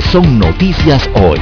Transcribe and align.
son 0.00 0.38
noticias 0.38 1.08
hoy. 1.14 1.38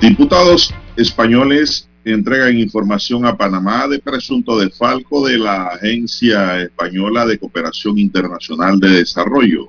Diputados 0.00 0.74
españoles 0.96 1.88
entregan 2.04 2.56
información 2.58 3.26
a 3.26 3.36
Panamá 3.36 3.86
de 3.88 3.98
presunto 3.98 4.58
desfalco 4.58 5.26
de 5.26 5.38
la 5.38 5.66
Agencia 5.68 6.62
Española 6.62 7.26
de 7.26 7.38
Cooperación 7.38 7.98
Internacional 7.98 8.80
de 8.80 8.90
Desarrollo. 8.90 9.68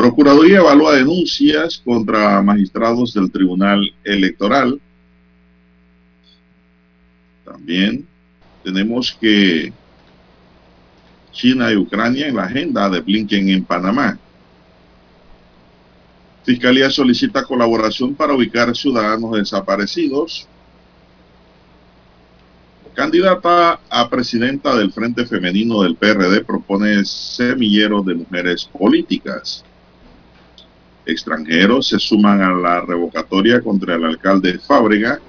Procuraduría 0.00 0.60
evalúa 0.60 0.94
denuncias 0.96 1.76
contra 1.84 2.40
magistrados 2.40 3.12
del 3.12 3.30
Tribunal 3.30 3.92
Electoral. 4.02 4.80
También 7.44 8.08
tenemos 8.64 9.14
que 9.20 9.70
China 11.32 11.70
y 11.70 11.76
Ucrania 11.76 12.28
en 12.28 12.36
la 12.36 12.44
agenda 12.44 12.88
de 12.88 13.00
Blinken 13.00 13.50
en 13.50 13.62
Panamá. 13.62 14.18
Fiscalía 16.44 16.88
solicita 16.88 17.44
colaboración 17.44 18.14
para 18.14 18.32
ubicar 18.32 18.74
ciudadanos 18.74 19.32
desaparecidos. 19.36 20.48
Candidata 22.94 23.80
a 23.90 24.08
presidenta 24.08 24.74
del 24.76 24.92
Frente 24.92 25.26
Femenino 25.26 25.82
del 25.82 25.96
PRD 25.96 26.42
propone 26.42 27.04
semilleros 27.04 28.06
de 28.06 28.14
mujeres 28.14 28.64
políticas. 28.64 29.62
Extranjeros 31.10 31.88
se 31.88 31.98
suman 31.98 32.40
a 32.42 32.52
la 32.52 32.80
revocatoria 32.80 33.60
contra 33.60 33.96
el 33.96 34.04
alcalde 34.04 34.58
Fábrega. 34.58 35.20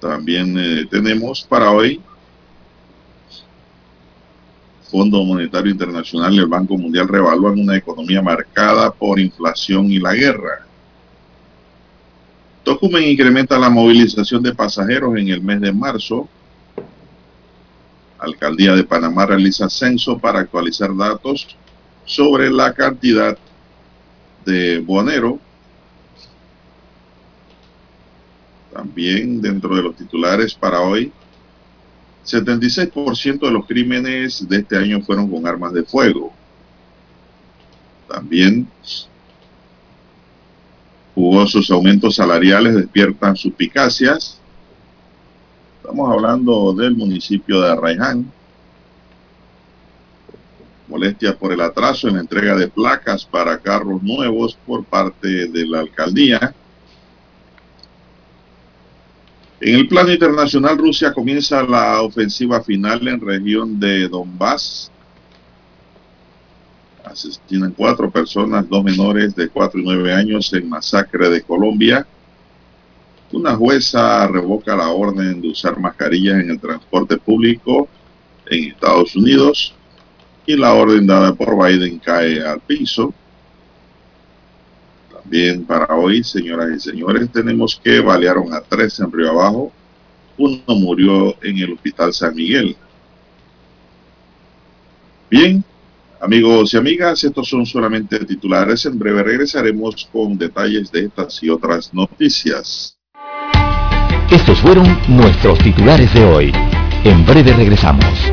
También 0.00 0.56
eh, 0.58 0.86
tenemos 0.90 1.42
para 1.42 1.70
hoy 1.70 2.00
Fondo 4.90 5.22
Monetario 5.24 5.70
Internacional 5.70 6.34
y 6.34 6.38
el 6.38 6.46
Banco 6.46 6.76
Mundial 6.76 7.06
revalúan 7.06 7.60
una 7.60 7.76
economía 7.76 8.20
marcada 8.20 8.90
por 8.90 9.20
inflación 9.20 9.86
y 9.86 9.98
la 9.98 10.14
guerra. 10.14 10.66
Tocumen 12.64 13.04
incrementa 13.04 13.58
la 13.58 13.70
movilización 13.70 14.42
de 14.42 14.54
pasajeros 14.54 15.16
en 15.16 15.28
el 15.28 15.40
mes 15.40 15.60
de 15.60 15.72
marzo. 15.72 16.28
Alcaldía 18.18 18.74
de 18.74 18.84
Panamá 18.84 19.26
realiza 19.26 19.70
censo 19.70 20.18
para 20.18 20.40
actualizar 20.40 20.94
datos 20.94 21.56
sobre 22.10 22.50
la 22.50 22.72
cantidad 22.72 23.38
de 24.44 24.80
Bonero. 24.80 25.38
También 28.72 29.40
dentro 29.40 29.76
de 29.76 29.82
los 29.82 29.94
titulares 29.94 30.52
para 30.52 30.80
hoy, 30.80 31.12
76% 32.26 33.38
de 33.38 33.50
los 33.52 33.64
crímenes 33.64 34.48
de 34.48 34.56
este 34.56 34.76
año 34.76 35.00
fueron 35.02 35.30
con 35.30 35.46
armas 35.46 35.72
de 35.72 35.84
fuego. 35.84 36.32
También 38.08 38.66
sus 41.46 41.70
aumentos 41.70 42.16
salariales 42.16 42.74
despiertan 42.74 43.36
suspicacias. 43.36 44.40
Estamos 45.80 46.10
hablando 46.12 46.72
del 46.72 46.96
municipio 46.96 47.60
de 47.60 47.70
Arraiján. 47.70 48.32
Molestias 50.90 51.36
por 51.36 51.52
el 51.52 51.60
atraso 51.60 52.08
en 52.08 52.14
la 52.14 52.20
entrega 52.20 52.56
de 52.56 52.66
placas 52.66 53.24
para 53.24 53.58
carros 53.58 54.02
nuevos 54.02 54.58
por 54.66 54.84
parte 54.84 55.46
de 55.46 55.66
la 55.66 55.80
alcaldía. 55.80 56.52
En 59.60 59.74
el 59.76 59.86
plano 59.86 60.10
internacional, 60.10 60.76
Rusia 60.76 61.12
comienza 61.12 61.62
la 61.62 62.02
ofensiva 62.02 62.60
final 62.62 63.06
en 63.06 63.20
región 63.20 63.78
de 63.78 64.08
Donbass. 64.08 64.90
Asesinan 67.04 67.72
cuatro 67.72 68.10
personas, 68.10 68.68
dos 68.68 68.82
menores 68.82 69.36
de 69.36 69.48
cuatro 69.48 69.78
y 69.80 69.84
nueve 69.84 70.12
años 70.12 70.52
en 70.54 70.68
masacre 70.68 71.30
de 71.30 71.42
Colombia. 71.42 72.06
Una 73.32 73.54
jueza 73.54 74.26
revoca 74.26 74.74
la 74.74 74.88
orden 74.88 75.40
de 75.40 75.50
usar 75.50 75.78
mascarillas 75.78 76.40
en 76.40 76.50
el 76.50 76.58
transporte 76.58 77.16
público 77.16 77.88
en 78.46 78.64
Estados 78.72 79.14
Unidos 79.14 79.74
y 80.50 80.56
la 80.56 80.74
orden 80.74 81.06
dada 81.06 81.32
por 81.34 81.56
Biden 81.56 81.98
cae 81.98 82.44
al 82.44 82.60
piso. 82.60 83.14
Bien, 85.24 85.64
para 85.64 85.94
hoy, 85.94 86.24
señoras 86.24 86.70
y 86.76 86.80
señores, 86.80 87.30
tenemos 87.30 87.80
que 87.82 88.00
balearon 88.00 88.52
a 88.52 88.60
tres 88.60 88.98
en 88.98 89.12
Río 89.12 89.30
Abajo. 89.30 89.72
Uno 90.36 90.62
murió 90.68 91.36
en 91.42 91.58
el 91.58 91.74
Hospital 91.74 92.12
San 92.12 92.34
Miguel. 92.34 92.76
Bien, 95.30 95.62
amigos 96.20 96.74
y 96.74 96.76
amigas, 96.78 97.22
estos 97.22 97.48
son 97.48 97.64
solamente 97.64 98.18
titulares. 98.24 98.84
En 98.86 98.98
breve 98.98 99.22
regresaremos 99.22 100.08
con 100.12 100.36
detalles 100.36 100.90
de 100.90 101.04
estas 101.04 101.40
y 101.44 101.50
otras 101.50 101.94
noticias. 101.94 102.96
Estos 104.32 104.58
fueron 104.58 104.98
nuestros 105.08 105.58
titulares 105.60 106.12
de 106.12 106.24
hoy. 106.24 106.52
En 107.04 107.24
breve 107.24 107.52
regresamos. 107.52 108.32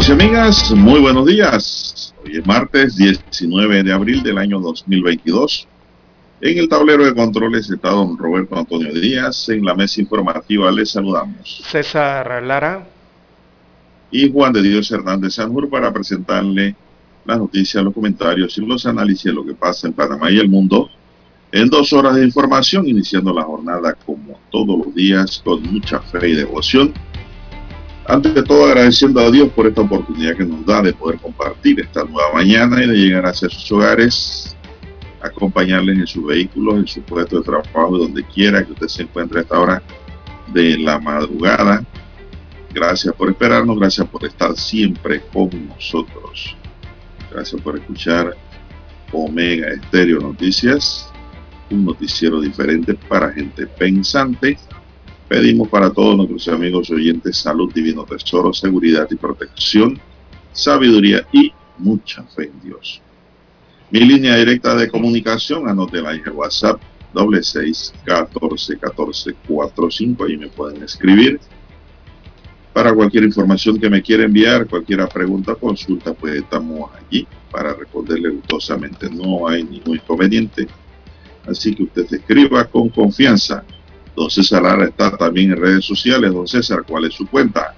Amigos 0.00 0.08
y 0.08 0.24
amigas, 0.24 0.72
muy 0.72 0.98
buenos 0.98 1.26
días. 1.26 2.14
Hoy 2.24 2.38
es 2.38 2.46
martes 2.46 2.96
19 2.96 3.82
de 3.82 3.92
abril 3.92 4.22
del 4.22 4.38
año 4.38 4.58
2022. 4.58 5.68
En 6.40 6.56
el 6.56 6.70
tablero 6.70 7.04
de 7.04 7.14
controles 7.14 7.68
está 7.68 7.90
don 7.90 8.16
Roberto 8.16 8.56
Antonio 8.56 8.94
Díaz. 8.94 9.50
En 9.50 9.62
la 9.62 9.74
mesa 9.74 10.00
informativa 10.00 10.72
les 10.72 10.92
saludamos. 10.92 11.62
César 11.68 12.42
Lara. 12.42 12.86
Y 14.10 14.32
Juan 14.32 14.54
de 14.54 14.62
Dios 14.62 14.90
Hernández 14.90 15.34
Sanjur 15.34 15.68
para 15.68 15.92
presentarle 15.92 16.74
las 17.26 17.36
noticias, 17.36 17.84
los 17.84 17.92
comentarios 17.92 18.56
y 18.56 18.64
los 18.64 18.86
análisis 18.86 19.24
de 19.24 19.34
lo 19.34 19.44
que 19.44 19.52
pasa 19.52 19.86
en 19.86 19.92
Panamá 19.92 20.30
y 20.30 20.38
el 20.38 20.48
mundo 20.48 20.88
en 21.52 21.68
dos 21.68 21.92
horas 21.92 22.14
de 22.14 22.24
información, 22.24 22.88
iniciando 22.88 23.34
la 23.34 23.42
jornada 23.42 23.94
como 24.06 24.40
todos 24.50 24.78
los 24.78 24.94
días 24.94 25.42
con 25.44 25.62
mucha 25.64 26.00
fe 26.00 26.30
y 26.30 26.36
devoción 26.36 26.94
antes 28.10 28.34
de 28.34 28.42
todo, 28.42 28.64
agradeciendo 28.64 29.20
a 29.20 29.30
Dios 29.30 29.50
por 29.50 29.68
esta 29.68 29.82
oportunidad 29.82 30.36
que 30.36 30.44
nos 30.44 30.66
da 30.66 30.82
de 30.82 30.92
poder 30.92 31.20
compartir 31.20 31.78
esta 31.80 32.04
nueva 32.04 32.32
mañana 32.34 32.82
y 32.82 32.88
de 32.88 32.96
llegar 32.96 33.24
hacia 33.26 33.48
sus 33.48 33.70
hogares, 33.70 34.56
acompañarles 35.22 35.96
en 35.96 36.06
sus 36.06 36.26
vehículos, 36.26 36.74
en 36.74 36.86
su 36.88 37.02
puesto 37.02 37.38
de 37.38 37.44
trabajo, 37.44 37.98
donde 37.98 38.24
quiera 38.24 38.64
que 38.64 38.72
usted 38.72 38.88
se 38.88 39.02
encuentre 39.02 39.38
a 39.38 39.42
esta 39.42 39.60
hora 39.60 39.82
de 40.52 40.76
la 40.78 40.98
madrugada. 40.98 41.84
Gracias 42.74 43.14
por 43.14 43.30
esperarnos, 43.30 43.78
gracias 43.78 44.08
por 44.08 44.24
estar 44.24 44.56
siempre 44.56 45.22
con 45.32 45.68
nosotros. 45.68 46.56
Gracias 47.30 47.60
por 47.62 47.78
escuchar 47.78 48.36
Omega 49.12 49.68
Estéreo 49.68 50.18
Noticias, 50.18 51.08
un 51.70 51.84
noticiero 51.84 52.40
diferente 52.40 52.94
para 52.94 53.32
gente 53.32 53.68
pensante 53.68 54.58
Pedimos 55.30 55.68
para 55.68 55.90
todos 55.90 56.16
nuestros 56.16 56.48
amigos 56.48 56.90
oyentes 56.90 57.36
salud, 57.36 57.72
divino 57.72 58.02
tesoro, 58.02 58.52
seguridad 58.52 59.06
y 59.12 59.14
protección, 59.14 59.96
sabiduría 60.50 61.24
y 61.30 61.52
mucha 61.78 62.24
fe 62.24 62.50
en 62.52 62.60
Dios. 62.60 63.00
Mi 63.92 64.00
línea 64.00 64.34
directa 64.34 64.74
de 64.74 64.90
comunicación, 64.90 65.68
anótela 65.68 66.14
en 66.14 66.22
el 66.26 66.32
WhatsApp, 66.32 66.80
doble 67.14 67.44
seis 67.44 67.94
catorce 68.04 68.76
catorce 68.76 69.36
cuatro 69.46 69.88
cinco, 69.88 70.24
ahí 70.24 70.36
me 70.36 70.48
pueden 70.48 70.82
escribir. 70.82 71.38
Para 72.72 72.92
cualquier 72.92 73.22
información 73.22 73.78
que 73.78 73.88
me 73.88 74.02
quiera 74.02 74.24
enviar, 74.24 74.66
cualquier 74.66 75.08
pregunta 75.10 75.54
consulta, 75.54 76.12
pues 76.12 76.34
estamos 76.34 76.90
allí 76.92 77.24
para 77.52 77.72
responderle 77.74 78.30
gustosamente. 78.30 79.08
No 79.08 79.46
hay 79.46 79.62
ningún 79.62 79.94
inconveniente. 79.94 80.66
Así 81.46 81.72
que 81.72 81.84
usted 81.84 82.12
escriba 82.12 82.64
con 82.64 82.88
confianza. 82.88 83.64
Don 84.20 84.28
César 84.28 84.62
Lara 84.62 84.84
está 84.84 85.16
también 85.16 85.52
en 85.52 85.56
redes 85.56 85.86
sociales. 85.86 86.30
Don 86.30 86.46
César, 86.46 86.80
¿cuál 86.86 87.06
es 87.06 87.14
su 87.14 87.26
cuenta? 87.26 87.72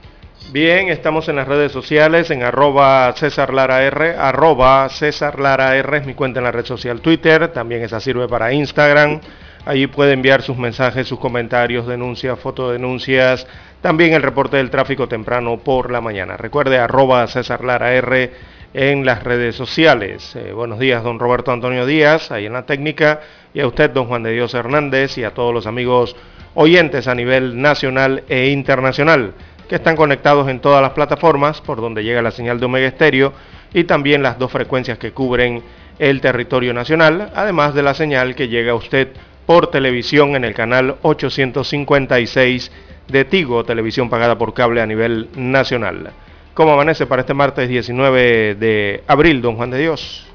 Bien, 0.51 0.89
estamos 0.89 1.29
en 1.29 1.37
las 1.37 1.47
redes 1.47 1.71
sociales, 1.71 2.33
en 2.33 2.43
arroba 2.43 3.15
César 3.17 3.55
Lara 3.55 3.85
R, 3.85 4.17
arroba 4.17 4.89
César 4.89 5.39
Lara 5.39 5.77
R 5.77 5.99
es 5.99 6.05
mi 6.05 6.15
cuenta 6.15 6.41
en 6.41 6.45
la 6.45 6.51
red 6.51 6.67
social 6.67 7.01
Twitter, 7.01 7.53
también 7.53 7.83
esa 7.83 8.01
sirve 8.01 8.27
para 8.27 8.53
Instagram. 8.53 9.21
Allí 9.65 9.87
puede 9.87 10.15
enviar 10.15 10.43
sus 10.43 10.57
mensajes, 10.57 11.07
sus 11.07 11.21
comentarios, 11.21 11.87
denuncias, 11.87 12.37
fotodenuncias, 12.41 13.47
también 13.81 14.13
el 14.13 14.23
reporte 14.23 14.57
del 14.57 14.71
tráfico 14.71 15.07
temprano 15.07 15.59
por 15.59 15.93
la 15.93 16.01
mañana. 16.01 16.37
Recuerde 16.37 16.77
arroba 16.77 17.25
César 17.29 17.63
Lara 17.63 17.95
R 17.95 18.33
en 18.75 19.05
las 19.07 19.23
redes 19.23 19.55
sociales. 19.55 20.35
Eh, 20.35 20.53
buenos 20.53 20.81
días, 20.81 21.05
don 21.05 21.21
Roberto 21.21 21.53
Antonio 21.53 21.87
Díaz, 21.87 22.33
ahí 22.33 22.47
en 22.47 22.55
la 22.55 22.67
técnica, 22.67 23.21
y 23.55 23.61
a 23.61 23.67
usted, 23.67 23.91
don 23.91 24.07
Juan 24.07 24.23
de 24.25 24.33
Dios 24.33 24.55
Hernández, 24.55 25.19
y 25.19 25.25
a 25.25 25.35
todos 25.35 25.55
los 25.55 25.67
amigos 25.67 26.17
oyentes 26.55 27.09
a 27.09 27.15
nivel 27.15 27.61
nacional 27.61 28.25
e 28.29 28.49
internacional 28.49 29.33
que 29.69 29.77
están 29.77 29.97
conectados 29.97 30.49
en 30.49 30.61
todas 30.61 30.83
las 30.83 30.93
plataformas 30.93 31.61
por 31.61 31.81
donde 31.81 32.05
llega 32.05 32.21
la 32.21 32.31
señal 32.31 32.61
de 32.61 32.67
Omega 32.67 32.89
Estéreo 32.89 33.33
y 33.73 33.85
también 33.85 34.23
las 34.23 34.39
dos 34.39 34.53
frecuencias 34.53 34.99
que 34.99 35.13
cubren 35.13 35.63
el 35.99 36.21
territorio 36.21 36.75
nacional, 36.75 37.31
además 37.35 37.75
de 37.75 37.83
la 37.83 37.95
señal 37.95 38.35
que 38.35 38.49
llega 38.49 38.73
a 38.73 38.75
usted 38.75 39.09
por 39.47 39.71
televisión 39.71 40.37
en 40.37 40.45
el 40.45 40.55
canal 40.55 40.97
856 41.03 42.71
de 43.09 43.25
Tigo, 43.25 43.65
televisión 43.65 44.11
pagada 44.11 44.37
por 44.37 44.55
cable 44.55 44.81
a 44.81 44.87
nivel 44.87 45.29
nacional. 45.37 46.11
¿Cómo 46.55 46.75
amanece 46.75 47.07
para 47.07 47.23
este 47.23 47.35
martes 47.35 47.69
19 47.69 48.57
de 48.57 49.03
abril, 49.07 49.41
don 49.41 49.57
Juan 49.57 49.71
de 49.71 49.79
Dios? 49.79 50.27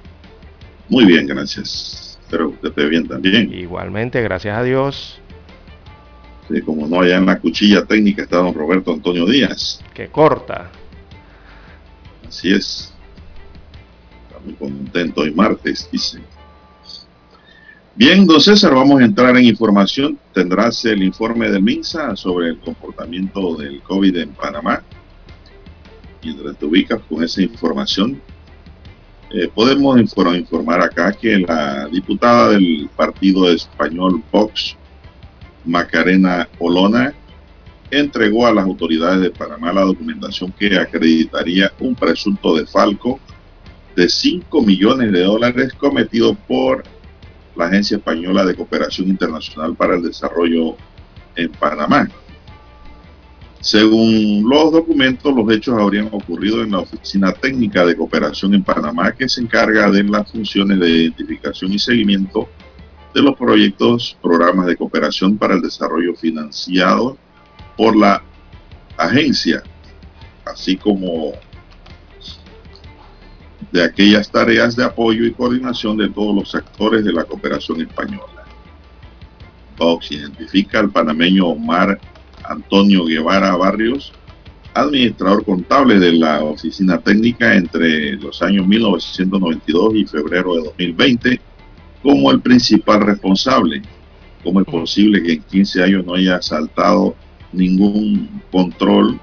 Muy 0.89 1.05
bien, 1.05 1.27
gracias. 1.27 2.17
Espero 2.23 2.49
que 2.49 2.55
usted 2.55 2.69
esté 2.69 2.85
bien 2.87 3.07
también. 3.07 3.53
Igualmente, 3.53 4.21
gracias 4.21 4.57
a 4.57 4.63
Dios. 4.63 5.21
Sí, 6.49 6.61
como 6.61 6.87
no, 6.87 7.01
allá 7.01 7.17
en 7.17 7.25
la 7.25 7.39
cuchilla 7.39 7.85
técnica 7.85 8.23
está 8.23 8.37
don 8.37 8.53
Roberto 8.53 8.93
Antonio 8.93 9.25
Díaz. 9.25 9.81
Que 9.93 10.07
corta. 10.07 10.71
Así 12.27 12.53
es. 12.53 12.93
Está 14.27 14.39
muy 14.43 14.53
contento 14.53 15.21
hoy 15.21 15.33
martes, 15.33 15.89
dice. 15.91 16.19
Bien, 17.95 18.27
don 18.27 18.39
César, 18.39 18.75
vamos 18.75 19.01
a 19.01 19.05
entrar 19.05 19.35
en 19.35 19.45
información. 19.45 20.19
Tendrás 20.31 20.85
el 20.85 21.01
informe 21.01 21.49
del 21.49 21.63
MINSA 21.63 22.15
sobre 22.15 22.49
el 22.49 22.59
comportamiento 22.59 23.55
del 23.55 23.81
COVID 23.81 24.17
en 24.17 24.29
Panamá. 24.29 24.83
Mientras 26.23 26.57
te 26.57 26.65
ubicas 26.65 27.01
con 27.09 27.23
esa 27.23 27.41
información, 27.41 28.21
eh, 29.31 29.49
podemos 29.53 29.99
informar 29.99 30.81
acá 30.81 31.11
que 31.11 31.39
la 31.39 31.87
diputada 31.87 32.49
del 32.51 32.87
partido 32.95 33.51
español 33.51 34.23
Vox, 34.31 34.77
Macarena 35.67 36.47
Olona, 36.59 37.13
entregó 37.91 38.47
a 38.47 38.53
las 38.53 38.65
autoridades 38.65 39.21
de 39.21 39.31
Panamá 39.31 39.71
la 39.71 39.81
documentación 39.81 40.51
que 40.51 40.77
acreditaría 40.77 41.71
un 41.79 41.95
presunto 41.95 42.55
defalco 42.55 43.19
de 43.95 44.09
5 44.09 44.61
millones 44.61 45.11
de 45.11 45.23
dólares 45.23 45.73
cometido 45.73 46.35
por 46.35 46.83
la 47.55 47.65
Agencia 47.65 47.97
Española 47.97 48.45
de 48.45 48.55
Cooperación 48.55 49.07
Internacional 49.07 49.75
para 49.75 49.95
el 49.95 50.03
Desarrollo 50.03 50.75
en 51.35 51.51
Panamá. 51.51 52.09
Según 53.59 54.47
los 54.47 54.71
documentos, 54.71 55.35
los 55.35 55.51
hechos 55.51 55.79
habrían 55.79 56.09
ocurrido 56.11 56.61
en 56.61 56.71
la 56.71 56.79
Oficina 56.79 57.33
Técnica 57.33 57.85
de 57.85 57.97
Cooperación 57.97 58.53
en 58.53 58.63
Panamá, 58.63 59.11
que 59.13 59.27
se 59.27 59.41
encarga 59.41 59.89
de 59.89 60.03
las 60.03 60.31
funciones 60.31 60.79
de 60.79 60.89
identificación 60.89 61.73
y 61.73 61.79
seguimiento 61.79 62.47
de 63.13 63.21
los 63.21 63.35
proyectos, 63.35 64.17
programas 64.21 64.67
de 64.67 64.75
cooperación 64.75 65.37
para 65.37 65.55
el 65.55 65.61
desarrollo 65.61 66.15
financiado 66.15 67.17
por 67.75 67.95
la 67.95 68.23
agencia, 68.97 69.63
así 70.45 70.77
como 70.77 71.33
de 73.71 73.83
aquellas 73.83 74.29
tareas 74.31 74.75
de 74.75 74.83
apoyo 74.83 75.25
y 75.25 75.33
coordinación 75.33 75.97
de 75.97 76.09
todos 76.09 76.35
los 76.35 76.55
actores 76.55 77.03
de 77.03 77.13
la 77.13 77.23
cooperación 77.23 77.81
española. 77.81 78.45
Vox 79.77 80.11
identifica 80.11 80.79
al 80.79 80.89
panameño 80.89 81.47
Omar 81.47 81.99
Antonio 82.43 83.05
Guevara 83.05 83.55
Barrios, 83.55 84.13
administrador 84.73 85.43
contable 85.43 85.99
de 85.99 86.13
la 86.13 86.43
oficina 86.43 86.99
técnica 86.99 87.55
entre 87.55 88.13
los 88.13 88.41
años 88.41 88.65
1992 88.67 89.95
y 89.95 90.05
febrero 90.05 90.55
de 90.55 90.63
2020, 90.63 91.41
como 92.03 92.31
el 92.31 92.41
principal 92.41 93.01
responsable. 93.01 93.81
¿Cómo 94.43 94.61
es 94.61 94.65
posible 94.65 95.21
que 95.23 95.33
en 95.33 95.43
15 95.43 95.83
años 95.83 96.05
no 96.05 96.15
haya 96.15 96.41
saltado 96.41 97.15
ningún 97.51 98.41
control 98.51 99.19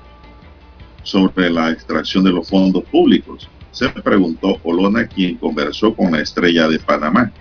sobre 1.02 1.50
la 1.50 1.70
extracción 1.70 2.24
de 2.24 2.32
los 2.32 2.48
fondos 2.48 2.84
públicos? 2.84 3.48
se 3.74 3.88
preguntó 3.88 4.60
Olona, 4.62 5.06
quien 5.08 5.36
conversó 5.36 5.94
con 5.94 6.12
la 6.12 6.20
estrella 6.20 6.68
de 6.68 6.78
Panamá. 6.78 7.32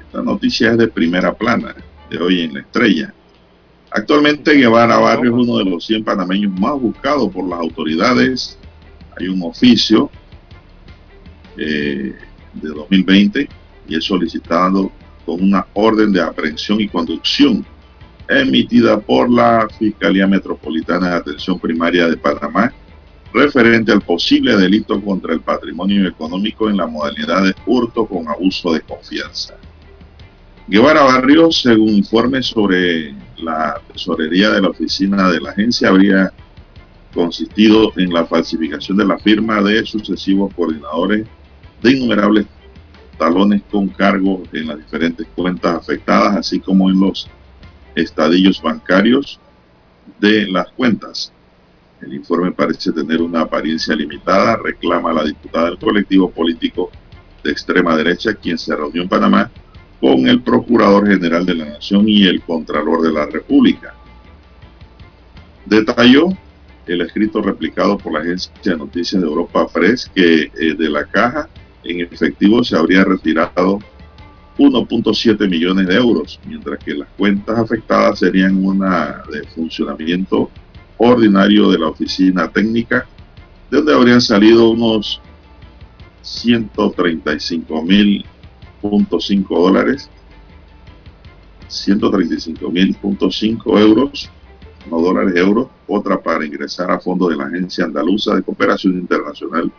Esta 0.00 0.22
noticia 0.22 0.72
es 0.72 0.78
de 0.78 0.88
primera 0.88 1.34
plana, 1.34 1.76
de 2.08 2.18
hoy 2.18 2.40
en 2.40 2.54
la 2.54 2.60
estrella. 2.60 3.12
Actualmente 3.90 4.54
Guevara 4.54 4.96
Barrio 4.96 5.36
es 5.36 5.46
uno 5.46 5.58
de 5.58 5.66
los 5.66 5.84
100 5.84 6.04
panameños 6.04 6.58
más 6.58 6.80
buscados 6.80 7.30
por 7.30 7.46
las 7.46 7.60
autoridades. 7.60 8.58
Hay 9.18 9.28
un 9.28 9.42
oficio 9.42 10.10
eh, 11.58 12.14
de 12.54 12.68
2020 12.68 13.48
y 13.88 13.96
es 13.96 14.04
solicitado 14.04 14.90
con 15.24 15.42
una 15.42 15.66
orden 15.74 16.12
de 16.12 16.22
aprehensión 16.22 16.80
y 16.80 16.88
conducción 16.88 17.64
emitida 18.28 18.98
por 18.98 19.30
la 19.30 19.68
Fiscalía 19.78 20.26
Metropolitana 20.26 21.10
de 21.10 21.16
Atención 21.16 21.58
Primaria 21.58 22.08
de 22.08 22.16
Panamá 22.16 22.72
referente 23.32 23.92
al 23.92 24.00
posible 24.00 24.56
delito 24.56 25.00
contra 25.00 25.34
el 25.34 25.40
patrimonio 25.40 26.08
económico 26.08 26.70
en 26.70 26.76
la 26.78 26.86
modalidad 26.86 27.44
de 27.44 27.54
hurto 27.66 28.06
con 28.06 28.26
abuso 28.28 28.72
de 28.72 28.80
confianza. 28.80 29.54
Guevara 30.68 31.02
Barrios, 31.02 31.62
según 31.62 31.90
informe 31.90 32.42
sobre 32.42 33.14
la 33.36 33.80
tesorería 33.92 34.50
de 34.50 34.62
la 34.62 34.70
oficina 34.70 35.30
de 35.30 35.40
la 35.40 35.50
agencia, 35.50 35.90
habría 35.90 36.32
consistido 37.14 37.92
en 37.96 38.12
la 38.12 38.26
falsificación 38.26 38.96
de 38.96 39.04
la 39.04 39.18
firma 39.18 39.62
de 39.62 39.84
sucesivos 39.86 40.52
coordinadores 40.54 41.26
de 41.82 41.92
innumerables 41.92 42.46
talones 43.18 43.62
con 43.70 43.88
cargo 43.88 44.42
en 44.52 44.68
las 44.68 44.78
diferentes 44.78 45.26
cuentas 45.34 45.74
afectadas, 45.76 46.36
así 46.36 46.60
como 46.60 46.90
en 46.90 47.00
los 47.00 47.28
estadillos 47.94 48.60
bancarios 48.60 49.40
de 50.18 50.46
las 50.48 50.68
cuentas. 50.70 51.32
El 52.00 52.14
informe 52.14 52.52
parece 52.52 52.92
tener 52.92 53.22
una 53.22 53.42
apariencia 53.42 53.94
limitada, 53.94 54.56
reclama 54.56 55.12
la 55.12 55.24
diputada 55.24 55.66
del 55.66 55.78
colectivo 55.78 56.30
político 56.30 56.90
de 57.42 57.50
extrema 57.50 57.96
derecha, 57.96 58.34
quien 58.34 58.58
se 58.58 58.76
reunió 58.76 59.02
en 59.02 59.08
Panamá 59.08 59.50
con 60.00 60.26
el 60.28 60.42
Procurador 60.42 61.08
General 61.08 61.46
de 61.46 61.54
la 61.54 61.64
Nación 61.64 62.08
y 62.08 62.26
el 62.26 62.42
Contralor 62.42 63.02
de 63.02 63.12
la 63.12 63.26
República. 63.26 63.94
Detalló 65.64 66.28
el 66.86 67.00
escrito 67.00 67.42
replicado 67.42 67.98
por 67.98 68.12
la 68.12 68.20
agencia 68.20 68.52
de 68.62 68.76
noticias 68.76 69.20
de 69.20 69.26
Europa 69.26 69.66
Press 69.68 70.10
que 70.14 70.50
eh, 70.54 70.74
de 70.78 70.88
la 70.90 71.04
caja 71.04 71.48
en 71.90 72.00
efectivo 72.00 72.62
se 72.64 72.76
habría 72.76 73.04
retirado 73.04 73.78
1.7 74.58 75.48
millones 75.48 75.86
de 75.86 75.94
euros, 75.94 76.40
mientras 76.46 76.78
que 76.82 76.94
las 76.94 77.08
cuentas 77.16 77.58
afectadas 77.58 78.20
serían 78.20 78.64
una 78.64 79.22
de 79.30 79.46
funcionamiento 79.48 80.50
ordinario 80.98 81.70
de 81.70 81.78
la 81.78 81.88
oficina 81.88 82.48
técnica, 82.48 83.06
de 83.70 83.76
donde 83.78 83.94
habrían 83.94 84.20
salido 84.20 84.70
unos 84.70 85.20
135 86.22 87.82
mil 87.82 88.24
dólares, 89.48 90.08
135 91.68 92.70
mil 92.70 92.96
euros, 93.66 94.30
no 94.90 95.00
dólares, 95.00 95.34
euros, 95.36 95.68
otra 95.88 96.22
para 96.22 96.44
ingresar 96.44 96.90
a 96.90 97.00
fondo 97.00 97.28
de 97.28 97.36
la 97.36 97.46
Agencia 97.46 97.84
Andaluza 97.84 98.34
de 98.34 98.42
Cooperación 98.42 98.94
Internacional, 98.94 99.70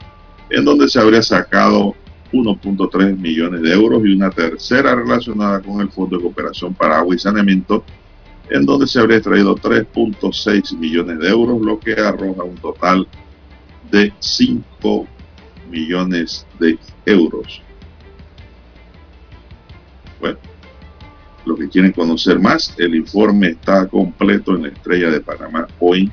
en 0.50 0.66
donde 0.66 0.88
se 0.88 1.00
habría 1.00 1.22
sacado 1.22 1.96
1.3 2.32 3.18
millones 3.18 3.62
de 3.62 3.74
euros 3.74 4.06
y 4.06 4.14
una 4.14 4.30
tercera 4.30 4.96
relacionada 4.96 5.62
con 5.62 5.82
el 5.82 5.90
Fondo 5.90 6.18
de 6.18 6.24
Cooperación 6.24 6.74
para 6.74 6.98
Agua 6.98 7.16
y 7.16 7.20
Saneamiento, 7.20 7.84
en 8.50 8.66
donde 8.66 8.88
se 8.88 9.00
habría 9.00 9.18
extraído 9.18 9.56
3.6 9.56 10.78
millones 10.78 11.20
de 11.20 11.30
euros, 11.30 11.62
lo 11.62 11.80
que 11.80 11.94
arroja 11.94 12.44
un 12.44 12.56
total 12.56 13.08
de 13.92 14.14
5 14.20 15.08
millones 15.70 16.46
de 16.60 16.78
euros. 17.06 17.62
Bueno, 20.20 20.38
los 21.46 21.58
que 21.58 21.70
quieren 21.70 21.92
conocer 21.92 22.40
más, 22.40 22.74
el 22.78 22.96
informe 22.96 23.50
está 23.50 23.88
completo 23.88 24.56
en 24.56 24.64
la 24.64 24.68
Estrella 24.70 25.10
de 25.10 25.22
Panamá 25.22 25.68
hoy 25.80 26.12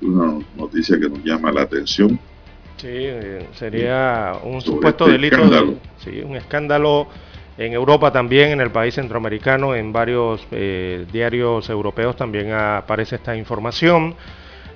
Una 0.00 0.38
noticia 0.56 0.98
que 0.98 1.08
nos 1.08 1.24
llama 1.24 1.50
la 1.50 1.62
atención. 1.62 2.18
Sí, 2.78 3.08
sería 3.54 4.34
un 4.44 4.60
supuesto 4.60 5.08
este 5.08 5.18
delito, 5.18 5.78
sí, 5.98 6.20
un 6.24 6.36
escándalo 6.36 7.08
en 7.56 7.72
Europa 7.72 8.12
también, 8.12 8.50
en 8.50 8.60
el 8.60 8.70
país 8.70 8.94
centroamericano, 8.94 9.74
en 9.74 9.92
varios 9.92 10.46
eh, 10.52 11.04
diarios 11.10 11.68
europeos 11.70 12.14
también 12.14 12.52
aparece 12.52 13.16
esta 13.16 13.34
información 13.34 14.14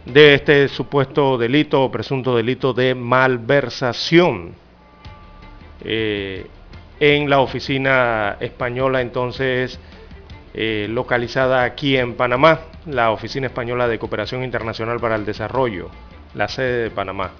de 0.04 0.34
este 0.34 0.66
supuesto 0.66 1.38
delito 1.38 1.84
o 1.84 1.92
presunto 1.92 2.36
delito 2.36 2.72
de 2.72 2.96
malversación. 2.96 4.54
Eh, 5.84 6.46
en 6.98 7.30
la 7.30 7.38
oficina 7.38 8.36
española 8.40 9.00
entonces 9.00 9.78
eh, 10.54 10.88
localizada 10.90 11.62
aquí 11.62 11.96
en 11.96 12.14
Panamá, 12.14 12.60
la 12.86 13.12
Oficina 13.12 13.46
Española 13.46 13.86
de 13.86 14.00
Cooperación 14.00 14.42
Internacional 14.42 14.98
para 14.98 15.14
el 15.14 15.24
Desarrollo, 15.24 15.88
la 16.34 16.48
sede 16.48 16.82
de 16.82 16.90
Panamá. 16.90 17.30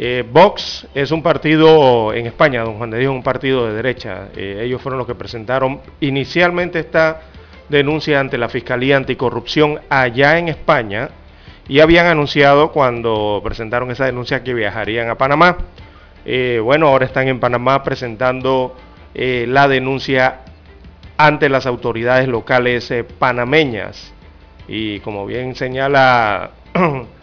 Eh, 0.00 0.24
Vox 0.30 0.86
es 0.94 1.10
un 1.10 1.24
partido 1.24 2.14
en 2.14 2.26
España, 2.26 2.62
don 2.62 2.78
Juan 2.78 2.90
de 2.90 3.00
Dios, 3.00 3.12
un 3.12 3.24
partido 3.24 3.66
de 3.66 3.74
derecha. 3.74 4.28
Eh, 4.36 4.60
ellos 4.62 4.80
fueron 4.80 4.96
los 4.96 5.08
que 5.08 5.16
presentaron 5.16 5.80
inicialmente 5.98 6.78
esta 6.78 7.22
denuncia 7.68 8.20
ante 8.20 8.38
la 8.38 8.48
Fiscalía 8.48 8.96
Anticorrupción 8.96 9.80
allá 9.88 10.38
en 10.38 10.48
España 10.48 11.10
y 11.66 11.80
habían 11.80 12.06
anunciado 12.06 12.70
cuando 12.70 13.40
presentaron 13.42 13.90
esa 13.90 14.06
denuncia 14.06 14.44
que 14.44 14.54
viajarían 14.54 15.10
a 15.10 15.16
Panamá. 15.16 15.58
Eh, 16.24 16.60
bueno, 16.62 16.86
ahora 16.86 17.04
están 17.04 17.26
en 17.26 17.40
Panamá 17.40 17.82
presentando 17.82 18.76
eh, 19.14 19.46
la 19.48 19.66
denuncia 19.66 20.42
ante 21.16 21.48
las 21.48 21.66
autoridades 21.66 22.28
locales 22.28 22.92
panameñas. 23.18 24.14
Y 24.68 25.00
como 25.00 25.26
bien 25.26 25.56
señala 25.56 26.52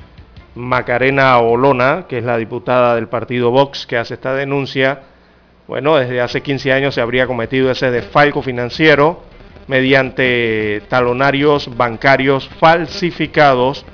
Macarena 0.56 1.38
Olona, 1.40 2.06
que 2.08 2.18
es 2.18 2.24
la 2.24 2.38
diputada 2.38 2.96
del 2.96 3.08
partido 3.08 3.52
Vox 3.52 3.86
que 3.86 3.98
hace 3.98 4.14
esta 4.16 4.34
denuncia, 4.34 5.02
bueno, 5.68 5.98
desde 5.98 6.22
hace 6.22 6.42
15 6.42 6.72
años 6.72 6.96
se 6.96 7.02
habría 7.02 7.28
cometido 7.28 7.72
ese 7.72 7.92
desfalco 7.92 8.42
financiero 8.42 9.24
mediante 9.68 10.84
talonarios 10.90 11.76
bancarios 11.76 12.48
falsificados 12.60 13.86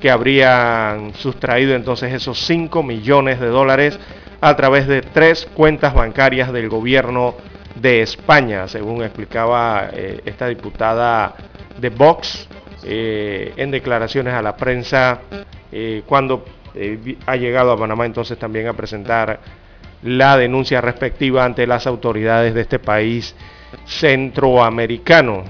que 0.00 0.10
habrían 0.10 1.14
sustraído 1.14 1.74
entonces 1.74 2.12
esos 2.12 2.38
5 2.40 2.82
millones 2.82 3.40
de 3.40 3.46
dólares 3.46 3.98
a 4.42 4.54
través 4.54 4.86
de 4.86 5.00
tres 5.00 5.48
cuentas 5.54 5.94
bancarias 5.94 6.52
del 6.52 6.68
gobierno 6.68 7.34
de 7.76 8.02
España, 8.02 8.68
según 8.68 9.02
explicaba 9.02 9.88
eh, 9.92 10.20
esta 10.26 10.48
diputada 10.48 11.34
de 11.80 11.88
Vox 11.88 12.46
eh, 12.84 13.54
en 13.56 13.70
declaraciones 13.70 14.34
a 14.34 14.42
la 14.42 14.54
prensa 14.54 15.20
eh, 15.74 16.02
cuando 16.06 16.44
ha 17.26 17.36
llegado 17.36 17.70
a 17.70 17.78
Panamá 17.78 18.06
entonces 18.06 18.38
también 18.38 18.66
a 18.66 18.72
presentar 18.72 19.38
la 20.02 20.36
denuncia 20.36 20.80
respectiva 20.80 21.44
ante 21.44 21.66
las 21.66 21.86
autoridades 21.86 22.54
de 22.54 22.62
este 22.62 22.78
país 22.78 23.36
centroamericano. 23.86 25.44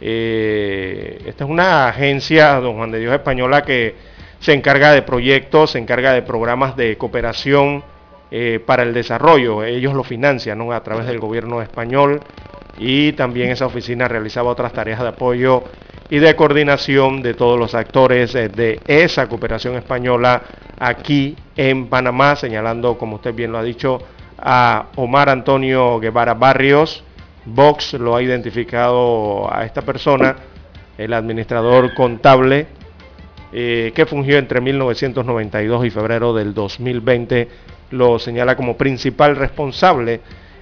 esta 0.00 1.44
es 1.44 1.50
una 1.50 1.88
agencia, 1.88 2.60
don 2.60 2.76
Juan 2.76 2.90
de 2.90 2.98
Dios 2.98 3.14
Española, 3.14 3.62
que 3.62 3.94
se 4.40 4.54
encarga 4.54 4.92
de 4.92 5.02
proyectos, 5.02 5.72
se 5.72 5.78
encarga 5.78 6.12
de 6.12 6.22
programas 6.22 6.74
de 6.74 6.96
cooperación 6.96 7.84
eh, 8.32 8.60
para 8.64 8.84
el 8.84 8.94
desarrollo. 8.94 9.64
Ellos 9.64 9.92
lo 9.92 10.02
financian 10.02 10.60
a 10.72 10.80
través 10.82 11.06
del 11.06 11.18
gobierno 11.18 11.60
español 11.62 12.20
y 12.78 13.12
también 13.12 13.50
esa 13.50 13.66
oficina 13.66 14.08
realizaba 14.08 14.50
otras 14.50 14.72
tareas 14.72 15.00
de 15.00 15.08
apoyo 15.08 15.64
y 16.10 16.18
de 16.18 16.34
coordinación 16.34 17.22
de 17.22 17.34
todos 17.34 17.58
los 17.58 17.74
actores 17.74 18.34
eh, 18.34 18.48
de 18.48 18.80
esa 18.86 19.28
cooperación 19.28 19.76
española 19.76 20.42
aquí 20.78 21.36
en 21.56 21.86
Panamá, 21.86 22.34
señalando, 22.36 22.98
como 22.98 23.16
usted 23.16 23.32
bien 23.32 23.52
lo 23.52 23.58
ha 23.58 23.62
dicho, 23.62 23.98
a 24.36 24.86
Omar 24.96 25.28
Antonio 25.28 26.00
Guevara 26.00 26.34
Barrios. 26.34 27.04
Vox 27.44 27.94
lo 27.94 28.16
ha 28.16 28.22
identificado 28.22 29.52
a 29.52 29.64
esta 29.64 29.82
persona, 29.82 30.36
el 30.98 31.12
administrador 31.14 31.94
contable 31.94 32.66
eh, 33.52 33.92
que 33.94 34.04
fungió 34.04 34.36
entre 34.38 34.60
1992 34.60 35.86
y 35.86 35.90
febrero 35.90 36.34
del 36.34 36.54
2020 36.54 37.48
lo 37.90 38.18
señala 38.18 38.56
como 38.56 38.76
principal 38.76 39.34
responsable 39.34 40.20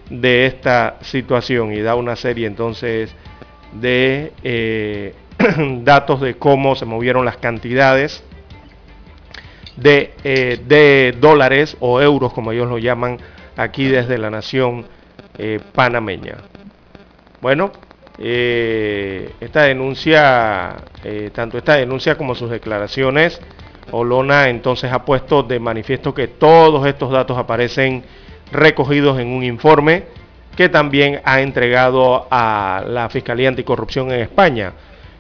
de 0.08 0.46
esta 0.46 0.96
situación 1.02 1.72
y 1.72 1.80
da 1.80 1.94
una 1.94 2.16
serie 2.16 2.46
entonces 2.46 3.14
de 3.72 4.32
eh, 4.42 5.14
datos 5.84 6.20
de 6.20 6.34
cómo 6.36 6.74
se 6.74 6.84
movieron 6.84 7.24
las 7.24 7.36
cantidades 7.36 8.22
de, 9.76 10.14
eh, 10.24 10.60
de, 10.66 11.16
dólares 11.20 11.76
o 11.80 12.00
euros, 12.00 12.32
como 12.32 12.52
ellos 12.52 12.68
lo 12.68 12.78
llaman 12.78 13.18
aquí 13.56 13.86
desde 13.86 14.18
la 14.18 14.30
nación 14.30 14.86
eh, 15.36 15.60
panameña. 15.72 16.36
Bueno, 17.40 17.70
esta 18.18 19.62
denuncia, 19.62 20.74
tanto 21.32 21.56
esta 21.56 21.76
denuncia 21.76 22.16
como 22.16 22.34
sus 22.34 22.50
declaraciones, 22.50 23.40
Olona 23.90 24.48
entonces 24.48 24.92
ha 24.92 25.04
puesto 25.04 25.42
de 25.42 25.58
manifiesto 25.60 26.12
que 26.14 26.28
todos 26.28 26.86
estos 26.86 27.10
datos 27.10 27.38
aparecen 27.38 28.04
recogidos 28.52 29.18
en 29.18 29.28
un 29.28 29.44
informe 29.44 30.04
que 30.56 30.68
también 30.68 31.20
ha 31.24 31.40
entregado 31.40 32.26
a 32.30 32.82
la 32.86 33.08
Fiscalía 33.08 33.48
Anticorrupción 33.48 34.10
en 34.10 34.20
España. 34.20 34.72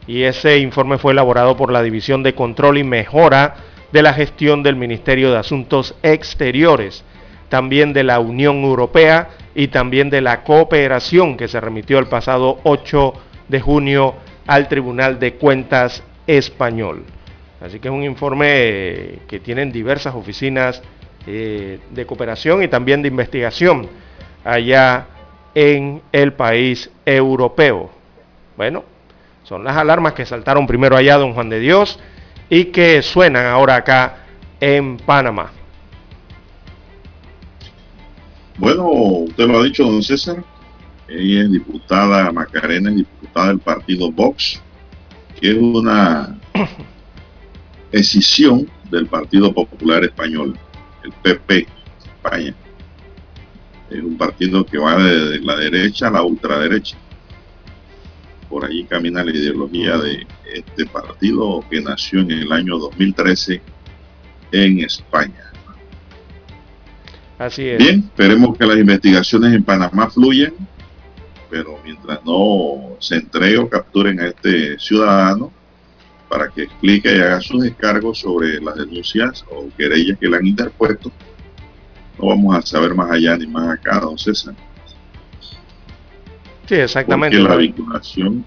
Y 0.08 0.22
ese 0.22 0.58
informe 0.58 0.96
fue 0.96 1.12
elaborado 1.12 1.54
por 1.54 1.70
la 1.70 1.82
División 1.82 2.22
de 2.22 2.34
Control 2.34 2.78
y 2.78 2.82
Mejora 2.82 3.56
de 3.92 4.02
la 4.02 4.14
Gestión 4.14 4.62
del 4.62 4.74
Ministerio 4.74 5.30
de 5.30 5.36
Asuntos 5.36 5.94
Exteriores, 6.02 7.04
también 7.50 7.92
de 7.92 8.04
la 8.04 8.18
Unión 8.18 8.64
Europea 8.64 9.28
y 9.54 9.68
también 9.68 10.08
de 10.08 10.22
la 10.22 10.44
cooperación 10.44 11.36
que 11.36 11.46
se 11.46 11.60
remitió 11.60 11.98
el 11.98 12.06
pasado 12.06 12.58
8 12.64 13.12
de 13.48 13.60
junio 13.60 14.14
al 14.46 14.66
Tribunal 14.66 15.18
de 15.18 15.34
Cuentas 15.34 16.02
Español. 16.26 17.04
Así 17.60 17.78
que 17.78 17.88
es 17.88 17.94
un 17.94 18.04
informe 18.04 19.18
que 19.28 19.40
tienen 19.40 19.70
diversas 19.70 20.14
oficinas 20.14 20.82
eh, 21.26 21.80
de 21.90 22.06
cooperación 22.06 22.62
y 22.62 22.68
también 22.68 23.02
de 23.02 23.08
investigación 23.08 23.86
allá 24.42 25.06
en 25.54 26.00
el 26.12 26.32
país 26.32 26.90
europeo. 27.04 27.90
Bueno, 28.56 28.84
son 29.48 29.64
las 29.64 29.76
alarmas 29.78 30.12
que 30.12 30.26
saltaron 30.26 30.66
primero 30.66 30.94
allá, 30.94 31.16
don 31.16 31.32
Juan 31.32 31.48
de 31.48 31.58
Dios, 31.58 31.98
y 32.50 32.66
que 32.66 33.00
suenan 33.00 33.46
ahora 33.46 33.76
acá 33.76 34.26
en 34.60 34.98
Panamá. 34.98 35.50
Bueno, 38.58 38.86
usted 38.88 39.46
lo 39.46 39.60
ha 39.60 39.64
dicho, 39.64 39.84
don 39.84 40.02
César. 40.02 40.44
Ella 41.08 41.44
es 41.44 41.52
diputada, 41.52 42.30
Macarena 42.30 42.90
es 42.90 42.96
diputada 42.96 43.48
del 43.48 43.58
partido 43.60 44.12
Vox, 44.12 44.60
que 45.40 45.52
es 45.52 45.56
una 45.56 46.38
escisión 47.92 48.68
del 48.90 49.06
Partido 49.06 49.54
Popular 49.54 50.04
Español, 50.04 50.58
el 51.04 51.12
PP 51.22 51.66
España. 52.04 52.54
Es 53.88 54.02
un 54.02 54.18
partido 54.18 54.66
que 54.66 54.76
va 54.76 55.02
de 55.02 55.40
la 55.40 55.56
derecha 55.56 56.08
a 56.08 56.10
la 56.10 56.22
ultraderecha. 56.22 56.98
Por 58.48 58.64
ahí 58.64 58.84
camina 58.84 59.24
la 59.24 59.30
ideología 59.30 59.98
de 59.98 60.26
este 60.52 60.86
partido 60.86 61.64
que 61.70 61.80
nació 61.80 62.20
en 62.20 62.30
el 62.30 62.52
año 62.52 62.78
2013 62.78 63.60
en 64.52 64.80
España. 64.80 65.52
Así 67.38 67.68
es. 67.68 67.78
Bien, 67.78 68.00
esperemos 68.00 68.56
que 68.56 68.66
las 68.66 68.78
investigaciones 68.78 69.54
en 69.54 69.62
Panamá 69.62 70.10
fluyan, 70.10 70.54
pero 71.50 71.78
mientras 71.84 72.24
no 72.24 72.96
se 72.98 73.16
entregue 73.16 73.58
o 73.58 73.68
capturen 73.68 74.18
a 74.20 74.28
este 74.28 74.78
ciudadano, 74.78 75.52
para 76.28 76.48
que 76.48 76.64
explique 76.64 77.16
y 77.16 77.20
haga 77.20 77.40
sus 77.40 77.62
descargos 77.62 78.18
sobre 78.18 78.60
las 78.60 78.76
denuncias 78.76 79.44
o 79.50 79.68
querellas 79.76 80.18
que 80.18 80.28
le 80.28 80.36
han 80.36 80.46
interpuesto. 80.46 81.10
No 82.18 82.28
vamos 82.28 82.56
a 82.56 82.62
saber 82.62 82.94
más 82.94 83.10
allá 83.10 83.36
ni 83.36 83.46
más 83.46 83.78
acá, 83.78 84.00
don 84.00 84.18
César. 84.18 84.54
Sí, 86.68 86.74
exactamente. 86.74 87.36
Porque 87.38 87.48
la 87.48 87.56
vinculación 87.56 88.44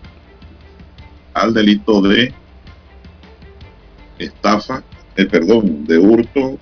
al 1.34 1.54
delito 1.54 2.02
de 2.02 2.34
estafa, 4.20 4.84
eh, 5.16 5.26
perdón, 5.26 5.86
de 5.86 5.98
hurto, 5.98 6.60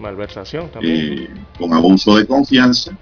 malversación 0.00 0.68
también, 0.70 1.22
eh, 1.22 1.28
con 1.58 1.72
abuso 1.72 2.16
de 2.16 2.26
confianza, 2.26 2.96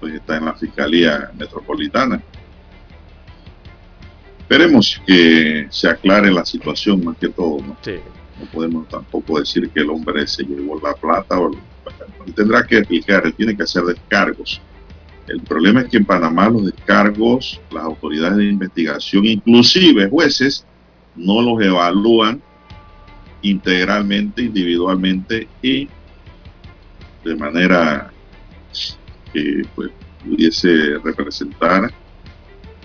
pues 0.00 0.14
está 0.14 0.36
en 0.36 0.44
la 0.46 0.54
Fiscalía 0.54 1.30
Metropolitana. 1.38 2.20
Esperemos 4.40 5.00
que 5.06 5.66
se 5.70 5.88
aclare 5.88 6.30
la 6.30 6.44
situación 6.44 7.02
más 7.04 7.16
que 7.16 7.28
todo. 7.28 7.58
¿no? 7.58 7.76
no 8.40 8.46
podemos 8.52 8.86
tampoco 8.88 9.38
decir 9.38 9.70
que 9.70 9.80
el 9.80 9.88
hombre 9.88 10.26
se 10.26 10.42
llevó 10.42 10.78
la 10.80 10.92
plata 10.92 11.40
o 11.40 11.50
tendrá 12.34 12.66
que 12.66 12.78
explicar, 12.78 13.24
él 13.24 13.34
tiene 13.34 13.56
que 13.56 13.62
hacer 13.62 13.84
descargos. 13.84 14.60
El 15.26 15.40
problema 15.40 15.80
es 15.80 15.88
que 15.88 15.96
en 15.96 16.04
Panamá 16.04 16.48
los 16.50 16.66
descargos, 16.66 17.60
las 17.70 17.84
autoridades 17.84 18.36
de 18.36 18.46
investigación, 18.46 19.24
inclusive 19.24 20.08
jueces, 20.08 20.66
no 21.16 21.40
los 21.40 21.62
evalúan 21.62 22.42
integralmente, 23.42 24.42
individualmente 24.42 25.48
y 25.62 25.88
de 27.24 27.36
manera 27.36 28.12
que 29.32 29.62
pues, 29.74 29.90
pudiese 30.22 30.98
representar 31.02 31.92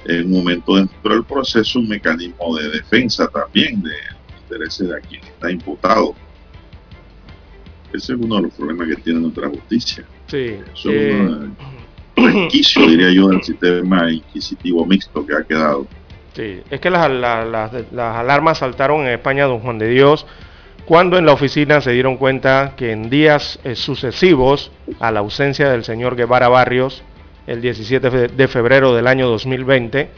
en 0.06 0.26
un 0.28 0.32
momento 0.32 0.76
dentro 0.76 1.14
del 1.14 1.24
proceso 1.26 1.80
un 1.80 1.90
mecanismo 1.90 2.58
de 2.58 2.70
defensa 2.70 3.28
también 3.28 3.82
de 3.82 3.90
los 3.90 4.42
intereses 4.44 4.88
de 4.90 5.02
quien 5.02 5.24
está 5.24 5.52
imputado. 5.52 6.16
Ese 7.94 8.14
es 8.14 8.20
uno 8.20 8.38
de 8.38 8.42
los 8.44 8.54
problemas 8.54 8.88
que 8.88 8.96
tiene 8.98 9.20
nuestra 9.20 9.50
justicia. 9.50 10.06
Sí. 10.28 10.58
Eso 10.74 10.92
es 10.92 11.20
un 11.20 11.56
diría 12.16 13.12
yo, 13.12 13.30
del 13.30 13.44
sistema 13.44 14.12
inquisitivo 14.12 14.86
mixto 14.86 15.26
que 15.26 15.36
ha 15.36 15.44
quedado. 15.44 15.88
Sí, 16.34 16.62
es 16.70 16.80
que 16.80 16.90
las 16.90 17.04
alarmas 17.98 18.60
saltaron 18.60 19.02
en 19.02 19.10
España, 19.10 19.46
don 19.46 19.60
Juan 19.60 19.80
de 19.80 19.90
Dios, 19.90 20.26
cuando 20.86 21.18
en 21.18 21.26
la 21.26 21.34
oficina 21.34 21.82
se 21.82 21.92
dieron 21.92 22.18
cuenta 22.18 22.74
que 22.76 22.92
en 22.92 23.10
días 23.10 23.60
eh, 23.64 23.76
sucesivos 23.76 24.72
a 25.00 25.12
la 25.12 25.20
ausencia 25.20 25.70
del 25.70 25.84
señor 25.84 26.16
Guevara 26.16 26.50
Barrios, 26.50 27.04
el 27.46 27.62
17 27.62 28.10
de 28.30 28.48
febrero 28.48 28.96
del 28.96 29.08
año 29.08 29.28
2020, 29.28 30.10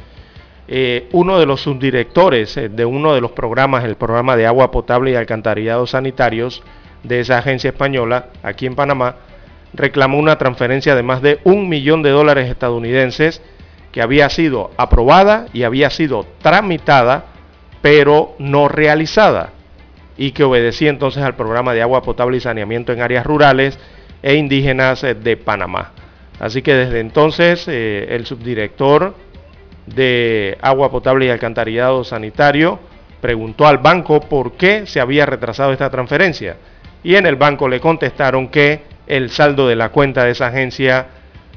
eh, 0.68 1.10
uno 1.12 1.40
de 1.40 1.46
los 1.46 1.60
subdirectores 1.60 2.56
eh, 2.56 2.70
de 2.70 2.86
uno 2.86 3.14
de 3.14 3.20
los 3.20 3.32
programas, 3.32 3.84
el 3.84 3.96
programa 3.96 4.38
de 4.38 4.46
agua 4.46 4.72
potable 4.72 5.12
y 5.12 5.16
alcantarillados 5.16 5.90
sanitarios 5.90 6.64
de 7.04 7.20
esa 7.20 7.40
agencia 7.40 7.72
española 7.72 8.28
aquí 8.42 8.66
en 8.66 8.76
Panamá, 8.76 9.16
reclamó 9.74 10.18
una 10.18 10.38
transferencia 10.38 10.96
de 10.96 11.04
más 11.04 11.22
de 11.22 11.40
un 11.44 11.70
millón 11.70 12.04
de 12.04 12.10
dólares 12.10 12.50
estadounidenses 12.50 13.42
que 13.92 14.02
había 14.02 14.30
sido 14.30 14.72
aprobada 14.78 15.48
y 15.54 15.64
había 15.64 15.90
sido 15.90 16.26
tramitada, 16.42 17.26
pero 17.82 18.36
no 18.40 18.68
realizada, 18.68 19.52
y 20.18 20.32
que 20.32 20.44
obedecía 20.44 20.90
entonces 20.90 21.24
al 21.24 21.36
programa 21.36 21.74
de 21.74 21.82
agua 21.82 22.02
potable 22.02 22.38
y 22.38 22.42
saneamiento 22.42 22.94
en 22.94 23.02
áreas 23.02 23.26
rurales 23.26 23.80
e 24.24 24.36
indígenas 24.36 25.04
eh, 25.04 25.16
de 25.16 25.38
Panamá. 25.38 25.92
Así 26.40 26.62
que 26.62 26.74
desde 26.74 27.00
entonces 27.00 27.68
eh, 27.68 28.08
el 28.10 28.26
subdirector 28.26 29.16
de 29.86 30.58
agua 30.62 30.90
potable 30.90 31.26
y 31.26 31.30
alcantarillado 31.30 32.04
sanitario 32.04 32.80
preguntó 33.20 33.68
al 33.68 33.78
banco 33.78 34.20
por 34.22 34.54
qué 34.54 34.86
se 34.86 35.00
había 35.00 35.26
retrasado 35.26 35.72
esta 35.72 35.90
transferencia. 35.90 36.58
Y 37.04 37.16
en 37.16 37.26
el 37.26 37.36
banco 37.36 37.68
le 37.68 37.80
contestaron 37.80 38.48
que 38.50 38.91
el 39.12 39.30
saldo 39.30 39.68
de 39.68 39.76
la 39.76 39.90
cuenta 39.90 40.24
de 40.24 40.32
esa 40.32 40.48
agencia 40.48 41.08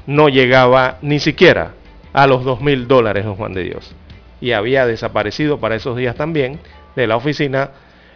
no 0.07 0.27
llegaba 0.27 0.97
ni 1.01 1.19
siquiera 1.19 1.71
a 2.11 2.27
los 2.27 2.43
dos 2.43 2.59
mil 2.59 2.85
dólares, 2.85 3.23
don 3.23 3.35
Juan 3.35 3.53
de 3.53 3.63
Dios. 3.63 3.95
Y 4.41 4.51
había 4.51 4.85
desaparecido 4.85 5.57
para 5.57 5.75
esos 5.75 5.95
días 5.95 6.17
también 6.17 6.59
de 6.97 7.07
la 7.07 7.15
oficina, 7.15 7.69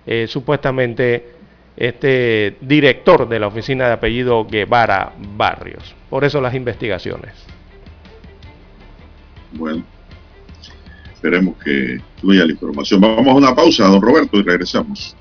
eh, 0.05 0.27
supuestamente 0.27 1.29
este 1.77 2.57
director 2.59 3.29
de 3.29 3.39
la 3.39 3.47
oficina 3.47 3.87
de 3.87 3.93
apellido 3.93 4.45
Guevara 4.45 5.13
Barrios. 5.37 5.95
Por 6.09 6.25
eso 6.25 6.41
las 6.41 6.53
investigaciones. 6.53 7.33
Bueno, 9.53 9.85
esperemos 11.13 11.55
que 11.63 12.01
fluya 12.19 12.45
la 12.45 12.51
información. 12.51 12.99
Vamos 12.99 13.29
a 13.29 13.35
una 13.35 13.55
pausa, 13.55 13.87
don 13.87 14.01
Roberto, 14.01 14.37
y 14.37 14.43
regresamos. 14.43 15.15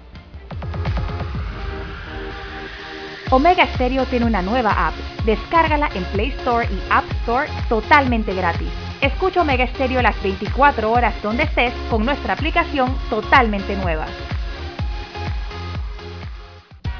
Omega 3.30 3.66
Stereo 3.74 4.06
tiene 4.06 4.24
una 4.24 4.40
nueva 4.40 4.88
app. 4.88 4.94
Descárgala 5.26 5.90
en 5.94 6.02
Play 6.04 6.28
Store 6.38 6.66
y 6.66 6.78
App 6.88 7.04
Store 7.20 7.46
totalmente 7.68 8.34
gratis. 8.34 8.70
Escucha 9.02 9.42
Omega 9.42 9.66
Stereo 9.66 10.00
las 10.00 10.20
24 10.22 10.90
horas 10.90 11.14
donde 11.22 11.42
estés 11.42 11.74
con 11.90 12.06
nuestra 12.06 12.32
aplicación 12.32 12.96
totalmente 13.10 13.76
nueva. 13.76 14.06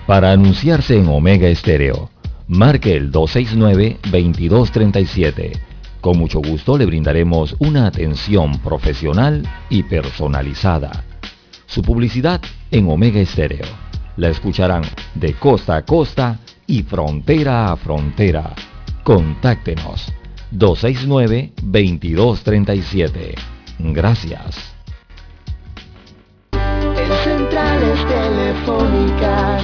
Para 0.07 0.33
anunciarse 0.33 0.99
en 0.99 1.09
Omega 1.09 1.49
Estéreo, 1.49 2.11
marque 2.47 2.95
el 2.95 3.11
269-2237. 3.11 5.59
Con 6.03 6.19
mucho 6.19 6.41
gusto 6.41 6.77
le 6.77 6.85
brindaremos 6.85 7.57
una 7.59 7.87
atención 7.87 8.59
profesional 8.59 9.49
y 9.71 9.83
personalizada. 9.83 11.05
Su 11.65 11.81
publicidad 11.83 12.43
en 12.71 12.91
Omega 12.91 13.19
Estéreo. 13.19 13.88
La 14.19 14.29
escucharán 14.31 14.83
de 15.15 15.35
costa 15.35 15.77
a 15.77 15.85
costa 15.85 16.41
y 16.67 16.83
frontera 16.83 17.71
a 17.71 17.77
frontera. 17.77 18.53
Contáctenos 19.05 20.13
269-2237. 20.53 23.35
Gracias. 23.79 24.75
En 26.51 27.13
centrales 27.23 28.05
telefónicas, 28.09 29.63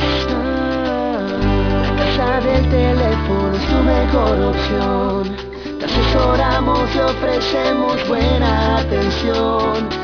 la 1.82 1.96
casa 1.96 2.40
del 2.46 2.62
teléfono 2.70 3.56
es 3.56 3.66
tu 3.66 3.82
mejor 3.82 4.40
opción. 4.40 5.34
Te 5.80 5.84
asesoramos 5.84 6.94
y 6.94 6.98
ofrecemos 7.00 8.08
buena 8.08 8.76
atención. 8.76 10.03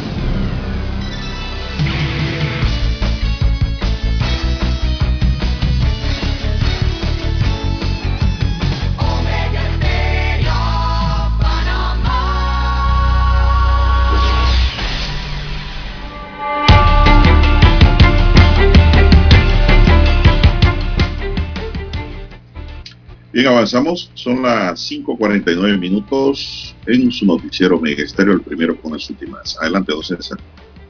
Bien, 23.33 23.47
avanzamos. 23.47 24.11
Son 24.13 24.41
las 24.41 24.91
5.49 24.91 25.79
minutos 25.79 26.75
en 26.85 27.11
su 27.11 27.25
noticiero 27.25 27.79
Mega 27.79 28.03
Estéreo, 28.03 28.33
el 28.33 28.41
primero 28.41 28.75
con 28.75 28.91
las 28.91 29.09
últimas. 29.09 29.57
Adelante, 29.61 29.93
don. 29.93 30.37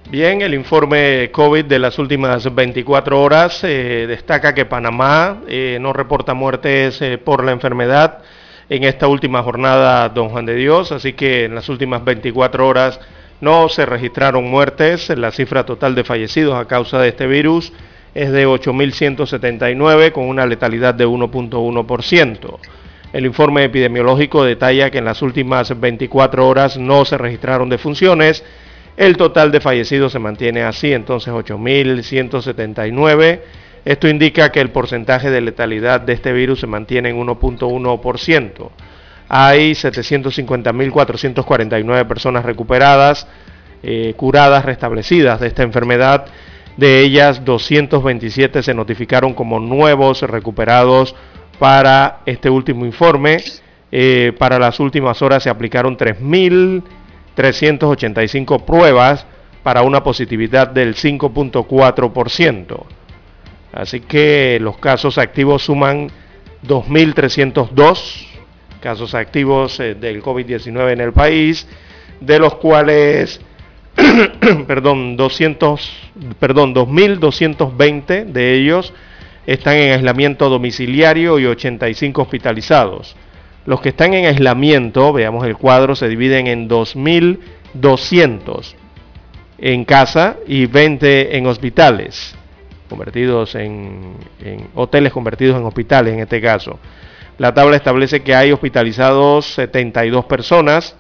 Bien, 0.10 0.42
el 0.42 0.56
informe 0.56 1.30
COVID 1.32 1.66
de 1.66 1.78
las 1.78 2.00
últimas 2.00 2.54
24 2.54 3.22
horas 3.22 3.64
eh, 3.64 4.06
destaca 4.08 4.56
que 4.56 4.66
Panamá 4.66 5.42
eh, 5.48 5.78
no 5.80 5.94
reporta 5.94 6.34
muertes 6.34 7.02
eh, 7.02 7.20
por 7.20 7.46
la 7.46 7.52
enfermedad 7.52 8.24
en 8.70 8.86
esta 8.86 9.08
última 9.08 9.44
jornada, 9.44 10.10
don 10.10 10.30
Juan 10.30 10.46
de 10.46 10.56
Dios, 10.56 10.92
así 10.92 11.14
que 11.14 11.46
en 11.46 11.56
las 11.56 11.70
últimas 11.70 12.04
24 12.04 12.68
horas 12.68 13.00
no 13.40 13.70
se 13.70 13.86
registraron 13.86 14.50
muertes. 14.50 15.10
La 15.10 15.32
cifra 15.32 15.66
total 15.66 15.94
de 15.94 16.04
fallecidos 16.04 16.56
a 16.56 16.66
causa 16.66 17.00
de 17.00 17.10
este 17.10 17.28
virus 17.28 17.72
es 18.14 18.32
de 18.32 18.48
8.179 18.48 20.12
con 20.12 20.26
una 20.26 20.46
letalidad 20.46 20.94
de 20.94 21.08
1.1%. 21.08 22.60
El 23.14 23.26
informe 23.26 23.64
epidemiológico 23.66 24.44
detalla 24.44 24.90
que 24.90 24.98
en 25.00 25.06
las 25.06 25.22
últimas 25.22 25.80
24 25.80 26.48
horas 26.48 26.78
no 26.78 27.06
se 27.06 27.18
registraron 27.18 27.70
defunciones. 27.70 28.44
El 28.98 29.16
total 29.18 29.52
de 29.52 29.62
fallecidos 29.62 30.14
se 30.14 30.20
mantiene 30.20 30.64
así, 30.64 30.94
entonces 30.94 31.34
8.179. 31.34 33.40
Esto 33.84 34.08
indica 34.08 34.52
que 34.52 34.62
el 34.62 34.70
porcentaje 34.70 35.32
de 35.32 35.42
letalidad 35.42 36.02
de 36.02 36.14
este 36.14 36.32
virus 36.34 36.60
se 36.60 36.68
mantiene 36.68 37.10
en 37.10 37.18
1.1%. 37.18 38.70
Hay 39.28 39.72
750.449 39.72 42.08
personas 42.08 42.46
recuperadas, 42.46 43.28
eh, 43.82 44.14
curadas, 44.16 44.66
restablecidas 44.66 45.40
de 45.40 45.48
esta 45.48 45.64
enfermedad 45.64 46.28
de 46.78 47.02
ellas, 47.02 47.44
227 47.46 48.64
se 48.64 48.74
notificaron 48.74 49.34
como 49.34 49.60
nuevos 49.60 50.22
recuperados 50.22 51.14
para 51.60 52.22
este 52.26 52.50
último 52.50 52.86
informe. 52.86 53.44
Eh, 53.92 54.32
para 54.38 54.58
las 54.58 54.80
últimas 54.80 55.22
horas 55.22 55.44
se 55.44 55.50
aplicaron 55.50 55.98
3.385 55.98 58.64
pruebas 58.64 59.26
para 59.64 59.82
una 59.82 60.02
positividad 60.04 60.70
del 60.70 60.96
5.4%. 60.96 62.86
Así 63.74 64.00
que 64.02 64.60
los 64.62 64.78
casos 64.78 65.18
activos 65.18 65.64
suman 65.64 66.12
2.302 66.64 68.28
casos 68.82 69.14
activos 69.14 69.80
eh, 69.80 69.96
del 69.96 70.22
COVID-19 70.22 70.92
en 70.92 71.02
el 71.02 71.14
país, 71.14 71.68
de 72.20 72.40
los 72.40 72.56
cuales 72.56 73.40
perdón, 74.68 75.18
200, 75.18 75.92
perdón, 76.40 76.74
2.220 76.74 78.26
de 78.26 78.56
ellos 78.56 78.94
están 79.46 79.76
en 79.76 79.94
aislamiento 79.94 80.50
domiciliario 80.50 81.40
y 81.40 81.46
85 81.46 82.22
hospitalizados. 82.22 83.16
Los 83.66 83.82
que 83.82 83.90
están 83.90 84.14
en 84.14 84.26
aislamiento, 84.26 85.14
veamos 85.14 85.46
el 85.46 85.58
cuadro, 85.58 85.96
se 85.96 86.08
dividen 86.08 86.48
en 86.48 86.70
2.200 86.70 88.76
en 89.60 89.86
casa 89.86 90.38
y 90.48 90.66
20 90.66 91.38
en 91.38 91.46
hospitales, 91.46 92.36
convertidos 92.90 93.54
en, 93.56 94.16
hoteles 94.74 95.14
convertidos 95.14 95.58
en 95.58 95.66
hospitales 95.66 96.14
en 96.14 96.22
este 96.22 96.42
caso. 96.42 96.80
La 97.38 97.54
tabla 97.54 97.76
establece 97.76 98.22
que 98.22 98.36
hay 98.36 98.52
hospitalizados 98.52 99.46
72 99.54 100.26
personas 100.26 100.96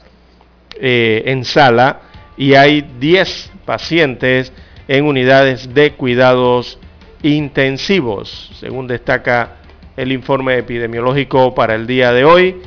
eh, 0.79 1.23
en 1.25 1.43
sala 1.43 2.01
y 2.37 2.55
hay 2.55 2.81
10 2.99 3.51
pacientes 3.65 4.53
en 4.87 5.05
unidades 5.05 5.73
de 5.73 5.93
cuidados 5.93 6.79
intensivos, 7.23 8.51
según 8.59 8.87
destaca 8.87 9.57
el 9.97 10.11
informe 10.11 10.57
epidemiológico 10.57 11.53
para 11.53 11.75
el 11.75 11.85
día 11.85 12.11
de 12.11 12.25
hoy, 12.25 12.61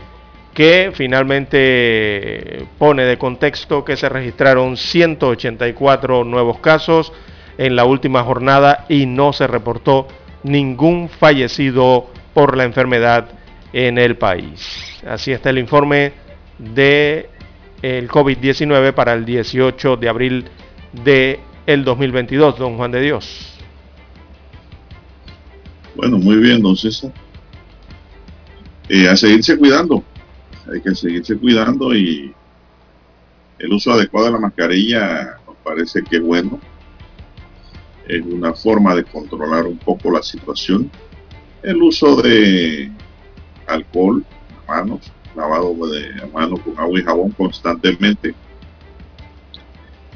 que 0.55 0.93
finalmente 0.95 2.67
pone 2.79 3.05
de 3.05 3.19
contexto 3.19 3.85
que 3.85 3.97
se 3.97 4.09
registraron 4.09 4.77
184 4.77 6.25
nuevos 6.25 6.61
casos 6.61 7.13
en 7.59 7.75
la 7.75 7.85
última 7.85 8.23
jornada 8.23 8.87
y 8.89 9.07
no 9.07 9.33
se 9.33 9.47
reportó 9.47 10.07
ningún 10.45 11.09
fallecido 11.09 12.07
por 12.33 12.57
la 12.57 12.65
enfermedad 12.65 13.29
en 13.73 13.99
el 13.99 14.17
país. 14.17 15.03
Así 15.07 15.33
está 15.33 15.51
el 15.51 15.59
informe 15.59 16.13
de 16.59 17.31
el 17.85 18.09
COVID-19 18.09 18.95
para 18.95 19.13
el 19.13 19.27
18 19.27 19.99
de 19.99 20.09
abril 20.09 20.45
de 21.05 21.39
el 21.67 21.85
2022, 21.85 22.59
don 22.59 22.79
Juan 22.79 22.91
de 22.91 23.03
Dios. 23.03 23.59
Bueno, 25.95 26.17
muy 26.17 26.37
bien, 26.37 26.63
don 26.63 26.77
César. 26.77 27.13
Eh, 28.89 29.07
a 29.07 29.15
seguirse 29.15 29.59
cuidando, 29.59 30.03
hay 30.73 30.81
que 30.81 30.95
seguirse 30.95 31.37
cuidando 31.37 31.95
y 31.95 32.35
el 33.59 33.73
uso 33.73 33.93
adecuado 33.93 34.29
de 34.29 34.33
la 34.33 34.39
mascarilla 34.39 35.39
nos 35.47 35.57
parece 35.63 36.03
que 36.03 36.17
es 36.17 36.23
bueno. 36.23 36.59
Es 38.09 38.25
una 38.25 38.55
forma 38.55 38.95
de 38.95 39.05
controlar 39.05 39.67
un 39.67 39.77
poco 39.77 40.11
la 40.11 40.23
situación. 40.23 40.91
El 41.63 41.83
uso 41.83 42.17
de 42.23 42.91
alcohol, 43.67 44.25
manos, 44.67 45.13
lavado 45.37 45.75
de 45.89 46.27
manos 46.33 46.61
con 46.61 46.79
agua 46.79 46.99
y 46.99 47.03
jabón 47.03 47.31
constantemente. 47.31 48.35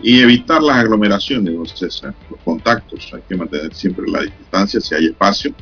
Y 0.00 0.20
evitar 0.20 0.62
las 0.62 0.76
aglomeraciones, 0.76 1.54
los 1.54 2.40
contactos. 2.44 3.11
Hay 3.12 3.22
que 3.28 3.37
mantener 3.37 3.74
siempre 3.74 4.09
la 4.09 4.22
distancia 4.22 4.81
si 4.81 4.94
hay 4.94 5.07
espacio. 5.07 5.52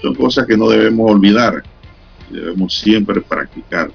Son 0.00 0.14
cosas 0.14 0.46
que 0.46 0.56
no 0.56 0.68
debemos 0.68 1.10
olvidar 1.10 1.62
debemos 2.30 2.74
siempre 2.74 3.20
practicar 3.20 3.90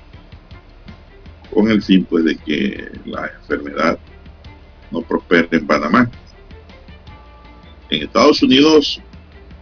con 1.54 1.70
el 1.70 1.82
fin 1.82 2.06
pues 2.06 2.26
de 2.26 2.36
que 2.36 2.92
la 3.06 3.28
enfermedad 3.28 3.98
no 4.92 5.02
prospere 5.02 5.48
en 5.52 5.66
Panamá. 5.66 6.10
En 7.90 8.04
Estados 8.04 8.44
Unidos, 8.44 9.02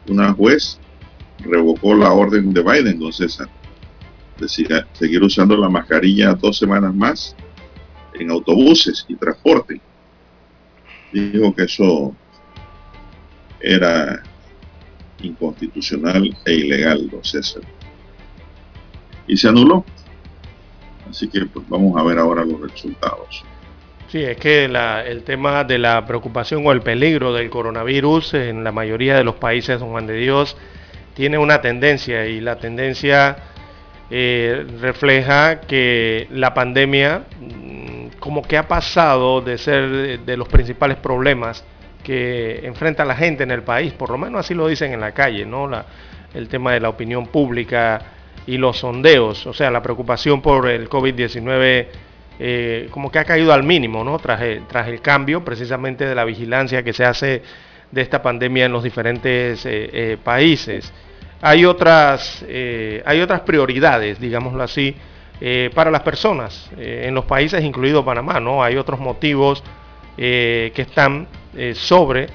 una 0.08 0.34
juez 0.34 0.80
revocó 1.40 1.94
la 1.94 2.12
orden 2.12 2.54
de 2.54 2.62
Biden, 2.62 2.88
entonces, 2.88 3.38
de 4.38 4.48
seguir 4.48 5.24
usando 5.24 5.56
la 5.56 5.70
mascarilla 5.70 6.34
dos 6.34 6.58
semanas 6.58 6.94
más 6.94 7.36
en 8.14 8.32
autobuses 8.32 9.06
y 9.08 9.16
transporte. 9.16 9.80
Dijo 11.12 11.54
que 11.54 11.64
eso 11.64 12.16
era 13.60 14.24
inconstitucional 15.22 16.36
e 16.46 16.54
ilegal, 16.54 17.10
don 17.10 17.24
César 17.24 17.64
y 19.28 19.38
se 19.38 19.48
anuló. 19.48 19.86
Así 21.10 21.28
que 21.28 21.46
pues, 21.46 21.68
vamos 21.70 22.00
a 22.00 22.04
ver 22.04 22.18
ahora 22.18 22.44
los 22.46 22.60
resultados. 22.60 23.44
Sí, 24.10 24.22
es 24.22 24.38
que 24.38 24.66
el 24.66 25.24
tema 25.24 25.64
de 25.64 25.80
la 25.80 26.06
preocupación 26.06 26.66
o 26.66 26.72
el 26.72 26.82
peligro 26.82 27.34
del 27.34 27.50
coronavirus 27.50 28.36
en 28.36 28.64
la 28.64 28.72
mayoría 28.72 29.18
de 29.18 29.24
los 29.24 29.36
países, 29.36 29.80
don 29.80 29.90
Juan 29.90 30.06
de 30.06 30.16
Dios, 30.16 30.56
tiene 31.16 31.38
una 31.38 31.62
tendencia 31.62 32.28
y 32.28 32.40
la 32.40 32.58
tendencia 32.58 33.38
eh, 34.16 34.68
refleja 34.80 35.62
que 35.62 36.28
la 36.30 36.54
pandemia 36.54 37.24
mm, 37.40 38.20
como 38.20 38.44
que 38.44 38.58
ha 38.58 38.68
pasado 38.68 39.42
de 39.42 39.58
ser 39.58 40.20
de 40.20 40.38
los 40.38 40.48
principales 40.48 40.98
problemas 40.98 41.66
que 42.04 42.62
enfrenta 42.64 43.06
la 43.06 43.16
gente 43.16 43.42
en 43.42 43.50
el 43.50 43.64
país, 43.64 43.92
por 43.94 44.12
lo 44.12 44.20
menos 44.20 44.42
así 44.42 44.54
lo 44.54 44.68
dicen 44.68 44.94
en 44.94 45.00
la 45.00 45.14
calle, 45.14 45.46
¿no? 45.46 45.68
La, 45.68 45.86
el 46.34 46.48
tema 46.48 46.74
de 46.74 46.80
la 46.80 46.90
opinión 46.90 47.26
pública, 47.28 48.02
y 48.46 48.58
los 48.58 48.78
sondeos, 48.80 49.48
o 49.48 49.54
sea, 49.54 49.72
la 49.72 49.82
preocupación 49.82 50.42
por 50.42 50.68
el 50.68 50.90
COVID-19 50.90 51.88
eh, 52.40 52.88
como 52.92 53.12
que 53.12 53.20
ha 53.20 53.26
caído 53.26 53.54
al 53.54 53.64
mínimo, 53.64 54.04
¿no? 54.04 54.20
Tras 54.20 54.42
el, 54.42 54.68
tras 54.68 54.88
el 54.88 55.02
cambio 55.02 55.46
precisamente 55.46 56.06
de 56.06 56.16
la 56.16 56.26
vigilancia 56.26 56.84
que 56.84 56.94
se 56.94 57.06
hace 57.06 57.42
de 57.92 58.02
esta 58.02 58.22
pandemia 58.22 58.66
en 58.66 58.72
los 58.72 58.84
diferentes 58.84 59.62
eh, 59.66 60.18
países. 60.24 60.92
Hay 61.46 61.66
otras, 61.66 62.46
hay 63.06 63.22
otras 63.22 63.42
prioridades, 63.42 64.20
digámoslo 64.20 64.64
así, 64.64 64.96
para 65.76 65.92
las 65.92 66.02
personas 66.02 66.72
en 66.78 67.14
los 67.14 67.26
países, 67.26 67.62
incluido 67.64 68.06
Panamá, 68.06 68.40
¿no? 68.40 68.64
Hay 68.64 68.78
otros 68.78 69.00
motivos 69.00 69.62
que 70.16 70.72
están 70.74 71.28
sobre 71.74 72.30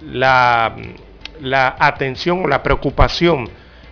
la, 0.00 0.74
la 1.40 1.76
atención 1.78 2.44
o 2.44 2.48
la 2.48 2.62
preocupación 2.62 3.48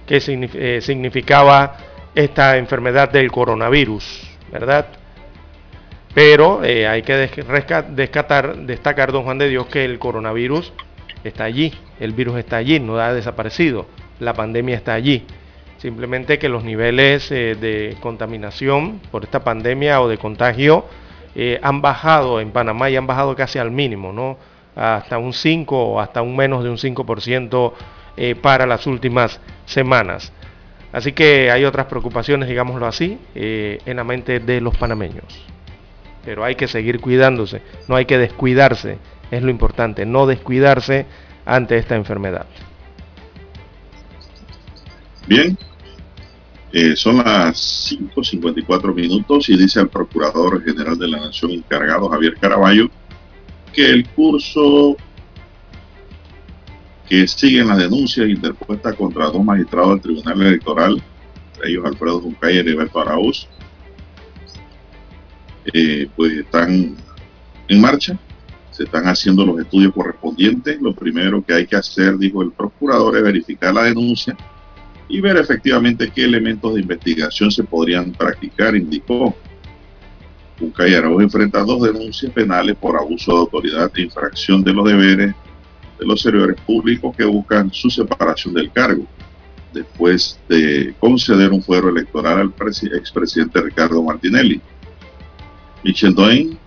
que 0.06 0.22
eh, 0.26 0.80
significaba 0.80 1.76
esta 2.14 2.56
enfermedad 2.56 3.10
del 3.10 3.30
coronavirus, 3.30 4.22
¿verdad? 4.52 4.86
Pero 6.14 6.62
eh, 6.62 6.86
hay 6.86 7.02
que 7.02 7.14
descatar, 7.16 8.56
destacar, 8.56 9.12
don 9.12 9.24
Juan 9.24 9.38
de 9.38 9.48
Dios, 9.48 9.66
que 9.66 9.84
el 9.84 9.98
coronavirus 9.98 10.72
está 11.24 11.44
allí, 11.44 11.72
el 12.00 12.12
virus 12.12 12.38
está 12.38 12.56
allí, 12.56 12.78
no 12.80 12.98
ha 12.98 13.12
desaparecido, 13.12 13.86
la 14.20 14.34
pandemia 14.34 14.76
está 14.76 14.94
allí. 14.94 15.24
Simplemente 15.78 16.38
que 16.38 16.48
los 16.48 16.64
niveles 16.64 17.30
eh, 17.30 17.56
de 17.60 17.96
contaminación 18.00 19.00
por 19.10 19.24
esta 19.24 19.44
pandemia 19.44 20.00
o 20.00 20.08
de 20.08 20.18
contagio 20.18 20.86
han 21.62 21.82
bajado 21.82 22.40
en 22.40 22.52
Panamá 22.52 22.90
y 22.90 22.96
han 22.96 23.08
bajado 23.08 23.34
casi 23.34 23.58
al 23.58 23.72
mínimo, 23.72 24.12
¿no? 24.12 24.38
Hasta 24.76 25.18
un 25.18 25.32
5 25.32 25.76
o 25.76 26.00
hasta 26.00 26.22
un 26.22 26.36
menos 26.36 26.62
de 26.62 26.70
un 26.70 26.76
5% 26.76 27.72
eh, 28.16 28.36
para 28.36 28.64
las 28.64 28.86
últimas 28.86 29.40
semanas. 29.66 30.32
Así 30.92 31.12
que 31.12 31.50
hay 31.50 31.64
otras 31.64 31.86
preocupaciones, 31.86 32.48
digámoslo 32.48 32.86
así, 32.86 33.18
eh, 33.34 33.80
en 33.86 33.96
la 33.96 34.04
mente 34.04 34.38
de 34.38 34.60
los 34.60 34.76
panameños. 34.76 35.44
Pero 36.24 36.44
hay 36.44 36.54
que 36.54 36.68
seguir 36.68 37.00
cuidándose, 37.00 37.60
no 37.88 37.96
hay 37.96 38.04
que 38.04 38.16
descuidarse, 38.16 38.98
es 39.34 39.42
lo 39.42 39.50
importante, 39.50 40.06
no 40.06 40.26
descuidarse 40.26 41.06
ante 41.44 41.76
esta 41.76 41.96
enfermedad. 41.96 42.46
Bien, 45.26 45.56
eh, 46.72 46.96
son 46.96 47.18
las 47.18 47.90
5.54 47.92 48.94
minutos 48.94 49.48
y 49.48 49.56
dice 49.56 49.80
el 49.80 49.88
Procurador 49.88 50.62
General 50.64 50.98
de 50.98 51.08
la 51.08 51.20
Nación 51.20 51.52
encargado, 51.52 52.08
Javier 52.08 52.34
Caraballo, 52.34 52.90
que 53.72 53.86
el 53.90 54.08
curso 54.08 54.96
que 57.08 57.26
siguen 57.28 57.68
las 57.68 57.78
denuncias 57.78 58.28
interpuestas 58.28 58.94
contra 58.96 59.26
dos 59.26 59.44
magistrados 59.44 59.90
del 59.90 60.00
Tribunal 60.00 60.42
Electoral, 60.42 61.02
ellos 61.64 61.84
Alfredo 61.84 62.20
Juncay 62.20 62.56
y 62.56 62.58
Heriberto 62.58 63.00
Araúz, 63.00 63.46
eh, 65.72 66.08
pues 66.16 66.32
están 66.32 66.96
en 67.68 67.80
marcha, 67.80 68.18
se 68.74 68.84
están 68.84 69.06
haciendo 69.06 69.46
los 69.46 69.60
estudios 69.60 69.92
correspondientes. 69.94 70.82
Lo 70.82 70.92
primero 70.94 71.44
que 71.44 71.54
hay 71.54 71.66
que 71.66 71.76
hacer, 71.76 72.18
dijo 72.18 72.42
el 72.42 72.50
procurador, 72.50 73.16
es 73.16 73.22
verificar 73.22 73.72
la 73.72 73.84
denuncia 73.84 74.36
y 75.08 75.20
ver 75.20 75.36
efectivamente 75.36 76.10
qué 76.12 76.24
elementos 76.24 76.74
de 76.74 76.80
investigación 76.80 77.52
se 77.52 77.62
podrían 77.62 78.10
practicar, 78.12 78.74
indicó. 78.74 79.32
Juncay 80.58 80.94
Araúz 80.94 81.22
enfrenta 81.22 81.60
dos 81.60 81.82
denuncias 81.82 82.32
penales 82.32 82.76
por 82.76 82.96
abuso 82.96 83.32
de 83.32 83.38
autoridad 83.38 83.92
e 83.94 84.02
infracción 84.02 84.64
de 84.64 84.72
los 84.72 84.84
deberes 84.86 85.34
de 85.98 86.06
los 86.06 86.20
servidores 86.20 86.60
públicos 86.62 87.14
que 87.16 87.24
buscan 87.24 87.72
su 87.72 87.88
separación 87.90 88.54
del 88.54 88.72
cargo 88.72 89.06
después 89.72 90.40
de 90.48 90.94
conceder 90.98 91.52
un 91.52 91.62
fuero 91.62 91.90
electoral 91.90 92.38
al 92.38 92.52
expresidente 92.92 93.60
Ricardo 93.60 94.02
Martinelli. 94.02 94.60
Michel 95.84 96.14
Doin, 96.14 96.58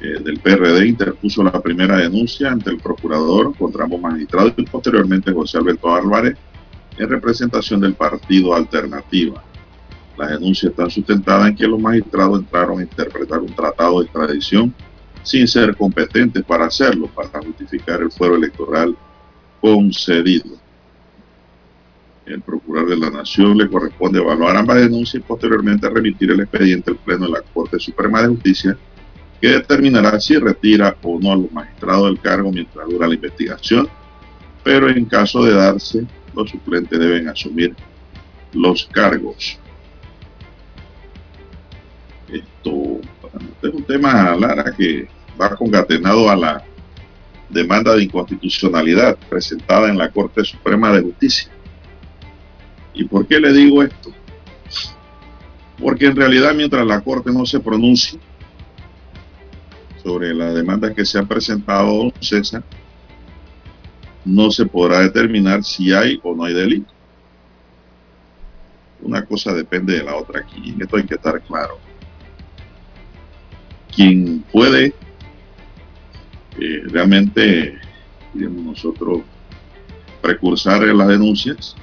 eh, 0.00 0.20
del 0.22 0.38
PRD, 0.38 0.86
interpuso 0.86 1.42
la 1.42 1.60
primera 1.60 1.96
denuncia 1.96 2.50
ante 2.50 2.70
el 2.70 2.78
procurador 2.78 3.56
contra 3.56 3.84
ambos 3.84 4.00
magistrados 4.00 4.54
y 4.56 4.62
posteriormente 4.62 5.32
José 5.32 5.58
Alberto 5.58 5.92
Álvarez 5.94 6.36
en 6.96 7.08
representación 7.08 7.80
del 7.80 7.94
partido 7.94 8.54
Alternativa. 8.54 9.42
Las 10.16 10.30
denuncias 10.30 10.70
están 10.70 10.90
sustentadas 10.90 11.48
en 11.48 11.56
que 11.56 11.66
los 11.66 11.80
magistrados 11.80 12.40
entraron 12.40 12.80
a 12.80 12.82
interpretar 12.82 13.38
un 13.38 13.54
tratado 13.54 13.98
de 13.98 14.06
extradición 14.06 14.74
sin 15.22 15.46
ser 15.46 15.76
competentes 15.76 16.44
para 16.44 16.66
hacerlo, 16.66 17.08
para 17.08 17.40
justificar 17.44 18.00
el 18.00 18.10
fuero 18.10 18.36
electoral 18.36 18.96
concedido. 19.60 20.56
El 22.26 22.40
procurador 22.42 22.90
de 22.90 22.96
la 22.96 23.10
Nación 23.10 23.56
le 23.56 23.68
corresponde 23.68 24.20
evaluar 24.20 24.56
ambas 24.56 24.78
denuncias 24.78 25.22
y 25.22 25.26
posteriormente 25.26 25.88
remitir 25.88 26.30
el 26.30 26.40
expediente 26.40 26.90
al 26.90 26.96
Pleno 26.98 27.26
de 27.26 27.32
la 27.32 27.42
Corte 27.42 27.78
Suprema 27.78 28.22
de 28.22 28.28
Justicia, 28.28 28.76
que 29.40 29.48
determinará 29.48 30.18
si 30.18 30.36
retira 30.36 30.96
o 31.02 31.18
no 31.20 31.32
a 31.32 31.36
los 31.36 31.52
magistrados 31.52 32.06
del 32.06 32.20
cargo 32.20 32.50
mientras 32.50 32.88
dura 32.88 33.06
la 33.06 33.14
investigación, 33.14 33.88
pero 34.64 34.88
en 34.88 35.04
caso 35.04 35.44
de 35.44 35.54
darse, 35.54 36.04
los 36.34 36.50
suplentes 36.50 36.98
deben 36.98 37.28
asumir 37.28 37.74
los 38.52 38.86
cargos. 38.86 39.58
Esto 42.28 43.00
es 43.62 43.74
un 43.74 43.84
tema, 43.84 44.36
Lara, 44.36 44.72
que 44.76 45.08
va 45.40 45.54
concatenado 45.54 46.28
a 46.28 46.36
la 46.36 46.64
demanda 47.48 47.94
de 47.94 48.04
inconstitucionalidad 48.04 49.16
presentada 49.28 49.88
en 49.88 49.96
la 49.96 50.10
Corte 50.10 50.44
Suprema 50.44 50.92
de 50.92 51.02
Justicia. 51.02 51.50
¿Y 52.92 53.04
por 53.04 53.26
qué 53.26 53.38
le 53.38 53.52
digo 53.52 53.82
esto? 53.82 54.12
Porque 55.78 56.06
en 56.06 56.16
realidad 56.16 56.52
mientras 56.54 56.84
la 56.84 57.00
Corte 57.00 57.30
no 57.30 57.46
se 57.46 57.60
pronuncie 57.60 58.18
sobre 60.08 60.32
las 60.32 60.54
demandas 60.54 60.94
que 60.94 61.04
se 61.04 61.18
han 61.18 61.28
presentado, 61.28 62.10
César, 62.18 62.64
no 64.24 64.50
se 64.50 64.64
podrá 64.64 65.00
determinar 65.00 65.62
si 65.62 65.92
hay 65.92 66.18
o 66.22 66.34
no 66.34 66.44
hay 66.44 66.54
delito. 66.54 66.90
Una 69.02 69.22
cosa 69.26 69.52
depende 69.52 69.98
de 69.98 70.04
la 70.04 70.16
otra 70.16 70.40
aquí. 70.40 70.74
Esto 70.80 70.96
hay 70.96 71.02
que 71.04 71.16
estar 71.16 71.38
claro. 71.42 71.78
Quien 73.94 74.42
puede 74.50 74.94
eh, 76.58 76.82
realmente, 76.86 77.78
digamos 78.32 78.64
nosotros, 78.64 79.20
precursar 80.22 80.80
las 80.84 81.08
denuncias 81.08 81.76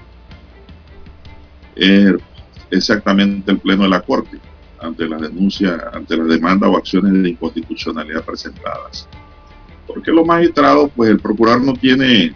es 1.75 2.15
exactamente 2.71 3.51
el 3.51 3.59
Pleno 3.59 3.83
de 3.83 3.89
la 3.89 4.01
Corte 4.01 4.39
ante 4.85 5.07
las 5.07 5.21
denuncias, 5.21 5.81
ante 5.93 6.17
las 6.17 6.27
demandas 6.27 6.69
o 6.69 6.77
acciones 6.77 7.21
de 7.21 7.29
inconstitucionalidad 7.29 8.23
presentadas. 8.23 9.07
Porque 9.87 10.11
los 10.11 10.25
magistrados, 10.25 10.91
pues 10.95 11.09
el 11.09 11.19
procurador 11.19 11.61
no 11.61 11.73
tiene, 11.73 12.33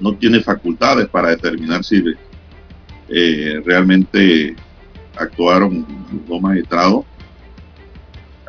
no 0.00 0.14
tiene 0.16 0.40
facultades 0.40 1.08
para 1.08 1.30
determinar 1.30 1.82
si 1.84 2.02
eh, 3.08 3.62
realmente 3.64 4.54
actuaron 5.16 5.86
los 6.28 6.40
magistrados 6.40 7.04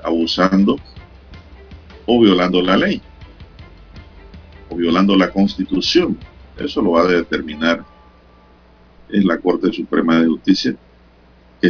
abusando 0.04 0.78
o 2.06 2.22
violando 2.22 2.62
la 2.62 2.78
ley 2.78 3.02
o 4.70 4.76
violando 4.76 5.16
la 5.16 5.32
constitución. 5.32 6.18
Eso 6.58 6.82
lo 6.82 6.92
va 6.92 7.02
a 7.02 7.08
determinar 7.08 7.84
en 9.10 9.28
la 9.28 9.38
Corte 9.38 9.72
Suprema 9.74 10.20
de 10.20 10.28
Justicia. 10.28 10.76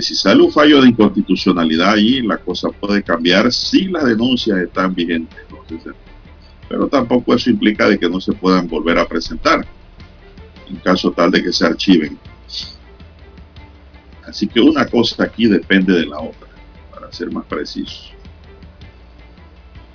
Si 0.02 0.16
sale 0.16 0.42
un 0.42 0.52
fallo 0.52 0.82
de 0.82 0.90
inconstitucionalidad 0.90 1.94
ahí, 1.94 2.22
la 2.22 2.38
cosa 2.38 2.70
puede 2.70 3.04
cambiar 3.04 3.52
si 3.52 3.86
las 3.86 4.06
denuncias 4.06 4.58
están 4.60 4.94
vigentes. 4.94 5.40
pero 6.68 6.88
tampoco 6.88 7.36
eso 7.36 7.50
implica 7.50 7.88
de 7.88 8.00
que 8.00 8.10
no 8.10 8.20
se 8.20 8.34
puedan 8.34 8.68
volver 8.68 8.98
a 8.98 9.08
presentar 9.08 9.66
en 10.70 10.76
caso 10.78 11.12
tal 11.12 11.32
de 11.32 11.44
que 11.44 11.54
se 11.54 11.66
archiven. 11.66 12.18
Así 14.28 14.48
que 14.48 14.60
una 14.60 14.86
cosa 14.88 15.24
aquí 15.24 15.48
depende 15.48 15.94
de 15.94 16.06
la 16.08 16.20
otra, 16.20 16.48
para 16.92 17.12
ser 17.12 17.32
más 17.32 17.46
preciso. 17.46 18.16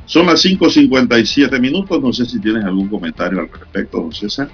Son 0.06 0.26
las 0.26 0.44
5.57 0.44 1.60
minutos. 1.60 2.02
No 2.02 2.12
sé 2.12 2.24
si 2.24 2.40
tienes 2.40 2.64
algún 2.64 2.88
comentario 2.88 3.40
al 3.40 3.48
respecto, 3.48 4.00
don 4.00 4.12
César. 4.12 4.48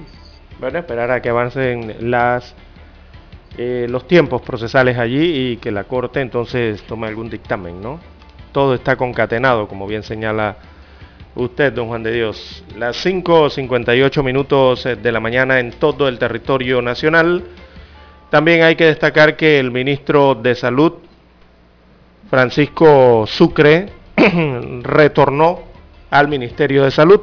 Bueno, 0.60 0.78
esperar 0.78 1.10
a 1.10 1.22
que 1.22 1.28
avancen 1.28 2.10
las 2.10 2.54
eh, 3.58 3.86
los 3.88 4.06
tiempos 4.06 4.42
procesales 4.42 4.98
allí 4.98 5.52
y 5.52 5.56
que 5.56 5.70
la 5.70 5.84
Corte 5.84 6.20
entonces 6.20 6.82
tome 6.82 7.06
algún 7.06 7.30
dictamen, 7.30 7.80
¿no? 7.80 7.98
Todo 8.52 8.74
está 8.74 8.96
concatenado, 8.96 9.66
como 9.68 9.86
bien 9.86 10.02
señala 10.02 10.56
usted, 11.34 11.72
don 11.72 11.88
Juan 11.88 12.02
de 12.02 12.12
Dios. 12.12 12.64
Las 12.76 13.04
5.58 13.04 14.22
minutos 14.22 14.84
de 14.84 15.12
la 15.12 15.20
mañana 15.20 15.60
en 15.60 15.72
todo 15.72 16.08
el 16.08 16.18
territorio 16.18 16.82
nacional. 16.82 17.44
También 18.30 18.62
hay 18.62 18.76
que 18.76 18.86
destacar 18.86 19.36
que 19.36 19.58
el 19.58 19.70
ministro 19.70 20.34
de 20.34 20.54
Salud, 20.54 20.94
Francisco 22.28 23.24
Sucre, 23.26 23.90
retornó 24.82 25.60
al 26.10 26.28
Ministerio 26.28 26.84
de 26.84 26.90
Salud. 26.90 27.20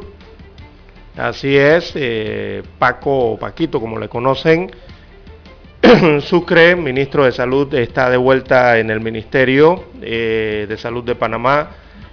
Así 1.18 1.56
es, 1.56 1.92
eh, 1.96 2.64
Paco 2.80 3.38
Paquito, 3.40 3.80
como 3.80 4.00
le 4.00 4.10
conocen, 4.10 4.72
Sucre, 6.22 6.78
ministro 6.78 7.26
de 7.26 7.34
Salud, 7.34 7.74
está 7.74 8.10
de 8.10 8.16
vuelta 8.16 8.80
en 8.80 8.90
el 8.90 9.02
Ministerio 9.02 9.84
eh, 10.02 10.66
de 10.70 10.78
Salud 10.78 11.04
de 11.04 11.16
Panamá. 11.16 11.72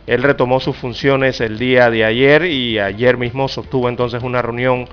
Él 0.09 0.25
retomó 0.25 0.59
sus 0.59 0.77
funciones 0.77 1.41
el 1.41 1.57
día 1.57 1.89
de 1.89 2.05
ayer 2.05 2.47
y 2.47 2.81
ayer 2.81 3.17
mismo 3.17 3.47
sostuvo 3.47 3.89
entonces 3.89 4.25
una 4.25 4.43
reunión 4.43 4.89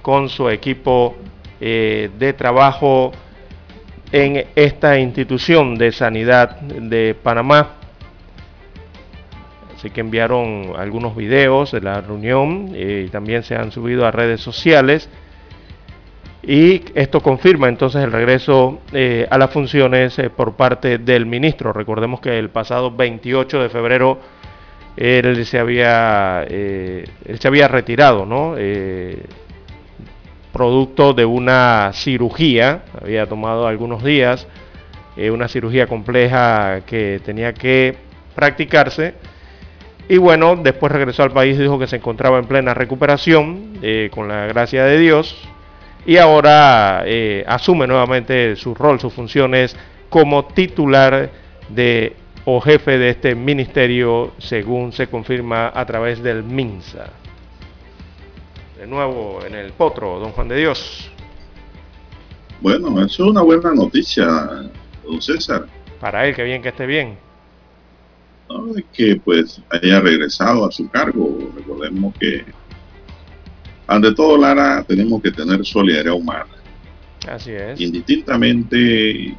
con 0.00 0.30
su 0.30 0.48
equipo 0.48 1.14
eh, 1.60 2.08
de 2.18 2.32
trabajo 2.32 3.12
en 4.12 4.46
esta 4.56 4.98
institución 4.98 5.76
de 5.76 5.92
sanidad 5.92 6.58
de 6.60 7.14
Panamá. 7.22 7.74
Así 9.76 9.90
que 9.90 10.00
enviaron 10.00 10.72
algunos 10.78 11.14
videos 11.14 11.72
de 11.72 11.82
la 11.82 12.00
reunión 12.00 12.70
eh, 12.74 13.04
y 13.06 13.10
también 13.10 13.42
se 13.42 13.56
han 13.56 13.72
subido 13.72 14.06
a 14.06 14.10
redes 14.10 14.40
sociales. 14.40 15.10
Y 16.42 16.82
esto 16.94 17.20
confirma 17.20 17.68
entonces 17.68 18.02
el 18.02 18.10
regreso 18.10 18.80
eh, 18.92 19.26
a 19.30 19.38
las 19.38 19.50
funciones 19.50 20.18
eh, 20.18 20.28
por 20.28 20.54
parte 20.54 20.98
del 20.98 21.24
ministro. 21.24 21.72
Recordemos 21.72 22.20
que 22.20 22.38
el 22.38 22.50
pasado 22.50 22.90
28 22.90 23.62
de 23.62 23.68
febrero 23.68 24.18
él 24.96 25.46
se 25.46 25.58
había, 25.58 26.42
él 26.42 27.38
se 27.38 27.48
había 27.48 27.66
retirado, 27.66 28.26
¿no? 28.26 28.56
producto 30.52 31.14
de 31.14 31.24
una 31.24 31.92
cirugía, 31.94 32.82
había 33.00 33.26
tomado 33.26 33.66
algunos 33.66 34.04
días, 34.04 34.46
una 35.16 35.48
cirugía 35.48 35.86
compleja 35.86 36.82
que 36.84 37.22
tenía 37.24 37.54
que 37.54 37.96
practicarse 38.34 39.14
y 40.08 40.18
bueno, 40.18 40.56
después 40.56 40.92
regresó 40.92 41.22
al 41.22 41.30
país, 41.30 41.58
dijo 41.58 41.78
que 41.78 41.86
se 41.86 41.96
encontraba 41.96 42.38
en 42.38 42.44
plena 42.44 42.74
recuperación, 42.74 43.78
eh, 43.82 44.10
con 44.12 44.28
la 44.28 44.46
gracia 44.46 44.84
de 44.84 44.98
Dios, 44.98 45.36
y 46.04 46.16
ahora 46.16 47.04
eh, 47.06 47.44
asume 47.46 47.86
nuevamente 47.86 48.56
su 48.56 48.74
rol, 48.74 48.98
sus 49.00 49.12
funciones 49.12 49.76
como 50.08 50.46
titular 50.46 51.30
de 51.68 52.16
o 52.44 52.60
jefe 52.60 52.98
de 52.98 53.10
este 53.10 53.34
ministerio, 53.36 54.32
según 54.38 54.92
se 54.92 55.06
confirma 55.06 55.70
a 55.72 55.86
través 55.86 56.22
del 56.22 56.42
MINSA. 56.42 57.06
De 58.78 58.86
nuevo 58.86 59.38
en 59.46 59.54
el 59.54 59.72
potro, 59.72 60.18
don 60.18 60.32
Juan 60.32 60.48
de 60.48 60.56
Dios. 60.56 61.08
Bueno, 62.60 62.88
eso 63.04 63.24
es 63.24 63.30
una 63.30 63.42
buena 63.42 63.72
noticia, 63.72 64.26
don 65.04 65.22
César. 65.22 65.66
Para 66.00 66.26
él, 66.26 66.34
que 66.34 66.42
bien 66.42 66.62
que 66.62 66.70
esté 66.70 66.84
bien 66.84 67.16
que 68.92 69.20
pues 69.24 69.60
haya 69.70 70.00
regresado 70.00 70.66
a 70.66 70.72
su 70.72 70.88
cargo. 70.90 71.38
Recordemos 71.54 72.14
que 72.18 72.44
ante 73.92 74.14
todo, 74.14 74.38
Lara, 74.38 74.82
tenemos 74.84 75.20
que 75.22 75.30
tener 75.30 75.64
solidaridad 75.64 76.14
humana. 76.14 76.46
Así 77.28 77.50
es. 77.52 77.80
Indistintamente 77.80 79.36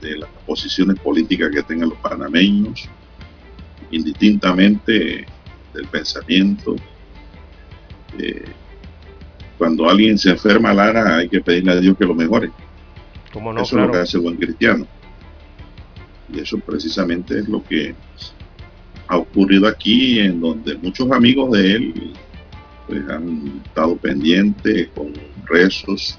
de 0.00 0.16
las 0.18 0.30
posiciones 0.46 0.98
políticas 0.98 1.50
que 1.50 1.62
tengan 1.62 1.90
los 1.90 1.98
panameños, 1.98 2.88
indistintamente 3.90 5.26
del 5.74 5.86
pensamiento. 5.90 6.74
Eh, 8.18 8.44
cuando 9.58 9.88
alguien 9.88 10.18
se 10.18 10.30
enferma, 10.30 10.72
Lara, 10.72 11.18
hay 11.18 11.28
que 11.28 11.40
pedirle 11.40 11.72
a 11.72 11.76
Dios 11.76 11.96
que 11.96 12.04
lo 12.04 12.14
mejore. 12.14 12.50
no? 13.34 13.62
Eso 13.62 13.78
es 13.78 13.86
lo 13.86 13.92
que 13.92 13.98
hace 13.98 14.16
el 14.16 14.22
buen 14.22 14.36
cristiano. 14.36 14.86
Y 16.32 16.40
eso 16.40 16.58
precisamente 16.58 17.38
es 17.38 17.48
lo 17.48 17.62
que 17.62 17.94
ha 19.06 19.18
ocurrido 19.18 19.68
aquí, 19.68 20.18
en 20.18 20.40
donde 20.40 20.76
muchos 20.78 21.10
amigos 21.12 21.52
de 21.52 21.72
él 21.72 22.12
pues, 22.92 23.08
han 23.08 23.62
estado 23.64 23.96
pendientes 23.96 24.88
con 24.94 25.12
rezos, 25.46 26.18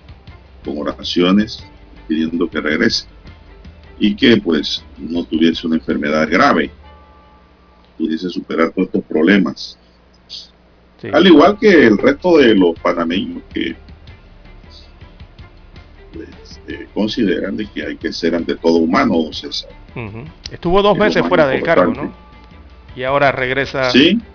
con 0.65 0.79
oraciones, 0.79 1.63
pidiendo 2.07 2.49
que 2.49 2.59
regrese 2.59 3.05
y 3.99 4.15
que 4.15 4.37
pues 4.37 4.83
no 4.97 5.23
tuviese 5.23 5.67
una 5.67 5.75
enfermedad 5.75 6.27
grave, 6.29 6.71
pudiese 7.97 8.27
superar 8.29 8.71
todos 8.71 8.87
estos 8.87 9.03
problemas. 9.03 9.77
Al 11.11 11.27
igual 11.27 11.59
que 11.59 11.85
el 11.85 11.97
resto 11.97 12.37
de 12.37 12.55
los 12.55 12.79
panameños 12.79 13.43
que 13.53 13.75
pues, 16.13 16.59
eh, 16.67 16.87
consideran 16.93 17.55
de 17.57 17.67
que 17.67 17.85
hay 17.85 17.97
que 17.97 18.11
ser 18.11 18.33
ante 18.33 18.55
todo 18.55 18.77
humano, 18.77 19.15
don 19.21 19.33
César. 19.33 19.69
Estuvo 20.51 20.81
dos 20.81 20.97
meses 20.97 21.23
fuera 21.27 21.47
del 21.47 21.61
cargo, 21.61 21.93
¿no? 21.93 22.11
Y 22.95 23.03
ahora 23.03 23.31
regresa 23.31 23.91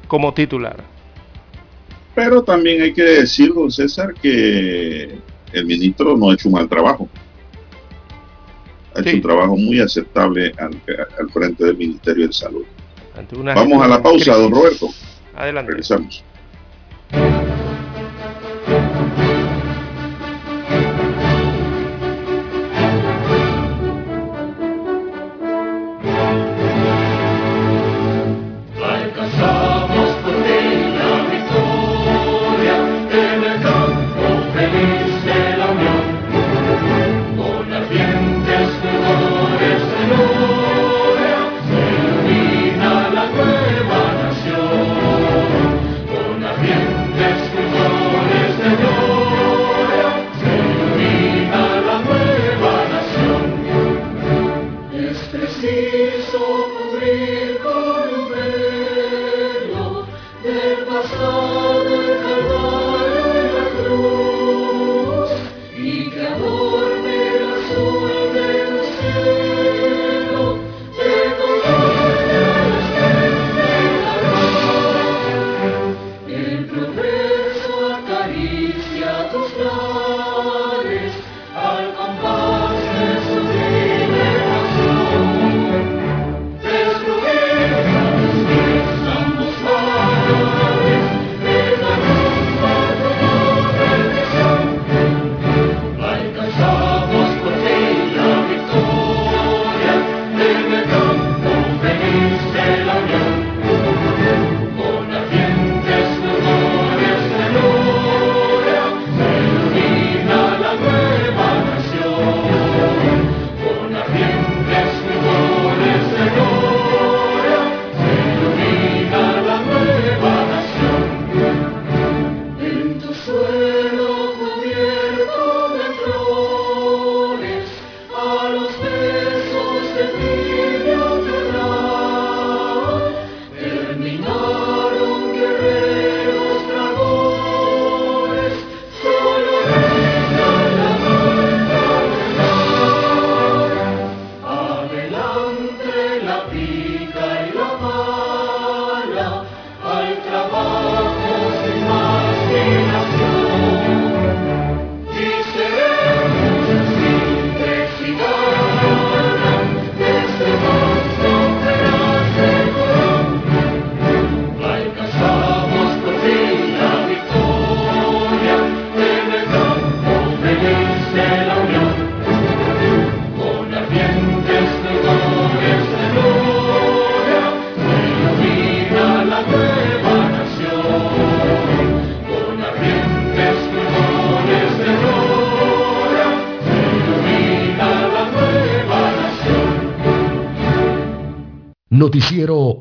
como 0.06 0.34
titular. 0.34 0.97
Pero 2.18 2.42
también 2.42 2.82
hay 2.82 2.92
que 2.92 3.04
decir, 3.04 3.54
don 3.54 3.70
César, 3.70 4.12
que 4.12 5.20
el 5.52 5.66
ministro 5.66 6.16
no 6.16 6.30
ha 6.30 6.34
hecho 6.34 6.48
un 6.48 6.54
mal 6.54 6.68
trabajo. 6.68 7.08
Ha 8.92 9.00
hecho 9.02 9.14
un 9.14 9.22
trabajo 9.22 9.56
muy 9.56 9.78
aceptable 9.78 10.52
al, 10.58 11.30
frente 11.30 11.64
del 11.64 11.76
Ministerio 11.76 12.26
de 12.26 12.32
Salud. 12.32 12.64
Vamos 13.54 13.80
a 13.80 13.86
la 13.86 14.02
pausa, 14.02 14.34
don 14.34 14.50
Roberto. 14.50 14.88
Adelante. 15.36 15.70
Regresamos. 15.70 16.24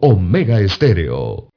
Omega 0.02 0.60
Estéreo. 0.60 1.50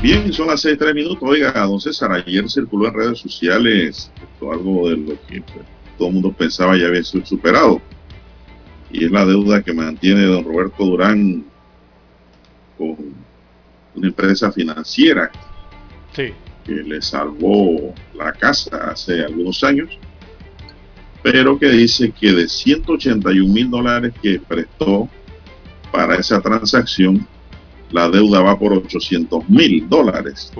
Bien, 0.00 0.32
son 0.32 0.46
las 0.46 0.60
seis 0.60 0.78
tres 0.78 0.94
minutos. 0.94 1.18
Oiga, 1.22 1.52
don 1.52 1.80
César, 1.80 2.12
ayer 2.12 2.48
circuló 2.48 2.88
en 2.88 2.94
redes 2.94 3.18
sociales 3.18 4.10
algo 4.40 4.88
de 4.88 4.96
lo 4.96 5.26
que 5.26 5.42
pues, 5.42 5.66
todo 5.98 6.08
el 6.08 6.14
mundo 6.14 6.32
pensaba 6.32 6.76
ya 6.76 6.86
había 6.86 7.02
sido 7.02 7.26
superado. 7.26 7.80
Y 8.90 9.04
es 9.04 9.10
la 9.10 9.26
deuda 9.26 9.62
que 9.62 9.72
mantiene 9.72 10.22
don 10.22 10.44
Roberto 10.44 10.84
Durán 10.84 11.44
con 12.78 12.96
una 13.94 14.06
empresa 14.06 14.52
financiera. 14.52 15.30
Sí 16.12 16.32
que 16.68 16.74
le 16.74 17.00
salvó 17.00 17.94
la 18.14 18.32
casa 18.32 18.90
hace 18.90 19.24
algunos 19.24 19.64
años, 19.64 19.88
pero 21.22 21.58
que 21.58 21.70
dice 21.70 22.12
que 22.12 22.32
de 22.32 22.46
181 22.46 23.52
mil 23.52 23.70
dólares 23.70 24.12
que 24.22 24.38
prestó 24.38 25.08
para 25.90 26.16
esa 26.16 26.42
transacción, 26.42 27.26
la 27.90 28.10
deuda 28.10 28.42
va 28.42 28.58
por 28.58 28.74
800 28.74 29.48
mil 29.48 29.88
dólares. 29.88 30.52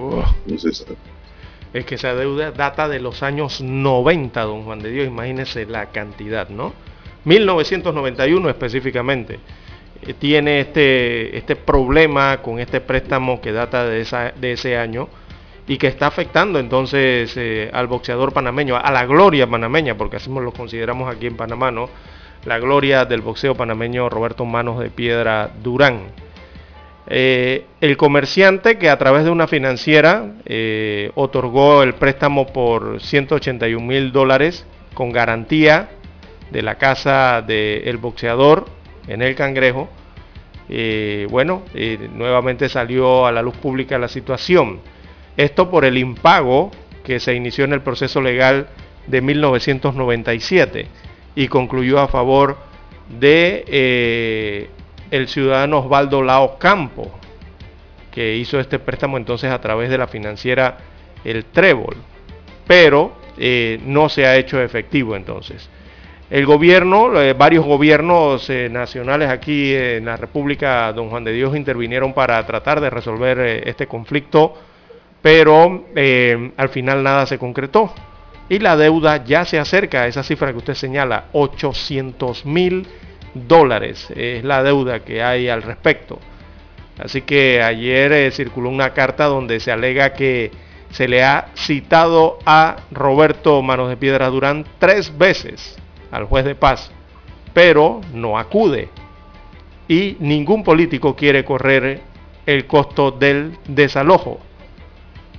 es 1.75 1.85
que 1.85 1.97
esa 1.97 2.15
deuda 2.15 2.51
data 2.53 2.89
de 2.89 3.01
los 3.01 3.23
años 3.23 3.61
90, 3.61 4.43
don 4.43 4.65
Juan 4.65 4.79
de 4.79 4.91
Dios, 4.91 5.07
imagínese 5.07 5.67
la 5.67 5.91
cantidad, 5.91 6.49
¿no? 6.49 6.73
1991 7.25 8.49
específicamente 8.49 9.39
eh, 10.01 10.15
tiene 10.15 10.61
este, 10.61 11.37
este 11.37 11.57
problema 11.57 12.41
con 12.41 12.59
este 12.59 12.81
préstamo 12.81 13.43
que 13.43 13.53
data 13.53 13.85
de, 13.85 14.01
esa, 14.01 14.33
de 14.33 14.53
ese 14.53 14.79
año 14.79 15.11
y 15.69 15.77
que 15.77 15.87
está 15.87 16.07
afectando 16.07 16.59
entonces 16.59 17.37
eh, 17.37 17.71
al 17.73 17.87
boxeador 17.87 18.33
panameño, 18.33 18.77
a 18.77 18.91
la 18.91 19.05
gloria 19.05 19.47
panameña, 19.47 19.97
porque 19.97 20.17
así 20.17 20.31
lo 20.31 20.51
consideramos 20.51 21.15
aquí 21.15 21.27
en 21.27 21.37
Panamá, 21.37 21.71
¿no? 21.71 21.91
La 22.47 22.59
gloria 22.59 23.05
del 23.05 23.21
boxeo 23.21 23.55
panameño 23.55 24.09
Roberto 24.09 24.47
Manos 24.47 24.81
de 24.81 24.89
Piedra 24.89 25.51
Durán. 25.63 26.07
Eh, 27.07 27.67
el 27.83 27.99
comerciante 27.99 28.79
que 28.79 28.89
a 28.89 28.97
través 28.97 29.25
de 29.25 29.31
una 29.31 29.47
financiera 29.47 30.33
eh, 30.47 31.11
otorgó 31.15 31.83
el 31.83 31.95
préstamo 31.95 32.47
por 32.47 33.03
181 33.03 33.87
mil 33.87 34.11
dólares 34.11 34.67
con 34.95 35.13
garantía 35.13 35.91
de 36.51 36.63
la 36.63 36.77
casa 36.77 37.43
del 37.43 37.99
boxeador 37.99 38.67
en 39.07 39.21
el 39.21 39.35
cangrejo, 39.35 39.89
bueno, 41.31 41.63
nuevamente 42.15 42.69
salió 42.69 43.27
a 43.27 43.33
la 43.33 43.43
luz 43.43 43.57
pública 43.57 43.99
la 43.99 44.09
situación. 44.09 44.81
Esto 45.39 45.71
por 45.71 45.85
el 45.85 45.97
impago 45.97 46.73
que 47.05 47.21
se 47.21 47.33
inició 47.33 47.65
en 47.65 47.73
el 47.73 47.81
proceso 47.81 48.21
legal 48.21 48.67
de 49.07 49.21
1997 49.21 50.89
y 51.37 51.47
concluyó 51.47 52.01
a 52.01 52.09
favor 52.09 52.59
de, 53.09 53.65
eh, 53.69 54.69
el 55.13 55.29
ciudadano 55.29 55.79
Osvaldo 55.79 56.25
Lao 56.25 56.59
Campo, 56.59 57.17
que 58.11 58.35
hizo 58.35 58.59
este 58.59 58.81
préstamo 58.81 59.17
entonces 59.17 59.53
a 59.53 59.61
través 59.61 59.91
de 59.91 59.99
la 59.99 60.09
financiera 60.09 60.79
El 61.25 61.45
Trébol, 61.45 61.97
pero 62.67 63.13
eh, 63.39 63.79
no 63.87 64.09
se 64.09 64.27
ha 64.27 64.37
hecho 64.37 64.61
efectivo 64.61 65.15
entonces. 65.15 65.71
El 66.31 66.47
gobierno, 66.47 67.23
eh, 67.23 67.33
varios 67.33 67.65
gobiernos 67.65 68.51
nacionales 68.71 69.31
aquí 69.31 69.73
en 69.73 70.07
la 70.07 70.17
República 70.17 70.93
Don 70.93 71.11
Juan 71.11 71.23
de 71.23 71.33
Dios 71.33 71.57
intervinieron 71.57 72.13
para 72.13 72.45
tratar 72.45 72.81
de 72.81 72.91
resolver 72.91 73.39
este 73.39 73.87
conflicto, 73.87 74.55
pero 75.23 75.85
al 76.57 76.69
final 76.69 77.03
nada 77.03 77.27
se 77.27 77.39
concretó. 77.39 77.93
Y 78.49 78.61
la 78.61 78.77
deuda 78.77 79.25
ya 79.25 79.45
se 79.45 79.59
acerca 79.59 80.03
a 80.03 80.07
esa 80.07 80.23
cifra 80.23 80.53
que 80.53 80.59
usted 80.59 80.75
señala, 80.75 81.27
800 81.33 82.47
mil 82.47 82.87
dólares 83.35 84.09
es 84.17 84.43
la 84.43 84.63
deuda 84.63 85.01
que 85.01 85.23
hay 85.23 85.49
al 85.49 85.63
respecto. 85.63 86.19
Así 86.99 87.23
que 87.23 87.63
ayer 87.63 88.33
circuló 88.33 88.71
una 88.71 88.95
carta 88.95 89.27
donde 89.27 89.61
se 89.61 89.71
alega 89.71 90.15
que 90.15 90.51
se 90.91 91.07
le 91.07 91.23
ha 91.23 91.49
citado 91.55 92.39
a 92.47 92.77
Roberto 92.91 93.61
Manos 93.63 93.89
de 93.89 93.97
Piedra 93.97 94.29
Durán 94.29 94.65
tres 94.79 95.17
veces 95.17 95.77
al 96.11 96.25
juez 96.25 96.45
de 96.45 96.55
paz, 96.55 96.91
pero 97.53 98.01
no 98.15 98.39
acude. 98.39 98.89
Y 99.87 100.17
ningún 100.21 100.65
político 100.65 101.15
quiere 101.15 101.45
correr 101.45 102.01
el 102.47 102.67
costo 102.67 103.11
del 103.11 103.59
desalojo. 103.69 104.41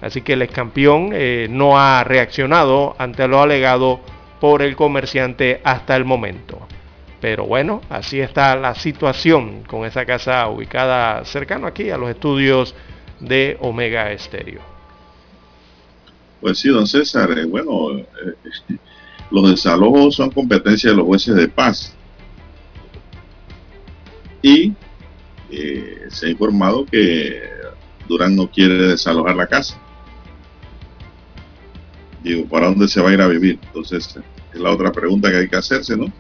Así 0.02 0.22
que 0.22 0.34
el 0.34 0.42
excampeón 0.42 1.10
eh, 1.14 1.48
no 1.50 1.78
ha 1.78 2.04
reaccionado 2.04 2.96
ante 2.98 3.28
lo 3.28 3.42
alegado 3.42 4.00
por 4.40 4.62
el 4.62 4.76
comerciante 4.76 5.60
hasta 5.64 5.96
el 5.96 6.06
momento. 6.06 6.60
Pero 7.20 7.46
bueno, 7.46 7.82
así 7.90 8.22
está 8.22 8.56
la 8.56 8.76
situación 8.76 9.64
con 9.64 9.86
esa 9.86 10.06
casa 10.06 10.48
ubicada 10.48 11.26
cercano 11.26 11.68
aquí 11.68 11.90
a 11.90 11.98
los 11.98 12.10
estudios 12.10 12.74
de 13.20 13.58
Omega 13.60 14.12
Estéreo. 14.14 14.62
Pues 16.40 16.60
sí, 16.60 16.70
don 16.70 16.88
César, 16.88 17.38
eh, 17.38 17.44
bueno, 17.44 17.98
eh, 17.98 18.06
los 19.32 19.50
desalojos 19.50 20.16
son 20.16 20.32
competencia 20.32 20.92
de 20.92 20.96
los 20.96 21.06
jueces 21.06 21.36
de 21.36 21.50
paz. 21.50 21.94
Y 24.42 24.74
se 26.10 26.28
ha 26.28 26.30
informado 26.30 26.86
que 26.86 27.42
Durán 28.08 28.36
no 28.36 28.50
quiere 28.50 28.76
desalojar 28.88 29.36
la 29.36 29.48
casa. 29.48 29.78
Digo, 32.24 32.46
¿para 32.48 32.68
dónde 32.68 32.88
se 32.88 33.02
va 33.02 33.10
a 33.10 33.14
ir 33.14 33.22
a 33.22 33.28
vivir? 33.28 33.60
Entonces, 33.64 34.20
es 34.54 34.60
la 34.60 34.72
otra 34.72 34.92
pregunta 34.92 35.30
que 35.30 35.38
hay 35.38 35.48
que 35.48 35.56
hacerse, 35.56 35.96
¿no? 35.96 36.12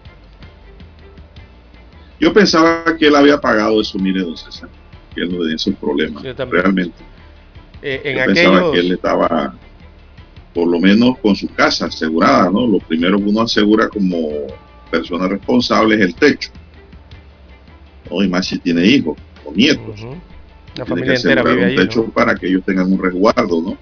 Yo 2.20 2.34
pensaba 2.34 2.98
que 2.98 3.08
él 3.08 3.16
había 3.16 3.40
pagado 3.40 3.80
eso, 3.82 3.98
mire, 3.98 4.22
don 4.22 4.36
César, 4.36 4.70
que 5.16 5.22
él 5.22 5.32
no 5.32 5.40
tenía 5.40 5.56
esos 5.56 5.76
problemas, 5.76 6.24
realmente. 6.24 6.96
en 7.82 8.18
Yo 8.18 8.26
pensaba 8.26 8.72
que 8.72 8.80
él 8.80 8.92
estaba 8.92 9.56
por 10.54 10.68
lo 10.68 10.80
menos 10.80 11.18
con 11.20 11.36
su 11.36 11.48
casa 11.48 11.86
asegurada, 11.86 12.50
¿no? 12.50 12.68
Lo 12.68 12.80
primero 12.80 13.18
que 13.18 13.24
uno 13.24 13.42
asegura 13.42 13.88
como 13.88 14.48
persona 14.92 15.28
responsable 15.28 15.96
es 15.96 16.02
el 16.02 16.16
techo. 16.16 16.52
¿no? 18.10 18.24
Y 18.24 18.28
más 18.28 18.48
si 18.48 18.58
tiene 18.60 18.86
hijos 18.86 19.18
o 19.46 19.54
nietos. 19.54 20.06
La 20.76 20.86
familia 20.86 21.14
entera 21.14 21.44
vive 21.44 21.70
un 21.70 21.76
techo 21.76 22.06
para 22.06 22.36
que 22.36 22.48
ellos 22.48 22.64
tengan 22.66 22.92
un 22.92 23.02
resguardo, 23.02 23.62
¿no? 23.62 23.78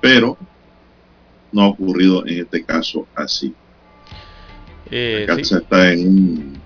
Pero 0.00 0.36
no 1.52 1.62
ha 1.62 1.68
ocurrido 1.68 2.26
en 2.26 2.40
este 2.40 2.64
caso 2.64 3.06
así. 3.14 3.54
Eh, 4.90 5.24
la 5.28 5.36
casa 5.36 5.58
está 5.58 5.92
en 5.92 6.08
un, 6.08 6.60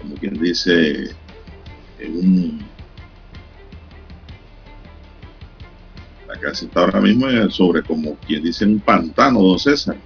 como 0.00 0.14
quien 0.16 0.40
dice, 0.40 1.10
en 1.98 2.16
un 2.16 2.70
casi 6.40 6.66
está 6.66 6.80
ahora 6.80 7.00
mismo 7.00 7.26
sobre 7.50 7.82
como 7.82 8.14
quien 8.26 8.42
dice 8.42 8.64
un 8.64 8.80
pantano, 8.80 9.42
don 9.42 9.58
César. 9.58 9.96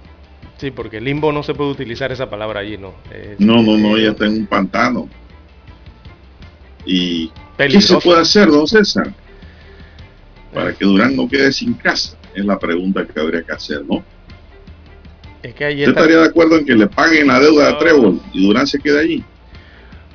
Sí, 0.57 0.71
porque 0.71 1.01
limbo 1.01 1.31
no 1.31 1.43
se 1.43 1.53
puede 1.53 1.71
utilizar 1.71 2.11
esa 2.11 2.29
palabra 2.29 2.61
allí, 2.61 2.77
¿no? 2.77 2.93
no, 3.39 3.61
no, 3.61 3.77
no, 3.77 3.97
ya 3.97 4.11
está 4.11 4.25
en 4.25 4.33
un 4.33 4.45
pantano. 4.45 5.09
¿Y 6.85 7.31
qué 7.57 7.81
se 7.81 7.97
puede 7.97 8.21
hacer, 8.21 8.49
don 8.49 8.67
César? 8.67 9.13
Para 10.55 10.73
que 10.73 10.85
Durán 10.85 11.17
no 11.17 11.27
quede 11.27 11.51
sin 11.51 11.73
casa, 11.73 12.17
es 12.33 12.45
la 12.45 12.57
pregunta 12.57 13.05
que 13.05 13.19
habría 13.19 13.43
que 13.43 13.51
hacer, 13.51 13.83
¿no? 13.85 14.03
Es 15.43 15.53
que 15.53 15.67
¿Usted 15.67 15.89
estaría 15.89 16.17
de 16.19 16.25
acuerdo 16.25 16.57
en 16.57 16.65
que 16.65 16.73
le 16.73 16.87
paguen 16.87 17.27
la 17.27 17.39
deuda 17.41 17.67
de 17.67 17.73
Trébol 17.73 18.21
y 18.33 18.47
Durán 18.47 18.65
se 18.65 18.79
quede 18.79 18.99
allí? 19.01 19.23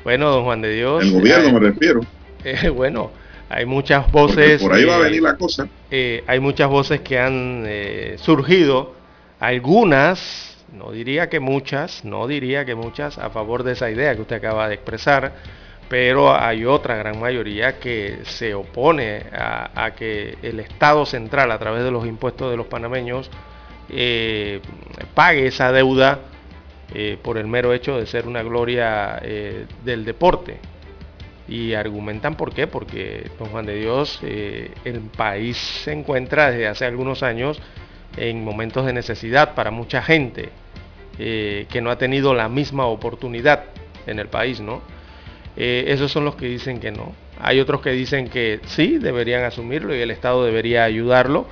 Bueno, 0.03 0.31
don 0.31 0.45
Juan 0.45 0.63
de 0.63 0.75
Dios. 0.75 1.05
El 1.05 1.13
gobierno 1.13 1.49
eh, 1.49 1.53
me 1.53 1.61
refiero. 1.61 2.01
Eh, 2.43 2.71
bueno, 2.71 3.11
hay 3.51 3.67
muchas 3.67 4.11
voces. 4.11 4.63
por 4.63 4.73
ahí 4.73 4.87
va 4.87 4.97
a 4.97 5.01
venir 5.01 5.21
la 5.23 5.37
cosa. 5.37 5.69
Eh, 5.91 6.25
hay 6.27 6.41
muchas 6.41 6.71
voces 6.71 7.01
que 7.03 7.19
han 7.19 7.65
eh, 7.67 8.17
surgido, 8.19 8.95
algunas, 9.41 10.57
no 10.73 10.91
diría 10.91 11.29
que 11.29 11.39
muchas, 11.39 12.03
no 12.03 12.27
diría 12.27 12.65
que 12.65 12.75
muchas, 12.75 13.19
a 13.19 13.29
favor 13.29 13.63
de 13.63 13.73
esa 13.73 13.91
idea 13.91 14.15
que 14.15 14.23
usted 14.23 14.37
acaba 14.37 14.69
de 14.69 14.75
expresar, 14.77 15.35
pero 15.91 16.35
hay 16.35 16.65
otra 16.65 16.97
gran 16.97 17.21
mayoría 17.21 17.79
que 17.79 18.21
se 18.25 18.55
opone 18.55 19.25
a, 19.33 19.91
que 19.95 20.39
el 20.41 20.61
Estado 20.61 21.05
central, 21.05 21.51
a 21.51 21.59
través 21.59 21.85
de 21.85 21.91
los 21.91 22.07
impuestos 22.07 22.51
de 22.51 22.57
los 22.57 22.67
panameños, 22.67 23.31
eh, 23.91 24.63
pague 25.15 25.49
esa 25.49 25.71
deuda 25.73 26.21
por 27.23 27.39
el 27.39 27.47
mero 27.47 27.73
hecho 27.73 27.99
de 27.99 28.07
ser 28.07 28.27
una 28.27 28.43
gloria 28.43 29.21
del 29.85 30.05
deporte 30.05 30.59
y 31.51 31.75
argumentan 31.75 32.37
por 32.37 32.55
qué, 32.55 32.69
porque 32.69 33.29
don 33.39 33.49
Juan 33.49 33.67
de 33.67 33.75
Dios, 33.75 34.21
eh, 34.23 34.71
el 34.85 35.01
país 35.01 35.57
se 35.57 35.93
encuentra 35.93 36.51
desde 36.51 36.69
hace 36.69 36.87
algunos 36.87 37.25
años 37.25 37.61
en 38.17 38.45
momentos 38.45 38.87
de 38.87 38.93
necesidad 38.93 39.55
para 39.55 39.73
mucha 39.73 40.01
gente 40.01 40.51
eh, 41.19 41.67
que 41.69 41.81
no 41.81 41.91
ha 41.91 41.99
tenido 41.99 42.35
la 42.35 42.49
misma 42.49 42.87
oportunidad 42.87 43.65
en 44.07 44.21
el 44.21 44.29
país, 44.29 44.61
¿no? 44.61 44.81
Eh, 45.63 45.93
esos 45.93 46.11
son 46.11 46.25
los 46.25 46.37
que 46.37 46.47
dicen 46.47 46.81
que 46.81 46.91
no. 46.91 47.13
Hay 47.39 47.61
otros 47.61 47.83
que 47.83 47.91
dicen 47.91 48.31
que 48.31 48.61
sí, 48.65 48.97
deberían 48.97 49.45
asumirlo 49.45 49.95
y 49.95 50.01
el 50.01 50.11
Estado 50.11 50.43
debería 50.43 50.85
ayudarlo 50.85 51.47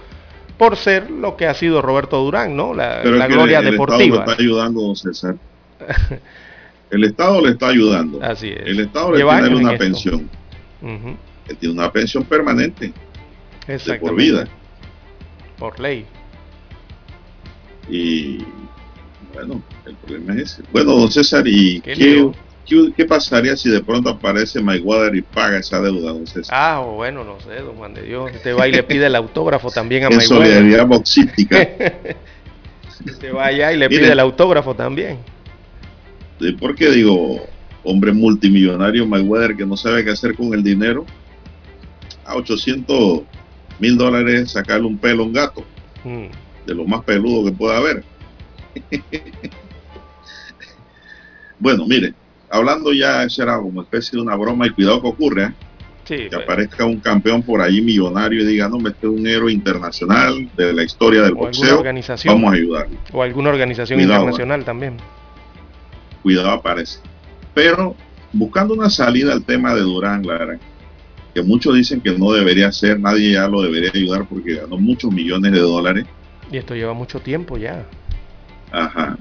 por 0.56 0.76
ser 0.76 1.10
lo 1.10 1.36
que 1.36 1.46
ha 1.46 1.52
sido 1.52 1.82
Roberto 1.82 2.16
Durán, 2.16 2.56
¿no? 2.56 2.72
La, 2.72 3.02
gloria 3.02 3.60
deportiva. 3.60 4.20
está 4.20 4.32
ayudando, 4.32 4.80
don 4.80 4.96
César. 4.96 5.36
El 6.90 7.04
Estado 7.04 7.42
le 7.42 7.50
está 7.50 7.68
ayudando. 7.68 8.18
Así 8.22 8.48
es. 8.48 8.62
El 8.64 8.80
Estado 8.80 9.12
le 9.12 9.22
tiene 9.22 9.56
una 9.56 9.76
pensión. 9.76 10.30
Él 10.80 11.56
tiene 11.58 11.74
una 11.74 11.92
pensión 11.92 12.24
permanente. 12.24 12.94
De 13.66 13.94
por 13.96 14.14
vida. 14.14 14.48
Por 15.58 15.78
ley. 15.78 16.06
Y 17.90 18.38
bueno, 19.34 19.62
el 19.84 19.94
problema 19.96 20.32
es 20.32 20.52
ese. 20.52 20.62
Bueno, 20.72 20.94
don 20.94 21.10
César, 21.10 21.46
¿y 21.46 21.82
qué, 21.82 21.92
qué, 21.92 22.30
pasaría 23.08 23.56
si 23.56 23.70
de 23.70 23.82
pronto 23.82 24.10
aparece 24.10 24.60
Mayweather 24.60 25.16
y 25.16 25.22
paga 25.22 25.58
esa 25.58 25.80
deuda, 25.80 26.12
don 26.12 26.26
César? 26.26 26.54
Ah, 26.56 26.80
bueno, 26.80 27.24
no 27.24 27.40
sé, 27.40 27.62
don 27.62 27.76
Juan 27.76 27.94
de 27.94 28.02
Dios. 28.02 28.30
Usted 28.34 28.56
va 28.56 28.68
y 28.68 28.72
le 28.72 28.82
pide 28.82 29.06
el 29.06 29.16
autógrafo 29.16 29.70
también 29.70 30.04
a 30.04 30.10
Mayweather. 30.10 30.28
solidaridad 30.28 30.86
boxística. 30.86 31.56
Usted 33.06 33.34
va 33.34 33.46
allá 33.46 33.72
y 33.72 33.76
le 33.76 33.88
pide 33.88 34.12
el 34.12 34.20
autógrafo 34.20 34.74
también. 34.74 35.18
¿Por 36.60 36.74
qué 36.74 36.90
digo 36.90 37.46
hombre 37.84 38.12
multimillonario 38.12 39.06
Mayweather 39.06 39.56
que 39.56 39.66
no 39.66 39.76
sabe 39.76 40.04
qué 40.04 40.10
hacer 40.10 40.34
con 40.34 40.52
el 40.52 40.62
dinero? 40.62 41.06
A 42.24 42.36
800 42.36 43.22
mil 43.78 43.96
dólares 43.96 44.52
sacarle 44.52 44.86
un 44.86 44.98
pelo 44.98 45.22
a 45.22 45.26
un 45.26 45.32
gato. 45.32 45.64
Mm. 46.04 46.26
De 46.66 46.74
lo 46.74 46.84
más 46.84 47.02
peludo 47.04 47.46
que 47.46 47.52
pueda 47.52 47.78
haber. 47.78 48.04
bueno, 51.58 51.86
mire, 51.86 52.14
hablando 52.50 52.92
ya, 52.92 53.28
será 53.28 53.58
como 53.58 53.82
especie 53.82 54.16
de 54.16 54.22
una 54.22 54.36
broma 54.36 54.66
y 54.66 54.70
cuidado 54.70 55.02
que 55.02 55.08
ocurre. 55.08 55.44
¿eh? 55.44 55.52
que 56.04 56.30
pues. 56.30 56.42
aparezca 56.42 56.86
un 56.86 57.00
campeón 57.00 57.42
por 57.42 57.60
ahí 57.60 57.82
millonario 57.82 58.40
y 58.40 58.46
diga, 58.46 58.66
no, 58.66 58.78
este 58.78 59.06
es 59.06 59.12
un 59.12 59.26
héroe 59.26 59.52
internacional 59.52 60.48
de 60.56 60.72
la 60.72 60.82
historia 60.82 61.20
del 61.20 61.34
boxeo. 61.34 61.84
Vamos 62.24 62.50
a 62.50 62.56
ayudarlo. 62.56 62.96
O 63.12 63.22
alguna 63.22 63.50
organización 63.50 64.00
internacional 64.00 64.64
también 64.64 64.96
cuidado 66.22 66.50
aparece. 66.50 67.00
Pero 67.54 67.96
buscando 68.32 68.74
una 68.74 68.90
salida 68.90 69.32
al 69.32 69.42
tema 69.44 69.74
de 69.74 69.80
Durán, 69.80 70.26
Lara, 70.26 70.58
que 71.34 71.42
muchos 71.42 71.74
dicen 71.74 72.00
que 72.00 72.12
no 72.12 72.32
debería 72.32 72.70
ser, 72.72 73.00
nadie 73.00 73.32
ya 73.32 73.48
lo 73.48 73.62
debería 73.62 73.90
ayudar 73.94 74.26
porque 74.28 74.56
ganó 74.56 74.76
muchos 74.76 75.10
millones 75.10 75.52
de 75.52 75.60
dólares. 75.60 76.06
Y 76.50 76.58
esto 76.58 76.74
lleva 76.74 76.92
mucho 76.92 77.20
tiempo 77.20 77.56
ya. 77.56 77.84
Ajá. 78.72 79.16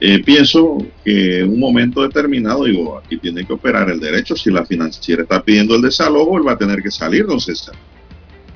Eh, 0.00 0.22
pienso 0.24 0.78
que 1.04 1.40
en 1.40 1.50
un 1.50 1.60
momento 1.60 2.02
determinado, 2.02 2.64
digo, 2.64 2.98
aquí 2.98 3.16
tiene 3.18 3.46
que 3.46 3.52
operar 3.52 3.88
el 3.90 4.00
derecho. 4.00 4.34
Si 4.36 4.50
la 4.50 4.64
financiera 4.64 5.22
está 5.22 5.42
pidiendo 5.42 5.76
el 5.76 5.82
desalojo, 5.82 6.36
él 6.36 6.46
va 6.46 6.52
a 6.52 6.58
tener 6.58 6.82
que 6.82 6.90
salir, 6.90 7.26
don 7.26 7.40
César. 7.40 7.74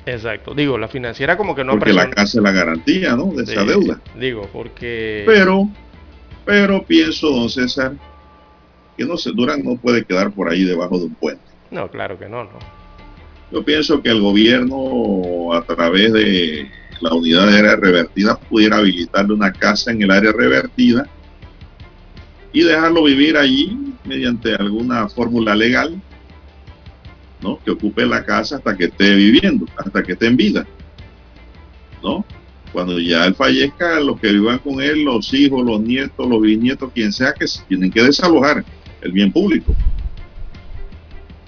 Exacto. 0.05 0.53
Digo, 0.53 0.77
la 0.77 0.87
financiera 0.87 1.37
como 1.37 1.55
que 1.55 1.63
no... 1.63 1.73
Porque 1.73 1.93
la 1.93 2.09
casa 2.09 2.39
es 2.39 2.43
la 2.43 2.51
garantía, 2.51 3.15
¿no? 3.15 3.31
De 3.33 3.43
esa 3.43 3.63
deuda. 3.63 4.01
Digo, 4.17 4.49
porque... 4.51 5.23
Pero 5.25 5.69
pero 6.49 6.83
pienso, 6.83 7.29
don 7.29 7.47
César, 7.47 7.93
que 8.97 9.05
no 9.05 9.17
se, 9.17 9.31
Durán 9.31 9.63
no 9.63 9.75
puede 9.75 10.03
quedar 10.03 10.31
por 10.31 10.49
ahí 10.49 10.63
debajo 10.63 10.97
de 10.97 11.05
un 11.05 11.13
puente. 11.13 11.43
No, 11.69 11.91
claro 11.91 12.17
que 12.17 12.27
no, 12.27 12.43
no. 12.43 12.57
Yo 13.51 13.63
pienso 13.63 14.01
que 14.01 14.09
el 14.09 14.19
gobierno, 14.19 15.53
a 15.53 15.61
través 15.63 16.11
de 16.11 16.67
la 17.01 17.13
unidad 17.13 17.45
de 17.45 17.59
área 17.59 17.75
revertida, 17.75 18.39
pudiera 18.39 18.77
habilitarle 18.77 19.31
una 19.35 19.53
casa 19.53 19.91
en 19.91 20.01
el 20.01 20.09
área 20.09 20.31
revertida 20.31 21.07
y 22.51 22.63
dejarlo 22.63 23.03
vivir 23.03 23.37
allí 23.37 23.77
mediante 24.05 24.55
alguna 24.55 25.07
fórmula 25.09 25.55
legal, 25.55 26.01
¿no? 27.41 27.59
Que 27.63 27.71
ocupe 27.71 28.05
la 28.05 28.25
casa 28.25 28.57
hasta 28.57 28.75
que 28.75 28.85
esté 28.85 29.15
viviendo, 29.15 29.65
hasta 29.77 30.03
que 30.03 30.13
esté 30.13 30.27
en 30.27 30.37
vida, 30.37 30.67
¿no? 32.03 32.25
Cuando 32.73 32.99
ya 32.99 33.25
él 33.25 33.35
fallezca, 33.35 33.99
los 33.99 34.19
que 34.19 34.31
vivan 34.31 34.59
con 34.59 34.81
él, 34.81 35.03
los 35.03 35.33
hijos, 35.33 35.65
los 35.65 35.81
nietos, 35.81 36.27
los 36.27 36.41
bisnietos, 36.41 36.91
quien 36.93 37.11
sea, 37.11 37.33
que 37.33 37.45
tienen 37.67 37.91
que 37.91 38.03
desalojar 38.03 38.63
el 39.01 39.11
bien 39.11 39.31
público. 39.31 39.75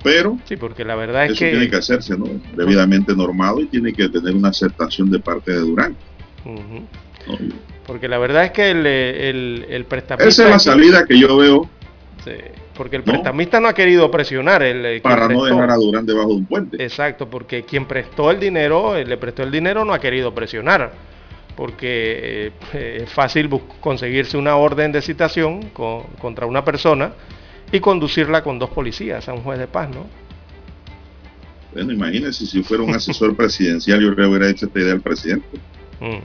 Pero 0.04 0.40
sí, 0.46 0.56
porque 0.56 0.84
la 0.84 0.96
verdad 0.96 1.26
es 1.26 1.34
eso 1.34 1.40
que 1.40 1.52
tiene 1.52 1.70
que 1.70 1.76
hacerse 1.76 2.18
¿no? 2.18 2.26
debidamente 2.56 3.16
normado 3.16 3.62
y 3.62 3.68
tiene 3.68 3.94
que 3.94 4.10
tener 4.10 4.36
una 4.36 4.50
aceptación 4.50 5.12
de 5.12 5.20
parte 5.20 5.52
de 5.52 5.60
Durán. 5.60 5.96
¿no? 6.44 7.38
Porque 7.92 8.08
la 8.08 8.20
verdad 8.20 8.46
es 8.46 8.52
que 8.52 8.72
el, 8.72 8.86
el, 8.88 9.66
el 9.70 9.84
prestamista... 9.84 10.30
Esa 10.30 10.46
es 10.46 10.50
la 10.50 10.60
salida 10.60 11.06
que 11.06 11.20
yo 11.20 11.36
veo 11.36 11.70
Sí, 12.24 12.32
porque 12.74 12.96
el 12.96 13.02
¿No? 13.06 13.12
prestamista 13.12 13.60
no 13.60 13.68
ha 13.68 13.74
querido 13.74 14.10
presionar 14.10 14.64
el, 14.64 14.82
que 14.82 15.02
para 15.02 15.28
no 15.28 15.44
dejar 15.44 15.70
a 15.72 15.76
Durán 15.76 16.06
debajo 16.06 16.30
de 16.30 16.36
un 16.36 16.46
puente. 16.46 16.82
Exacto, 16.82 17.30
porque 17.30 17.64
quien 17.64 17.86
prestó 17.86 18.32
el 18.32 18.40
dinero, 18.40 18.96
eh, 18.96 19.04
le 19.04 19.18
prestó 19.18 19.44
el 19.44 19.52
dinero, 19.52 19.84
no 19.84 19.92
ha 19.94 20.00
querido 20.00 20.34
presionar. 20.34 20.94
Porque 21.58 22.54
eh, 22.74 23.02
es 23.04 23.12
fácil 23.12 23.50
conseguirse 23.82 24.38
una 24.38 24.56
orden 24.56 24.94
de 24.94 25.02
citación 25.02 25.64
co- 25.74 26.08
contra 26.22 26.46
una 26.46 26.64
persona 26.64 27.12
y 27.74 27.82
conducirla 27.82 28.42
con 28.42 28.58
dos 28.58 28.70
policías 28.70 29.28
a 29.28 29.34
un 29.34 29.42
juez 29.42 29.60
de 29.60 29.68
paz, 29.68 29.90
¿no? 29.90 30.06
Bueno, 31.74 31.92
imagínense 31.92 32.46
si 32.46 32.64
fuera 32.64 32.84
un 32.84 32.96
asesor 32.96 33.36
presidencial, 33.36 34.00
yo 34.00 34.12
le 34.12 34.28
hubiera 34.28 34.50
hecho 34.50 34.68
esta 34.68 34.80
idea 34.80 34.94
al 34.94 35.02
presidente. 35.02 35.46
Mm, 36.00 36.18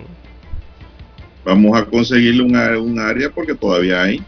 Vamos 1.47 1.81
a 1.81 1.85
conseguirle 1.85 2.43
un, 2.43 2.57
a- 2.57 2.77
un 2.79 2.99
área 2.99 3.31
porque 3.31 3.55
todavía 3.55 4.03
hay 4.03 4.21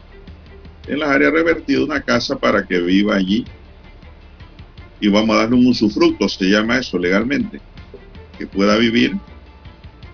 en 0.87 1.01
las 1.01 1.11
áreas 1.11 1.33
revertidas 1.33 1.83
una 1.83 2.01
casa 2.01 2.39
para 2.39 2.64
que 2.64 2.79
viva 2.79 3.16
allí 3.16 3.45
y 5.01 5.09
vamos 5.09 5.35
a 5.37 5.41
darle 5.41 5.57
un 5.57 5.66
usufructo, 5.66 6.29
se 6.29 6.45
llama 6.47 6.79
eso 6.79 6.97
legalmente, 6.99 7.61
que 8.39 8.47
pueda 8.47 8.77
vivir 8.77 9.16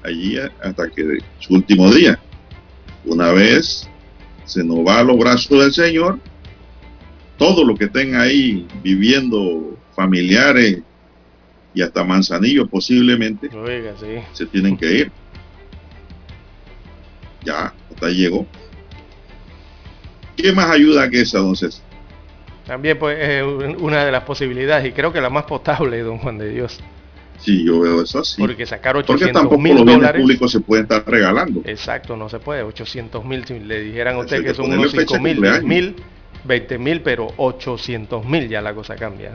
allí 0.03 0.37
hasta 0.63 0.89
que 0.91 1.19
su 1.41 1.55
último 1.55 1.91
día. 1.93 2.19
Una 3.05 3.33
vez 3.33 3.87
se 4.47 4.65
nos 4.65 4.79
va 4.79 5.01
a 5.01 5.05
los 5.05 5.19
brazos 5.19 5.59
del 5.61 5.73
Señor, 5.75 6.19
todo 7.39 7.65
lo 7.65 7.75
que 7.75 7.85
estén 7.85 8.15
ahí 8.17 8.67
viviendo 8.83 9.77
familiares 9.95 10.81
y 11.75 11.83
hasta 11.83 12.03
manzanillos 12.03 12.69
posiblemente, 12.69 13.49
Oiga, 13.55 13.93
sí. 14.01 14.07
se 14.33 14.47
tienen 14.47 14.77
que 14.77 14.93
ir. 15.01 15.13
Ya, 17.45 17.73
hasta 17.91 18.07
ahí 18.07 18.15
llegó. 18.15 18.47
¿Qué 20.37 20.53
más 20.53 20.71
ayuda 20.71 21.09
que 21.09 21.21
esa, 21.21 21.39
César? 21.55 21.83
También 22.67 22.99
pues 22.99 23.19
es 23.21 23.43
un- 23.43 23.77
una 23.83 24.05
de 24.05 24.11
las 24.13 24.25
posibilidades 24.25 24.87
y 24.87 24.93
creo 24.93 25.13
que 25.13 25.21
la 25.21 25.31
más 25.31 25.45
potable, 25.45 26.01
don 26.01 26.19
Juan 26.19 26.39
de 26.39 26.49
Dios. 26.49 26.81
Sí, 27.39 27.65
yo 27.65 27.81
veo 27.81 28.03
eso 28.03 28.21
así. 28.21 28.41
Porque 28.41 28.65
sacar 28.65 28.95
Porque 28.95 29.13
800 29.13 29.43
tampoco 29.43 29.61
mil 29.61 29.75
los 29.75 29.85
bienes 29.85 30.01
dólares... 30.01 30.23
públicos 30.23 30.51
se 30.53 30.61
pueden 30.61 30.85
estar 30.85 31.05
regalando. 31.07 31.61
Exacto, 31.67 32.17
no 32.17 32.29
se 32.29 32.39
puede. 32.39 32.63
800 32.63 33.25
mil, 33.25 33.45
si 33.45 33.59
le 33.61 33.81
dijeran 33.83 34.17
a 34.17 34.21
usted 34.21 34.39
que 34.39 34.45
que 34.45 34.55
son 34.55 34.73
unos 34.73 34.93
fecha 34.93 35.01
5 35.03 35.15
de 35.15 35.21
mil, 35.21 35.43
10 35.43 35.59
cumpleaños. 35.61 35.95
mil, 35.97 36.05
20 36.45 36.79
mil, 36.79 37.01
pero 37.03 37.29
800 37.37 38.25
mil 38.25 38.49
ya 38.49 38.63
la 38.63 38.73
cosa 38.75 38.97
cambia. 38.97 39.33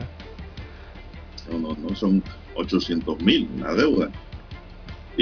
No, 1.50 1.58
no, 1.58 1.76
no, 1.76 1.94
son 1.94 2.22
800 2.56 3.20
mil, 3.22 3.48
una 3.56 3.74
deuda. 3.74 4.10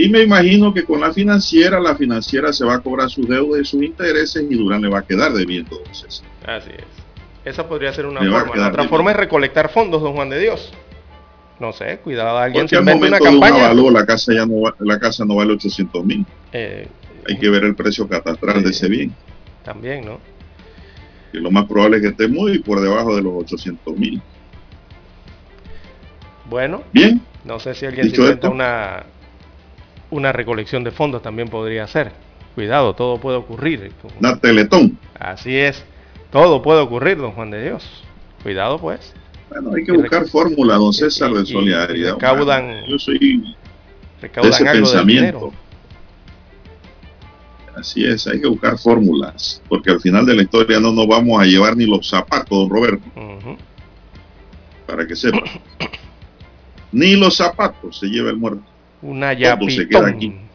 Y 0.01 0.09
me 0.09 0.20
imagino 0.22 0.72
que 0.72 0.84
con 0.84 1.01
la 1.01 1.12
financiera, 1.12 1.80
la 1.80 1.96
financiera 1.96 2.53
se 2.53 2.64
va 2.64 2.74
a 2.74 2.78
cobrar 2.80 3.11
sus 3.11 3.26
deudas 3.26 3.62
y 3.62 3.64
sus 3.64 3.82
intereses 3.82 4.44
y 4.49 4.55
Durán 4.55 4.80
le 4.82 4.88
va 4.88 5.01
a 5.01 5.03
quedar 5.03 5.32
debiendo, 5.32 5.76
don 5.84 5.92
César. 5.94 6.24
Así 6.46 6.70
es. 6.70 6.84
Esa 7.44 7.68
podría 7.68 7.92
ser 7.92 8.07
una 8.07 8.20
forma. 8.20 8.55
La 8.57 8.68
otra 8.68 8.84
forma 8.88 9.11
es 9.11 9.16
recolectar 9.16 9.70
fondos, 9.70 10.01
don 10.03 10.12
Juan 10.14 10.28
de 10.30 10.38
Dios. 10.38 10.72
No 11.59 11.72
sé, 11.72 11.99
cuidado, 11.99 12.38
alguien 12.38 12.68
se 12.68 12.76
inventa 12.76 13.07
una 13.09 13.18
de 13.18 13.22
un 13.24 13.40
campaña. 13.40 13.64
avalúo, 13.64 13.90
la 13.90 14.07
casa 14.07 14.32
ya 14.32 14.46
no 14.46 14.61
va- 14.61 14.76
la 14.78 15.01
casa 15.01 15.24
no 15.24 15.34
vale 15.34 15.55
800 15.55 16.05
mil. 16.05 16.24
eh, 16.53 16.86
Hay 17.28 17.36
que 17.38 17.49
ver 17.51 17.64
el 17.64 17.74
precio 17.74 18.07
catastral 18.07 18.62
de 18.62 18.70
ese 18.70 18.88
bien. 18.88 19.12
también, 19.64 20.05
¿no? 20.07 20.20
Y 21.32 21.38
lo 21.38 21.51
más 21.51 21.64
probable 21.66 21.96
es 21.96 22.03
que 22.03 22.09
esté 22.11 22.28
muy 22.28 22.61
por 22.61 22.80
debajo 22.80 23.16
de 23.16 23.22
los 23.22 23.32
800 23.34 23.96
mil. 23.99 24.22
Bueno, 26.49 26.82
Bien, 26.92 27.20
no 27.44 27.59
sé 27.59 27.74
si 27.74 27.84
alguien 27.86 28.09
se 28.09 28.16
inventa 28.16 28.46
esto. 28.46 28.51
una, 28.53 29.03
una 30.11 30.32
recolección 30.32 30.84
de 30.84 30.90
fondos 30.90 31.22
también 31.22 31.48
podría 31.48 31.86
ser. 31.86 32.12
Cuidado, 32.54 32.94
todo 32.94 33.18
puede 33.18 33.36
ocurrir. 33.36 33.92
una 34.20 34.38
teletón. 34.38 34.98
Así 35.18 35.56
es. 35.56 35.84
Todo 36.30 36.61
puede 36.62 36.80
ocurrir, 36.80 37.18
don 37.18 37.32
Juan 37.32 37.50
de 37.50 37.62
Dios. 37.62 37.84
Cuidado, 38.42 38.78
pues. 38.78 39.14
Bueno, 39.48 39.70
hay 39.74 39.84
que 39.84 39.92
Y 39.92 39.96
buscar 39.96 40.26
fórmula, 40.28 40.74
don 40.74 40.92
César, 40.92 41.32
de 41.32 41.46
solidaridad. 41.46 42.14
recaudan-. 42.14 42.84
Yo 42.88 42.98
soy 42.98 43.18
de 44.20 44.48
ese 44.48 44.68
algo 44.68 44.72
pensamiento. 44.72 45.52
Así 47.76 48.04
es, 48.04 48.26
hay 48.26 48.40
que 48.40 48.48
buscar 48.48 48.76
fórmulas, 48.76 49.62
porque 49.68 49.90
al 49.92 50.00
final 50.00 50.26
de 50.26 50.34
la 50.34 50.42
historia 50.42 50.80
no 50.80 50.90
nos 50.92 51.06
vamos 51.06 51.40
a 51.40 51.44
llevar 51.44 51.76
ni 51.76 51.86
los 51.86 52.09
zapatos, 52.09 52.48
don 52.50 52.68
Roberto, 52.68 53.04
para 54.84 55.06
que 55.06 55.14
sepa. 55.14 55.38
Ni 56.90 57.14
los 57.14 57.36
zapatos 57.36 58.00
se 58.00 58.06
lleva 58.09 58.30
el 58.30 58.36
muerto. 58.36 58.62
Una 59.03 59.32
yapitón. 59.32 60.49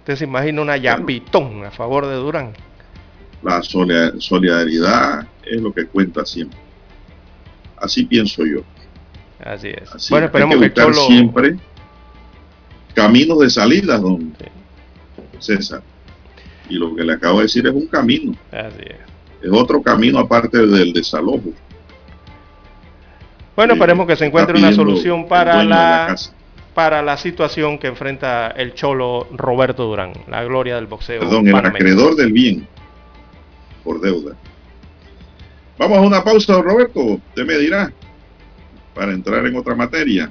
Usted 0.00 0.16
se 0.16 0.24
imagina 0.24 0.62
una 0.62 0.76
yapitón 0.76 1.64
a 1.64 1.70
favor 1.70 2.06
de 2.06 2.14
Durán. 2.16 2.52
La 3.42 3.60
solidaridad 3.62 5.26
es 5.44 5.60
lo 5.60 5.72
que 5.72 5.86
cuenta 5.86 6.24
siempre. 6.24 6.58
Así 7.76 8.04
pienso 8.04 8.44
yo. 8.44 8.60
Así 9.44 9.68
es. 9.68 9.92
Así 9.92 10.12
bueno, 10.12 10.26
hay 10.26 10.32
que 10.32 10.38
esperemos 10.38 10.56
que, 10.56 10.64
el 10.64 10.70
buscar 10.70 10.84
Cholo... 10.92 11.06
siempre 11.06 11.56
caminos 12.94 13.38
de 13.40 13.50
salida, 13.50 13.98
don 13.98 14.34
César. 15.38 15.82
Y 16.68 16.74
lo 16.74 16.94
que 16.94 17.02
le 17.04 17.14
acabo 17.14 17.38
de 17.38 17.44
decir 17.44 17.66
es 17.66 17.72
un 17.72 17.86
camino, 17.86 18.34
Así 18.50 18.82
es. 18.84 18.96
es 19.42 19.50
otro 19.52 19.82
camino 19.82 20.18
aparte 20.18 20.58
del 20.66 20.92
desalojo. 20.92 21.52
Bueno, 23.56 23.72
Eh, 23.72 23.76
esperemos 23.76 24.06
que 24.06 24.16
se 24.16 24.26
encuentre 24.26 24.58
una 24.58 24.72
solución 24.72 25.26
para 25.28 25.62
la. 25.64 26.16
Para 26.74 27.02
la 27.02 27.16
situación 27.16 27.78
que 27.78 27.88
enfrenta 27.88 28.48
el 28.48 28.74
Cholo 28.74 29.26
Roberto 29.32 29.84
Durán, 29.84 30.12
la 30.28 30.42
gloria 30.44 30.76
del 30.76 30.86
boxeo. 30.86 31.20
Perdón, 31.20 31.48
el 31.48 31.54
acreedor 31.54 32.16
del 32.16 32.32
bien 32.32 32.66
por 33.84 34.00
deuda. 34.00 34.34
Vamos 35.78 35.98
a 35.98 36.00
una 36.02 36.22
pausa, 36.22 36.60
Roberto. 36.62 37.00
Usted 37.00 37.44
me 37.44 37.58
dirá 37.58 37.92
para 38.94 39.12
entrar 39.12 39.44
en 39.46 39.56
otra 39.56 39.74
materia. 39.74 40.30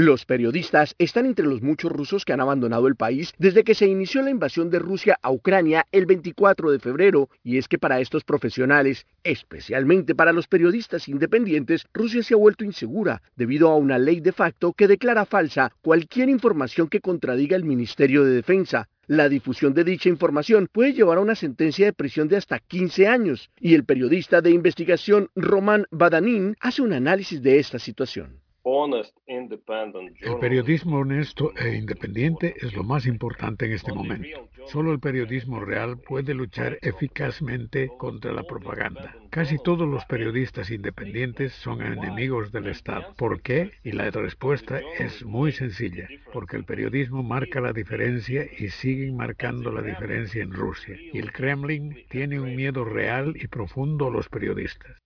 Los 0.00 0.26
periodistas 0.26 0.94
están 0.98 1.26
entre 1.26 1.44
los 1.44 1.60
muchos 1.60 1.90
rusos 1.90 2.24
que 2.24 2.32
han 2.32 2.40
abandonado 2.40 2.86
el 2.86 2.94
país 2.94 3.32
desde 3.36 3.64
que 3.64 3.74
se 3.74 3.88
inició 3.88 4.22
la 4.22 4.30
invasión 4.30 4.70
de 4.70 4.78
Rusia 4.78 5.18
a 5.20 5.32
Ucrania 5.32 5.86
el 5.90 6.06
24 6.06 6.70
de 6.70 6.78
febrero, 6.78 7.28
y 7.42 7.58
es 7.58 7.66
que 7.66 7.80
para 7.80 7.98
estos 7.98 8.22
profesionales, 8.22 9.06
especialmente 9.24 10.14
para 10.14 10.32
los 10.32 10.46
periodistas 10.46 11.08
independientes, 11.08 11.84
Rusia 11.92 12.22
se 12.22 12.34
ha 12.34 12.36
vuelto 12.36 12.62
insegura 12.62 13.22
debido 13.34 13.70
a 13.70 13.76
una 13.76 13.98
ley 13.98 14.20
de 14.20 14.30
facto 14.30 14.72
que 14.72 14.86
declara 14.86 15.26
falsa 15.26 15.72
cualquier 15.82 16.28
información 16.28 16.86
que 16.86 17.00
contradiga 17.00 17.56
el 17.56 17.64
Ministerio 17.64 18.22
de 18.22 18.30
Defensa. 18.30 18.88
La 19.08 19.28
difusión 19.28 19.74
de 19.74 19.82
dicha 19.82 20.08
información 20.08 20.68
puede 20.70 20.92
llevar 20.92 21.18
a 21.18 21.22
una 21.22 21.34
sentencia 21.34 21.86
de 21.86 21.92
prisión 21.92 22.28
de 22.28 22.36
hasta 22.36 22.60
15 22.60 23.08
años, 23.08 23.50
y 23.58 23.74
el 23.74 23.84
periodista 23.84 24.42
de 24.42 24.52
investigación 24.52 25.28
Roman 25.34 25.86
Badanin 25.90 26.54
hace 26.60 26.82
un 26.82 26.92
análisis 26.92 27.42
de 27.42 27.58
esta 27.58 27.80
situación. 27.80 28.42
El 30.20 30.38
periodismo 30.40 30.98
honesto 30.98 31.52
e 31.56 31.74
independiente 31.76 32.54
es 32.60 32.74
lo 32.74 32.84
más 32.84 33.06
importante 33.06 33.64
en 33.64 33.72
este 33.72 33.94
momento. 33.94 34.50
Solo 34.66 34.92
el 34.92 35.00
periodismo 35.00 35.60
real 35.60 35.96
puede 35.96 36.34
luchar 36.34 36.78
eficazmente 36.82 37.88
contra 37.96 38.30
la 38.32 38.42
propaganda. 38.42 39.16
Casi 39.30 39.56
todos 39.56 39.88
los 39.88 40.04
periodistas 40.04 40.70
independientes 40.70 41.54
son 41.54 41.80
enemigos 41.80 42.52
del 42.52 42.66
Estado. 42.66 43.14
¿Por 43.16 43.40
qué? 43.40 43.70
Y 43.84 43.92
la 43.92 44.10
respuesta 44.10 44.82
es 44.98 45.24
muy 45.24 45.52
sencilla. 45.52 46.06
Porque 46.30 46.58
el 46.58 46.64
periodismo 46.64 47.22
marca 47.22 47.62
la 47.62 47.72
diferencia 47.72 48.46
y 48.58 48.68
siguen 48.68 49.16
marcando 49.16 49.72
la 49.72 49.80
diferencia 49.80 50.42
en 50.42 50.52
Rusia. 50.52 50.94
Y 51.14 51.18
el 51.18 51.32
Kremlin 51.32 52.04
tiene 52.10 52.38
un 52.38 52.54
miedo 52.54 52.84
real 52.84 53.32
y 53.34 53.46
profundo 53.46 54.08
a 54.08 54.10
los 54.10 54.28
periodistas. 54.28 54.98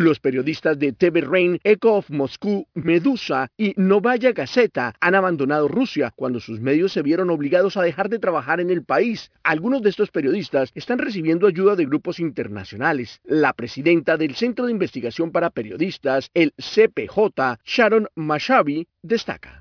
Los 0.00 0.18
periodistas 0.18 0.78
de 0.78 0.92
TV 0.94 1.20
Rain, 1.20 1.60
Echo 1.62 1.92
of 1.96 2.08
Moscú, 2.08 2.66
Medusa 2.72 3.48
y 3.58 3.74
Novaya 3.76 4.32
Gazeta 4.32 4.94
han 4.98 5.14
abandonado 5.14 5.68
Rusia 5.68 6.10
cuando 6.16 6.40
sus 6.40 6.58
medios 6.58 6.92
se 6.92 7.02
vieron 7.02 7.28
obligados 7.28 7.76
a 7.76 7.82
dejar 7.82 8.08
de 8.08 8.18
trabajar 8.18 8.60
en 8.60 8.70
el 8.70 8.82
país. 8.82 9.30
Algunos 9.42 9.82
de 9.82 9.90
estos 9.90 10.10
periodistas 10.10 10.70
están 10.74 11.00
recibiendo 11.00 11.46
ayuda 11.46 11.76
de 11.76 11.84
grupos 11.84 12.18
internacionales. 12.18 13.20
La 13.24 13.52
presidenta 13.52 14.16
del 14.16 14.36
Centro 14.36 14.64
de 14.64 14.72
Investigación 14.72 15.32
para 15.32 15.50
Periodistas, 15.50 16.30
el 16.32 16.54
CPJ, 16.56 17.58
Sharon 17.66 18.08
Mashavi, 18.14 18.86
destaca. 19.02 19.60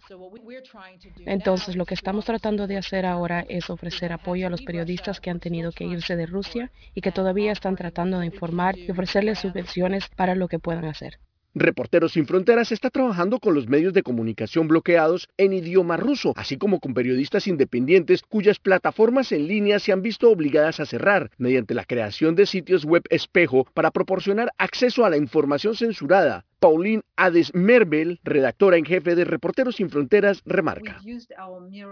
Entonces, 1.25 1.75
lo 1.75 1.85
que 1.85 1.93
estamos 1.93 2.25
tratando 2.25 2.67
de 2.67 2.77
hacer 2.77 3.05
ahora 3.05 3.45
es 3.47 3.69
ofrecer 3.69 4.11
apoyo 4.11 4.47
a 4.47 4.49
los 4.49 4.61
periodistas 4.61 5.19
que 5.19 5.29
han 5.29 5.39
tenido 5.39 5.71
que 5.71 5.85
irse 5.85 6.15
de 6.15 6.25
Rusia 6.25 6.71
y 6.93 7.01
que 7.01 7.11
todavía 7.11 7.51
están 7.51 7.75
tratando 7.75 8.19
de 8.19 8.25
informar 8.25 8.77
y 8.77 8.91
ofrecerles 8.91 9.39
subvenciones 9.39 10.09
para 10.15 10.35
lo 10.35 10.47
que 10.47 10.59
puedan 10.59 10.85
hacer. 10.85 11.19
Reporteros 11.55 12.11
Sin 12.11 12.27
Fronteras 12.27 12.71
está 12.71 12.91
trabajando 12.91 13.39
con 13.39 13.55
los 13.55 13.67
medios 13.67 13.91
de 13.93 14.03
comunicación 14.03 14.67
bloqueados 14.67 15.27
en 15.35 15.53
idioma 15.53 15.97
ruso, 15.97 16.33
así 16.35 16.57
como 16.57 16.79
con 16.79 16.93
periodistas 16.93 17.47
independientes 17.47 18.21
cuyas 18.21 18.59
plataformas 18.59 19.31
en 19.31 19.47
línea 19.47 19.79
se 19.79 19.91
han 19.91 20.03
visto 20.03 20.29
obligadas 20.29 20.79
a 20.79 20.85
cerrar 20.85 21.31
mediante 21.39 21.73
la 21.73 21.85
creación 21.85 22.35
de 22.35 22.45
sitios 22.45 22.85
web 22.85 23.01
espejo 23.09 23.65
para 23.73 23.89
proporcionar 23.89 24.51
acceso 24.59 25.05
a 25.05 25.09
la 25.09 25.17
información 25.17 25.75
censurada. 25.75 26.45
Pauline 26.59 27.03
Ades-Merbel, 27.15 28.19
redactora 28.21 28.75
en 28.75 28.83
jefe 28.83 29.15
de 29.15 29.23
Reporteros 29.23 29.77
Sin 29.77 29.89
Fronteras, 29.89 30.41
remarca. 30.45 31.01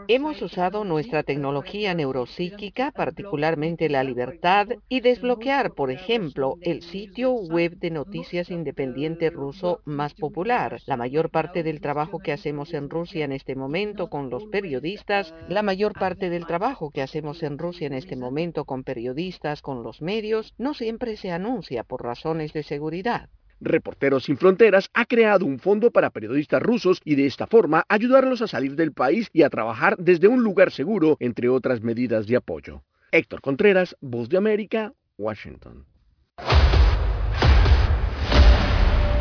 Hemos 0.10 0.42
usado 0.42 0.84
nuestra 0.84 1.24
tecnología 1.24 1.94
neuropsíquica, 1.94 2.92
particularmente 2.92 3.88
la 3.88 4.04
libertad, 4.04 4.68
y 4.90 5.00
desbloquear, 5.00 5.74
por 5.74 5.90
ejemplo, 5.90 6.56
el 6.62 6.82
sitio 6.82 7.32
web 7.32 7.78
de 7.78 7.92
noticias 7.92 8.50
independiente 8.52 9.30
ruso 9.30 9.80
más 9.86 10.14
popular. 10.14 10.82
La 10.86 10.98
mayor 10.98 11.30
parte 11.30 11.64
del 11.64 11.80
trabajo 11.80 12.20
que 12.20 12.34
hacemos 12.34 12.74
en 12.74 12.90
Rusia 12.90 13.24
en 13.24 13.32
este 13.32 13.56
momento 13.56 14.10
con 14.10 14.30
los 14.30 14.46
periodistas, 14.48 15.34
la 15.48 15.64
mayor 15.64 15.94
parte 15.94 16.30
del 16.30 16.46
trabajo 16.46 16.92
que 16.92 17.02
hacemos 17.02 17.42
en 17.42 17.58
Rusia 17.58 17.88
en 17.88 17.94
este 17.94 18.18
momento 18.18 18.66
con 18.66 18.84
periodistas, 18.84 19.62
con 19.62 19.84
los 19.84 20.02
medios, 20.02 20.54
no 20.58 20.74
siempre 20.74 21.16
se 21.16 21.32
anuncia 21.32 21.86
por 21.86 22.04
razones 22.04 22.52
de 22.52 22.64
seguridad. 22.64 23.30
Reporteros 23.60 24.26
Sin 24.26 24.38
Fronteras 24.38 24.90
ha 24.94 25.06
creado 25.06 25.46
un 25.46 25.60
fondo 25.60 25.92
para 25.92 26.12
periodistas 26.12 26.62
rusos 26.62 27.02
y 27.04 27.16
de 27.16 27.26
esta 27.26 27.48
forma 27.48 27.86
ayudarlos 27.90 28.42
a 28.42 28.48
salir 28.48 28.76
del 28.76 28.92
país 28.94 29.30
y 29.34 29.44
a 29.44 29.50
trabajar 29.50 29.98
desde 29.98 30.28
un 30.28 30.44
lugar 30.44 30.72
seguro, 30.72 31.18
entre 31.20 31.50
otras 31.50 31.82
medidas 31.82 32.28
de 32.28 32.36
apoyo. 32.36 32.84
Héctor 33.12 33.42
Contreras, 33.42 33.96
Voz 34.02 34.30
de 34.30 34.38
América, 34.38 34.94
Washington. 35.18 35.86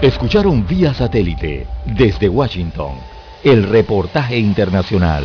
Escucharon 0.02 0.66
vía 0.66 0.92
satélite 0.92 1.66
desde 1.96 2.28
Washington 2.28 2.96
el 3.42 3.62
reportaje 3.62 4.36
internacional. 4.36 5.24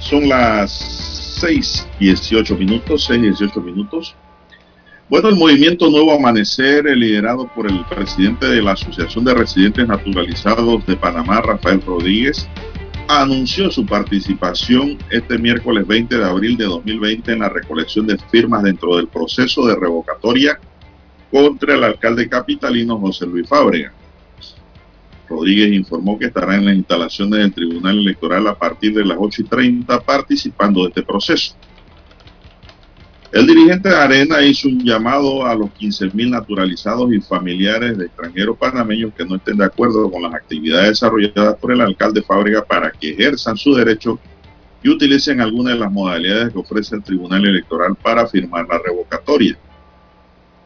Son 0.00 0.28
las 0.28 0.70
6, 1.40 1.88
18 1.98 2.56
minutos, 2.56 3.04
6, 3.04 3.22
18 3.22 3.60
minutos. 3.62 4.14
Bueno, 5.08 5.30
el 5.30 5.36
movimiento 5.36 5.88
Nuevo 5.88 6.12
Amanecer, 6.12 6.84
liderado 6.84 7.48
por 7.54 7.70
el 7.70 7.84
presidente 7.86 8.46
de 8.46 8.60
la 8.60 8.72
Asociación 8.72 9.24
de 9.24 9.32
Residentes 9.32 9.88
Naturalizados 9.88 10.84
de 10.86 10.96
Panamá, 10.96 11.40
Rafael 11.40 11.80
Rodríguez, 11.86 12.46
anunció 13.08 13.70
su 13.70 13.86
participación 13.86 14.98
este 15.10 15.38
miércoles 15.38 15.86
20 15.86 16.18
de 16.18 16.24
abril 16.24 16.56
de 16.58 16.64
2020 16.64 17.32
en 17.32 17.38
la 17.38 17.48
recolección 17.48 18.06
de 18.06 18.18
firmas 18.30 18.62
dentro 18.62 18.96
del 18.96 19.08
proceso 19.08 19.66
de 19.66 19.76
revocatoria 19.76 20.58
contra 21.30 21.74
el 21.74 21.84
alcalde 21.84 22.28
capitalino 22.28 22.98
José 22.98 23.26
Luis 23.26 23.48
Fábrega. 23.48 23.92
Rodríguez 25.28 25.72
informó 25.72 26.18
que 26.18 26.26
estará 26.26 26.56
en 26.56 26.66
las 26.66 26.74
instalaciones 26.74 27.40
del 27.40 27.54
Tribunal 27.54 27.98
Electoral 27.98 28.46
a 28.46 28.54
partir 28.54 28.94
de 28.94 29.04
las 29.04 29.16
8 29.20 29.42
y 29.42 29.44
30 29.44 30.00
participando 30.00 30.82
de 30.82 30.88
este 30.88 31.02
proceso. 31.02 31.54
El 33.34 33.48
dirigente 33.48 33.88
de 33.88 33.96
Arena 33.96 34.42
hizo 34.42 34.68
un 34.68 34.84
llamado 34.84 35.44
a 35.44 35.56
los 35.56 35.68
15.000 35.70 36.30
naturalizados 36.30 37.12
y 37.12 37.20
familiares 37.20 37.98
de 37.98 38.06
extranjeros 38.06 38.56
panameños 38.56 39.12
que 39.12 39.24
no 39.24 39.34
estén 39.34 39.56
de 39.56 39.64
acuerdo 39.64 40.08
con 40.08 40.22
las 40.22 40.34
actividades 40.34 40.90
desarrolladas 40.90 41.56
por 41.56 41.72
el 41.72 41.80
alcalde 41.80 42.22
Fábrega 42.22 42.64
para 42.64 42.92
que 42.92 43.10
ejerzan 43.10 43.56
su 43.56 43.74
derecho 43.74 44.20
y 44.84 44.88
utilicen 44.88 45.40
alguna 45.40 45.70
de 45.72 45.80
las 45.80 45.90
modalidades 45.90 46.52
que 46.52 46.58
ofrece 46.60 46.94
el 46.94 47.02
Tribunal 47.02 47.44
Electoral 47.44 47.96
para 47.96 48.24
firmar 48.28 48.68
la 48.68 48.78
revocatoria. 48.78 49.58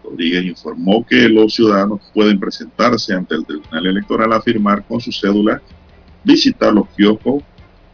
Rodríguez 0.08 0.44
informó 0.44 1.04
que 1.06 1.28
los 1.28 1.54
ciudadanos 1.54 2.00
pueden 2.14 2.38
presentarse 2.38 3.14
ante 3.14 3.34
el 3.34 3.44
Tribunal 3.44 3.86
Electoral 3.86 4.32
a 4.32 4.40
firmar 4.40 4.84
con 4.86 5.00
su 5.00 5.12
cédula, 5.12 5.60
visitar 6.24 6.72
los 6.72 6.88
kioscos 6.90 7.42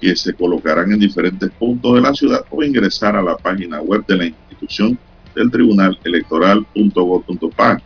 que 0.00 0.14
se 0.16 0.34
colocarán 0.34 0.92
en 0.92 0.98
diferentes 0.98 1.50
puntos 1.50 1.94
de 1.94 2.00
la 2.00 2.14
ciudad 2.14 2.44
o 2.50 2.62
ingresar 2.62 3.16
a 3.16 3.22
la 3.22 3.36
página 3.36 3.80
web 3.80 4.04
de 4.06 4.16
la 4.16 4.26
institución 4.26 4.98
del 5.34 5.50
Tribunal 5.50 5.98
Electoral.gov.pa. 6.04 7.82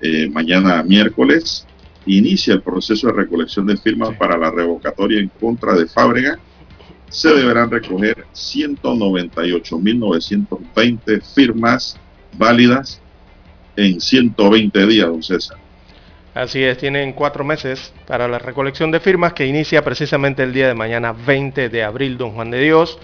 Eh, 0.00 0.28
mañana 0.30 0.82
miércoles 0.82 1.66
inicia 2.06 2.54
el 2.54 2.62
proceso 2.62 3.08
de 3.08 3.12
recolección 3.12 3.66
de 3.66 3.76
firmas 3.76 4.16
para 4.16 4.38
la 4.38 4.50
revocatoria 4.50 5.20
en 5.20 5.28
contra 5.28 5.74
de 5.74 5.86
Fábrega 5.86 6.38
se 7.10 7.28
deberán 7.30 7.70
recoger 7.70 8.26
198.920 8.34 11.22
firmas 11.34 11.98
válidas 12.38 13.00
en 13.76 14.00
120 14.00 14.86
días, 14.86 15.08
don 15.08 15.22
César. 15.22 15.58
Así 16.34 16.62
es, 16.62 16.78
tienen 16.78 17.12
cuatro 17.14 17.42
meses 17.42 17.92
para 18.06 18.28
la 18.28 18.38
recolección 18.38 18.90
de 18.90 19.00
firmas 19.00 19.32
que 19.32 19.46
inicia 19.46 19.82
precisamente 19.82 20.42
el 20.44 20.52
día 20.52 20.68
de 20.68 20.74
mañana 20.74 21.12
20 21.12 21.68
de 21.68 21.82
abril, 21.82 22.16
don 22.16 22.30
Juan 22.32 22.50
de 22.50 22.60
Dios. 22.60 22.98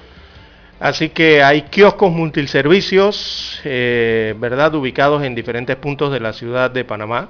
Así 0.79 1.09
que 1.09 1.43
hay 1.43 1.63
kioscos 1.63 2.13
multiservicios, 2.13 3.61
eh, 3.65 4.35
¿verdad?, 4.39 4.75
ubicados 4.75 5.23
en 5.23 5.35
diferentes 5.35 5.77
puntos 5.77 6.13
de 6.13 6.21
la 6.21 6.33
ciudad 6.33 6.71
de 6.71 6.85
Panamá 6.85 7.29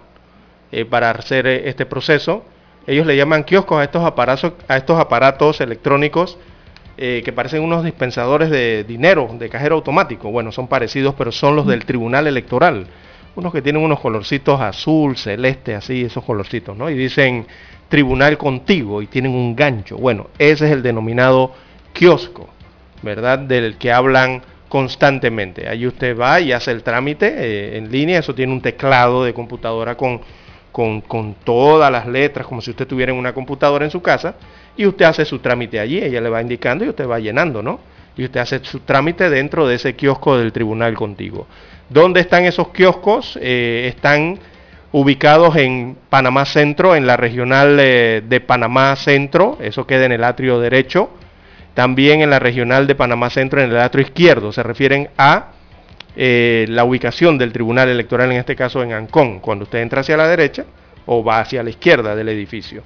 eh, 0.72 0.84
para 0.84 1.10
hacer 1.10 1.46
eh, 1.46 1.68
este 1.68 1.86
proceso. 1.86 2.44
Ellos 2.86 3.06
le 3.06 3.16
llaman 3.16 3.44
kioscos 3.44 3.78
a 3.78 3.84
estos 3.84 4.04
aparatos, 4.04 4.52
a 4.68 4.76
estos 4.76 4.98
aparatos 4.98 5.60
electrónicos 5.60 6.36
que 6.96 7.32
parecen 7.34 7.62
unos 7.62 7.84
dispensadores 7.84 8.50
de 8.50 8.84
dinero, 8.84 9.28
de 9.38 9.48
cajero 9.48 9.76
automático. 9.76 10.30
Bueno, 10.30 10.52
son 10.52 10.68
parecidos, 10.68 11.14
pero 11.16 11.32
son 11.32 11.56
los 11.56 11.66
del 11.66 11.84
Tribunal 11.84 12.26
Electoral 12.26 12.86
unos 13.36 13.52
que 13.52 13.62
tienen 13.62 13.82
unos 13.82 14.00
colorcitos 14.00 14.60
azul, 14.60 15.16
celeste, 15.16 15.74
así, 15.74 16.02
esos 16.02 16.24
colorcitos, 16.24 16.76
¿no? 16.76 16.88
Y 16.88 16.94
dicen 16.94 17.46
tribunal 17.88 18.38
contigo 18.38 19.02
y 19.02 19.06
tienen 19.06 19.32
un 19.32 19.54
gancho. 19.56 19.96
Bueno, 19.96 20.28
ese 20.38 20.66
es 20.66 20.72
el 20.72 20.82
denominado 20.82 21.52
kiosco, 21.92 22.48
¿verdad? 23.02 23.38
Del 23.40 23.76
que 23.76 23.92
hablan 23.92 24.42
constantemente. 24.68 25.68
Ahí 25.68 25.86
usted 25.86 26.18
va 26.18 26.40
y 26.40 26.52
hace 26.52 26.70
el 26.70 26.82
trámite 26.82 27.26
eh, 27.36 27.76
en 27.76 27.90
línea, 27.90 28.20
eso 28.20 28.34
tiene 28.34 28.52
un 28.52 28.60
teclado 28.60 29.24
de 29.24 29.34
computadora 29.34 29.96
con, 29.96 30.20
con, 30.74 31.02
con, 31.02 31.36
todas 31.44 31.88
las 31.92 32.04
letras, 32.04 32.48
como 32.48 32.60
si 32.60 32.72
usted 32.72 32.88
tuviera 32.88 33.12
una 33.12 33.32
computadora 33.32 33.84
en 33.84 33.92
su 33.92 34.02
casa, 34.02 34.34
y 34.76 34.86
usted 34.86 35.04
hace 35.04 35.24
su 35.24 35.38
trámite 35.38 35.78
allí, 35.78 35.98
ella 35.98 36.20
le 36.20 36.28
va 36.28 36.42
indicando 36.42 36.84
y 36.84 36.88
usted 36.88 37.08
va 37.08 37.20
llenando, 37.20 37.62
¿no? 37.62 37.78
Y 38.16 38.24
usted 38.24 38.40
hace 38.40 38.58
su 38.64 38.80
trámite 38.80 39.30
dentro 39.30 39.68
de 39.68 39.76
ese 39.76 39.94
kiosco 39.94 40.36
del 40.36 40.52
tribunal 40.52 40.94
contigo. 40.94 41.46
¿Dónde 41.88 42.18
están 42.18 42.44
esos 42.44 42.70
kioscos? 42.70 43.38
Eh, 43.40 43.86
están 43.94 44.40
ubicados 44.90 45.54
en 45.54 45.96
Panamá 46.08 46.44
Centro, 46.44 46.96
en 46.96 47.06
la 47.06 47.16
regional 47.16 47.78
eh, 47.78 48.20
de 48.26 48.40
Panamá 48.40 48.96
Centro, 48.96 49.58
eso 49.60 49.86
queda 49.86 50.06
en 50.06 50.12
el 50.12 50.24
atrio 50.24 50.58
derecho, 50.58 51.08
también 51.74 52.20
en 52.20 52.30
la 52.30 52.40
regional 52.40 52.88
de 52.88 52.96
Panamá 52.96 53.30
Centro, 53.30 53.60
en 53.60 53.70
el 53.70 53.78
atrio 53.78 54.02
izquierdo, 54.02 54.50
se 54.50 54.64
refieren 54.64 55.08
a 55.16 55.52
eh, 56.16 56.66
la 56.68 56.84
ubicación 56.84 57.38
del 57.38 57.52
Tribunal 57.52 57.88
Electoral, 57.88 58.30
en 58.30 58.38
este 58.38 58.54
caso 58.54 58.82
en 58.82 58.92
Ancón, 58.92 59.40
cuando 59.40 59.64
usted 59.64 59.80
entra 59.80 60.00
hacia 60.00 60.16
la 60.16 60.28
derecha 60.28 60.64
o 61.06 61.24
va 61.24 61.40
hacia 61.40 61.62
la 61.62 61.70
izquierda 61.70 62.14
del 62.14 62.28
edificio. 62.28 62.82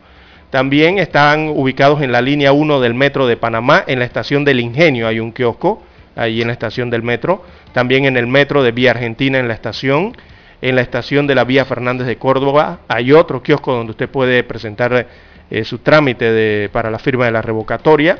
También 0.51 0.99
están 0.99 1.51
ubicados 1.51 2.01
en 2.01 2.11
la 2.11 2.23
línea 2.23 2.53
1 2.53 2.81
del 2.81 2.95
metro 2.95 3.27
de 3.27 3.37
Panamá, 3.37 3.85
en 3.87 3.99
la 3.99 4.07
estación 4.07 4.45
del 4.45 4.61
Ingenio 4.61 5.07
hay 5.07 5.21
un 5.21 5.33
kiosco, 5.33 5.83
ahí 6.17 6.41
en 6.41 6.49
la 6.49 6.55
estación 6.55 6.89
del 6.89 7.03
metro, 7.03 7.45
también 7.73 8.07
en 8.07 8.17
el 8.17 8.27
metro 8.27 8.63
de 8.63 8.73
Vía 8.73 8.93
Argentina 8.93 9.39
en 9.39 9.47
la 9.47 9.55
estación, 9.55 10.17
en 10.63 10.75
la 10.75 10.81
estación 10.81 11.27
de 11.27 11.35
la 11.35 11.45
Vía 11.45 11.65
Fernández 11.65 12.07
de 12.07 12.17
Córdoba 12.17 12.81
hay 12.89 13.13
otro 13.13 13.43
kiosco 13.43 13.75
donde 13.75 13.93
usted 13.93 14.09
puede 14.09 14.43
presentar 14.43 15.07
eh, 15.51 15.65
su 15.65 15.79
trámite 15.79 16.69
para 16.71 16.91
la 16.91 16.99
firma 16.99 17.27
de 17.27 17.31
la 17.31 17.43
revocatoria. 17.43 18.19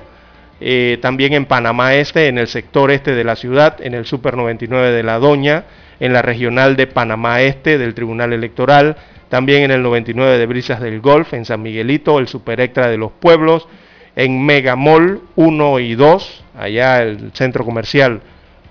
Eh, 0.61 0.99
también 1.01 1.33
en 1.35 1.47
Panamá 1.47 1.95
Este, 1.95 2.27
en 2.27 2.39
el 2.39 2.49
sector 2.49 2.91
este 2.91 3.15
de 3.15 3.25
la 3.25 3.37
ciudad, 3.37 3.81
en 3.81 3.95
el 3.95 4.07
Super 4.07 4.37
99 4.37 4.91
de 4.91 5.03
La 5.03 5.19
Doña, 5.19 5.65
en 6.01 6.13
la 6.13 6.23
regional 6.23 6.77
de 6.77 6.87
Panamá 6.87 7.43
Este 7.43 7.79
del 7.79 7.95
Tribunal 7.95 8.33
Electoral, 8.33 8.97
también 9.29 9.63
en 9.63 9.71
el 9.71 9.83
99 9.83 10.39
de 10.39 10.47
Brisas 10.47 10.81
del 10.81 11.01
Golf, 11.01 11.35
en 11.35 11.45
San 11.45 11.63
Miguelito, 11.63 12.19
el 12.19 12.29
Super 12.29 12.61
Extra 12.61 12.89
de 12.89 12.97
los 12.97 13.13
Pueblos, 13.13 13.69
en 14.17 14.45
Megamall 14.45 15.21
1 15.37 15.79
y 15.79 15.95
2, 15.95 16.45
allá 16.59 17.03
el 17.03 17.31
centro 17.35 17.65
comercial 17.65 18.21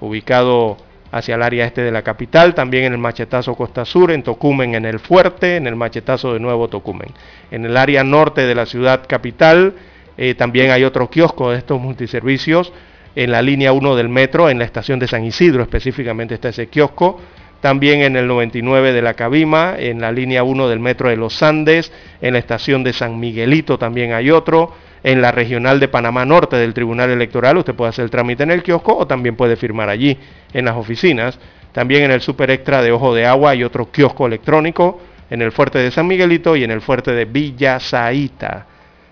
ubicado 0.01 0.77
hacia 1.11 1.35
el 1.35 1.43
área 1.43 1.65
este 1.65 1.81
de 1.81 1.91
la 1.91 2.01
capital, 2.01 2.53
también 2.53 2.85
en 2.85 2.93
el 2.93 2.99
Machetazo 2.99 3.55
Costa 3.55 3.85
Sur, 3.85 4.11
en 4.11 4.23
Tocumen 4.23 4.75
en 4.75 4.85
el 4.85 4.99
Fuerte, 4.99 5.55
en 5.55 5.67
el 5.67 5.75
Machetazo 5.75 6.33
de 6.33 6.39
Nuevo 6.39 6.67
Tocumen. 6.67 7.13
En 7.49 7.65
el 7.65 7.77
área 7.77 8.03
norte 8.03 8.45
de 8.45 8.55
la 8.55 8.65
ciudad 8.65 9.05
capital 9.07 9.73
eh, 10.17 10.35
también 10.35 10.71
hay 10.71 10.83
otro 10.83 11.09
kiosco 11.09 11.51
de 11.51 11.59
estos 11.59 11.79
multiservicios 11.79 12.73
en 13.15 13.31
la 13.31 13.41
línea 13.41 13.71
1 13.71 13.95
del 13.95 14.09
metro, 14.09 14.49
en 14.49 14.59
la 14.59 14.65
estación 14.65 14.99
de 14.99 15.07
San 15.07 15.23
Isidro 15.23 15.63
específicamente 15.63 16.35
está 16.35 16.49
ese 16.49 16.67
kiosco, 16.67 17.19
también 17.61 18.01
en 18.01 18.15
el 18.15 18.27
99 18.27 18.93
de 18.93 19.01
la 19.01 19.15
Cabima, 19.15 19.75
en 19.77 20.01
la 20.01 20.11
línea 20.11 20.43
1 20.43 20.67
del 20.69 20.79
metro 20.79 21.09
de 21.09 21.17
los 21.17 21.41
Andes, 21.41 21.91
en 22.21 22.33
la 22.33 22.39
estación 22.39 22.83
de 22.83 22.93
San 22.93 23.19
Miguelito 23.19 23.79
también 23.79 24.13
hay 24.13 24.29
otro, 24.29 24.73
en 25.03 25.21
la 25.21 25.31
regional 25.31 25.79
de 25.79 25.87
Panamá 25.87 26.25
Norte 26.25 26.57
del 26.57 26.73
Tribunal 26.73 27.09
Electoral. 27.09 27.57
Usted 27.57 27.75
puede 27.75 27.89
hacer 27.89 28.03
el 28.03 28.11
trámite 28.11 28.43
en 28.43 28.51
el 28.51 28.63
kiosco 28.63 28.95
o 28.95 29.07
también 29.07 29.35
puede 29.35 29.55
firmar 29.55 29.89
allí 29.89 30.17
en 30.53 30.65
las 30.65 30.75
oficinas. 30.75 31.39
También 31.71 32.03
en 32.03 32.11
el 32.11 32.21
Super 32.21 32.51
Extra 32.51 32.81
de 32.81 32.91
Ojo 32.91 33.13
de 33.13 33.25
Agua 33.25 33.51
hay 33.51 33.63
otro 33.63 33.89
kiosco 33.91 34.27
electrónico 34.27 34.99
en 35.29 35.41
el 35.41 35.51
fuerte 35.51 35.79
de 35.79 35.91
San 35.91 36.07
Miguelito 36.07 36.55
y 36.55 36.63
en 36.63 36.71
el 36.71 36.81
fuerte 36.81 37.11
de 37.11 37.25
Villa 37.25 37.79
Zaita. 37.79 38.65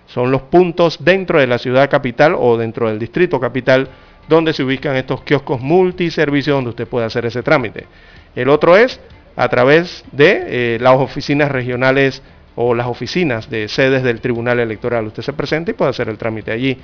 Son 0.06 0.30
los 0.30 0.42
puntos 0.42 1.04
dentro 1.04 1.40
de 1.40 1.46
la 1.46 1.58
ciudad 1.58 1.90
capital 1.90 2.34
o 2.38 2.56
dentro 2.56 2.88
del 2.88 2.98
distrito 2.98 3.40
capital 3.40 3.88
donde 4.28 4.52
se 4.52 4.62
ubican 4.62 4.96
estos 4.96 5.22
kioscos 5.22 5.60
multiservicios 5.60 6.56
donde 6.56 6.70
usted 6.70 6.86
puede 6.86 7.06
hacer 7.06 7.26
ese 7.26 7.42
trámite. 7.42 7.86
El 8.34 8.48
otro 8.48 8.76
es 8.76 9.00
a 9.36 9.48
través 9.48 10.04
de 10.12 10.74
eh, 10.74 10.78
las 10.80 10.96
oficinas 10.96 11.50
regionales 11.50 12.22
o 12.54 12.74
las 12.74 12.86
oficinas 12.86 13.50
de 13.50 13.68
sedes 13.68 14.02
del 14.02 14.20
Tribunal 14.20 14.58
Electoral. 14.58 15.06
Usted 15.06 15.22
se 15.22 15.32
presenta 15.32 15.70
y 15.70 15.74
puede 15.74 15.90
hacer 15.90 16.08
el 16.08 16.18
trámite 16.18 16.50
allí, 16.50 16.78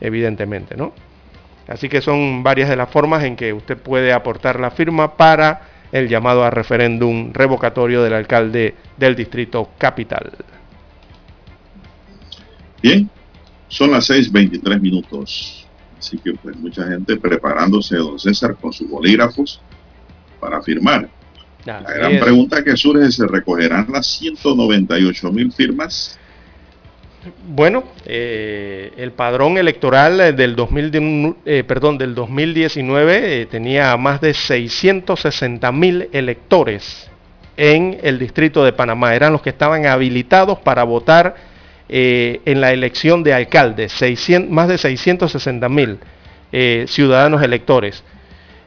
evidentemente, 0.00 0.76
¿no? 0.76 0.92
Así 1.66 1.88
que 1.88 2.02
son 2.02 2.42
varias 2.42 2.68
de 2.68 2.76
las 2.76 2.90
formas 2.90 3.24
en 3.24 3.36
que 3.36 3.52
usted 3.52 3.78
puede 3.78 4.12
aportar 4.12 4.60
la 4.60 4.70
firma 4.70 5.16
para 5.16 5.62
el 5.92 6.08
llamado 6.08 6.44
a 6.44 6.50
referéndum 6.50 7.32
revocatorio 7.32 8.02
del 8.02 8.12
alcalde 8.12 8.74
del 8.98 9.16
distrito 9.16 9.70
capital. 9.78 10.30
Bien, 12.84 13.08
son 13.68 13.90
las 13.92 14.10
6.23 14.10 14.78
minutos. 14.78 15.66
Así 15.98 16.18
que 16.18 16.34
pues 16.34 16.54
mucha 16.56 16.86
gente 16.86 17.16
preparándose, 17.16 17.96
don 17.96 18.18
César, 18.18 18.56
con 18.56 18.72
sus 18.72 18.88
bolígrafos 18.90 19.58
para 20.38 20.62
firmar 20.62 21.08
la 21.64 21.80
gran 21.80 22.18
pregunta 22.20 22.62
que 22.62 22.76
surge 22.76 23.06
es, 23.06 23.14
¿se 23.14 23.26
recogerán 23.26 23.86
las 23.90 24.06
198 24.06 25.32
mil 25.32 25.50
firmas? 25.52 26.18
Bueno, 27.48 27.84
eh, 28.04 28.92
el 28.98 29.12
padrón 29.12 29.56
electoral 29.56 30.36
del, 30.36 30.54
2000, 30.56 31.36
eh, 31.46 31.64
perdón, 31.66 31.96
del 31.96 32.14
2019 32.14 33.40
eh, 33.40 33.46
tenía 33.46 33.96
más 33.96 34.20
de 34.20 34.34
660 34.34 35.72
mil 35.72 36.10
electores 36.12 37.10
en 37.56 37.98
el 38.02 38.18
distrito 38.18 38.62
de 38.62 38.74
Panamá. 38.74 39.14
Eran 39.14 39.32
los 39.32 39.40
que 39.40 39.48
estaban 39.48 39.86
habilitados 39.86 40.58
para 40.58 40.84
votar 40.84 41.53
en 41.88 42.60
la 42.60 42.72
elección 42.72 43.22
de 43.22 43.34
alcaldes. 43.34 43.92
600, 43.92 44.50
más 44.50 44.68
de 44.68 44.78
660 44.78 45.68
mil 45.68 45.98
ciudadanos 46.86 47.42
electores. 47.42 48.02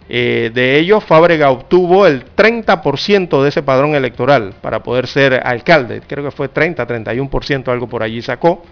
Eh, 0.09 0.51
de 0.53 0.79
ellos, 0.79 1.03
Fábrega 1.03 1.51
obtuvo 1.51 2.07
el 2.07 2.23
30% 2.33 3.41
de 3.41 3.49
ese 3.49 3.61
padrón 3.61 3.93
electoral 3.93 4.53
para 4.61 4.81
poder 4.81 5.07
ser 5.07 5.41
alcalde. 5.45 6.01
Creo 6.07 6.23
que 6.23 6.31
fue 6.31 6.47
30, 6.47 6.87
31%, 6.87 7.67
algo 7.67 7.87
por 7.87 8.03
allí 8.03 8.21
sacó. 8.21 8.63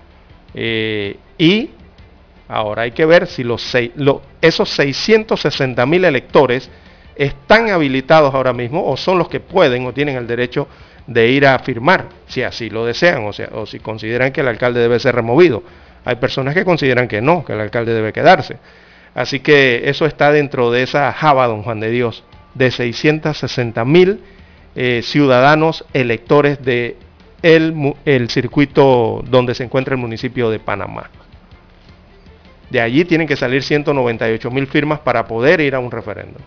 Eh, 0.53 1.17
y 1.37 1.71
ahora 2.47 2.83
hay 2.83 2.91
que 2.91 3.05
ver 3.05 3.27
si 3.27 3.43
los, 3.43 3.75
esos 4.41 4.69
660 4.69 5.85
mil 5.85 6.05
electores 6.05 6.69
están 7.15 7.69
habilitados 7.69 8.33
ahora 8.33 8.53
mismo 8.53 8.85
o 8.85 8.95
son 8.95 9.17
los 9.17 9.27
que 9.27 9.39
pueden 9.39 9.85
o 9.85 9.93
tienen 9.93 10.15
el 10.15 10.27
derecho 10.27 10.67
de 11.07 11.29
ir 11.29 11.45
a 11.45 11.59
firmar, 11.59 12.05
si 12.27 12.43
así 12.43 12.69
lo 12.69 12.85
desean, 12.85 13.25
o, 13.25 13.33
sea, 13.33 13.49
o 13.51 13.65
si 13.65 13.79
consideran 13.79 14.31
que 14.31 14.41
el 14.41 14.47
alcalde 14.47 14.79
debe 14.79 14.99
ser 14.99 15.15
removido. 15.15 15.63
Hay 16.03 16.15
personas 16.17 16.53
que 16.53 16.65
consideran 16.65 17.07
que 17.07 17.21
no, 17.21 17.43
que 17.45 17.53
el 17.53 17.59
alcalde 17.59 17.93
debe 17.93 18.13
quedarse. 18.13 18.57
Así 19.13 19.39
que 19.39 19.89
eso 19.89 20.05
está 20.05 20.31
dentro 20.31 20.71
de 20.71 20.83
esa 20.83 21.11
java, 21.13 21.47
don 21.47 21.63
Juan 21.63 21.79
de 21.79 21.89
Dios, 21.89 22.23
de 22.53 22.71
660 22.71 23.85
mil 23.85 24.21
eh, 24.75 25.01
ciudadanos 25.03 25.85
electores 25.93 26.63
de 26.63 26.97
el, 27.41 28.29
circuito 28.29 29.23
donde 29.27 29.53
se 29.55 29.63
encuentra 29.63 29.93
el 29.93 30.01
municipio 30.01 30.49
de 30.49 30.59
Panamá. 30.59 31.09
De 32.69 32.81
allí 32.81 33.05
tienen 33.05 33.27
que 33.27 33.35
salir 33.35 33.63
198 33.63 34.51
mil 34.51 34.67
firmas 34.67 34.99
para 34.99 35.27
poder 35.27 35.61
ir 35.61 35.75
a 35.75 35.79
un 35.79 35.91
referéndum. 35.91 36.41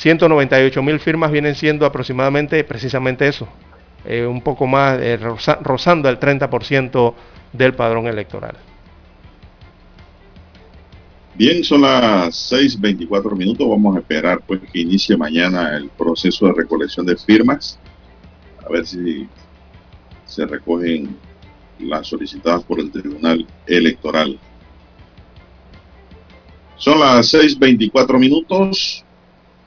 198 0.00 0.82
mil 0.82 0.98
firmas 0.98 1.30
vienen 1.30 1.54
siendo 1.54 1.84
aproximadamente 1.84 2.64
precisamente 2.64 3.28
eso, 3.28 3.46
eh, 4.06 4.24
un 4.24 4.40
poco 4.40 4.66
más, 4.66 4.98
eh, 4.98 5.18
rozando 5.18 6.08
el 6.08 6.18
30% 6.18 7.14
del 7.52 7.74
padrón 7.74 8.06
electoral. 8.06 8.56
Bien, 11.34 11.62
son 11.62 11.82
las 11.82 12.50
6.24 12.50 13.36
minutos. 13.36 13.68
Vamos 13.68 13.94
a 13.94 13.98
esperar 13.98 14.40
pues 14.46 14.60
que 14.72 14.80
inicie 14.80 15.18
mañana 15.18 15.76
el 15.76 15.90
proceso 15.90 16.46
de 16.46 16.54
recolección 16.54 17.04
de 17.04 17.16
firmas. 17.16 17.78
A 18.64 18.70
ver 18.70 18.86
si 18.86 19.28
se 20.24 20.46
recogen 20.46 21.14
las 21.78 22.06
solicitadas 22.06 22.64
por 22.64 22.80
el 22.80 22.90
Tribunal 22.90 23.46
Electoral. 23.66 24.38
Son 26.76 26.98
las 27.00 27.34
6.24 27.34 28.18
minutos. 28.18 29.04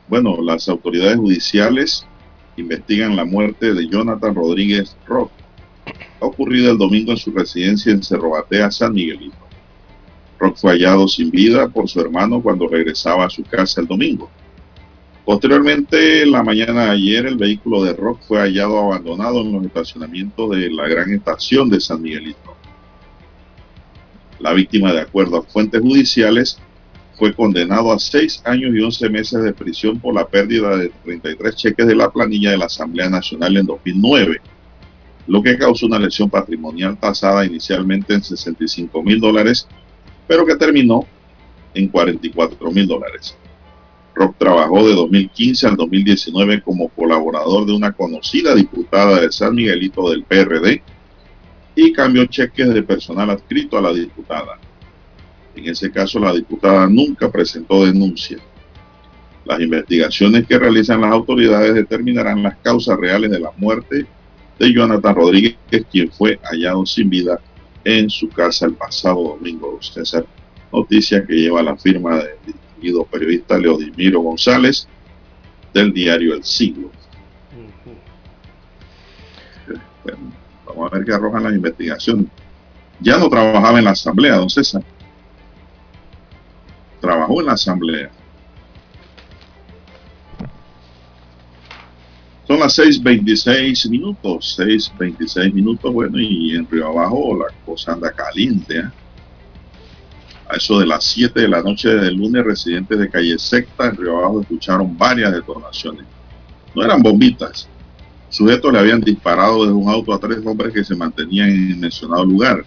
Bueno, 0.08 0.42
las 0.42 0.68
autoridades 0.70 1.18
judiciales 1.18 2.06
investigan 2.58 3.16
la 3.16 3.26
muerte 3.26 3.74
de 3.74 3.88
Jonathan 3.88 4.36
Rodríguez 4.36 4.96
Rock, 5.08 5.32
ha 6.22 6.26
ocurrido 6.26 6.72
el 6.72 6.78
domingo 6.78 7.12
en 7.12 7.18
su 7.18 7.32
residencia 7.32 7.92
en 7.92 8.04
Cerro 8.04 8.32
Batea, 8.32 8.72
San 8.72 8.94
Miguelito. 8.94 9.38
Rock 10.40 10.58
fue 10.58 10.72
hallado 10.72 11.08
sin 11.08 11.32
vida 11.32 11.68
por 11.68 11.90
su 11.90 12.00
hermano 12.02 12.42
cuando 12.42 12.68
regresaba 12.68 13.26
a 13.26 13.30
su 13.30 13.44
casa 13.44 13.82
el 13.82 13.88
domingo. 13.88 14.30
Posteriormente, 15.26 16.26
la 16.26 16.44
mañana 16.44 16.86
de 16.86 16.92
ayer, 16.92 17.26
el 17.26 17.38
vehículo 17.38 17.84
de 17.84 17.94
Rock 17.94 18.22
fue 18.28 18.40
hallado 18.40 18.78
abandonado 18.78 19.42
en 19.42 19.54
los 19.54 19.66
estacionamientos 19.66 20.52
de 20.52 20.70
la 20.70 20.88
gran 20.88 21.14
estación 21.14 21.70
de 21.70 21.80
San 21.80 22.02
Miguelito. 22.02 22.56
La 24.40 24.52
víctima, 24.52 24.92
de 24.92 25.00
acuerdo 25.00 25.38
a 25.38 25.44
fuentes 25.44 25.80
judiciales, 25.82 26.60
fue 27.16 27.34
condenado 27.34 27.92
a 27.92 28.00
seis 28.00 28.42
años 28.46 28.74
y 28.76 28.82
once 28.82 29.10
meses 29.10 29.44
de 29.44 29.54
prisión 29.54 30.00
por 30.00 30.14
la 30.14 30.28
pérdida 30.28 30.76
de 30.78 30.92
33 31.04 31.56
cheques 31.56 31.88
de 31.88 31.96
la 31.96 32.10
planilla 32.10 32.52
de 32.52 32.58
la 32.58 32.66
Asamblea 32.66 33.10
Nacional 33.10 33.56
en 33.58 33.66
2009, 33.66 34.42
lo 35.28 35.42
que 35.42 35.58
causó 35.58 35.86
una 35.86 36.00
lesión 36.00 36.30
patrimonial 36.30 36.98
tasada 37.00 37.46
inicialmente 37.46 38.14
en 38.14 38.24
65 38.24 39.04
mil 39.04 39.20
dólares, 39.20 39.68
pero 40.28 40.46
que 40.46 40.56
terminó 40.56 41.06
en 41.74 41.88
44 41.88 42.72
mil 42.72 42.88
dólares. 42.88 43.38
Rock 44.16 44.36
trabajó 44.38 44.88
de 44.88 44.94
2015 44.94 45.68
al 45.68 45.76
2019 45.76 46.62
como 46.62 46.90
colaborador 46.90 47.66
de 47.66 47.74
una 47.74 47.94
conocida 47.94 48.54
diputada 48.54 49.22
de 49.22 49.32
San 49.32 49.56
Miguelito 49.56 50.10
del 50.10 50.24
PRD 50.24 50.84
y 51.76 51.92
cambió 51.94 52.26
cheques 52.26 52.74
de 52.74 52.84
personal 52.84 53.32
adscrito 53.32 53.78
a 53.78 53.82
la 53.82 53.92
diputada. 53.92 54.60
En 55.56 55.68
ese 55.68 55.92
caso, 55.92 56.20
la 56.20 56.34
diputada 56.34 56.88
nunca 56.88 57.32
presentó 57.32 57.86
denuncia. 57.86 58.38
Las 59.46 59.60
investigaciones 59.60 60.48
que 60.48 60.58
realizan 60.58 61.02
las 61.02 61.12
autoridades 61.12 61.74
determinarán 61.74 62.42
las 62.42 62.58
causas 62.58 62.98
reales 62.98 63.30
de 63.30 63.40
la 63.40 63.52
muerte 63.58 64.06
de 64.58 64.74
Jonathan 64.74 65.16
Rodríguez, 65.16 65.58
quien 65.92 66.12
fue 66.12 66.40
hallado 66.44 66.86
sin 66.86 67.10
vida 67.10 67.40
en 67.84 68.10
su 68.10 68.30
casa 68.30 68.66
el 68.66 68.74
pasado 68.74 69.22
domingo. 69.22 69.78
César, 69.82 70.26
noticia 70.72 71.26
que 71.26 71.34
lleva 71.34 71.62
la 71.62 71.76
firma 71.76 72.18
del 72.18 72.38
distinguido 72.46 73.04
periodista 73.06 73.58
Leodimiro 73.58 74.22
González 74.22 74.88
del 75.74 75.92
diario 75.92 76.36
El 76.36 76.44
Siglo. 76.44 76.92
vamos 80.66 80.92
a 80.92 80.96
ver 80.96 81.06
qué 81.06 81.14
arrojan 81.14 81.44
las 81.44 81.54
investigaciones. 81.54 82.26
Ya 83.00 83.18
no 83.18 83.30
trabajaba 83.30 83.80
en 83.80 83.86
la 83.86 83.92
asamblea, 83.92 84.38
don 84.38 84.50
César. 84.50 84.84
Trabajó 87.04 87.42
en 87.42 87.48
la 87.48 87.52
asamblea. 87.52 88.10
Son 92.48 92.58
las 92.62 92.80
6.26 92.80 93.90
minutos, 93.90 94.58
6.26 94.58 95.54
minutos, 95.54 95.92
bueno, 95.92 96.18
y 96.18 96.56
en 96.56 96.66
Río 96.66 96.88
Abajo 96.88 97.38
la 97.38 97.54
cosa 97.66 97.92
anda 97.92 98.10
caliente. 98.10 98.78
¿eh? 98.78 98.90
A 100.48 100.56
eso 100.56 100.80
de 100.80 100.86
las 100.86 101.04
7 101.04 101.42
de 101.42 101.50
la 101.50 101.62
noche 101.62 101.90
del 101.90 102.16
lunes, 102.16 102.46
residentes 102.46 102.98
de 102.98 103.10
calle 103.10 103.38
Secta 103.38 103.88
en 103.88 103.98
Río 103.98 104.20
Abajo 104.20 104.40
escucharon 104.40 104.98
varias 104.98 105.34
detonaciones. 105.34 106.06
No 106.74 106.86
eran 106.86 107.02
bombitas. 107.02 107.68
Sujetos 108.30 108.72
le 108.72 108.80
habían 108.80 109.02
disparado 109.02 109.66
desde 109.66 109.74
un 109.74 109.90
auto 109.90 110.14
a 110.14 110.20
tres 110.20 110.40
hombres 110.46 110.74
que 110.74 110.86
se 110.86 110.96
mantenían 110.96 111.50
en 111.50 111.72
el 111.72 111.78
mencionado 111.80 112.24
lugar. 112.24 112.64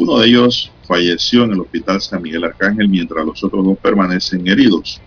Uno 0.00 0.18
de 0.18 0.28
ellos 0.28 0.72
falleció 0.88 1.44
en 1.44 1.52
el 1.52 1.60
hospital 1.60 2.00
San 2.00 2.22
Miguel 2.22 2.44
Arcángel, 2.44 2.88
mientras 2.88 3.22
los 3.22 3.44
otros 3.44 3.62
dos 3.62 3.76
permanecen 3.76 4.48
heridos. 4.48 4.98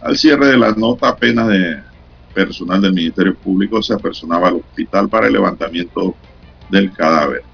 Al 0.00 0.18
cierre 0.18 0.48
de 0.48 0.58
la 0.58 0.72
nota, 0.72 1.10
apenas 1.10 1.46
de 1.46 1.78
personal 2.34 2.82
del 2.82 2.92
Ministerio 2.92 3.36
Público 3.36 3.80
se 3.80 3.94
apersonaba 3.94 4.48
al 4.48 4.56
hospital 4.56 5.08
para 5.08 5.28
el 5.28 5.34
levantamiento 5.34 6.16
del 6.68 6.90
cadáver. 6.92 7.44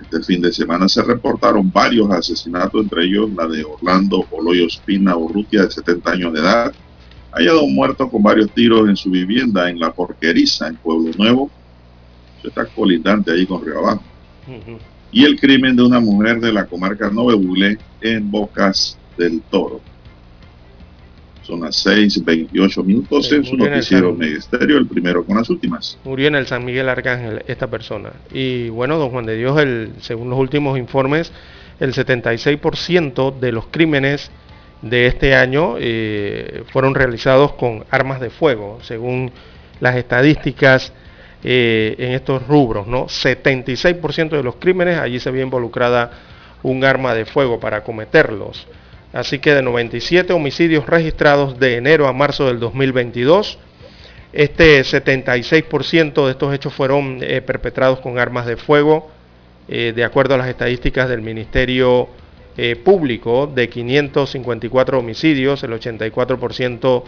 Este 0.00 0.22
fin 0.22 0.40
de 0.40 0.54
semana 0.54 0.88
se 0.88 1.02
reportaron 1.02 1.70
varios 1.70 2.10
asesinatos, 2.10 2.84
entre 2.84 3.04
ellos 3.04 3.28
la 3.36 3.46
de 3.46 3.62
Orlando 3.62 4.24
Oloyo 4.30 4.66
Espina 4.66 5.14
Urrutia, 5.18 5.64
de 5.64 5.70
70 5.70 6.10
años 6.12 6.32
de 6.32 6.40
edad, 6.40 6.72
hallado 7.30 7.66
muerto 7.66 8.08
con 8.08 8.22
varios 8.22 8.50
tiros 8.52 8.88
en 8.88 8.96
su 8.96 9.10
vivienda 9.10 9.68
en 9.68 9.78
La 9.78 9.92
Porqueriza, 9.92 10.68
en 10.68 10.76
Pueblo 10.76 11.10
Nuevo. 11.18 11.50
Eso 12.38 12.48
está 12.48 12.64
colindante 12.64 13.32
ahí 13.32 13.44
con 13.44 13.62
Río 13.62 13.80
Abajo. 13.80 14.02
Y 15.12 15.24
el 15.24 15.38
crimen 15.38 15.76
de 15.76 15.82
una 15.82 16.00
mujer 16.00 16.40
de 16.40 16.52
la 16.52 16.64
comarca 16.64 17.10
Nove 17.10 17.78
en 18.00 18.30
Bocas 18.30 18.98
del 19.16 19.42
Toro. 19.42 19.80
Son 21.42 21.60
las 21.60 21.84
6.28 21.84 22.84
minutos 22.84 23.30
en 23.32 23.44
su 23.44 23.56
noticiero 23.56 24.14
Megesterio, 24.14 24.78
el 24.78 24.86
primero 24.86 25.24
con 25.24 25.36
las 25.36 25.50
últimas. 25.50 25.98
Murió 26.04 26.28
en 26.28 26.36
el 26.36 26.46
San 26.46 26.64
Miguel 26.64 26.88
Arcángel 26.88 27.42
esta 27.46 27.66
persona. 27.66 28.12
Y 28.32 28.68
bueno, 28.68 28.96
don 28.96 29.10
Juan 29.10 29.26
de 29.26 29.36
Dios, 29.36 29.60
el, 29.60 29.92
según 30.00 30.30
los 30.30 30.38
últimos 30.38 30.78
informes, 30.78 31.32
el 31.80 31.92
76% 31.92 33.38
de 33.38 33.52
los 33.52 33.66
crímenes 33.66 34.30
de 34.82 35.06
este 35.06 35.34
año 35.34 35.76
eh, 35.78 36.64
fueron 36.72 36.94
realizados 36.94 37.52
con 37.52 37.84
armas 37.90 38.20
de 38.20 38.30
fuego, 38.30 38.78
según 38.82 39.32
las 39.80 39.96
estadísticas 39.96 40.92
eh, 41.44 41.96
en 41.98 42.12
estos 42.12 42.46
rubros. 42.46 42.86
¿no? 42.86 43.06
76% 43.06 44.30
de 44.30 44.42
los 44.44 44.56
crímenes 44.56 44.98
allí 44.98 45.18
se 45.18 45.28
había 45.28 45.42
involucrada 45.42 46.10
un 46.62 46.84
arma 46.84 47.14
de 47.14 47.24
fuego 47.24 47.58
para 47.58 47.82
cometerlos. 47.82 48.68
Así 49.12 49.40
que 49.40 49.52
de 49.52 49.62
97 49.62 50.32
homicidios 50.32 50.86
registrados 50.86 51.58
de 51.58 51.76
enero 51.76 52.06
a 52.06 52.12
marzo 52.12 52.46
del 52.46 52.60
2022, 52.60 53.58
este 54.32 54.80
76% 54.82 56.24
de 56.24 56.30
estos 56.30 56.54
hechos 56.54 56.72
fueron 56.72 57.18
eh, 57.20 57.42
perpetrados 57.42 57.98
con 57.98 58.18
armas 58.18 58.46
de 58.46 58.56
fuego, 58.56 59.10
eh, 59.68 59.92
de 59.94 60.04
acuerdo 60.04 60.34
a 60.34 60.38
las 60.38 60.48
estadísticas 60.48 61.08
del 61.08 61.22
Ministerio 61.22 62.08
Público, 62.84 63.46
de 63.46 63.70
554 63.70 64.98
homicidios, 64.98 65.62
el 65.62 65.72
84% 65.72 67.02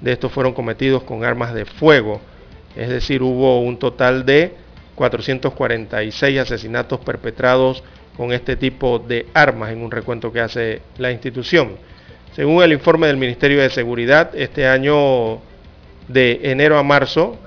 de 0.00 0.12
estos 0.12 0.32
fueron 0.32 0.52
cometidos 0.52 1.04
con 1.04 1.24
armas 1.24 1.54
de 1.54 1.64
fuego. 1.64 2.20
Es 2.76 2.88
decir, 2.88 3.22
hubo 3.22 3.60
un 3.60 3.78
total 3.78 4.24
de 4.24 4.54
446 4.94 6.40
asesinatos 6.40 7.00
perpetrados 7.00 7.82
con 8.16 8.32
este 8.32 8.56
tipo 8.56 8.98
de 8.98 9.26
armas 9.32 9.70
en 9.70 9.82
un 9.82 9.90
recuento 9.90 10.32
que 10.32 10.40
hace 10.40 10.82
la 10.98 11.12
institución. 11.12 11.76
Según 12.34 12.62
el 12.62 12.72
informe 12.72 13.06
del 13.06 13.16
Ministerio 13.16 13.60
de 13.60 13.70
Seguridad, 13.70 14.30
este 14.34 14.66
año 14.66 15.40
de 16.08 16.40
enero 16.42 16.78
a 16.78 16.82
marzo, 16.82 17.38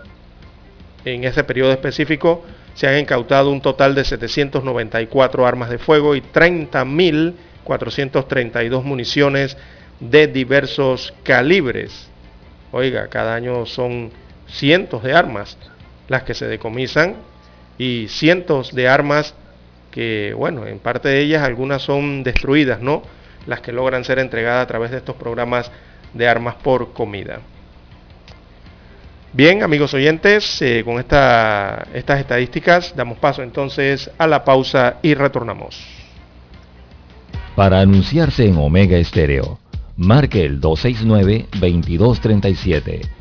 en 1.04 1.24
ese 1.24 1.44
periodo 1.44 1.72
específico, 1.72 2.44
se 2.74 2.88
han 2.88 2.98
incautado 3.00 3.52
un 3.52 3.62
total 3.62 3.94
de 3.96 4.06
794 4.06 5.46
armas 5.46 5.70
de 5.70 5.78
fuego 5.78 6.16
y 6.16 6.22
30.432 6.22 8.84
municiones 8.84 9.58
de 10.00 10.28
diversos 10.28 11.14
calibres. 11.24 12.10
Oiga, 12.72 13.08
cada 13.08 13.36
año 13.36 13.66
son 13.66 14.12
cientos 14.52 15.04
de 15.04 15.14
armas 15.14 15.58
las 16.08 16.24
que 16.24 16.34
se 16.34 16.47
decomisan 16.47 17.16
y 17.78 18.08
cientos 18.10 18.76
de 18.76 18.89
armas 18.89 19.34
que, 19.91 20.34
bueno, 20.36 20.68
en 20.68 20.80
parte 20.80 21.10
de 21.10 21.22
ellas 21.22 21.43
algunas 21.43 21.82
son 21.82 22.24
destruidas, 22.24 22.82
¿no? 22.82 23.04
Las 23.45 23.62
que 23.62 23.72
logran 23.72 24.04
ser 24.04 24.20
entregadas 24.20 24.64
a 24.64 24.68
través 24.68 24.91
de 24.91 24.97
estos 24.97 25.16
programas 25.16 25.72
de 26.14 26.28
armas 26.28 26.56
por 26.56 26.91
comida. 26.93 27.39
Bien, 29.34 29.64
amigos 29.64 29.93
oyentes, 29.93 30.62
eh, 30.62 30.82
con 30.84 30.99
esta, 30.99 31.88
estas 31.93 32.20
estadísticas 32.20 32.93
damos 32.95 33.18
paso 33.18 33.43
entonces 33.43 34.12
a 34.18 34.28
la 34.28 34.43
pausa 34.43 34.97
y 35.02 35.14
retornamos. 35.14 35.82
Para 37.56 37.80
anunciarse 37.80 38.45
en 38.45 38.58
Omega 38.58 38.97
Estéreo, 38.97 39.58
marque 39.95 40.43
el 40.43 40.60
269-2237. 40.60 43.21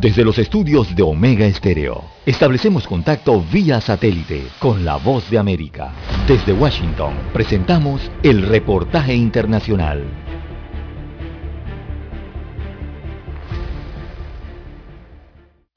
Desde 0.00 0.24
los 0.24 0.38
estudios 0.38 0.94
de 0.96 1.02
Omega 1.02 1.46
Estéreo, 1.46 2.04
establecemos 2.26 2.86
contacto 2.86 3.40
vía 3.40 3.80
satélite 3.80 4.48
con 4.58 4.84
la 4.84 4.96
voz 4.96 5.30
de 5.30 5.38
América. 5.38 5.92
Desde 6.26 6.52
Washington, 6.52 7.14
presentamos 7.32 8.10
el 8.22 8.42
reportaje 8.42 9.14
internacional. 9.14 10.02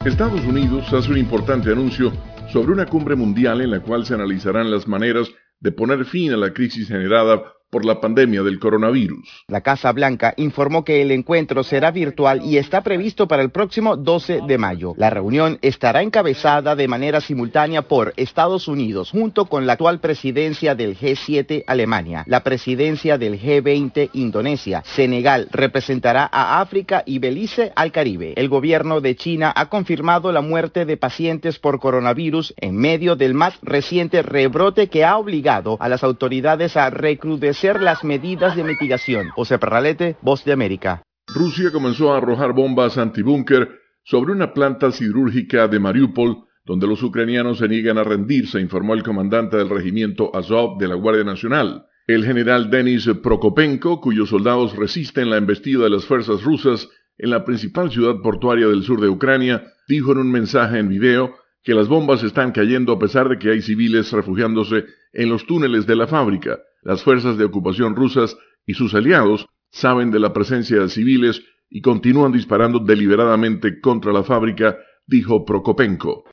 Estados 0.03 0.43
Unidos 0.45 0.91
hace 0.91 1.11
un 1.11 1.17
importante 1.17 1.71
anuncio 1.71 2.11
sobre 2.51 2.71
una 2.71 2.85
cumbre 2.85 3.15
mundial 3.15 3.61
en 3.61 3.71
la 3.71 3.81
cual 3.81 4.05
se 4.05 4.15
analizarán 4.15 4.71
las 4.71 4.87
maneras 4.87 5.29
de 5.59 5.71
poner 5.71 6.05
fin 6.05 6.33
a 6.33 6.37
la 6.37 6.53
crisis 6.53 6.87
generada 6.87 7.41
por 7.69 7.85
la 7.85 7.99
pandemia 7.99 8.43
del 8.43 8.59
coronavirus. 8.59 9.45
La 9.47 9.61
Casa 9.61 9.91
Blanca 9.91 10.33
informó 10.37 10.85
que 10.85 11.01
el 11.01 11.11
encuentro 11.11 11.63
será 11.63 11.91
virtual 11.91 12.41
y 12.43 12.57
está 12.57 12.81
previsto 12.81 13.27
para 13.27 13.43
el 13.43 13.49
próximo 13.49 13.97
12 13.97 14.41
de 14.47 14.57
mayo. 14.57 14.93
La 14.97 15.09
reunión 15.09 15.59
estará 15.61 16.01
encabezada 16.01 16.75
de 16.75 16.87
manera 16.87 17.19
simultánea 17.19 17.81
por 17.81 18.13
Estados 18.15 18.67
Unidos 18.67 19.11
junto 19.11 19.45
con 19.45 19.67
la 19.67 19.73
actual 19.73 19.99
presidencia 19.99 20.75
del 20.75 20.97
G7 20.97 21.65
Alemania, 21.67 22.23
la 22.27 22.43
presidencia 22.43 23.17
del 23.17 23.39
G20 23.39 24.11
Indonesia. 24.13 24.83
Senegal 24.85 25.49
representará 25.51 26.29
a 26.31 26.61
África 26.61 27.03
y 27.05 27.19
Belice 27.19 27.73
al 27.75 27.91
Caribe. 27.91 28.33
El 28.37 28.47
gobierno 28.47 29.01
de 29.01 29.15
China 29.15 29.51
ha 29.55 29.69
confirmado 29.69 30.31
la 30.31 30.41
muerte 30.41 30.85
de 30.85 30.95
pacientes 30.95 31.59
por 31.59 31.79
coronavirus 31.79 32.53
en 32.57 32.77
medio 32.77 33.15
del 33.15 33.33
más 33.33 33.55
reciente 33.61 34.21
rebrote 34.21 34.87
que 34.87 35.03
ha 35.03 35.17
obligado 35.17 35.77
a 35.79 35.89
las 35.89 36.03
autoridades 36.03 36.77
a 36.77 36.89
recrudecer 36.89 37.56
las 37.63 38.03
medidas 38.03 38.55
de 38.55 38.63
mitigación. 38.63 39.29
José 39.29 39.57
Perralete, 39.57 40.15
Voz 40.21 40.45
de 40.45 40.53
América. 40.53 41.01
Rusia 41.27 41.71
comenzó 41.71 42.13
a 42.13 42.17
arrojar 42.17 42.53
bombas 42.53 42.99
antibúnker 42.99 43.79
sobre 44.03 44.31
una 44.31 44.53
planta 44.53 44.91
siderúrgica 44.91 45.67
de 45.67 45.79
Mariupol, 45.79 46.43
donde 46.65 46.85
los 46.85 47.01
ucranianos 47.01 47.57
se 47.57 47.67
niegan 47.67 47.97
a 47.97 48.03
rendirse, 48.03 48.61
informó 48.61 48.93
el 48.93 49.01
comandante 49.01 49.57
del 49.57 49.69
regimiento 49.69 50.35
Azov 50.35 50.77
de 50.77 50.87
la 50.87 50.95
Guardia 50.95 51.23
Nacional. 51.23 51.85
El 52.05 52.23
general 52.23 52.69
Denis 52.69 53.09
Prokopenko, 53.23 54.01
cuyos 54.01 54.29
soldados 54.29 54.75
resisten 54.75 55.29
la 55.29 55.37
embestida 55.37 55.85
de 55.85 55.89
las 55.89 56.05
fuerzas 56.05 56.43
rusas 56.43 56.87
en 57.17 57.31
la 57.31 57.43
principal 57.43 57.89
ciudad 57.89 58.21
portuaria 58.21 58.67
del 58.67 58.83
sur 58.83 59.01
de 59.01 59.09
Ucrania, 59.09 59.63
dijo 59.87 60.11
en 60.11 60.19
un 60.19 60.31
mensaje 60.31 60.77
en 60.77 60.89
video 60.89 61.33
que 61.63 61.73
las 61.73 61.87
bombas 61.87 62.21
están 62.21 62.51
cayendo 62.51 62.93
a 62.93 62.99
pesar 62.99 63.27
de 63.29 63.39
que 63.39 63.49
hay 63.49 63.61
civiles 63.61 64.11
refugiándose 64.11 64.85
en 65.11 65.29
los 65.29 65.47
túneles 65.47 65.87
de 65.87 65.95
la 65.95 66.05
fábrica. 66.05 66.59
Las 66.87 67.03
fuerzas 67.03 67.37
de 67.37 67.43
ocupación 67.43 67.97
rusas 67.97 68.37
y 68.65 68.73
sus 68.73 68.93
aliados 68.93 69.45
saben 69.69 70.09
de 70.09 70.21
la 70.21 70.31
presencia 70.31 70.79
de 70.79 70.87
civiles 70.87 71.43
y 71.69 71.81
continúan 71.81 72.31
disparando 72.31 72.79
deliberadamente 72.79 73.81
contra 73.81 74.13
la 74.13 74.23
fábrica, 74.23 74.77
dijo 75.05 75.43
Prokopenko. 75.43 76.23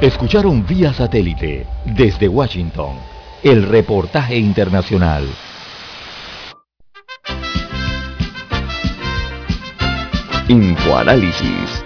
Escucharon 0.00 0.64
vía 0.64 0.92
satélite 0.92 1.66
desde 1.84 2.28
Washington 2.28 2.98
el 3.42 3.64
reportaje 3.64 4.38
internacional. 4.38 5.24
Infoanálisis 10.48 11.85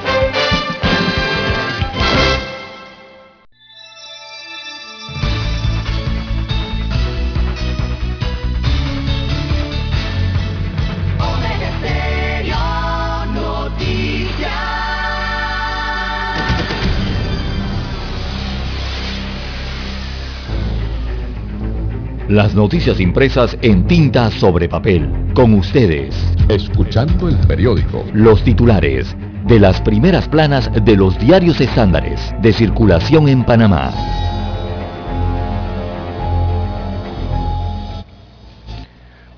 Las 22.31 22.55
noticias 22.55 23.01
impresas 23.01 23.57
en 23.61 23.85
tinta 23.87 24.31
sobre 24.31 24.69
papel. 24.69 25.05
Con 25.33 25.53
ustedes. 25.53 26.15
Escuchando 26.47 27.27
el 27.27 27.35
periódico. 27.45 28.05
Los 28.13 28.41
titulares 28.45 29.13
de 29.47 29.59
las 29.59 29.81
primeras 29.81 30.29
planas 30.29 30.71
de 30.81 30.95
los 30.95 31.19
diarios 31.19 31.59
estándares 31.59 32.33
de 32.41 32.53
circulación 32.53 33.27
en 33.27 33.43
Panamá. 33.43 33.91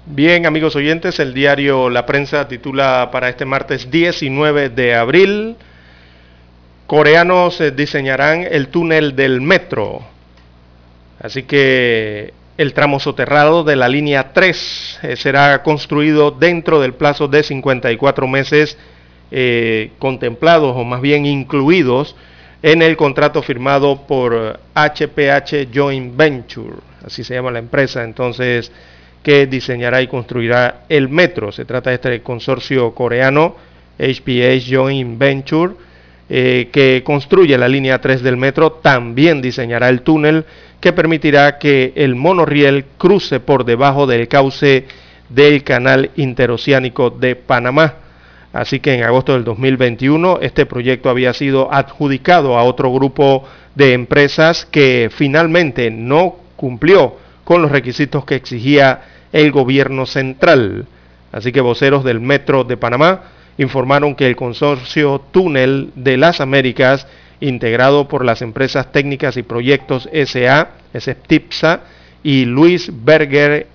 Bien, 0.06 0.46
amigos 0.46 0.76
oyentes, 0.76 1.20
el 1.20 1.34
diario 1.34 1.90
La 1.90 2.06
Prensa 2.06 2.48
titula 2.48 3.10
para 3.12 3.28
este 3.28 3.46
martes 3.46 3.90
19 3.90 4.70
de 4.70 4.94
abril, 4.94 5.56
coreanos 6.86 7.60
eh, 7.60 7.72
diseñarán 7.72 8.46
el 8.48 8.68
túnel 8.68 9.16
del 9.16 9.42
metro. 9.42 10.04
Así 11.20 11.42
que 11.42 12.34
el 12.58 12.74
tramo 12.74 13.00
soterrado 13.00 13.64
de 13.64 13.76
la 13.76 13.90
línea 13.90 14.34
3 14.34 15.00
eh, 15.02 15.16
será 15.16 15.64
construido 15.64 16.32
dentro 16.32 16.80
del 16.80 16.94
plazo 16.94 17.28
de 17.28 17.44
54 17.44 18.28
meses 18.28 18.78
eh, 19.32 19.92
contemplados 19.98 20.76
o 20.76 20.84
más 20.84 21.02
bien 21.02 21.26
incluidos 21.26 22.16
en 22.62 22.82
el 22.82 22.96
contrato 22.96 23.42
firmado 23.42 24.08
por 24.08 24.60
HPH 24.76 25.68
Joint 25.74 26.16
Venture, 26.16 26.78
así 27.06 27.24
se 27.24 27.34
llama 27.34 27.52
la 27.52 27.60
empresa 27.60 28.04
entonces 28.04 28.72
que 29.22 29.48
diseñará 29.48 30.02
y 30.02 30.08
construirá 30.08 30.84
el 30.90 31.10
metro. 31.10 31.52
Se 31.52 31.66
trata 31.66 31.90
de 31.90 31.96
este 31.96 32.22
consorcio 32.22 32.94
coreano 32.94 33.56
HPH 33.98 34.70
Joint 34.70 35.18
Venture 35.18 35.74
eh, 36.36 36.70
que 36.72 37.04
construye 37.06 37.56
la 37.60 37.68
línea 37.68 38.02
3 38.02 38.24
del 38.24 38.38
metro, 38.38 38.72
también 38.72 39.40
diseñará 39.40 39.90
el 39.90 40.02
túnel 40.02 40.46
que 40.80 40.92
permitirá 40.92 41.60
que 41.60 41.94
el 41.96 42.16
monorriel 42.16 42.86
cruce 42.98 43.40
por 43.40 43.66
debajo 43.66 44.08
del 44.08 44.28
cauce 44.28 44.88
del 45.30 45.64
canal 45.64 46.10
interoceánico 46.16 47.12
de 47.12 47.36
Panamá. 47.36 47.98
Así 48.52 48.80
que 48.80 48.96
en 48.96 49.04
agosto 49.04 49.34
del 49.34 49.44
2021 49.44 50.40
este 50.42 50.66
proyecto 50.66 51.12
había 51.12 51.36
sido 51.36 51.72
adjudicado 51.72 52.58
a 52.58 52.64
otro 52.64 52.92
grupo 52.92 53.48
de 53.76 53.94
empresas 53.94 54.66
que 54.66 55.12
finalmente 55.16 55.92
no 55.92 56.38
cumplió 56.56 57.16
con 57.44 57.62
los 57.62 57.72
requisitos 57.72 58.26
que 58.26 58.34
exigía 58.34 59.02
el 59.34 59.52
gobierno 59.52 60.08
central. 60.08 60.88
Así 61.32 61.52
que 61.52 61.62
voceros 61.62 62.04
del 62.04 62.22
Metro 62.22 62.64
de 62.64 62.76
Panamá 62.76 63.22
informaron 63.58 64.16
que 64.16 64.28
el 64.28 64.36
consorcio 64.36 65.22
Túnel 65.32 65.92
de 65.96 66.18
las 66.18 66.42
Américas 66.42 67.08
integrado 67.40 68.08
por 68.08 68.24
las 68.24 68.42
empresas 68.42 68.92
técnicas 68.92 69.38
y 69.38 69.44
proyectos 69.44 70.10
SA, 70.14 70.70
SEPTIPSA 70.98 71.82
y 72.24 72.46
Luis 72.46 72.90
Berger 73.04 73.68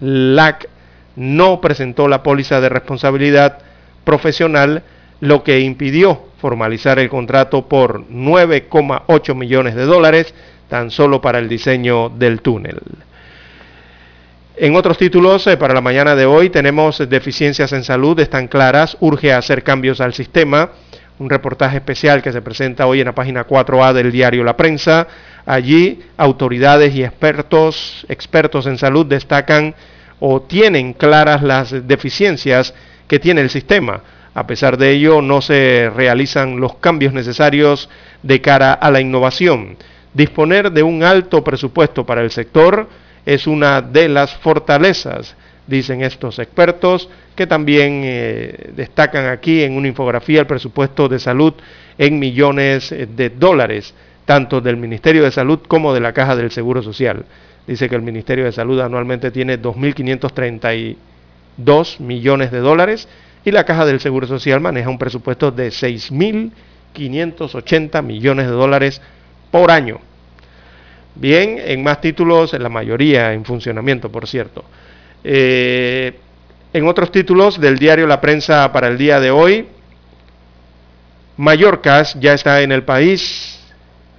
LAC, 0.00 0.68
no 1.16 1.60
presentó 1.60 2.06
la 2.06 2.22
póliza 2.22 2.60
de 2.60 2.68
responsabilidad 2.68 3.58
profesional, 4.04 4.84
lo 5.20 5.42
que 5.42 5.60
impidió 5.60 6.22
formalizar 6.40 7.00
el 7.00 7.08
contrato 7.08 7.66
por 7.66 8.06
9,8 8.08 9.34
millones 9.34 9.74
de 9.74 9.84
dólares 9.84 10.32
tan 10.68 10.92
solo 10.92 11.20
para 11.20 11.40
el 11.40 11.48
diseño 11.48 12.08
del 12.08 12.40
túnel. 12.40 12.78
En 14.60 14.74
otros 14.74 14.98
títulos, 14.98 15.46
eh, 15.46 15.56
para 15.56 15.72
la 15.72 15.80
mañana 15.80 16.16
de 16.16 16.26
hoy, 16.26 16.50
tenemos 16.50 16.98
deficiencias 17.08 17.72
en 17.72 17.84
salud, 17.84 18.18
están 18.18 18.48
claras, 18.48 18.96
urge 19.00 19.32
hacer 19.32 19.62
cambios 19.62 20.00
al 20.00 20.14
sistema 20.14 20.70
un 21.18 21.30
reportaje 21.30 21.78
especial 21.78 22.22
que 22.22 22.32
se 22.32 22.42
presenta 22.42 22.86
hoy 22.86 23.00
en 23.00 23.06
la 23.06 23.14
página 23.14 23.46
4A 23.46 23.92
del 23.92 24.12
diario 24.12 24.44
La 24.44 24.56
Prensa. 24.56 25.08
Allí 25.46 26.00
autoridades 26.16 26.94
y 26.94 27.02
expertos, 27.02 28.06
expertos 28.08 28.66
en 28.66 28.78
salud 28.78 29.06
destacan 29.06 29.74
o 30.20 30.42
tienen 30.42 30.92
claras 30.92 31.42
las 31.42 31.86
deficiencias 31.86 32.74
que 33.06 33.18
tiene 33.18 33.40
el 33.40 33.50
sistema. 33.50 34.00
A 34.34 34.46
pesar 34.46 34.76
de 34.76 34.90
ello, 34.90 35.20
no 35.20 35.40
se 35.40 35.90
realizan 35.94 36.60
los 36.60 36.76
cambios 36.76 37.12
necesarios 37.12 37.88
de 38.22 38.40
cara 38.40 38.72
a 38.72 38.90
la 38.90 39.00
innovación. 39.00 39.76
Disponer 40.14 40.70
de 40.70 40.82
un 40.82 41.02
alto 41.02 41.42
presupuesto 41.42 42.06
para 42.06 42.22
el 42.22 42.30
sector 42.30 42.88
es 43.26 43.46
una 43.46 43.82
de 43.82 44.08
las 44.08 44.34
fortalezas, 44.34 45.36
dicen 45.66 46.02
estos 46.02 46.38
expertos, 46.38 47.10
que 47.34 47.46
también 47.46 48.00
eh, 48.04 48.70
destacan 48.74 49.26
aquí 49.26 49.62
en 49.62 49.76
una 49.76 49.88
infografía 49.88 50.40
el 50.40 50.46
presupuesto 50.46 51.08
de 51.08 51.18
salud 51.18 51.52
en 51.98 52.18
millones 52.18 52.90
de 52.90 53.30
dólares, 53.30 53.94
tanto 54.24 54.60
del 54.60 54.76
Ministerio 54.76 55.22
de 55.22 55.30
Salud 55.30 55.60
como 55.68 55.94
de 55.94 56.00
la 56.00 56.12
Caja 56.12 56.34
del 56.36 56.50
Seguro 56.50 56.82
Social. 56.82 57.24
Dice 57.66 57.88
que 57.88 57.94
el 57.94 58.02
Ministerio 58.02 58.44
de 58.44 58.52
Salud 58.52 58.80
anualmente 58.80 59.30
tiene 59.30 59.60
2.532 59.60 62.00
millones 62.00 62.50
de 62.50 62.58
dólares 62.58 63.08
y 63.44 63.50
la 63.50 63.64
Caja 63.64 63.84
del 63.86 64.00
Seguro 64.00 64.26
Social 64.26 64.60
maneja 64.60 64.88
un 64.88 64.98
presupuesto 64.98 65.50
de 65.50 65.68
6.580 65.68 68.02
millones 68.02 68.46
de 68.46 68.52
dólares 68.52 69.02
por 69.50 69.70
año. 69.70 70.00
Bien, 71.14 71.58
en 71.64 71.82
más 71.82 72.00
títulos, 72.00 72.54
en 72.54 72.62
la 72.62 72.68
mayoría 72.68 73.32
en 73.32 73.44
funcionamiento, 73.44 74.10
por 74.10 74.26
cierto. 74.26 74.64
Eh, 75.24 76.14
en 76.72 76.86
otros 76.86 77.10
títulos 77.10 77.60
del 77.60 77.78
diario 77.78 78.06
La 78.06 78.20
Prensa 78.20 78.70
para 78.72 78.88
el 78.88 78.98
día 78.98 79.20
de 79.20 79.30
hoy, 79.30 79.66
Mallorca 81.38 82.02
ya 82.20 82.34
está 82.34 82.62
en 82.62 82.72
el 82.72 82.82
país. 82.82 83.58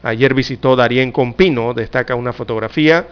Ayer 0.03 0.33
visitó 0.33 0.75
Darien 0.75 1.11
Compino, 1.11 1.73
destaca 1.73 2.15
una 2.15 2.33
fotografía 2.33 3.05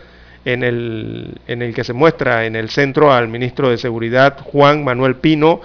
en 0.45 0.63
el, 0.63 1.35
en 1.47 1.61
el 1.61 1.73
que 1.73 1.83
se 1.83 1.93
muestra 1.93 2.45
en 2.45 2.55
el 2.55 2.69
centro 2.69 3.11
al 3.11 3.27
ministro 3.27 3.69
de 3.69 3.77
Seguridad 3.77 4.39
Juan 4.39 4.83
Manuel 4.83 5.15
Pino 5.15 5.61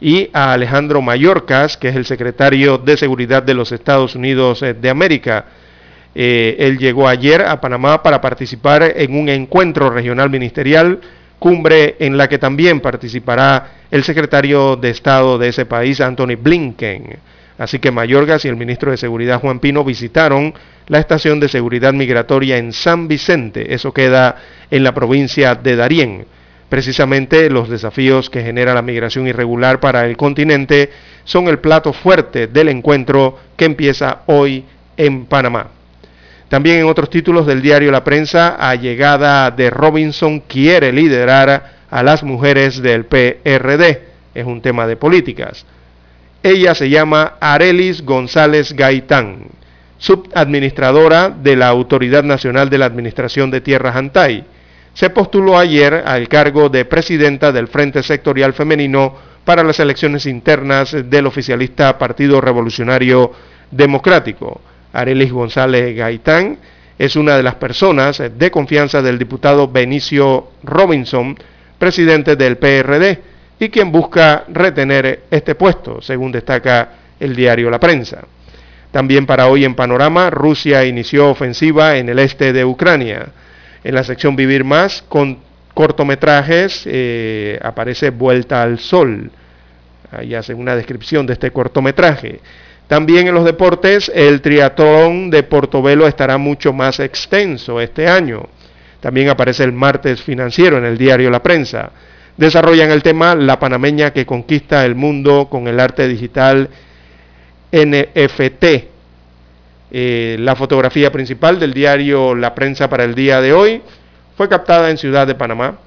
y 0.00 0.28
a 0.32 0.52
Alejandro 0.52 1.00
Mallorcas, 1.00 1.76
que 1.76 1.88
es 1.88 1.96
el 1.96 2.04
secretario 2.04 2.78
de 2.78 2.96
Seguridad 2.96 3.42
de 3.42 3.54
los 3.54 3.72
Estados 3.72 4.14
Unidos 4.14 4.62
eh, 4.62 4.74
de 4.74 4.90
América. 4.90 5.46
Eh, 6.14 6.56
él 6.58 6.78
llegó 6.78 7.06
ayer 7.06 7.42
a 7.42 7.60
Panamá 7.60 8.02
para 8.02 8.20
participar 8.20 8.94
en 8.96 9.14
un 9.14 9.28
encuentro 9.28 9.90
regional 9.90 10.30
ministerial, 10.30 11.00
cumbre 11.38 11.96
en 11.98 12.16
la 12.16 12.28
que 12.28 12.38
también 12.38 12.80
participará 12.80 13.72
el 13.90 14.02
secretario 14.04 14.76
de 14.76 14.90
Estado 14.90 15.38
de 15.38 15.48
ese 15.48 15.66
país, 15.66 16.00
Anthony 16.00 16.36
Blinken. 16.40 17.18
Así 17.58 17.80
que 17.80 17.90
Mayorgas 17.90 18.44
y 18.44 18.48
el 18.48 18.56
ministro 18.56 18.90
de 18.90 18.96
Seguridad, 18.96 19.40
Juan 19.40 19.58
Pino, 19.58 19.82
visitaron 19.84 20.54
la 20.86 21.00
estación 21.00 21.40
de 21.40 21.48
seguridad 21.48 21.92
migratoria 21.92 22.56
en 22.56 22.72
San 22.72 23.08
Vicente. 23.08 23.74
Eso 23.74 23.92
queda 23.92 24.36
en 24.70 24.84
la 24.84 24.94
provincia 24.94 25.54
de 25.54 25.76
Darién. 25.76 26.26
Precisamente 26.68 27.50
los 27.50 27.68
desafíos 27.68 28.30
que 28.30 28.42
genera 28.42 28.74
la 28.74 28.82
migración 28.82 29.26
irregular 29.26 29.80
para 29.80 30.06
el 30.06 30.16
continente 30.16 30.90
son 31.24 31.48
el 31.48 31.58
plato 31.58 31.92
fuerte 31.92 32.46
del 32.46 32.68
encuentro 32.68 33.38
que 33.56 33.64
empieza 33.64 34.22
hoy 34.26 34.64
en 34.96 35.26
Panamá. 35.26 35.77
También 36.48 36.78
en 36.78 36.86
otros 36.86 37.10
títulos 37.10 37.46
del 37.46 37.60
diario 37.60 37.90
La 37.90 38.04
Prensa, 38.04 38.56
a 38.58 38.74
llegada 38.74 39.50
de 39.50 39.70
Robinson 39.70 40.40
quiere 40.40 40.92
liderar 40.92 41.72
a 41.90 42.02
las 42.02 42.22
mujeres 42.22 42.80
del 42.80 43.04
PRD. 43.04 44.02
Es 44.34 44.46
un 44.46 44.62
tema 44.62 44.86
de 44.86 44.96
políticas. 44.96 45.66
Ella 46.42 46.74
se 46.74 46.88
llama 46.88 47.34
Arelis 47.40 48.04
González 48.04 48.72
Gaitán, 48.72 49.48
subadministradora 49.98 51.28
de 51.30 51.56
la 51.56 51.68
Autoridad 51.68 52.22
Nacional 52.22 52.70
de 52.70 52.78
la 52.78 52.86
Administración 52.86 53.50
de 53.50 53.60
Tierras 53.60 53.96
Antay 53.96 54.44
se 54.98 55.10
postuló 55.10 55.56
ayer 55.56 55.94
al 55.94 56.26
cargo 56.26 56.68
de 56.68 56.84
presidenta 56.84 57.52
del 57.52 57.68
Frente 57.68 58.02
Sectorial 58.02 58.52
Femenino 58.52 59.14
para 59.44 59.62
las 59.62 59.78
elecciones 59.78 60.26
internas 60.26 60.90
del 61.08 61.26
oficialista 61.26 61.96
Partido 61.96 62.40
Revolucionario 62.40 63.30
Democrático. 63.70 64.60
Arelis 64.92 65.32
González 65.32 65.96
Gaitán 65.96 66.58
es 66.98 67.16
una 67.16 67.36
de 67.36 67.42
las 67.42 67.54
personas 67.56 68.20
de 68.36 68.50
confianza 68.50 69.02
del 69.02 69.18
diputado 69.18 69.68
Benicio 69.68 70.48
Robinson, 70.64 71.36
presidente 71.78 72.34
del 72.36 72.56
PRD, 72.56 73.20
y 73.60 73.68
quien 73.68 73.92
busca 73.92 74.44
retener 74.48 75.24
este 75.30 75.54
puesto, 75.54 76.00
según 76.00 76.32
destaca 76.32 76.90
el 77.18 77.34
diario 77.34 77.70
La 77.70 77.80
Prensa. 77.80 78.24
También 78.90 79.26
para 79.26 79.48
hoy 79.48 79.64
en 79.64 79.74
Panorama, 79.74 80.30
Rusia 80.30 80.84
inició 80.84 81.30
ofensiva 81.30 81.96
en 81.96 82.08
el 82.08 82.18
este 82.18 82.52
de 82.52 82.64
Ucrania. 82.64 83.28
En 83.84 83.94
la 83.94 84.02
sección 84.02 84.34
Vivir 84.34 84.64
Más, 84.64 85.02
con 85.08 85.38
cortometrajes, 85.74 86.82
eh, 86.86 87.58
aparece 87.62 88.10
Vuelta 88.10 88.62
al 88.62 88.78
Sol. 88.78 89.30
Ahí 90.10 90.34
hacen 90.34 90.58
una 90.58 90.74
descripción 90.74 91.26
de 91.26 91.34
este 91.34 91.50
cortometraje. 91.50 92.40
También 92.88 93.28
en 93.28 93.34
los 93.34 93.44
deportes, 93.44 94.10
el 94.14 94.40
triatlón 94.40 95.28
de 95.28 95.42
Portobelo 95.42 96.06
estará 96.06 96.38
mucho 96.38 96.72
más 96.72 97.00
extenso 97.00 97.82
este 97.82 98.08
año. 98.08 98.48
También 99.00 99.28
aparece 99.28 99.62
el 99.64 99.72
martes 99.72 100.22
financiero 100.22 100.78
en 100.78 100.86
el 100.86 100.96
diario 100.96 101.30
La 101.30 101.42
Prensa. 101.42 101.90
Desarrollan 102.38 102.90
el 102.90 103.02
tema 103.02 103.34
La 103.34 103.60
panameña 103.60 104.12
que 104.12 104.24
conquista 104.24 104.86
el 104.86 104.94
mundo 104.94 105.48
con 105.50 105.68
el 105.68 105.78
arte 105.78 106.08
digital 106.08 106.70
NFT. 107.70 108.64
Eh, 109.90 110.36
la 110.38 110.56
fotografía 110.56 111.12
principal 111.12 111.60
del 111.60 111.74
diario 111.74 112.34
La 112.34 112.54
Prensa 112.54 112.88
para 112.88 113.04
el 113.04 113.14
día 113.14 113.42
de 113.42 113.52
hoy 113.52 113.82
fue 114.36 114.48
captada 114.48 114.90
en 114.90 114.96
Ciudad 114.96 115.26
de 115.26 115.34
Panamá, 115.34 115.78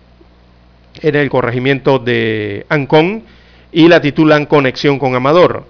en 1.01 1.15
el 1.15 1.29
corregimiento 1.31 1.97
de 1.97 2.65
Ancón, 2.69 3.23
y 3.71 3.87
la 3.87 4.01
titulan 4.01 4.45
Conexión 4.45 4.99
con 4.99 5.15
Amador, 5.15 5.65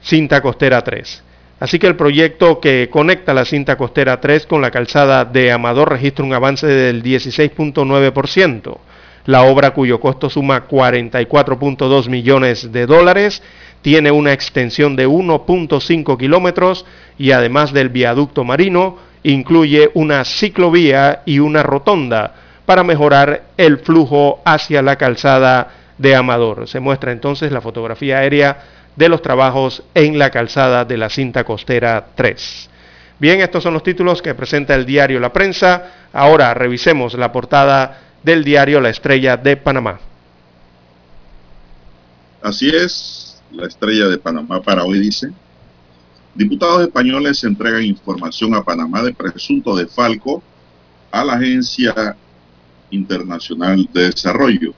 cinta 0.00 0.40
costera 0.40 0.82
3. 0.82 1.24
Así 1.60 1.78
que 1.78 1.86
el 1.86 1.96
proyecto 1.96 2.58
que 2.58 2.88
conecta 2.90 3.34
la 3.34 3.44
cinta 3.44 3.76
costera 3.76 4.20
3 4.20 4.46
con 4.46 4.62
la 4.62 4.70
calzada 4.70 5.26
de 5.26 5.52
Amador 5.52 5.90
registra 5.90 6.24
un 6.24 6.32
avance 6.32 6.66
del 6.66 7.02
16.9%. 7.02 8.78
La 9.26 9.42
obra 9.42 9.72
cuyo 9.72 10.00
costo 10.00 10.30
suma 10.30 10.66
44.2 10.66 12.08
millones 12.08 12.72
de 12.72 12.86
dólares 12.86 13.42
tiene 13.82 14.10
una 14.10 14.32
extensión 14.32 14.96
de 14.96 15.06
1.5 15.06 16.18
kilómetros 16.18 16.86
y 17.18 17.32
además 17.32 17.72
del 17.72 17.90
viaducto 17.90 18.44
marino, 18.44 18.96
incluye 19.22 19.90
una 19.92 20.24
ciclovía 20.24 21.22
y 21.26 21.40
una 21.40 21.62
rotonda 21.62 22.34
para 22.64 22.84
mejorar 22.84 23.42
el 23.58 23.78
flujo 23.78 24.40
hacia 24.46 24.80
la 24.80 24.96
calzada 24.96 25.68
de 25.98 26.14
Amador. 26.14 26.66
Se 26.66 26.80
muestra 26.80 27.12
entonces 27.12 27.52
la 27.52 27.60
fotografía 27.60 28.18
aérea 28.18 28.79
de 29.00 29.08
los 29.08 29.22
trabajos 29.22 29.82
en 29.94 30.18
la 30.18 30.28
calzada 30.30 30.84
de 30.84 30.98
la 30.98 31.08
cinta 31.08 31.42
costera 31.42 32.08
3. 32.14 32.68
Bien, 33.18 33.40
estos 33.40 33.62
son 33.62 33.72
los 33.72 33.82
títulos 33.82 34.20
que 34.20 34.34
presenta 34.34 34.74
el 34.74 34.84
diario 34.84 35.18
La 35.20 35.32
Prensa. 35.32 35.90
Ahora 36.12 36.52
revisemos 36.52 37.14
la 37.14 37.32
portada 37.32 37.98
del 38.22 38.44
diario 38.44 38.78
La 38.78 38.90
Estrella 38.90 39.38
de 39.38 39.56
Panamá. 39.56 39.98
Así 42.42 42.68
es, 42.68 43.42
la 43.50 43.66
estrella 43.66 44.06
de 44.06 44.18
Panamá 44.18 44.60
para 44.60 44.84
hoy 44.84 44.98
dice, 44.98 45.30
diputados 46.34 46.82
españoles 46.82 47.42
entregan 47.42 47.82
información 47.82 48.54
a 48.54 48.62
Panamá 48.62 49.02
de 49.02 49.14
presunto 49.14 49.74
defalco 49.74 50.42
a 51.10 51.24
la 51.24 51.34
Agencia 51.34 52.16
Internacional 52.90 53.88
de 53.94 54.10
Desarrollo. 54.10 54.74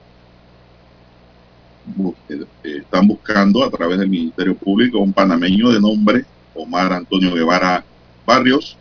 Eh, 2.29 2.45
están 2.65 3.07
buscando 3.09 3.65
a 3.65 3.71
través 3.71 3.99
del 3.99 4.09
Ministerio 4.09 4.57
Público 4.57 4.99
un 4.99 5.13
panameño 5.13 5.71
de 5.71 5.81
nombre 5.81 6.25
Omar 6.55 6.93
Antonio 6.93 7.35
Guevara 7.35 7.85
Barrios, 8.25 8.77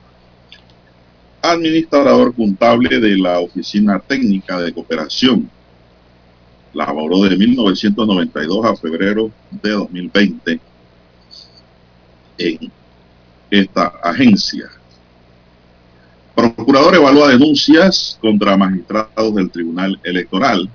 administrador 1.41 2.36
contable 2.36 2.99
de 2.99 3.18
la 3.18 3.39
Oficina 3.39 3.99
Técnica 3.99 4.60
de 4.60 4.72
Cooperación 4.72 5.49
laboró 6.74 7.24
de 7.24 7.36
1992 7.36 8.66
a 8.66 8.76
febrero 8.76 9.32
de 9.49 9.70
2020 9.72 10.60
en 12.38 12.72
esta 13.49 13.88
agencia. 14.04 14.70
Procurador 16.36 16.95
evalúa 16.95 17.28
denuncias 17.30 18.17
contra 18.21 18.55
magistrados 18.55 19.36
del 19.36 19.51
Tribunal 19.51 20.00
Electoral. 20.04 20.70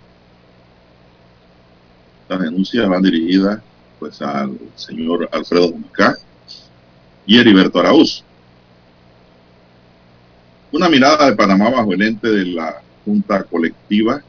Las 2.28 2.40
denuncias 2.40 2.88
van 2.88 3.02
dirigidas 3.02 3.60
pues 3.98 4.20
al 4.20 4.58
señor 4.74 5.28
Alfredo 5.32 5.70
Junca 5.70 6.16
y 7.24 7.38
Heriberto 7.38 7.80
Araúz. 7.80 8.22
Una 10.72 10.88
mirada 10.88 11.30
de 11.30 11.36
Panamá 11.36 11.70
bajo 11.70 11.92
el 11.92 12.02
ente 12.02 12.28
de 12.28 12.44
la 12.44 12.82
Junta 13.04 13.42
Colectiva 13.44 14.22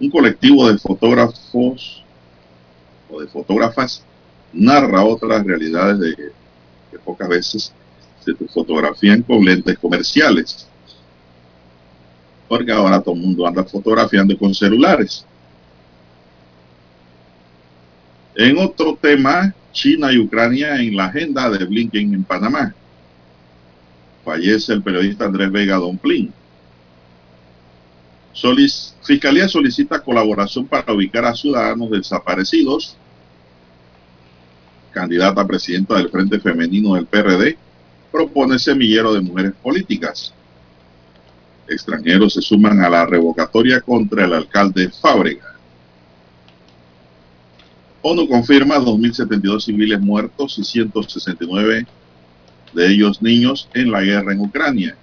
un 0.00 0.10
colectivo 0.10 0.68
de 0.70 0.78
fotógrafos 0.78 2.02
o 3.10 3.20
de 3.20 3.28
fotógrafas 3.28 4.02
narra 4.52 5.04
otras 5.04 5.44
realidades 5.44 5.98
de, 5.98 6.32
que 6.90 6.98
pocas 6.98 7.28
veces 7.28 7.72
se 8.24 8.34
fotografían 8.48 9.22
con 9.22 9.44
lentes 9.44 9.78
comerciales. 9.78 10.66
Porque 12.48 12.72
ahora 12.72 13.00
todo 13.00 13.14
el 13.14 13.20
mundo 13.20 13.46
anda 13.46 13.64
fotografiando 13.64 14.36
con 14.36 14.54
celulares. 14.54 15.24
En 18.36 18.58
otro 18.58 18.98
tema, 19.00 19.54
China 19.72 20.12
y 20.12 20.18
Ucrania 20.18 20.76
en 20.76 20.96
la 20.96 21.06
agenda 21.06 21.50
de 21.50 21.64
Blinken 21.64 22.14
en 22.14 22.24
Panamá. 22.24 22.74
Fallece 24.24 24.72
el 24.72 24.82
periodista 24.82 25.26
Andrés 25.26 25.50
Vega 25.50 25.76
Domplín 25.76 26.32
Fiscalía 29.02 29.48
solicita 29.48 30.02
colaboración 30.02 30.66
para 30.66 30.92
ubicar 30.92 31.24
a 31.24 31.34
ciudadanos 31.34 31.90
desaparecidos. 31.90 32.96
Candidata 34.92 35.40
a 35.40 35.46
presidenta 35.46 35.96
del 35.96 36.10
Frente 36.10 36.40
Femenino 36.40 36.94
del 36.94 37.06
PRD 37.06 37.56
propone 38.10 38.58
semillero 38.58 39.14
de 39.14 39.20
mujeres 39.20 39.52
políticas. 39.62 40.32
extranjeros 41.66 42.34
se 42.34 42.42
suman 42.42 42.80
a 42.80 42.90
la 42.90 43.06
revocatoria 43.06 43.80
contra 43.80 44.24
el 44.24 44.34
alcalde 44.34 44.90
Fábrega. 44.90 45.53
ONU 48.06 48.28
confirma 48.28 48.76
2.072 48.76 49.64
civiles 49.64 49.98
muertos 49.98 50.58
y 50.58 50.64
169 50.64 51.86
de 52.74 52.86
ellos 52.86 53.22
niños 53.22 53.66
en 53.72 53.90
la 53.90 54.02
guerra 54.02 54.34
en 54.34 54.40
Ucrania. 54.40 54.94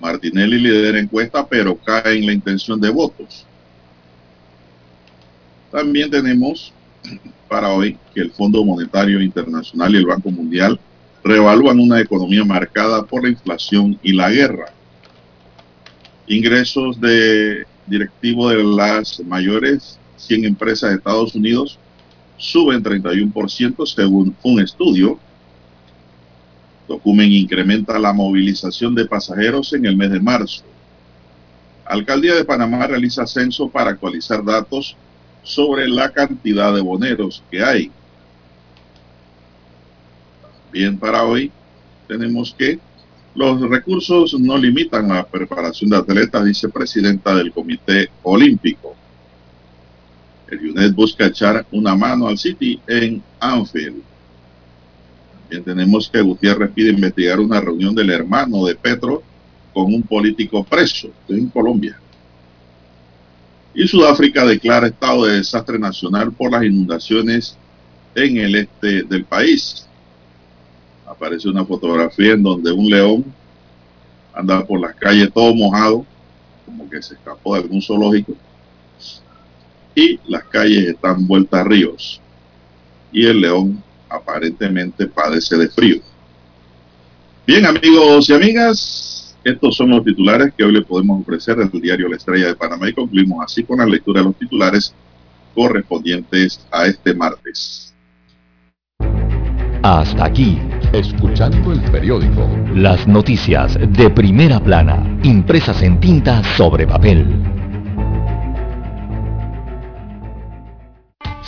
Martinelli 0.00 0.58
lidera 0.58 0.98
encuesta, 0.98 1.46
pero 1.46 1.76
cae 1.76 2.16
en 2.16 2.24
la 2.24 2.32
intención 2.32 2.80
de 2.80 2.88
votos. 2.88 3.44
También 5.70 6.10
tenemos 6.10 6.72
para 7.50 7.68
hoy 7.74 7.98
que 8.14 8.22
el 8.22 8.30
Fondo 8.30 8.64
Monetario 8.64 9.20
Internacional 9.20 9.94
y 9.94 9.98
el 9.98 10.06
Banco 10.06 10.30
Mundial 10.30 10.80
reevalúan 11.22 11.80
una 11.80 12.00
economía 12.00 12.46
marcada 12.46 13.04
por 13.04 13.24
la 13.24 13.28
inflación 13.28 13.98
y 14.02 14.14
la 14.14 14.30
guerra. 14.30 14.72
Ingresos 16.28 16.98
de 16.98 17.66
directivo 17.86 18.48
de 18.48 18.64
las 18.64 19.20
mayores 19.20 19.98
100 20.26 20.44
empresas 20.44 20.90
de 20.90 20.96
Estados 20.96 21.34
Unidos 21.34 21.78
suben 22.36 22.82
31% 22.82 23.86
según 23.86 24.34
un 24.42 24.60
estudio. 24.60 25.18
Document 26.88 27.32
incrementa 27.32 27.98
la 27.98 28.12
movilización 28.12 28.94
de 28.94 29.06
pasajeros 29.06 29.72
en 29.72 29.86
el 29.86 29.96
mes 29.96 30.10
de 30.10 30.20
marzo. 30.20 30.62
Alcaldía 31.86 32.34
de 32.34 32.44
Panamá 32.44 32.86
realiza 32.86 33.26
censo 33.26 33.68
para 33.68 33.90
actualizar 33.90 34.44
datos 34.44 34.96
sobre 35.42 35.88
la 35.88 36.10
cantidad 36.10 36.74
de 36.74 36.80
boneros 36.80 37.42
que 37.50 37.62
hay. 37.62 37.90
Bien, 40.72 40.98
para 40.98 41.24
hoy 41.24 41.52
tenemos 42.08 42.54
que 42.58 42.78
los 43.34 43.60
recursos 43.68 44.38
no 44.38 44.56
limitan 44.56 45.08
la 45.08 45.26
preparación 45.26 45.90
de 45.90 45.96
atletas, 45.96 46.44
dice 46.44 46.68
presidenta 46.68 47.34
del 47.34 47.52
Comité 47.52 48.08
Olímpico. 48.22 48.94
El 50.48 50.70
UNED 50.70 50.92
busca 50.92 51.26
echar 51.26 51.66
una 51.72 51.94
mano 51.94 52.28
al 52.28 52.38
City 52.38 52.80
en 52.86 53.22
Anfield. 53.40 54.02
También 55.40 55.64
tenemos 55.64 56.08
que 56.08 56.20
Gutiérrez 56.20 56.70
pide 56.72 56.90
investigar 56.90 57.40
una 57.40 57.60
reunión 57.60 57.94
del 57.94 58.10
hermano 58.10 58.64
de 58.64 58.74
Petro 58.74 59.22
con 59.72 59.92
un 59.92 60.02
político 60.02 60.62
preso 60.64 61.10
en 61.28 61.48
Colombia. 61.48 61.98
Y 63.74 63.88
Sudáfrica 63.88 64.44
declara 64.44 64.86
estado 64.86 65.24
de 65.24 65.38
desastre 65.38 65.78
nacional 65.78 66.32
por 66.32 66.52
las 66.52 66.62
inundaciones 66.62 67.56
en 68.14 68.36
el 68.36 68.54
este 68.54 69.02
del 69.02 69.24
país. 69.24 69.86
Aparece 71.06 71.48
una 71.48 71.64
fotografía 71.64 72.32
en 72.32 72.42
donde 72.42 72.70
un 72.70 72.88
león 72.88 73.24
anda 74.32 74.64
por 74.64 74.80
las 74.80 74.94
calles 74.94 75.32
todo 75.32 75.54
mojado, 75.54 76.06
como 76.64 76.88
que 76.88 77.02
se 77.02 77.14
escapó 77.14 77.54
de 77.54 77.62
algún 77.62 77.82
zoológico. 77.82 78.34
Y 79.94 80.18
las 80.26 80.44
calles 80.44 80.88
están 80.88 81.26
vueltas 81.26 81.60
a 81.60 81.64
ríos. 81.64 82.20
Y 83.12 83.26
el 83.26 83.40
león 83.40 83.82
aparentemente 84.08 85.06
padece 85.06 85.56
de 85.56 85.68
frío. 85.68 85.96
Bien, 87.46 87.66
amigos 87.66 88.28
y 88.28 88.32
amigas, 88.32 89.36
estos 89.44 89.76
son 89.76 89.90
los 89.90 90.04
titulares 90.04 90.52
que 90.56 90.64
hoy 90.64 90.72
le 90.72 90.82
podemos 90.82 91.20
ofrecer 91.20 91.56
desde 91.56 91.76
el 91.76 91.82
diario 91.82 92.08
La 92.08 92.16
Estrella 92.16 92.46
de 92.46 92.56
Panamá 92.56 92.88
y 92.88 92.94
concluimos 92.94 93.44
así 93.44 93.62
con 93.62 93.78
la 93.78 93.86
lectura 93.86 94.20
de 94.20 94.26
los 94.26 94.36
titulares 94.36 94.94
correspondientes 95.54 96.66
a 96.70 96.86
este 96.86 97.14
martes. 97.14 97.94
Hasta 99.82 100.24
aquí, 100.24 100.58
escuchando 100.94 101.72
el 101.72 101.80
periódico. 101.90 102.48
Las 102.74 103.06
noticias 103.06 103.76
de 103.90 104.08
primera 104.08 104.58
plana, 104.58 105.20
impresas 105.22 105.82
en 105.82 106.00
tinta 106.00 106.42
sobre 106.56 106.86
papel. 106.86 107.63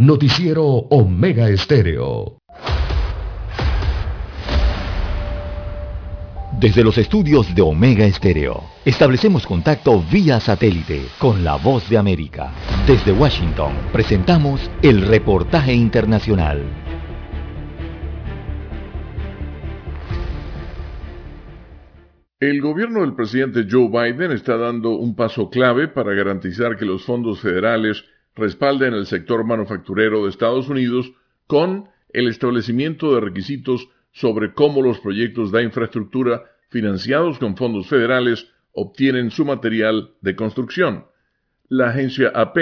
Noticiero 0.00 0.64
Omega 0.64 1.50
Estéreo. 1.50 2.38
Desde 6.58 6.82
los 6.82 6.96
estudios 6.96 7.54
de 7.54 7.60
Omega 7.60 8.06
Estéreo, 8.06 8.62
establecemos 8.86 9.46
contacto 9.46 10.02
vía 10.10 10.40
satélite 10.40 11.02
con 11.18 11.44
la 11.44 11.56
voz 11.56 11.86
de 11.90 11.98
América. 11.98 12.50
Desde 12.86 13.12
Washington, 13.12 13.74
presentamos 13.92 14.70
el 14.80 15.02
reportaje 15.02 15.74
internacional. 15.74 16.62
El 22.40 22.62
gobierno 22.62 23.02
del 23.02 23.14
presidente 23.14 23.66
Joe 23.70 23.88
Biden 23.88 24.32
está 24.32 24.56
dando 24.56 24.92
un 24.92 25.14
paso 25.14 25.50
clave 25.50 25.88
para 25.88 26.14
garantizar 26.14 26.78
que 26.78 26.86
los 26.86 27.04
fondos 27.04 27.42
federales 27.42 28.02
respalden 28.34 28.94
el 28.94 29.06
sector 29.06 29.44
manufacturero 29.44 30.24
de 30.24 30.30
Estados 30.30 30.68
Unidos 30.68 31.12
con 31.46 31.88
el 32.12 32.28
establecimiento 32.28 33.14
de 33.14 33.20
requisitos 33.20 33.88
sobre 34.12 34.52
cómo 34.52 34.82
los 34.82 35.00
proyectos 35.00 35.52
de 35.52 35.62
infraestructura 35.62 36.44
financiados 36.68 37.38
con 37.38 37.56
fondos 37.56 37.88
federales 37.88 38.48
obtienen 38.72 39.30
su 39.30 39.44
material 39.44 40.12
de 40.20 40.36
construcción. 40.36 41.06
La 41.68 41.90
agencia 41.90 42.32
AP 42.34 42.58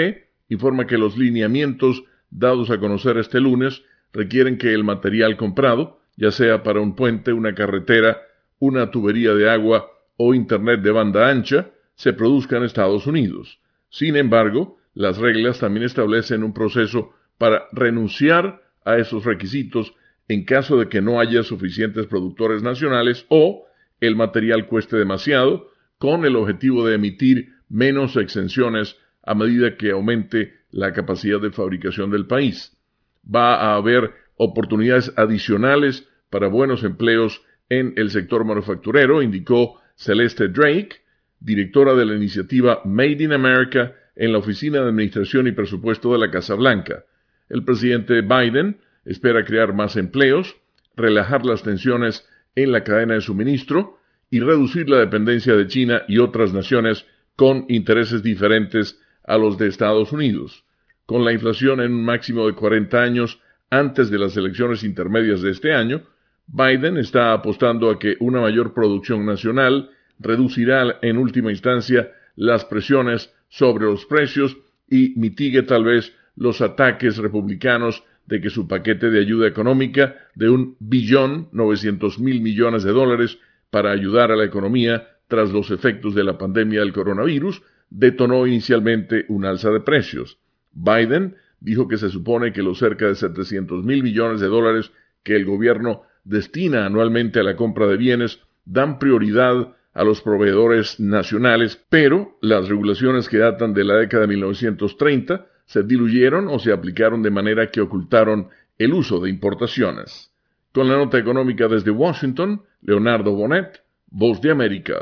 informa 0.49 0.87
que 0.87 0.97
los 0.97 1.17
lineamientos 1.17 2.03
dados 2.29 2.69
a 2.69 2.79
conocer 2.79 3.17
este 3.17 3.39
lunes 3.39 3.83
requieren 4.11 4.57
que 4.57 4.73
el 4.73 4.83
material 4.83 5.37
comprado, 5.37 6.01
ya 6.17 6.31
sea 6.31 6.63
para 6.63 6.81
un 6.81 6.95
puente, 6.95 7.33
una 7.33 7.53
carretera, 7.53 8.21
una 8.59 8.91
tubería 8.91 9.33
de 9.33 9.49
agua 9.49 9.87
o 10.17 10.33
Internet 10.33 10.81
de 10.81 10.91
banda 10.91 11.29
ancha, 11.29 11.69
se 11.95 12.13
produzca 12.13 12.57
en 12.57 12.63
Estados 12.63 13.07
Unidos. 13.07 13.59
Sin 13.89 14.15
embargo, 14.15 14.78
las 14.99 15.17
reglas 15.17 15.59
también 15.59 15.85
establecen 15.85 16.43
un 16.43 16.53
proceso 16.53 17.13
para 17.37 17.69
renunciar 17.71 18.61
a 18.83 18.97
esos 18.97 19.23
requisitos 19.23 19.93
en 20.27 20.43
caso 20.43 20.77
de 20.77 20.89
que 20.89 20.99
no 20.99 21.21
haya 21.21 21.43
suficientes 21.43 22.05
productores 22.07 22.63
nacionales 22.63 23.25
o 23.29 23.65
el 24.01 24.17
material 24.17 24.67
cueste 24.67 24.97
demasiado, 24.97 25.69
con 25.99 26.25
el 26.25 26.35
objetivo 26.35 26.85
de 26.85 26.95
emitir 26.95 27.53
menos 27.69 28.17
exenciones 28.17 28.97
a 29.23 29.35
medida 29.35 29.77
que 29.77 29.91
aumente 29.91 30.55
la 30.69 30.91
capacidad 30.91 31.39
de 31.39 31.51
fabricación 31.51 32.11
del 32.11 32.27
país. 32.27 32.77
Va 33.23 33.55
a 33.55 33.75
haber 33.75 34.13
oportunidades 34.35 35.13
adicionales 35.15 36.09
para 36.29 36.49
buenos 36.49 36.83
empleos 36.83 37.41
en 37.69 37.93
el 37.95 38.09
sector 38.11 38.43
manufacturero, 38.43 39.21
indicó 39.21 39.79
Celeste 39.95 40.49
Drake, 40.49 40.97
directora 41.39 41.93
de 41.93 42.05
la 42.05 42.15
iniciativa 42.15 42.81
Made 42.83 43.23
in 43.23 43.31
America 43.31 43.95
en 44.19 44.33
la 44.33 44.39
Oficina 44.39 44.81
de 44.81 44.89
Administración 44.89 45.47
y 45.47 45.53
Presupuesto 45.53 46.11
de 46.11 46.19
la 46.19 46.29
Casa 46.29 46.53
Blanca. 46.53 47.05
El 47.47 47.63
presidente 47.63 48.21
Biden 48.21 48.81
espera 49.05 49.45
crear 49.45 49.73
más 49.73 49.95
empleos, 49.95 50.57
relajar 50.97 51.45
las 51.45 51.63
tensiones 51.63 52.27
en 52.53 52.73
la 52.73 52.83
cadena 52.83 53.13
de 53.13 53.21
suministro 53.21 53.97
y 54.29 54.41
reducir 54.41 54.89
la 54.89 54.97
dependencia 54.97 55.55
de 55.55 55.67
China 55.67 56.03
y 56.09 56.17
otras 56.17 56.53
naciones 56.53 57.05
con 57.37 57.65
intereses 57.69 58.21
diferentes 58.21 58.99
a 59.23 59.37
los 59.37 59.57
de 59.57 59.67
Estados 59.67 60.11
Unidos. 60.11 60.65
Con 61.05 61.23
la 61.23 61.31
inflación 61.31 61.79
en 61.79 61.93
un 61.93 62.03
máximo 62.03 62.45
de 62.45 62.53
40 62.53 63.01
años 63.01 63.39
antes 63.69 64.09
de 64.09 64.19
las 64.19 64.35
elecciones 64.35 64.83
intermedias 64.83 65.41
de 65.41 65.51
este 65.51 65.73
año, 65.73 66.01
Biden 66.45 66.97
está 66.97 67.31
apostando 67.31 67.89
a 67.89 67.97
que 67.97 68.17
una 68.19 68.41
mayor 68.41 68.73
producción 68.73 69.25
nacional 69.25 69.91
reducirá 70.19 70.99
en 71.01 71.17
última 71.17 71.51
instancia 71.51 72.11
las 72.35 72.65
presiones 72.65 73.33
sobre 73.49 73.85
los 73.85 74.05
precios 74.05 74.57
y 74.87 75.13
mitigue 75.17 75.63
tal 75.63 75.83
vez 75.83 76.13
los 76.35 76.61
ataques 76.61 77.17
republicanos 77.17 78.03
de 78.25 78.39
que 78.41 78.49
su 78.49 78.67
paquete 78.67 79.09
de 79.09 79.19
ayuda 79.19 79.47
económica 79.47 80.15
de 80.35 80.49
un 80.49 80.77
billón 80.79 81.49
novecientos 81.51 82.19
mil 82.19 82.41
millones 82.41 82.83
de 82.83 82.91
dólares 82.91 83.39
para 83.69 83.91
ayudar 83.91 84.31
a 84.31 84.35
la 84.35 84.45
economía 84.45 85.07
tras 85.27 85.51
los 85.51 85.71
efectos 85.71 86.15
de 86.15 86.23
la 86.23 86.37
pandemia 86.37 86.79
del 86.79 86.93
coronavirus 86.93 87.61
detonó 87.89 88.45
inicialmente 88.45 89.25
un 89.29 89.45
alza 89.45 89.71
de 89.71 89.79
precios. 89.79 90.39
Biden 90.71 91.35
dijo 91.59 91.87
que 91.87 91.97
se 91.97 92.09
supone 92.09 92.53
que 92.53 92.63
los 92.63 92.77
cerca 92.77 93.07
de 93.07 93.15
700 93.15 93.83
mil 93.83 94.03
millones 94.03 94.39
de 94.41 94.47
dólares 94.47 94.91
que 95.23 95.35
el 95.35 95.45
gobierno 95.45 96.03
destina 96.23 96.85
anualmente 96.85 97.39
a 97.39 97.43
la 97.43 97.55
compra 97.55 97.87
de 97.87 97.97
bienes 97.97 98.39
dan 98.65 98.99
prioridad 98.99 99.75
a 99.93 100.03
los 100.03 100.21
proveedores 100.21 100.99
nacionales, 100.99 101.79
pero 101.89 102.37
las 102.41 102.67
regulaciones 102.67 103.27
que 103.27 103.37
datan 103.37 103.73
de 103.73 103.83
la 103.83 103.95
década 103.95 104.21
de 104.21 104.27
1930 104.27 105.45
se 105.65 105.83
diluyeron 105.83 106.47
o 106.47 106.59
se 106.59 106.71
aplicaron 106.71 107.21
de 107.21 107.31
manera 107.31 107.69
que 107.69 107.81
ocultaron 107.81 108.49
el 108.77 108.93
uso 108.93 109.19
de 109.19 109.29
importaciones. 109.29 110.31
Con 110.71 110.87
la 110.87 110.97
nota 110.97 111.17
económica 111.17 111.67
desde 111.67 111.91
Washington, 111.91 112.61
Leonardo 112.81 113.33
Bonet, 113.33 113.83
Voz 114.11 114.41
de 114.41 114.51
América. 114.51 114.95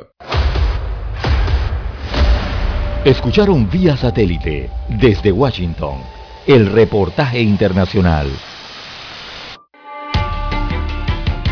Escucharon 3.05 3.69
vía 3.69 3.95
satélite 3.95 4.69
desde 4.99 5.31
Washington 5.31 5.99
el 6.45 6.65
reportaje 6.71 7.41
internacional. 7.41 8.27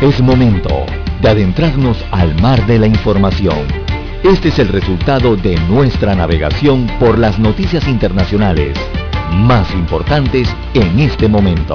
Es 0.02 0.20
momento 0.20 0.84
de 1.26 1.32
adentrarnos 1.32 1.98
al 2.12 2.40
mar 2.40 2.64
de 2.68 2.78
la 2.78 2.86
información. 2.86 3.66
Este 4.22 4.46
es 4.46 4.60
el 4.60 4.68
resultado 4.68 5.34
de 5.34 5.56
nuestra 5.62 6.14
navegación 6.14 6.86
por 7.00 7.18
las 7.18 7.36
noticias 7.40 7.88
internacionales 7.88 8.78
más 9.32 9.68
importantes 9.74 10.48
en 10.74 11.00
este 11.00 11.26
momento. 11.26 11.74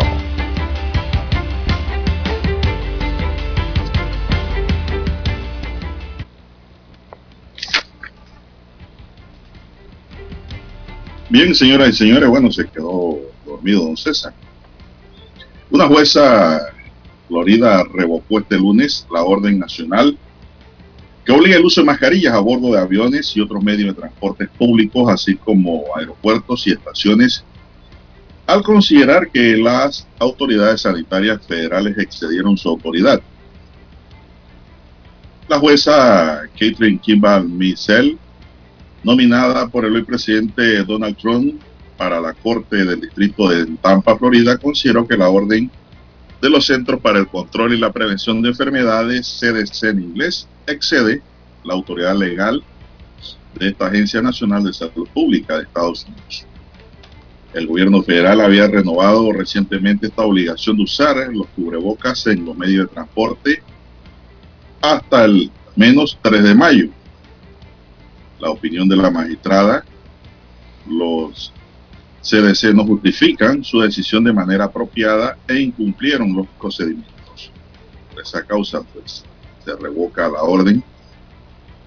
Bien, 11.29 11.53
señoras 11.53 11.89
y 11.89 11.93
señores, 11.93 12.29
bueno, 12.29 12.49
se 12.53 12.69
quedó 12.69 13.19
dormido 13.45 13.83
don 13.83 13.97
César. 13.97 14.33
Una 15.69 15.87
jueza 15.87 16.70
Florida 17.31 17.85
revocó 17.93 18.39
este 18.39 18.57
lunes 18.57 19.07
la 19.09 19.23
orden 19.23 19.57
nacional 19.57 20.17
que 21.23 21.31
obliga 21.31 21.55
el 21.55 21.63
uso 21.63 21.79
de 21.79 21.85
mascarillas 21.85 22.33
a 22.33 22.39
bordo 22.39 22.73
de 22.73 22.79
aviones 22.79 23.37
y 23.37 23.39
otros 23.39 23.63
medios 23.63 23.95
de 23.95 24.01
transporte 24.01 24.47
públicos, 24.47 25.09
así 25.09 25.37
como 25.37 25.85
aeropuertos 25.95 26.67
y 26.67 26.71
estaciones, 26.71 27.45
al 28.47 28.63
considerar 28.63 29.29
que 29.31 29.55
las 29.55 30.05
autoridades 30.19 30.81
sanitarias 30.81 31.39
federales 31.47 31.97
excedieron 31.97 32.57
su 32.57 32.67
autoridad. 32.67 33.21
La 35.47 35.57
jueza 35.57 36.41
Catherine 36.59 36.99
Kimball 36.99 37.47
Missel 37.47 38.17
nominada 39.03 39.69
por 39.69 39.85
el 39.85 39.95
hoy 39.95 40.03
presidente 40.03 40.83
Donald 40.83 41.15
Trump 41.15 41.61
para 41.95 42.19
la 42.19 42.33
Corte 42.33 42.83
del 42.83 42.99
Distrito 42.99 43.47
de 43.47 43.67
Tampa, 43.81 44.17
Florida, 44.17 44.57
consideró 44.57 45.07
que 45.07 45.15
la 45.15 45.29
orden 45.29 45.71
de 46.41 46.49
los 46.49 46.65
Centros 46.65 46.99
para 47.01 47.19
el 47.19 47.27
Control 47.27 47.73
y 47.73 47.77
la 47.77 47.91
Prevención 47.91 48.41
de 48.41 48.49
Enfermedades, 48.49 49.39
CDC 49.39 49.83
en 49.89 50.01
inglés, 50.01 50.47
excede 50.65 51.21
la 51.63 51.73
autoridad 51.73 52.15
legal 52.15 52.63
de 53.55 53.69
esta 53.69 53.87
Agencia 53.87 54.21
Nacional 54.21 54.63
de 54.63 54.73
Salud 54.73 55.07
Pública 55.13 55.57
de 55.57 55.63
Estados 55.63 56.05
Unidos. 56.05 56.45
El 57.53 57.67
gobierno 57.67 58.01
federal 58.01 58.41
había 58.41 58.67
renovado 58.67 59.31
recientemente 59.33 60.07
esta 60.07 60.23
obligación 60.23 60.77
de 60.77 60.83
usar 60.83 61.17
los 61.33 61.47
cubrebocas 61.49 62.25
en 62.27 62.45
los 62.45 62.57
medios 62.57 62.87
de 62.87 62.93
transporte 62.93 63.61
hasta 64.81 65.25
el 65.25 65.51
menos 65.75 66.17
3 66.21 66.43
de 66.43 66.55
mayo 66.55 66.89
la 68.41 68.49
opinión 68.49 68.89
de 68.89 68.97
la 68.97 69.11
magistrada, 69.11 69.85
los 70.89 71.53
CDC 72.21 72.73
no 72.73 72.85
justifican 72.85 73.63
su 73.63 73.81
decisión 73.81 74.23
de 74.23 74.33
manera 74.33 74.65
apropiada 74.65 75.37
e 75.47 75.59
incumplieron 75.59 76.35
los 76.35 76.47
procedimientos. 76.59 77.51
Por 78.11 78.21
esa 78.21 78.43
causa, 78.45 78.81
pues, 78.93 79.23
se 79.65 79.75
revoca 79.75 80.29
la 80.29 80.43
orden 80.43 80.83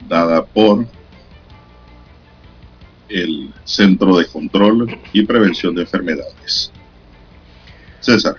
dada 0.09 0.44
por 0.44 0.86
el 3.09 3.52
Centro 3.65 4.19
de 4.19 4.27
Control 4.27 4.98
y 5.12 5.24
Prevención 5.24 5.74
de 5.74 5.82
Enfermedades. 5.82 6.73
César. 8.01 8.36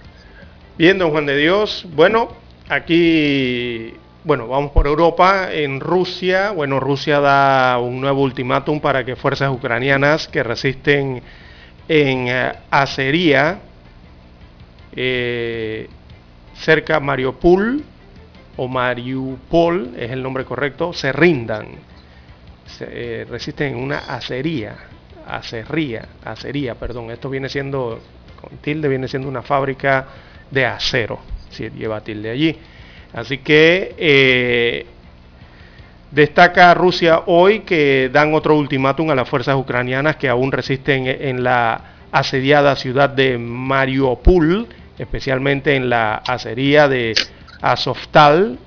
Bien, 0.78 0.98
don 0.98 1.12
Juan 1.12 1.26
de 1.26 1.38
Dios. 1.38 1.86
Bueno, 1.96 2.30
aquí 2.68 3.94
bueno, 4.26 4.48
vamos 4.48 4.72
por 4.72 4.88
Europa. 4.88 5.54
En 5.54 5.80
Rusia, 5.80 6.52
bueno, 6.52 6.80
Rusia 6.80 7.20
da 7.20 7.78
un 7.78 8.02
nuevo 8.02 8.24
ultimátum 8.24 8.80
para 8.80 9.06
que 9.06 9.16
fuerzas 9.16 9.52
ucranianas 9.52 10.28
que 10.28 10.42
resisten 10.42 11.22
en 11.88 12.28
eh, 12.28 12.52
Acería, 12.70 13.60
eh, 14.96 15.88
cerca 16.56 17.00
Mariupol, 17.00 17.84
o 18.58 18.68
Mariupol 18.68 19.94
es 19.98 20.12
el 20.12 20.24
nombre 20.24 20.46
correcto, 20.46 20.94
se 20.94 21.12
rindan. 21.12 21.68
Eh, 22.80 23.26
resisten 23.30 23.74
en 23.74 23.84
una 23.84 24.00
acería, 24.00 24.76
acería, 25.28 26.08
acería, 26.24 26.76
perdón. 26.76 27.12
Esto 27.12 27.30
viene 27.30 27.50
siendo, 27.50 28.00
con 28.42 28.58
tilde, 28.58 28.88
viene 28.88 29.08
siendo 29.08 29.28
una 29.28 29.42
fábrica 29.42 30.08
de 30.50 30.66
acero, 30.66 31.20
si 31.50 31.70
lleva 31.70 32.02
tilde 32.02 32.30
allí. 32.30 32.58
Así 33.14 33.38
que 33.40 34.86
destaca 36.12 36.74
Rusia 36.74 37.24
hoy 37.26 37.60
que 37.62 38.10
dan 38.12 38.34
otro 38.34 38.56
ultimátum 38.56 39.10
a 39.12 39.16
las 39.16 39.28
fuerzas 39.28 39.56
ucranianas 39.56 40.16
que 40.16 40.30
aún 40.30 40.52
resisten 40.52 41.08
en 41.08 41.44
la 41.44 41.82
asediada 42.12 42.76
ciudad 42.76 43.10
de 43.10 43.38
Mariupol, 43.38 44.68
especialmente 44.98 45.76
en 45.76 45.90
la 45.90 46.16
acería 46.16 46.88
de 46.88 47.14
Azovstal, 47.62 48.58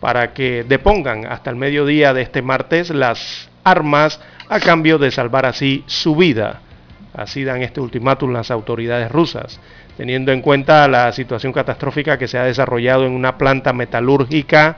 para 0.00 0.32
que 0.34 0.64
depongan 0.64 1.26
hasta 1.26 1.50
el 1.50 1.56
mediodía 1.56 2.12
de 2.12 2.22
este 2.22 2.42
martes 2.42 2.90
las 2.90 3.48
armas 3.64 4.20
a 4.48 4.58
cambio 4.58 4.98
de 4.98 5.10
salvar 5.10 5.46
así 5.46 5.84
su 5.86 6.16
vida. 6.16 6.60
Así 7.14 7.44
dan 7.44 7.62
este 7.62 7.80
ultimátum 7.80 8.32
las 8.32 8.50
autoridades 8.50 9.10
rusas 9.10 9.60
teniendo 9.96 10.32
en 10.32 10.40
cuenta 10.40 10.88
la 10.88 11.12
situación 11.12 11.52
catastrófica 11.52 12.18
que 12.18 12.28
se 12.28 12.38
ha 12.38 12.44
desarrollado 12.44 13.04
en 13.04 13.12
una 13.12 13.36
planta 13.36 13.72
metalúrgica 13.72 14.76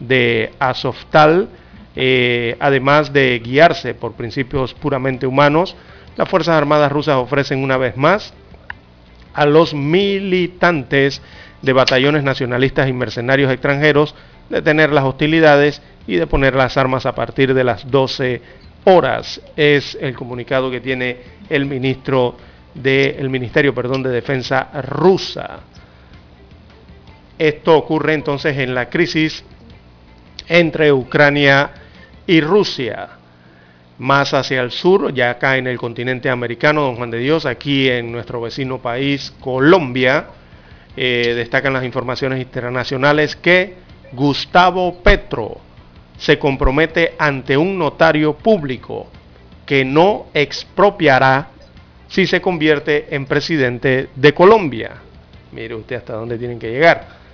de 0.00 0.52
Azovstal, 0.58 1.48
eh, 1.94 2.56
además 2.60 3.12
de 3.12 3.40
guiarse 3.42 3.94
por 3.94 4.12
principios 4.12 4.74
puramente 4.74 5.26
humanos, 5.26 5.76
las 6.16 6.28
Fuerzas 6.28 6.56
Armadas 6.56 6.92
rusas 6.92 7.16
ofrecen 7.16 7.62
una 7.62 7.76
vez 7.76 7.96
más 7.96 8.32
a 9.34 9.44
los 9.46 9.74
militantes 9.74 11.20
de 11.62 11.72
batallones 11.72 12.22
nacionalistas 12.22 12.88
y 12.88 12.92
mercenarios 12.92 13.52
extranjeros 13.52 14.14
detener 14.48 14.92
las 14.92 15.04
hostilidades 15.04 15.82
y 16.06 16.16
de 16.16 16.26
poner 16.26 16.54
las 16.54 16.76
armas 16.76 17.06
a 17.06 17.14
partir 17.14 17.52
de 17.52 17.64
las 17.64 17.90
12 17.90 18.40
horas. 18.84 19.40
Es 19.56 19.96
el 20.00 20.14
comunicado 20.14 20.70
que 20.70 20.80
tiene 20.80 21.18
el 21.48 21.66
ministro 21.66 22.36
del 22.74 23.28
Ministerio 23.28 23.74
perdón, 23.74 24.02
de 24.02 24.10
Defensa 24.10 24.68
rusa. 24.82 25.60
Esto 27.38 27.76
ocurre 27.76 28.14
entonces 28.14 28.56
en 28.58 28.74
la 28.74 28.88
crisis 28.88 29.44
entre 30.48 30.92
Ucrania 30.92 31.70
y 32.26 32.40
Rusia. 32.40 33.08
Más 33.98 34.34
hacia 34.34 34.60
el 34.60 34.70
sur, 34.70 35.12
ya 35.14 35.30
acá 35.30 35.56
en 35.56 35.66
el 35.66 35.78
continente 35.78 36.28
americano, 36.28 36.82
don 36.82 36.96
Juan 36.96 37.10
de 37.10 37.18
Dios, 37.18 37.46
aquí 37.46 37.88
en 37.88 38.12
nuestro 38.12 38.40
vecino 38.40 38.78
país, 38.78 39.32
Colombia, 39.40 40.26
eh, 40.96 41.32
destacan 41.34 41.72
las 41.72 41.84
informaciones 41.84 42.40
internacionales 42.40 43.36
que 43.36 43.74
Gustavo 44.12 45.02
Petro 45.02 45.58
se 46.18 46.38
compromete 46.38 47.14
ante 47.18 47.56
un 47.56 47.78
notario 47.78 48.34
público 48.34 49.08
que 49.66 49.84
no 49.84 50.26
expropiará 50.32 51.48
si 52.08 52.26
se 52.26 52.40
convierte 52.40 53.14
en 53.14 53.26
presidente 53.26 54.08
de 54.14 54.32
Colombia. 54.32 54.92
Mire 55.52 55.74
usted 55.74 55.96
hasta 55.96 56.14
dónde 56.14 56.38
tienen 56.38 56.58
que 56.58 56.70
llegar. 56.70 57.25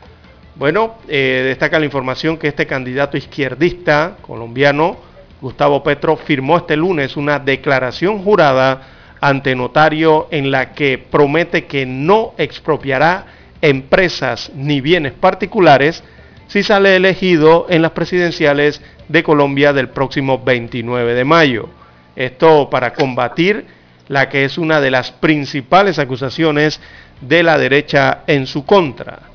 Bueno, 0.54 0.96
eh, 1.08 1.44
destaca 1.46 1.78
la 1.78 1.86
información 1.86 2.36
que 2.36 2.48
este 2.48 2.66
candidato 2.66 3.16
izquierdista 3.16 4.18
colombiano, 4.20 4.98
Gustavo 5.40 5.82
Petro, 5.82 6.16
firmó 6.16 6.58
este 6.58 6.76
lunes 6.76 7.16
una 7.16 7.38
declaración 7.38 8.22
jurada 8.22 8.82
ante 9.22 9.54
notario 9.54 10.28
en 10.30 10.50
la 10.50 10.72
que 10.72 10.98
promete 10.98 11.64
que 11.64 11.86
no 11.86 12.34
expropiará 12.36 13.26
empresas 13.62 14.52
ni 14.54 14.82
bienes 14.82 15.12
particulares 15.12 16.04
si 16.48 16.62
sale 16.62 16.96
elegido 16.96 17.66
en 17.70 17.80
las 17.80 17.92
presidenciales 17.92 18.82
de 19.08 19.22
Colombia 19.22 19.72
del 19.72 19.88
próximo 19.88 20.42
29 20.44 21.14
de 21.14 21.24
mayo. 21.24 21.70
Esto 22.14 22.68
para 22.68 22.92
combatir 22.92 23.64
la 24.08 24.28
que 24.28 24.44
es 24.44 24.58
una 24.58 24.82
de 24.82 24.90
las 24.90 25.12
principales 25.12 25.98
acusaciones 25.98 26.78
de 27.22 27.42
la 27.42 27.56
derecha 27.56 28.24
en 28.26 28.46
su 28.46 28.66
contra. 28.66 29.31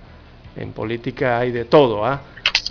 En 0.57 0.71
política 0.71 1.39
hay 1.39 1.51
de 1.51 1.65
todo, 1.65 2.05
¿ah? 2.05 2.21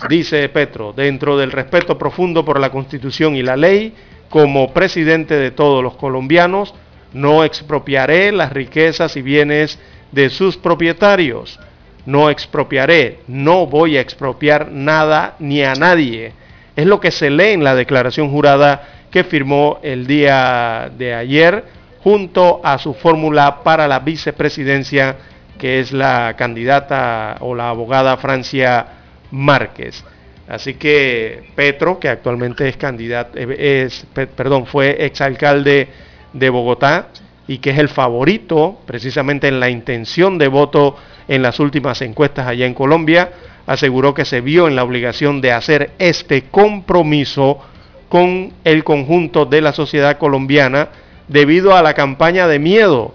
Dice 0.09 0.47
Petro, 0.49 0.93
dentro 0.93 1.37
del 1.37 1.51
respeto 1.51 1.97
profundo 1.97 2.45
por 2.45 2.59
la 2.59 2.69
Constitución 2.69 3.35
y 3.35 3.41
la 3.41 3.55
ley, 3.55 3.93
como 4.29 4.73
presidente 4.73 5.35
de 5.35 5.51
todos 5.51 5.81
los 5.81 5.95
colombianos, 5.95 6.73
no 7.13 7.43
expropiaré 7.43 8.31
las 8.31 8.51
riquezas 8.51 9.15
y 9.15 9.21
bienes 9.21 9.79
de 10.11 10.29
sus 10.29 10.57
propietarios. 10.57 11.59
No 12.05 12.29
expropiaré, 12.29 13.19
no 13.27 13.65
voy 13.65 13.97
a 13.97 14.01
expropiar 14.01 14.71
nada 14.71 15.35
ni 15.39 15.63
a 15.63 15.73
nadie. 15.73 16.33
Es 16.75 16.85
lo 16.85 16.99
que 16.99 17.11
se 17.11 17.29
lee 17.29 17.53
en 17.53 17.63
la 17.63 17.75
declaración 17.75 18.29
jurada 18.29 19.07
que 19.09 19.23
firmó 19.23 19.79
el 19.81 20.05
día 20.05 20.91
de 20.95 21.13
ayer 21.13 21.65
junto 22.03 22.61
a 22.63 22.77
su 22.77 22.93
fórmula 22.93 23.63
para 23.63 23.87
la 23.87 23.99
vicepresidencia, 23.99 25.15
que 25.57 25.79
es 25.79 25.91
la 25.91 26.35
candidata 26.37 27.37
o 27.39 27.55
la 27.55 27.69
abogada 27.69 28.17
Francia 28.17 28.87
Márquez. 29.31 30.03
Así 30.47 30.75
que 30.75 31.51
Petro, 31.55 31.99
que 31.99 32.07
actualmente 32.07 32.67
es 32.69 32.77
candidato, 32.77 33.37
es, 33.37 34.05
perdón, 34.13 34.65
fue 34.65 35.05
exalcalde 35.05 35.89
de 36.31 36.49
Bogotá 36.49 37.09
y 37.47 37.57
que 37.57 37.71
es 37.71 37.79
el 37.79 37.89
favorito 37.89 38.79
precisamente 38.85 39.47
en 39.47 39.59
la 39.59 39.69
intención 39.69 40.37
de 40.37 40.47
voto 40.47 40.95
en 41.27 41.41
las 41.41 41.59
últimas 41.59 42.01
encuestas 42.01 42.47
allá 42.47 42.65
en 42.65 42.73
Colombia, 42.73 43.31
aseguró 43.65 44.13
que 44.13 44.23
se 44.23 44.39
vio 44.39 44.67
en 44.67 44.75
la 44.75 44.83
obligación 44.83 45.41
de 45.41 45.51
hacer 45.51 45.91
este 45.99 46.43
compromiso 46.43 47.59
con 48.07 48.53
el 48.63 48.85
conjunto 48.85 49.45
de 49.45 49.61
la 49.61 49.73
sociedad 49.73 50.17
colombiana 50.17 50.89
debido 51.27 51.75
a 51.75 51.81
la 51.81 51.93
campaña 51.93 52.47
de 52.47 52.59
miedo 52.59 53.13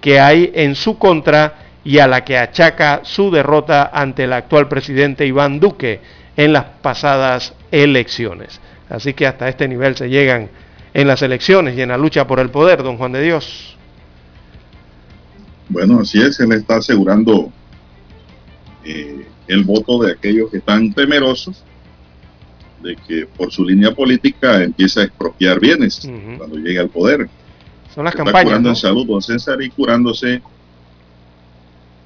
que 0.00 0.18
hay 0.18 0.50
en 0.54 0.74
su 0.74 0.98
contra 0.98 1.61
y 1.84 1.98
a 1.98 2.06
la 2.06 2.24
que 2.24 2.38
achaca 2.38 3.00
su 3.04 3.30
derrota 3.30 3.90
ante 3.92 4.24
el 4.24 4.32
actual 4.32 4.68
presidente 4.68 5.26
Iván 5.26 5.60
Duque 5.60 6.00
en 6.36 6.52
las 6.52 6.64
pasadas 6.82 7.54
elecciones. 7.70 8.60
Así 8.88 9.14
que 9.14 9.26
hasta 9.26 9.48
este 9.48 9.68
nivel 9.68 9.96
se 9.96 10.08
llegan 10.08 10.48
en 10.94 11.08
las 11.08 11.22
elecciones 11.22 11.76
y 11.76 11.82
en 11.82 11.88
la 11.88 11.98
lucha 11.98 12.26
por 12.26 12.40
el 12.40 12.50
poder, 12.50 12.82
don 12.82 12.98
Juan 12.98 13.12
de 13.12 13.22
Dios. 13.22 13.76
Bueno, 15.68 16.00
así 16.00 16.20
es, 16.20 16.36
se 16.36 16.46
le 16.46 16.56
está 16.56 16.76
asegurando 16.76 17.50
eh, 18.84 19.26
el 19.48 19.64
voto 19.64 20.02
de 20.02 20.12
aquellos 20.12 20.50
que 20.50 20.58
están 20.58 20.92
temerosos 20.92 21.64
de 22.82 22.96
que 22.96 23.26
por 23.26 23.50
su 23.52 23.64
línea 23.64 23.94
política 23.94 24.62
empiece 24.62 25.00
a 25.00 25.04
expropiar 25.04 25.60
bienes 25.60 26.08
cuando 26.36 26.56
llegue 26.56 26.80
al 26.80 26.88
poder. 26.88 27.28
Son 27.94 28.04
las 28.04 28.14
campañas. 28.14 28.40
Está 28.40 28.44
curando 28.44 28.68
en 28.70 28.76
salud, 28.76 29.06
don 29.06 29.22
César, 29.22 29.62
y 29.62 29.70
curándose 29.70 30.42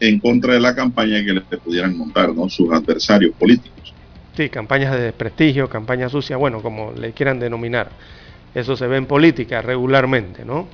en 0.01 0.21
contra 0.21 0.55
de 0.55 0.61
la 0.61 0.75
campaña 0.75 1.25
que 1.25 1.33
le 1.33 1.41
pudieran 1.41 1.97
montar, 1.97 2.35
¿no? 2.35 2.49
Sus 2.49 2.73
adversarios 2.73 3.35
políticos. 3.35 3.95
Sí, 4.37 4.51
campañas 4.51 4.93
de 4.93 5.01
desprestigio, 5.01 5.69
campañas 5.69 6.13
sucias, 6.13 6.39
bueno, 6.39 6.61
como 6.61 6.93
le 6.93 7.13
quieran 7.13 7.39
denominar. 7.39 7.91
Eso 8.55 8.77
se 8.77 8.87
ve 8.87 8.99
en 8.99 9.07
política 9.07 9.63
regularmente, 9.63 10.45
¿no? 10.45 10.69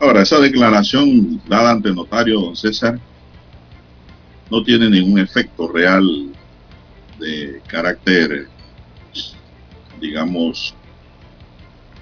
Ahora, 0.00 0.22
esa 0.22 0.40
declaración 0.40 1.40
dada 1.46 1.70
ante 1.70 1.92
notario, 1.92 2.40
don 2.40 2.56
César, 2.56 2.98
no 4.50 4.62
tiene 4.62 4.90
ningún 4.90 5.18
efecto 5.18 5.68
real 5.68 6.04
de 7.18 7.60
carácter, 7.66 8.48
digamos, 10.00 10.74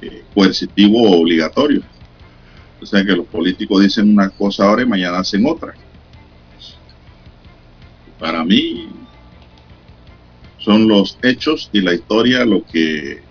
eh, 0.02 0.24
coercitivo 0.34 1.02
o 1.02 1.20
obligatorio. 1.20 1.82
O 2.80 2.86
sea 2.86 3.04
que 3.04 3.12
los 3.12 3.26
políticos 3.26 3.82
dicen 3.82 4.10
una 4.10 4.30
cosa 4.30 4.64
ahora 4.64 4.82
y 4.82 4.86
mañana 4.86 5.18
hacen 5.18 5.44
otra. 5.46 5.74
Para 8.18 8.44
mí 8.44 8.88
son 10.58 10.88
los 10.88 11.18
hechos 11.22 11.70
y 11.72 11.80
la 11.80 11.94
historia 11.94 12.44
lo 12.44 12.64
que 12.64 13.22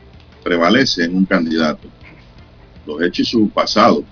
prevalece 0.44 1.06
en 1.06 1.16
un 1.16 1.26
candidato. 1.26 1.88
Los 2.86 3.02
hechos 3.02 3.28
y 3.28 3.32
su 3.32 3.50
pasado. 3.50 4.04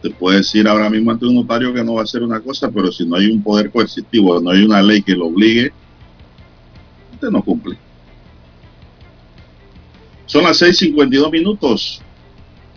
Te 0.00 0.10
puede 0.10 0.38
decir 0.38 0.66
ahora 0.66 0.90
mismo 0.90 1.12
ante 1.12 1.26
un 1.26 1.36
notario 1.36 1.72
que 1.72 1.84
no 1.84 1.94
va 1.94 2.00
a 2.00 2.04
hacer 2.04 2.22
una 2.22 2.40
cosa, 2.40 2.70
pero 2.70 2.90
si 2.90 3.06
no 3.06 3.16
hay 3.16 3.30
un 3.30 3.42
poder 3.42 3.70
coercitivo, 3.70 4.40
no 4.40 4.50
hay 4.50 4.64
una 4.64 4.82
ley 4.82 5.00
que 5.00 5.14
lo 5.14 5.26
obligue, 5.26 5.72
usted 7.14 7.30
no 7.30 7.42
cumple. 7.42 7.78
Son 10.26 10.42
las 10.42 10.60
6.52 10.60 11.30
minutos. 11.30 12.02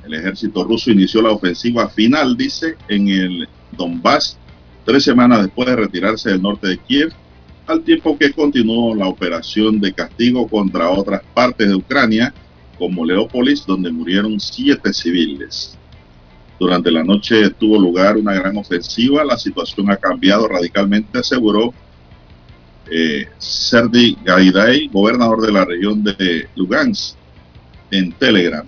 El 0.05 0.13
ejército 0.13 0.63
ruso 0.63 0.91
inició 0.91 1.21
la 1.23 1.31
ofensiva 1.31 1.89
final, 1.89 2.37
dice, 2.37 2.75
en 2.87 3.07
el 3.07 3.49
Donbass, 3.71 4.37
tres 4.85 5.03
semanas 5.03 5.41
después 5.41 5.67
de 5.67 5.75
retirarse 5.75 6.29
del 6.29 6.43
norte 6.43 6.67
de 6.67 6.77
Kiev, 6.77 7.11
al 7.65 7.81
tiempo 7.81 8.15
que 8.15 8.31
continuó 8.31 8.93
la 8.93 9.07
operación 9.07 9.79
de 9.79 9.93
castigo 9.93 10.47
contra 10.47 10.91
otras 10.91 11.23
partes 11.33 11.67
de 11.67 11.75
Ucrania, 11.75 12.31
como 12.77 13.03
Leópolis, 13.03 13.65
donde 13.65 13.91
murieron 13.91 14.39
siete 14.39 14.93
civiles. 14.93 15.75
Durante 16.59 16.91
la 16.91 17.03
noche 17.03 17.49
tuvo 17.49 17.79
lugar 17.79 18.15
una 18.15 18.33
gran 18.33 18.55
ofensiva, 18.57 19.23
la 19.23 19.37
situación 19.37 19.89
ha 19.89 19.97
cambiado 19.97 20.47
radicalmente, 20.47 21.17
aseguró 21.17 21.73
eh, 22.91 23.25
Serdi 23.39 24.15
Gaidai, 24.23 24.87
gobernador 24.89 25.41
de 25.41 25.51
la 25.51 25.65
región 25.65 26.03
de 26.03 26.47
Lugansk, 26.55 27.17
en 27.89 28.11
Telegram 28.11 28.65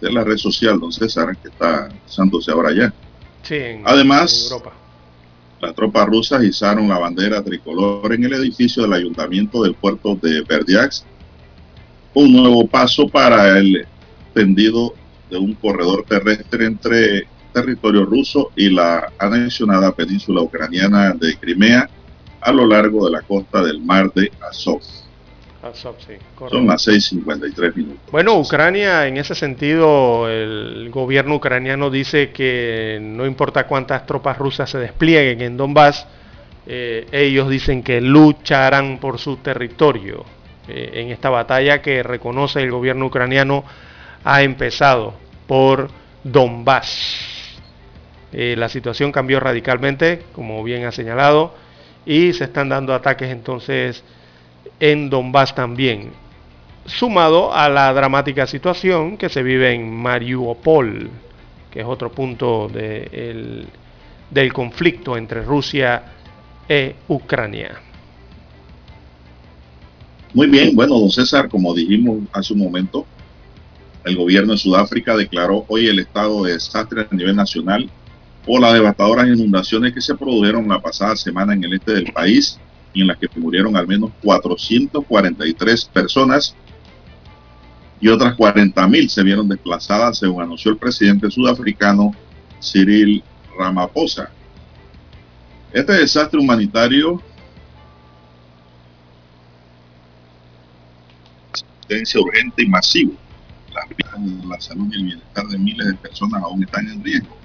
de 0.00 0.12
la 0.12 0.24
red 0.24 0.36
social, 0.36 0.78
don 0.78 0.92
César, 0.92 1.36
que 1.36 1.48
está 1.48 1.88
usándose 2.06 2.50
ahora 2.50 2.72
ya. 2.72 2.92
Además, 3.84 4.54
las 5.60 5.74
tropas 5.74 6.06
rusas 6.06 6.44
izaron 6.44 6.88
la 6.88 6.98
bandera 6.98 7.42
tricolor 7.42 8.12
en 8.12 8.24
el 8.24 8.34
edificio 8.34 8.82
del 8.82 8.92
ayuntamiento 8.92 9.62
del 9.62 9.74
puerto 9.74 10.14
de 10.14 10.42
Berdiax, 10.42 11.04
un 12.14 12.32
nuevo 12.32 12.66
paso 12.66 13.08
para 13.08 13.58
el 13.58 13.86
tendido 14.34 14.94
de 15.30 15.38
un 15.38 15.54
corredor 15.54 16.04
terrestre 16.08 16.66
entre 16.66 17.26
territorio 17.52 18.04
ruso 18.04 18.50
y 18.56 18.70
la 18.70 19.10
anexionada 19.18 19.92
península 19.92 20.42
ucraniana 20.42 21.12
de 21.12 21.36
Crimea 21.36 21.88
a 22.40 22.52
lo 22.52 22.66
largo 22.66 23.06
de 23.06 23.12
la 23.12 23.22
costa 23.22 23.62
del 23.62 23.80
mar 23.80 24.12
de 24.14 24.30
Azov. 24.48 24.80
Son 26.50 26.66
las 26.66 26.86
6.53 26.86 27.74
minutos. 27.74 27.98
Bueno, 28.10 28.38
Ucrania, 28.38 29.06
en 29.06 29.16
ese 29.16 29.34
sentido, 29.34 30.28
el 30.28 30.90
gobierno 30.90 31.36
ucraniano 31.36 31.90
dice 31.90 32.30
que 32.30 32.98
no 33.00 33.26
importa 33.26 33.66
cuántas 33.66 34.06
tropas 34.06 34.38
rusas 34.38 34.70
se 34.70 34.78
desplieguen 34.78 35.40
en 35.42 35.56
Donbass, 35.56 36.06
eh, 36.66 37.06
ellos 37.12 37.48
dicen 37.48 37.82
que 37.82 38.00
lucharán 38.00 38.98
por 38.98 39.18
su 39.18 39.38
territorio 39.38 40.24
eh, 40.68 40.90
en 40.94 41.08
esta 41.08 41.30
batalla 41.30 41.80
que 41.80 42.02
reconoce 42.02 42.60
el 42.60 42.70
gobierno 42.70 43.06
ucraniano 43.06 43.64
ha 44.22 44.42
empezado 44.42 45.14
por 45.46 45.88
Donbass. 46.24 47.58
Eh, 48.32 48.54
la 48.58 48.68
situación 48.68 49.10
cambió 49.10 49.40
radicalmente, 49.40 50.24
como 50.32 50.62
bien 50.62 50.84
ha 50.84 50.92
señalado, 50.92 51.54
y 52.04 52.34
se 52.34 52.44
están 52.44 52.68
dando 52.68 52.92
ataques 52.92 53.30
entonces 53.30 54.04
en 54.80 55.10
Donbass 55.10 55.54
también, 55.54 56.10
sumado 56.86 57.52
a 57.52 57.68
la 57.68 57.92
dramática 57.92 58.46
situación 58.46 59.16
que 59.16 59.28
se 59.28 59.42
vive 59.42 59.72
en 59.72 59.94
Mariupol, 59.94 61.10
que 61.70 61.80
es 61.80 61.86
otro 61.86 62.10
punto 62.10 62.68
del 62.68 63.66
conflicto 64.52 65.16
entre 65.16 65.42
Rusia 65.42 66.02
e 66.68 66.96
Ucrania. 67.08 67.80
Muy 70.34 70.46
bien, 70.46 70.74
bueno, 70.76 70.98
don 70.98 71.10
César, 71.10 71.48
como 71.48 71.74
dijimos 71.74 72.18
hace 72.32 72.52
un 72.52 72.60
momento, 72.60 73.06
el 74.04 74.16
gobierno 74.16 74.52
de 74.52 74.58
Sudáfrica 74.58 75.16
declaró 75.16 75.64
hoy 75.68 75.86
el 75.86 75.98
estado 75.98 76.44
de 76.44 76.52
desastre 76.52 77.06
a 77.10 77.14
nivel 77.14 77.36
nacional 77.36 77.90
por 78.46 78.60
las 78.60 78.72
devastadoras 78.72 79.26
inundaciones 79.26 79.92
que 79.92 80.00
se 80.00 80.14
produjeron 80.14 80.68
la 80.68 80.80
pasada 80.80 81.16
semana 81.16 81.54
en 81.54 81.64
el 81.64 81.74
este 81.74 81.92
del 81.92 82.12
país 82.12 82.58
en 82.94 83.06
las 83.06 83.18
que 83.18 83.28
murieron 83.36 83.76
al 83.76 83.86
menos 83.86 84.10
443 84.22 85.84
personas 85.86 86.54
y 88.00 88.08
otras 88.08 88.36
40.000 88.36 89.08
se 89.08 89.22
vieron 89.22 89.48
desplazadas, 89.48 90.18
según 90.18 90.42
anunció 90.42 90.70
el 90.70 90.78
presidente 90.78 91.30
sudafricano 91.30 92.12
Cyril 92.60 93.22
Ramaphosa. 93.58 94.30
Este 95.72 95.92
desastre 95.92 96.40
humanitario 96.40 97.22
urgente 102.16 102.62
y 102.62 102.66
masivo. 102.66 103.12
Las 103.72 104.46
la 104.46 104.60
salud 104.60 104.88
y 104.90 104.96
el 104.96 105.04
bienestar 105.04 105.46
de 105.46 105.58
miles 105.58 105.86
de 105.86 105.94
personas 105.94 106.42
aún 106.42 106.64
están 106.64 106.88
en 106.88 107.04
riesgo 107.04 107.36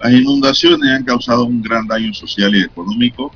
Las 0.00 0.12
inundaciones 0.12 0.88
han 0.90 1.04
causado 1.04 1.44
un 1.44 1.62
gran 1.62 1.86
daño 1.86 2.14
social 2.14 2.54
y 2.54 2.62
económico, 2.62 3.32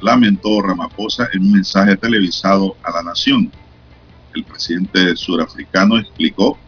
lamentó 0.00 0.60
Ramaphosa 0.60 1.28
en 1.32 1.42
un 1.42 1.52
mensaje 1.52 1.96
televisado 1.96 2.76
a 2.82 2.90
la 2.90 3.02
nación. 3.02 3.50
El 4.34 4.44
presidente 4.44 5.16
surafricano 5.16 5.98
explicó 5.98 6.58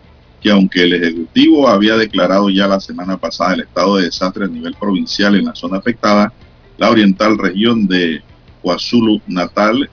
que 0.41 0.51
aunque 0.51 0.82
el 0.82 0.93
Ejecutivo 0.93 1.69
había 1.69 1.97
declarado 1.97 2.51
ya 2.51 2.66
la 2.66 2.78
semana 2.78 3.16
pasada 3.16 3.55
el 3.55 3.61
estado 3.61 3.97
de 3.97 4.05
desastre 4.05 4.45
a 4.45 4.49
nivel 4.49 4.74
provincial 4.74 5.35
en 5.36 5.47
la 5.47 5.55
zona 5.55 5.78
afectada, 5.78 6.32
la 6.77 6.91
oriental 6.91 7.39
región 7.39 7.86
de 7.86 8.23
KwaZulu 8.62 9.23
Natal, 9.27 9.89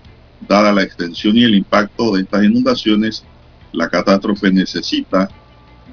dada 0.48 0.73
la 0.73 0.84
extensión 0.84 1.38
y 1.38 1.43
el 1.43 1.56
impacto 1.56 2.14
de 2.14 2.23
estas 2.23 2.43
inundaciones, 2.43 3.23
la 3.72 3.88
catástrofe 3.89 4.52
necesita 4.52 5.30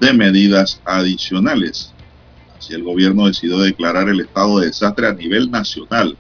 de 0.01 0.13
medidas 0.13 0.81
adicionales. 0.85 1.93
Así 2.59 2.75
el 2.75 2.83
gobierno 2.83 3.27
decidió 3.27 3.59
declarar 3.59 4.09
el 4.09 4.21
estado 4.21 4.59
de 4.59 4.67
desastre 4.67 5.07
a 5.07 5.13
nivel 5.13 5.51
nacional, 5.51 6.17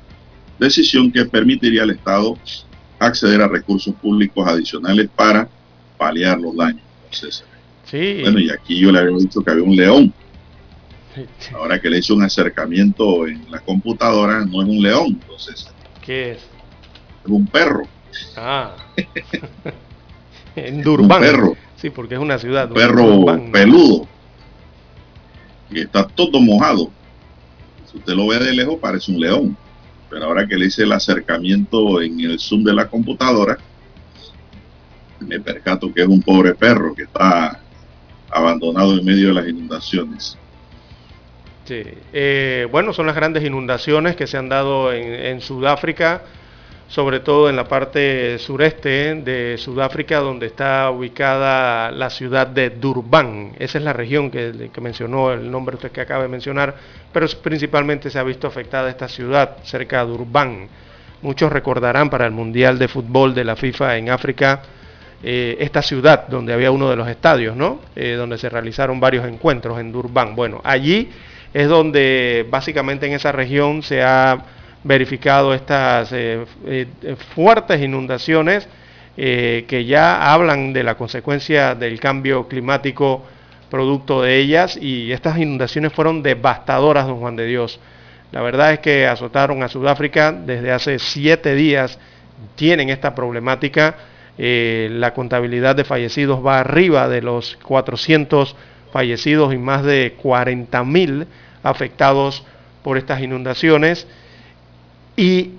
decisión 0.59 1.11
que 1.11 1.25
permitiría 1.25 1.83
al 1.83 1.91
Estado 1.91 2.37
acceder 2.99 3.41
a 3.43 3.49
recursos 3.49 3.95
públicos 3.95 4.47
adicionales 4.47 5.09
para 5.15 5.49
paliar 5.97 6.39
los 6.39 6.57
daños. 6.57 6.83
Sí. 7.85 8.19
Bueno, 8.23 8.39
y 8.39 8.51
aquí 8.51 8.79
yo 8.79 8.93
le 8.93 8.99
había 8.99 9.17
dicho 9.17 9.43
que 9.43 9.51
había 9.51 9.65
un 9.65 9.77
león. 9.77 10.13
Ahora 11.55 11.81
que 11.81 11.91
le 11.91 11.99
hizo 11.99 12.15
un 12.15 12.23
acercamiento 12.23 13.27
en 13.27 13.51
la 13.51 13.59
computadora, 13.61 14.45
no 14.45 14.63
es 14.63 14.69
un 14.69 14.83
león, 14.83 15.19
entonces. 15.21 15.69
¿Qué 16.05 16.33
es? 16.33 16.39
Es 16.39 17.31
un 17.31 17.47
perro. 17.47 17.83
Ah. 18.37 18.77
en 20.57 20.83
Durban. 20.83 21.19
Un 21.19 21.27
perro. 21.27 21.57
Sí, 21.77 21.91
porque 21.91 22.15
es 22.15 22.21
una 22.21 22.39
ciudad. 22.39 22.69
Un 22.69 22.75
perro 22.75 23.51
peludo. 23.53 24.07
Y 25.71 25.81
está 25.81 26.07
todo 26.07 26.41
mojado. 26.41 26.91
Si 27.91 27.99
usted 27.99 28.15
lo 28.15 28.27
ve 28.29 28.39
de 28.39 28.53
lejos, 28.53 28.79
parece 28.81 29.13
un 29.13 29.21
león. 29.21 29.57
Pero 30.11 30.25
ahora 30.25 30.47
que 30.47 30.57
le 30.57 30.67
hice 30.67 30.85
el 30.85 30.93
acercamiento 30.93 32.01
en 32.01 32.21
el 32.21 32.39
zoom 32.39 32.65
de 32.65 32.73
la 32.73 32.89
computadora, 32.89 33.59
me 35.21 35.41
percato 35.41 35.93
que 35.93 36.03
es 36.03 36.09
un 36.09 36.23
pobre 36.23 36.55
perro 36.55 36.95
que 36.95 37.03
está 37.03 37.61
abandonado 38.31 38.97
en 38.97 39.05
medio 39.05 39.29
de 39.29 39.35
las 39.35 39.49
inundaciones. 39.49 40.39
Sí. 41.65 41.83
Eh, 42.13 42.67
bueno, 42.71 42.93
son 42.93 43.07
las 43.07 43.17
grandes 43.17 43.45
inundaciones 43.45 44.17
que 44.17 44.27
se 44.27 44.39
han 44.39 44.49
dado 44.49 44.93
en 44.93 45.41
Sudáfrica 45.41 46.23
sobre 46.89 47.21
todo 47.21 47.51
en 47.51 47.57
la 47.57 47.69
parte 47.69 48.39
sureste 48.39 49.15
de 49.17 49.57
Sudáfrica, 49.59 50.21
donde 50.21 50.47
está 50.47 50.91
ubicada 50.91 51.91
la 51.91 52.09
ciudad 52.09 52.47
de 52.47 52.71
Durban. 52.71 53.53
Esa 53.59 53.77
es 53.77 53.85
la 53.85 53.93
región 53.93 54.31
que, 54.31 54.71
mencionó 54.81 55.33
el 55.33 55.51
nombre 55.51 55.77
usted 55.77 55.93
que 55.93 56.01
acaba 56.01 56.23
de 56.23 56.29
mencionar, 56.29 56.75
pero 57.13 57.27
principalmente 57.43 58.09
se 58.09 58.19
ha 58.19 58.23
visto 58.23 58.47
afectada 58.47 58.89
esta 58.89 59.07
ciudad 59.07 59.59
cerca 59.65 60.05
de 60.05 60.13
Durban. 60.13 60.69
Muchos 61.21 61.53
recordarán 61.53 62.09
para 62.09 62.25
el 62.25 62.33
Mundial 62.33 62.79
de 62.79 62.89
Fútbol 62.89 63.35
de 63.35 63.45
la 63.45 63.55
FIFA 63.55 63.99
en 63.99 64.09
África 64.09 64.63
eh, 65.23 65.57
esta 65.61 65.83
ciudad 65.83 66.29
donde 66.29 66.53
había 66.55 66.71
uno 66.71 66.89
de 66.89 66.97
los 66.97 67.09
estadios, 67.09 67.55
¿no? 67.57 67.81
Eh, 67.97 68.13
donde 68.13 68.39
se 68.39 68.49
realizaron 68.49 69.01
varios 69.01 69.27
encuentros 69.27 69.79
en 69.79 69.93
Durban. 69.93 70.37
Bueno, 70.37 70.61
allí 70.65 71.11
es 71.53 71.69
donde 71.69 72.47
básicamente 72.49 73.07
en 73.07 73.13
esa 73.13 73.33
región 73.33 73.83
se 73.83 74.03
ha 74.03 74.39
verificado 74.89 75.53
estas 75.53 76.11
eh, 76.13 76.47
eh, 76.67 76.87
fuertes 77.35 77.81
inundaciones 77.83 78.67
eh, 79.19 79.67
que 79.69 79.85
ya 79.85 80.33
hablan 80.33 80.73
de 80.73 80.83
la 80.83 80.95
consecuencia 80.97 81.75
del 81.75 82.01
cambio 82.01 82.49
climático 82.49 83.23
producto 83.71 84.23
de 84.23 84.39
ellas 84.39 84.79
y 84.81 85.13
estas 85.13 85.39
inundaciones 85.39 85.93
fueron 85.93 86.23
devastadoras, 86.23 87.07
don 87.07 87.21
Juan 87.21 87.37
de 87.37 87.45
Dios. 87.45 87.79
La 88.33 88.41
verdad 88.41 88.73
es 88.73 88.79
que 88.79 89.07
azotaron 89.07 89.63
a 89.63 89.69
Sudáfrica 89.69 90.33
desde 90.33 90.73
hace 90.73 90.99
siete 90.99 91.55
días, 91.55 91.99
tienen 92.55 92.89
esta 92.89 93.15
problemática, 93.15 93.97
la 94.39 95.13
contabilidad 95.15 95.75
de 95.75 95.85
fallecidos 95.85 96.47
va 96.47 96.61
arriba 96.61 97.09
de 97.09 97.21
los 97.21 97.59
400 97.63 98.55
fallecidos 98.93 99.53
y 99.53 99.59
más 99.59 99.83
de 99.83 100.15
40 100.23 100.85
mil 100.85 101.27
afectados 101.63 102.45
por 102.85 102.97
estas 102.97 103.21
inundaciones 103.21 104.07
y 105.19 105.55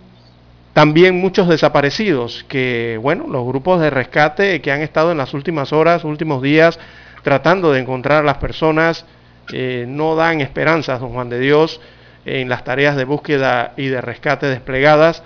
también 0.71 1.19
muchos 1.19 1.49
desaparecidos, 1.49 2.45
que 2.47 2.97
bueno, 3.01 3.25
los 3.27 3.45
grupos 3.45 3.81
de 3.81 3.89
rescate 3.89 4.61
que 4.61 4.71
han 4.71 4.79
estado 4.81 5.11
en 5.11 5.17
las 5.17 5.33
últimas 5.33 5.73
horas, 5.73 6.05
últimos 6.05 6.41
días, 6.41 6.79
tratando 7.23 7.73
de 7.73 7.81
encontrar 7.81 8.23
a 8.23 8.25
las 8.25 8.37
personas, 8.37 9.05
eh, 9.51 9.83
no 9.85 10.15
dan 10.15 10.39
esperanzas, 10.39 11.01
don 11.01 11.11
Juan 11.11 11.27
de 11.27 11.41
Dios, 11.41 11.81
en 12.23 12.47
las 12.47 12.63
tareas 12.63 12.95
de 12.95 13.03
búsqueda 13.03 13.73
y 13.75 13.87
de 13.87 13.99
rescate 13.99 14.45
desplegadas 14.45 15.23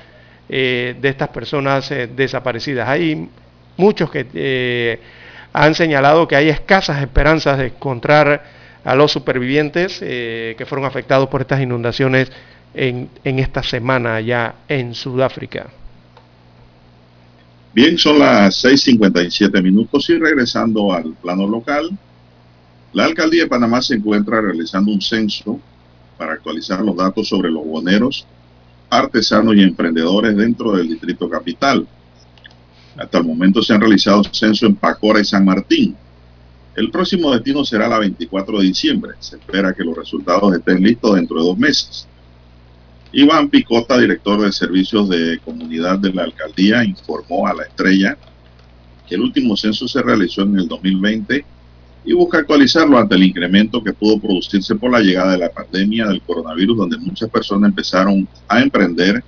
eh, 0.49 0.95
de 0.99 1.09
estas 1.09 1.29
personas 1.29 1.91
eh, 1.91 2.07
desaparecidas. 2.07 2.89
Hay 2.89 3.29
muchos 3.77 4.09
que 4.09 4.99
han 5.53 5.75
señalado 5.75 6.27
que 6.27 6.37
hay 6.37 6.49
escasas 6.49 7.03
esperanzas 7.03 7.59
de 7.59 7.67
encontrar 7.67 8.43
a 8.83 8.95
los 8.95 9.11
supervivientes 9.11 9.99
que 9.99 10.65
fueron 10.67 10.85
afectados 10.85 11.29
por 11.29 11.41
estas 11.41 11.61
inundaciones 11.61 12.31
en, 12.73 13.09
esta 13.23 13.63
semana 13.63 14.15
allá 14.15 14.55
en 14.67 14.93
Sudáfrica. 14.93 15.67
Bien, 17.73 17.97
son 17.97 18.19
las 18.19 18.63
6.57 18.63 19.61
minutos 19.61 20.09
y 20.09 20.17
regresando 20.17 20.93
al 20.93 21.13
plano 21.13 21.47
local, 21.47 21.89
la 22.93 23.05
alcaldía 23.05 23.43
de 23.43 23.49
Panamá 23.49 23.81
se 23.81 23.95
encuentra 23.95 24.41
realizando 24.41 24.91
un 24.91 25.01
censo 25.01 25.59
para 26.17 26.33
actualizar 26.33 26.81
los 26.81 26.95
datos 26.95 27.27
sobre 27.27 27.49
los 27.49 27.65
boneros, 27.65 28.27
artesanos 28.89 29.55
y 29.55 29.63
emprendedores 29.63 30.37
dentro 30.37 30.73
del 30.73 30.89
distrito 30.89 31.27
capital. 31.27 31.87
Hasta 32.95 33.17
el 33.17 33.23
momento 33.23 33.63
se 33.63 33.73
han 33.73 33.81
realizado 33.81 34.23
censo 34.25 34.67
en 34.67 34.75
Pacora 34.75 35.19
y 35.19 35.25
San 35.25 35.43
Martín. 35.43 35.95
El 36.75 36.91
próximo 36.91 37.31
destino 37.31 37.65
será 37.65 37.87
la 37.87 37.97
24 37.97 38.59
de 38.59 38.65
diciembre. 38.65 39.13
Se 39.19 39.37
espera 39.37 39.73
que 39.73 39.83
los 39.83 39.97
resultados 39.97 40.55
estén 40.55 40.83
listos 40.83 41.15
dentro 41.15 41.37
de 41.37 41.43
dos 41.43 41.57
meses. 41.57 42.07
Iván 43.15 43.47
Picota, 43.47 43.99
director 43.99 44.41
de 44.41 44.51
servicios 44.51 45.07
de 45.07 45.39
comunidad 45.45 45.99
de 45.99 46.11
la 46.11 46.23
alcaldía, 46.23 46.83
informó 46.83 47.45
a 47.45 47.53
la 47.53 47.61
estrella 47.61 48.17
que 49.07 49.13
el 49.13 49.21
último 49.21 49.55
censo 49.55 49.87
se 49.87 50.01
realizó 50.01 50.41
en 50.41 50.57
el 50.57 50.67
2020 50.67 51.45
y 52.05 52.13
busca 52.13 52.39
actualizarlo 52.39 52.97
ante 52.97 53.13
el 53.13 53.23
incremento 53.23 53.83
que 53.83 53.93
pudo 53.93 54.19
producirse 54.19 54.73
por 54.75 54.89
la 54.91 54.99
llegada 54.99 55.33
de 55.33 55.37
la 55.37 55.51
pandemia 55.51 56.07
del 56.07 56.23
coronavirus, 56.23 56.75
donde 56.75 56.97
muchas 56.97 57.29
personas 57.29 57.69
empezaron 57.69 58.27
a 58.47 58.61
emprender 58.61 59.23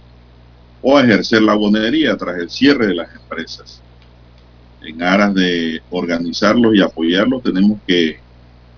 o 0.81 0.97
a 0.97 1.03
ejercer 1.03 1.43
la 1.43 1.53
bonería 1.53 2.17
tras 2.17 2.39
el 2.39 2.49
cierre 2.49 2.87
de 2.87 2.95
las 2.95 3.15
empresas. 3.15 3.83
En 4.81 5.03
aras 5.03 5.35
de 5.35 5.79
organizarlos 5.91 6.73
y 6.73 6.81
apoyarlos, 6.81 7.43
tenemos 7.43 7.79
que 7.85 8.17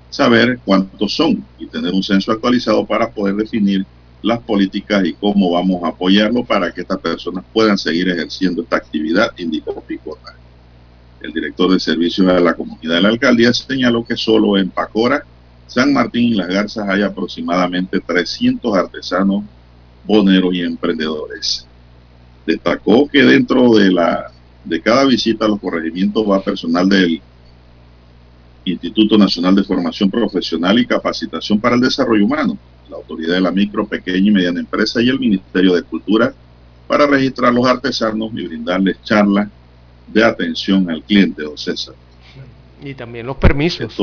saber 0.10 0.60
cuántos 0.66 1.16
son 1.16 1.46
y 1.58 1.66
tener 1.68 1.94
un 1.94 2.04
censo 2.04 2.34
actualizado 2.34 2.86
para 2.86 3.10
poder 3.10 3.36
definir 3.36 3.86
las 4.28 4.40
políticas 4.40 5.06
y 5.06 5.14
cómo 5.14 5.52
vamos 5.52 5.84
a 5.84 5.88
apoyarlo 5.88 6.44
para 6.44 6.72
que 6.72 6.82
estas 6.82 7.00
personas 7.00 7.46
puedan 7.54 7.78
seguir 7.78 8.10
ejerciendo 8.10 8.62
esta 8.62 8.76
actividad, 8.76 9.32
indicó 9.38 9.82
Picota. 9.82 10.36
El 11.22 11.34
director 11.34 11.72
de 11.72 11.80
servicios 11.80 12.28
de 12.28 12.40
la 12.40 12.54
comunidad 12.54 12.96
de 12.96 13.02
la 13.02 13.10
alcaldía 13.10 13.54
señaló 13.54 14.06
que 14.06 14.16
solo 14.16 14.58
en 14.58 14.70
Pacora, 14.70 15.26
San 15.68 15.92
Martín 15.92 16.34
y 16.34 16.36
Las 16.36 16.48
Garzas 16.48 16.88
hay 16.88 17.02
aproximadamente 17.02 18.00
300 18.00 18.78
artesanos, 18.78 19.44
boneros 20.06 20.54
y 20.54 20.62
emprendedores. 20.62 21.66
Destacó 22.46 23.08
que 23.08 23.24
dentro 23.24 23.76
de, 23.76 23.92
la, 23.92 24.32
de 24.64 24.82
cada 24.82 25.06
visita 25.06 25.46
a 25.46 25.50
los 25.50 25.60
corregimientos 25.60 26.30
va 26.30 26.42
personal 26.42 26.88
del 26.88 27.22
Instituto 28.72 29.18
Nacional 29.18 29.56
de 29.56 29.64
Formación 29.64 30.10
Profesional 30.10 30.78
y 30.80 30.86
Capacitación 30.86 31.60
para 31.60 31.76
el 31.76 31.82
Desarrollo 31.82 32.26
Humano, 32.26 32.58
la 32.90 32.98
Autoridad 32.98 33.36
de 33.36 33.42
la 33.42 33.52
Micro, 33.52 33.88
Pequeña 33.88 34.30
y 34.30 34.32
Mediana 34.32 34.60
Empresa 34.60 35.02
y 35.02 35.10
el 35.10 35.20
Ministerio 35.20 35.74
de 35.74 35.84
Cultura 35.84 36.34
para 36.88 37.06
registrar 37.06 37.54
los 37.54 37.66
artesanos 37.68 38.32
y 38.34 38.48
brindarles 38.48 39.02
charlas 39.04 39.50
de 40.08 40.24
atención 40.24 40.90
al 40.90 41.04
cliente, 41.04 41.44
don 41.44 41.58
César. 41.58 41.96
Y 42.82 42.94
también 42.94 43.26
los 43.26 43.38
permisos. 43.38 43.96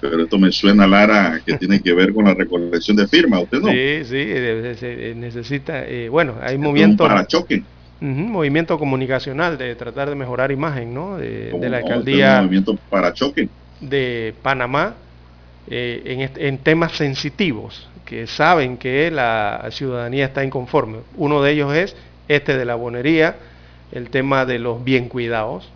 pero 0.00 0.22
esto 0.22 0.38
me 0.38 0.52
suena, 0.52 0.86
Lara, 0.86 1.40
que 1.44 1.54
tiene 1.58 1.80
que 1.80 1.92
ver 1.92 2.14
con 2.14 2.26
la 2.26 2.34
recolección 2.34 2.96
de 2.96 3.08
firmas, 3.08 3.42
¿usted 3.42 3.60
no? 3.60 3.68
Sí, 3.68 4.04
sí, 4.04 5.14
necesita, 5.16 5.86
eh, 5.86 6.08
bueno, 6.08 6.36
hay 6.40 6.56
movimiento... 6.58 7.04
Para 7.04 7.26
choque. 7.26 7.64
Movimiento 8.00 8.78
comunicacional 8.78 9.56
de 9.56 9.74
tratar 9.76 10.08
de 10.08 10.14
mejorar 10.14 10.50
imagen, 10.52 10.92
¿no? 10.92 11.16
De, 11.16 11.52
la 11.68 11.78
alcaldía... 11.78 12.40
movimiento 12.40 12.76
para 12.90 13.12
choque. 13.12 13.48
De 13.80 14.34
Panamá, 14.42 14.94
eh, 15.68 16.28
en, 16.36 16.58
temas 16.58 16.92
sensitivos 16.92 17.88
que 18.04 18.26
saben 18.26 18.76
que 18.76 19.10
la 19.10 19.66
ciudadanía 19.70 20.26
está 20.26 20.44
inconforme. 20.44 20.98
Uno 21.16 21.42
de 21.42 21.52
ellos 21.52 21.74
es 21.74 21.96
este 22.28 22.58
de 22.58 22.64
la 22.64 22.74
bonería, 22.74 23.36
el 23.92 24.10
tema 24.10 24.44
de 24.44 24.58
los 24.58 24.84
bien 24.84 25.08
cuidados. 25.08 25.70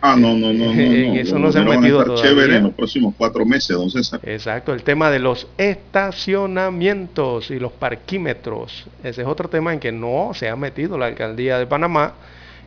Ah, 0.00 0.16
no, 0.16 0.34
no, 0.34 0.52
no, 0.52 0.72
no. 0.72 0.80
eso 1.14 1.38
no 1.38 1.50
se 1.50 1.58
ha 1.58 1.62
metido 1.62 2.04
todavía. 2.04 2.22
chévere 2.22 2.56
en 2.56 2.64
los 2.64 2.72
próximos 2.72 3.14
cuatro 3.16 3.44
meses, 3.44 3.76
don 3.76 3.90
César. 3.90 4.20
Exacto, 4.22 4.72
el 4.72 4.82
tema 4.82 5.10
de 5.10 5.18
los 5.18 5.48
estacionamientos 5.58 7.50
y 7.50 7.58
los 7.58 7.72
parquímetros. 7.72 8.86
Ese 9.02 9.22
es 9.22 9.26
otro 9.26 9.48
tema 9.48 9.72
en 9.72 9.80
que 9.80 9.90
no 9.92 10.30
se 10.34 10.48
ha 10.48 10.56
metido 10.56 10.96
la 10.98 11.06
alcaldía 11.06 11.58
de 11.58 11.66
Panamá. 11.66 12.14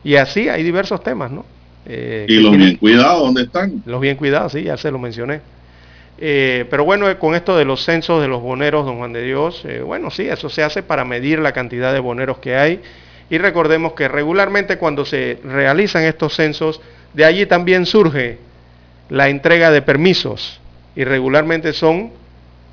Y 0.04 0.16
así 0.16 0.48
hay 0.48 0.62
diversos 0.62 1.02
temas, 1.02 1.30
¿no? 1.30 1.44
Eh, 1.86 2.26
¿Y 2.28 2.36
los 2.36 2.56
bien 2.56 2.76
cuidados 2.76 3.20
dónde 3.20 3.42
están? 3.42 3.82
Los 3.86 4.00
bien 4.00 4.16
cuidados, 4.16 4.52
sí, 4.52 4.62
ya 4.62 4.76
se 4.76 4.90
lo 4.90 4.98
mencioné. 4.98 5.40
Eh, 6.18 6.66
pero 6.70 6.84
bueno, 6.84 7.08
eh, 7.10 7.18
con 7.18 7.34
esto 7.34 7.56
de 7.56 7.64
los 7.64 7.84
censos 7.84 8.20
de 8.20 8.28
los 8.28 8.42
boneros, 8.42 8.84
don 8.84 8.98
Juan 8.98 9.12
de 9.12 9.22
Dios, 9.22 9.64
bueno, 9.84 10.10
sí, 10.10 10.28
eso 10.28 10.48
se 10.48 10.62
hace 10.62 10.82
para 10.82 11.04
medir 11.04 11.38
la 11.38 11.52
cantidad 11.52 11.92
de 11.92 12.00
boneros 12.00 12.38
que 12.38 12.56
hay. 12.56 12.80
Y 13.30 13.38
recordemos 13.38 13.94
que 13.94 14.08
regularmente 14.08 14.76
cuando 14.76 15.04
se 15.04 15.38
realizan 15.42 16.04
estos 16.04 16.34
censos, 16.34 16.80
de 17.14 17.24
allí 17.24 17.46
también 17.46 17.86
surge 17.86 18.38
la 19.08 19.28
entrega 19.28 19.70
de 19.70 19.82
permisos. 19.82 20.60
Y 20.94 21.04
regularmente 21.04 21.72
son 21.72 22.10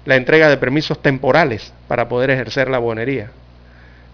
la 0.06 0.16
entrega 0.16 0.50
de 0.50 0.58
permisos 0.58 1.02
temporales 1.02 1.74
para 1.88 2.10
poder 2.10 2.32
ejercer 2.32 2.70
la 2.70 2.80
bonería. 2.80 3.32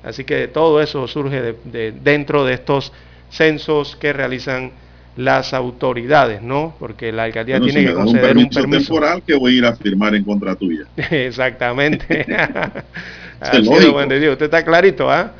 Así 0.04 0.24
que 0.24 0.48
todo 0.48 0.82
eso 0.82 1.08
surge 1.08 1.56
de, 1.64 1.92
dentro 1.92 2.46
de 2.46 2.54
estos 2.54 2.92
censos 3.30 3.96
que 3.96 4.14
realizan 4.14 4.72
las 5.18 5.54
autoridades, 5.54 6.42
¿no? 6.42 6.76
Porque 6.78 7.12
la 7.12 7.24
alcaldía 7.24 7.60
tiene 7.60 7.86
que 7.86 7.94
conceder 7.94 8.38
un 8.38 8.50
permiso, 8.50 8.94
temporal 8.94 9.24
que 9.26 9.34
voy 9.36 9.56
a 9.56 9.58
ir 9.58 9.66
a 9.66 9.76
firmar 9.76 10.14
en 10.14 10.24
contra 10.24 10.56
tuya. 10.56 10.86
Exactamente. 11.10 12.26
Así 13.40 13.66
Juan 13.66 14.10
de 14.10 14.20
Dios. 14.20 14.34
Usted 14.34 14.46
está 14.46 14.64
clarito, 14.64 15.10
¿ah? 15.10 15.34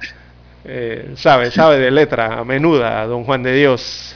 Eh, 0.64 1.12
sabe, 1.16 1.52
sabe 1.52 1.78
de 1.78 1.92
letra 1.92 2.44
menuda, 2.44 3.06
don 3.06 3.24
Juan 3.24 3.44
de 3.44 3.54
Dios. 3.54 4.16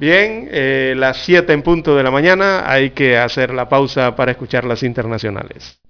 Bien, 0.00 0.48
eh, 0.52 0.94
las 0.96 1.16
7 1.24 1.52
en 1.52 1.62
punto 1.62 1.96
de 1.96 2.04
la 2.04 2.12
mañana, 2.12 2.70
hay 2.70 2.90
que 2.90 3.18
hacer 3.18 3.52
la 3.52 3.68
pausa 3.68 4.14
para 4.14 4.30
escuchar 4.30 4.64
las 4.64 4.84
internacionales. 4.84 5.80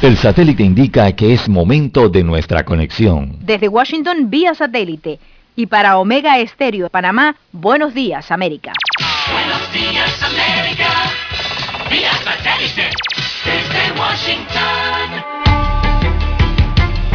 El 0.00 0.16
satélite 0.16 0.62
indica 0.62 1.10
que 1.16 1.32
es 1.32 1.48
momento 1.48 2.08
de 2.08 2.22
nuestra 2.22 2.64
conexión. 2.64 3.38
Desde 3.40 3.66
Washington 3.66 4.30
vía 4.30 4.54
satélite 4.54 5.18
y 5.56 5.66
para 5.66 5.98
Omega 5.98 6.38
Estéreo 6.38 6.90
Panamá, 6.90 7.34
buenos 7.50 7.94
días 7.94 8.30
América. 8.30 8.72
Buenos 9.32 9.72
días 9.72 10.22
América, 10.22 10.90
vía 11.90 12.12
satélite 12.12 12.90
desde 13.44 13.98
Washington. 13.98 15.46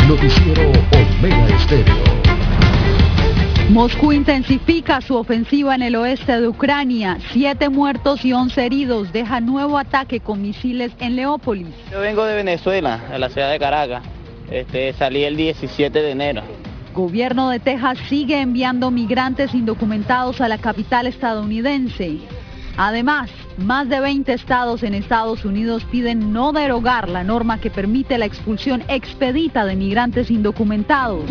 Noticiero 0.08 0.72
Omega 1.20 1.56
Estéreo. 1.56 2.22
Moscú 3.70 4.12
intensifica 4.12 5.00
su 5.00 5.16
ofensiva 5.16 5.76
en 5.76 5.84
el 5.84 5.96
oeste 5.96 6.42
de 6.42 6.48
Ucrania. 6.48 7.20
Siete 7.32 7.70
muertos 7.70 8.26
y 8.26 8.34
once 8.34 8.66
heridos. 8.66 9.14
Deja 9.14 9.40
nuevo 9.40 9.78
ataque 9.78 10.20
con 10.20 10.42
misiles 10.42 10.92
en 11.00 11.16
Leópolis. 11.16 11.70
Yo 11.90 12.02
vengo 12.02 12.26
de 12.26 12.36
Venezuela, 12.36 13.00
de 13.10 13.20
la 13.20 13.30
ciudad 13.30 13.50
de 13.50 13.60
Caracas. 13.60 14.04
Este, 14.50 14.92
salí 14.92 15.24
el 15.24 15.38
17 15.38 16.02
de 16.02 16.12
enero. 16.12 16.44
Gobierno 16.94 17.50
de 17.50 17.60
Texas 17.60 17.98
sigue 18.10 18.42
enviando 18.42 18.92
migrantes 18.92 19.54
indocumentados 19.54 20.42
a 20.42 20.50
la 20.50 20.58
capital 20.58 21.08
estadounidense. 21.08 22.20
Además, 22.76 23.30
más 23.58 23.88
de 23.88 24.02
20 24.02 24.34
estados 24.34 24.84
en 24.84 24.94
Estados 24.94 25.46
Unidos 25.46 25.86
piden 25.90 26.34
no 26.34 26.52
derogar 26.52 27.08
la 27.08 27.24
norma 27.24 27.60
que 27.60 27.70
permite 27.70 28.18
la 28.18 28.26
expulsión 28.26 28.84
expedita 28.90 29.66
de 29.66 29.78
migrantes 29.78 30.30
indocumentados. 30.30 31.30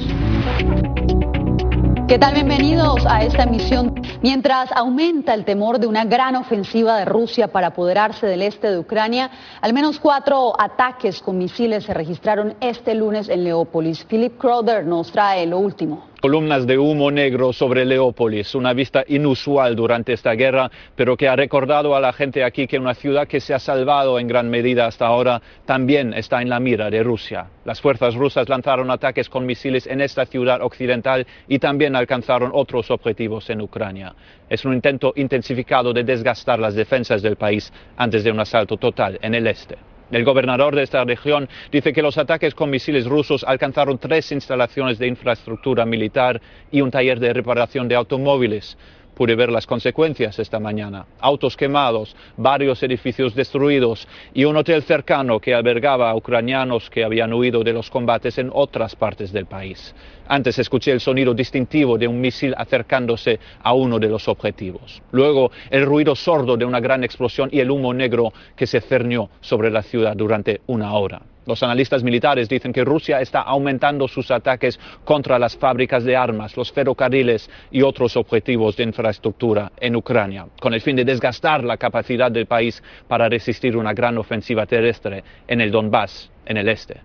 ¿Qué 2.11 2.19
tal? 2.19 2.35
Bienvenidos 2.35 3.07
a 3.07 3.23
esta 3.23 3.45
emisión. 3.45 3.95
Mientras 4.20 4.73
aumenta 4.73 5.32
el 5.32 5.45
temor 5.45 5.78
de 5.78 5.87
una 5.87 6.05
gran 6.05 6.35
ofensiva 6.35 6.97
de 6.97 7.05
Rusia 7.05 7.53
para 7.53 7.69
apoderarse 7.69 8.27
del 8.27 8.43
este 8.43 8.69
de 8.69 8.81
Ucrania, 8.81 9.31
al 9.61 9.73
menos 9.73 10.01
cuatro 10.01 10.53
ataques 10.61 11.20
con 11.20 11.39
misiles 11.39 11.85
se 11.85 11.95
registraron 11.95 12.57
este 12.61 12.97
lunes 12.97 13.28
en 13.28 13.45
Leópolis. 13.45 14.05
Philip 14.07 14.37
Crowder 14.39 14.85
nos 14.85 15.12
trae 15.12 15.47
lo 15.47 15.59
último. 15.59 16.10
Columnas 16.20 16.66
de 16.66 16.76
humo 16.76 17.10
negro 17.10 17.51
sobre 17.51 17.86
Leópolis, 17.86 18.55
una 18.55 18.74
vista 18.74 19.02
inusual 19.09 19.74
durante 19.74 20.12
esta 20.12 20.32
guerra, 20.32 20.70
pero 20.94 21.16
que 21.16 21.26
ha 21.26 21.34
recordado 21.34 21.97
a 21.97 22.01
la 22.01 22.12
gente 22.12 22.44
aquí 22.44 22.66
que 22.66 22.78
una 22.78 22.92
ciudad 22.92 23.26
que 23.26 23.40
se 23.40 23.55
ha 23.55 23.59
salvado 23.59 24.18
en 24.18 24.28
gran 24.28 24.51
medida 24.51 24.84
hasta 24.84 25.06
ahora 25.06 25.40
también 25.64 26.12
está 26.12 26.42
en 26.42 26.51
la 26.51 26.60
mira 26.60 26.90
de 26.90 27.02
Rusia. 27.02 27.47
Las 27.64 27.80
fuerzas 27.80 28.14
rusas 28.16 28.51
lanzaron 28.51 28.90
ataques 28.90 29.30
con 29.30 29.47
misiles 29.47 29.86
en 29.86 30.02
esta 30.02 30.26
ciudad 30.26 30.60
occidental 30.60 31.26
y 31.48 31.59
también 31.59 31.97
alcanzaron 31.97 32.51
otros 32.52 32.90
objetivos 32.90 33.48
en 33.48 33.62
Ucrania. 33.62 34.14
Es 34.51 34.66
un 34.66 34.74
intento 34.74 35.14
intensificado 35.16 35.94
de 35.94 36.05
desgastar 36.05 36.59
las 36.59 36.74
defensas 36.74 37.22
del 37.22 37.36
país 37.36 37.72
antes 37.97 38.24
de 38.24 38.30
un 38.30 38.40
asalto 38.40 38.76
total 38.76 39.18
en 39.22 39.34
el 39.34 39.47
este. 39.47 39.90
El 40.11 40.24
gobernador 40.24 40.74
de 40.74 40.82
esta 40.82 41.05
región 41.05 41.49
dice 41.70 41.93
que 41.93 42.03
los 42.03 42.19
ataques 42.19 42.55
con 42.55 42.70
misiles 42.70 43.07
rusos 43.07 43.45
alcanzaron 43.45 43.99
tres 43.99 44.32
instalaciones 44.32 44.99
de 44.99 45.07
infraestructura 45.07 45.87
militar 45.87 46.41
y 46.73 46.81
un 46.81 46.91
taller 46.91 47.20
de 47.20 47.32
reparación 47.32 47.87
de 47.87 47.95
automóviles 47.95 48.77
pude 49.20 49.34
ver 49.34 49.52
las 49.52 49.66
consecuencias 49.66 50.38
esta 50.38 50.59
mañana. 50.59 51.05
Autos 51.20 51.55
quemados, 51.55 52.16
varios 52.38 52.82
edificios 52.82 53.34
destruidos 53.34 54.09
y 54.32 54.47
un 54.47 54.56
hotel 54.56 54.82
cercano 54.82 55.38
que 55.38 55.52
albergaba 55.52 56.09
a 56.09 56.16
ucranianos 56.16 56.88
que 56.88 57.05
habían 57.05 57.34
huido 57.34 57.62
de 57.62 57.74
los 57.74 57.90
combates 57.90 58.38
en 58.38 58.51
otras 58.51 58.97
partes 58.97 59.30
del 59.30 59.44
país. 59.44 59.94
Antes 60.26 60.59
escuché 60.59 60.92
el 60.92 61.01
sonido 61.01 61.34
distintivo 61.34 61.98
de 61.98 62.09
un 62.09 62.18
misil 62.18 62.55
acercándose 62.56 63.38
a 63.62 63.74
uno 63.74 63.98
de 63.98 64.09
los 64.09 64.26
objetivos. 64.26 65.02
Luego 65.12 65.51
el 65.68 65.84
ruido 65.84 66.16
sordo 66.16 66.56
de 66.56 66.64
una 66.64 66.80
gran 66.80 67.05
explosión 67.05 67.51
y 67.52 67.60
el 67.60 67.70
humo 67.70 67.92
negro 67.92 68.32
que 68.56 68.66
se 68.66 68.80
cernió 68.80 69.28
sobre 69.42 69.70
la 69.70 69.82
ciudad 69.82 70.16
durante 70.16 70.62
una 70.66 70.94
hora. 70.94 71.20
Los 71.47 71.62
analistas 71.62 72.03
militares 72.03 72.49
dicen 72.49 72.73
que 72.73 72.85
Rusia 72.85 73.21
está 73.21 73.41
aumentando 73.41 74.07
sus 74.07 74.31
ataques 74.31 74.79
contra 75.05 75.39
las 75.39 75.57
fábricas 75.57 76.05
de 76.05 76.17
armas, 76.17 76.57
los 76.57 76.71
ferrocarriles 76.73 77.51
y 77.71 77.83
otros 77.83 78.17
objetivos 78.17 78.77
de 78.77 78.85
infraestructura 78.85 79.73
en 79.79 79.97
Ucrania, 79.97 80.47
con 80.61 80.75
el 80.75 80.81
fin 80.81 80.97
de 80.97 81.05
desgastar 81.05 81.65
la 81.65 81.77
capacidad 81.77 82.31
del 82.31 82.47
país 82.47 82.83
para 83.09 83.29
resistir 83.29 83.77
una 83.77 83.93
gran 83.93 84.19
ofensiva 84.19 84.67
terrestre 84.67 85.25
en 85.49 85.61
el 85.61 85.71
Donbass, 85.71 86.31
en 86.45 86.57
el 86.57 86.69
este. 86.69 87.01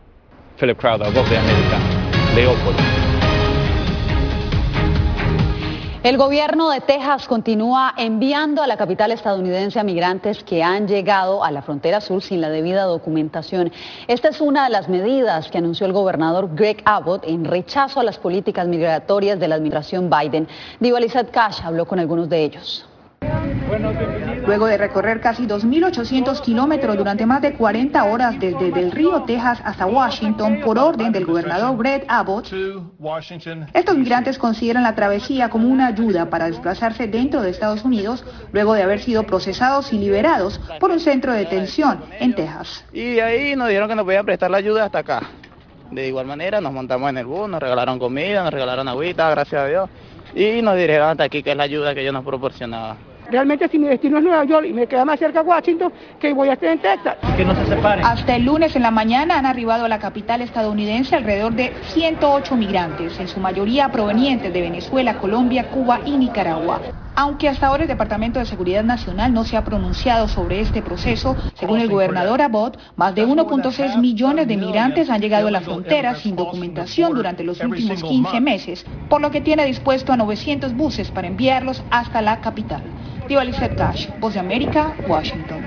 Philip 0.60 0.78
Crowder, 0.78 1.12
Voz 1.12 1.30
de 1.30 1.38
América, 1.38 1.80
Leópolis. 2.36 3.05
El 6.06 6.20
gobierno 6.20 6.70
de 6.70 6.82
Texas 6.82 7.28
continúa 7.28 7.96
enviando 7.98 8.62
a 8.62 8.68
la 8.68 8.78
capital 8.78 9.10
estadounidense 9.10 9.80
a 9.80 9.84
migrantes 9.84 10.44
que 10.44 10.62
han 10.62 10.88
llegado 10.88 11.44
a 11.44 11.50
la 11.50 11.64
frontera 11.64 12.00
sur 12.00 12.22
sin 12.22 12.42
la 12.42 12.52
debida 12.52 12.84
documentación. 12.84 13.72
Esta 14.08 14.28
es 14.28 14.40
una 14.40 14.66
de 14.66 14.70
las 14.70 14.88
medidas 14.88 15.50
que 15.50 15.58
anunció 15.58 15.88
el 15.88 15.94
gobernador 15.94 16.54
Greg 16.54 16.84
Abbott 16.86 17.24
en 17.26 17.44
rechazo 17.44 18.02
a 18.02 18.04
las 18.04 18.20
políticas 18.20 18.68
migratorias 18.68 19.40
de 19.40 19.48
la 19.48 19.56
administración 19.56 20.08
Biden. 20.08 20.48
Diva 20.80 21.00
Lizette 21.00 21.32
Cash 21.32 21.62
habló 21.64 21.88
con 21.88 21.98
algunos 21.98 22.30
de 22.30 22.44
ellos. 22.44 22.86
Luego 24.46 24.68
de 24.68 24.78
recorrer 24.78 25.22
casi 25.22 25.48
2.800 25.48 26.42
kilómetros 26.42 26.98
durante 26.98 27.26
más 27.26 27.42
de 27.42 27.54
40 27.54 28.04
horas 28.04 28.40
desde 28.40 28.72
Del 28.72 28.92
Río, 28.92 29.24
Texas 29.24 29.60
hasta 29.64 29.86
Washington 29.86 30.60
por 30.64 30.78
orden 30.78 31.12
del 31.12 31.26
gobernador 31.26 31.78
Greg 31.78 32.06
Abbott, 32.08 32.54
estos 33.74 33.98
migrantes 33.98 34.38
consideran 34.38 34.84
la 34.84 34.96
travesía 34.96 35.50
como 35.50 35.68
una 35.68 35.88
ayuda 35.88 36.30
para 36.30 36.46
desplazarse 36.48 37.08
dentro 37.08 37.42
de 37.42 37.50
Estados 37.50 37.84
Unidos 37.84 38.24
luego 38.52 38.74
de 38.74 38.84
haber 38.84 39.00
sido 39.02 39.24
procesados 39.24 39.92
y 39.94 39.98
liberados 39.98 40.60
por 40.80 40.92
un 40.92 41.00
centro 41.00 41.34
de 41.34 41.40
detención 41.40 42.04
en 42.20 42.36
Texas. 42.36 42.86
Y 42.94 43.20
ahí 43.20 43.56
nos 43.56 43.68
dijeron 43.68 43.90
que 43.90 43.96
nos 43.96 44.06
podían 44.06 44.26
prestar 44.26 44.52
la 44.52 44.58
ayuda 44.58 44.86
hasta 44.86 45.00
acá. 45.00 45.22
De 45.92 46.08
igual 46.08 46.26
manera 46.26 46.62
nos 46.62 46.74
montamos 46.74 47.10
en 47.10 47.18
el 47.18 47.26
bus, 47.26 47.50
nos 47.50 47.60
regalaron 47.60 48.00
comida, 48.00 48.44
nos 48.44 48.54
regalaron 48.54 48.88
agüita, 48.88 49.30
gracias 49.30 49.62
a 49.62 49.68
Dios, 49.68 49.90
y 50.36 50.62
nos 50.62 50.76
dirigieron 50.76 51.10
hasta 51.10 51.24
aquí, 51.24 51.42
que 51.42 51.52
es 51.52 51.58
la 51.58 51.64
ayuda 51.64 51.94
que 51.94 52.02
ellos 52.02 52.14
nos 52.14 52.26
proporcionaban. 52.26 53.15
Realmente 53.30 53.68
si 53.68 53.80
mi 53.80 53.88
destino 53.88 54.18
es 54.18 54.24
Nueva 54.24 54.44
York 54.46 54.68
y 54.68 54.74
me 54.74 54.88
queda 54.88 55.06
más 55.06 55.20
cerca 55.20 55.42
Washington, 55.42 55.92
que 56.20 56.34
voy 56.34 56.50
a 56.50 56.54
estar 56.54 56.70
en 56.70 56.80
Texas. 56.80 57.18
Que 57.36 57.44
no 57.46 57.56
se 57.56 57.66
separen. 57.66 58.06
Hasta 58.06 58.36
el 58.36 58.46
lunes 58.46 58.76
en 58.76 58.84
la 58.84 58.92
mañana 58.92 59.38
han 59.38 59.46
arribado 59.46 59.86
a 59.86 59.90
la 59.90 60.00
capital 60.00 60.42
estadounidense 60.42 61.16
alrededor 61.16 61.54
de 61.54 61.74
108 61.94 62.56
migrantes, 62.56 63.20
en 63.20 63.28
su 63.28 63.40
mayoría 63.40 63.90
provenientes 63.90 64.54
de 64.54 64.62
Venezuela, 64.62 65.18
Colombia, 65.18 65.70
Cuba 65.70 66.02
y 66.06 66.18
Nicaragua. 66.18 66.82
Aunque 67.18 67.48
hasta 67.48 67.68
ahora 67.68 67.84
el 67.84 67.88
Departamento 67.88 68.40
de 68.40 68.46
Seguridad 68.46 68.84
Nacional 68.84 69.34
no 69.34 69.46
se 69.46 69.56
ha 69.56 69.64
pronunciado 69.64 70.28
sobre 70.28 70.60
este 70.60 70.82
proceso, 70.82 71.38
según 71.54 71.80
el 71.80 71.90
gobernador 71.90 72.42
Abbott, 72.42 72.78
más 72.98 73.16
de 73.16 73.26
1.6 73.26 74.00
millones 74.00 74.48
de 74.50 74.58
migrantes 74.58 75.10
han 75.10 75.22
llegado 75.22 75.48
a 75.48 75.52
la 75.52 75.62
frontera 75.62 76.16
sin 76.16 76.36
documentación 76.36 77.14
durante 77.14 77.44
los 77.44 77.62
últimos 77.62 78.04
15 78.04 78.42
meses, 78.42 78.86
por 79.08 79.22
lo 79.22 79.32
que 79.32 79.40
tiene 79.40 79.66
dispuesto 79.66 80.12
a 80.12 80.18
900 80.18 80.76
buses 80.76 81.10
para 81.10 81.28
enviarlos 81.28 81.84
hasta 81.90 82.22
la 82.22 82.42
capital. 82.42 82.84
Diva 83.30 83.44
Cash, 83.78 84.08
Voz 84.18 84.34
de 84.34 84.40
América, 84.42 84.96
Washington. 85.08 85.64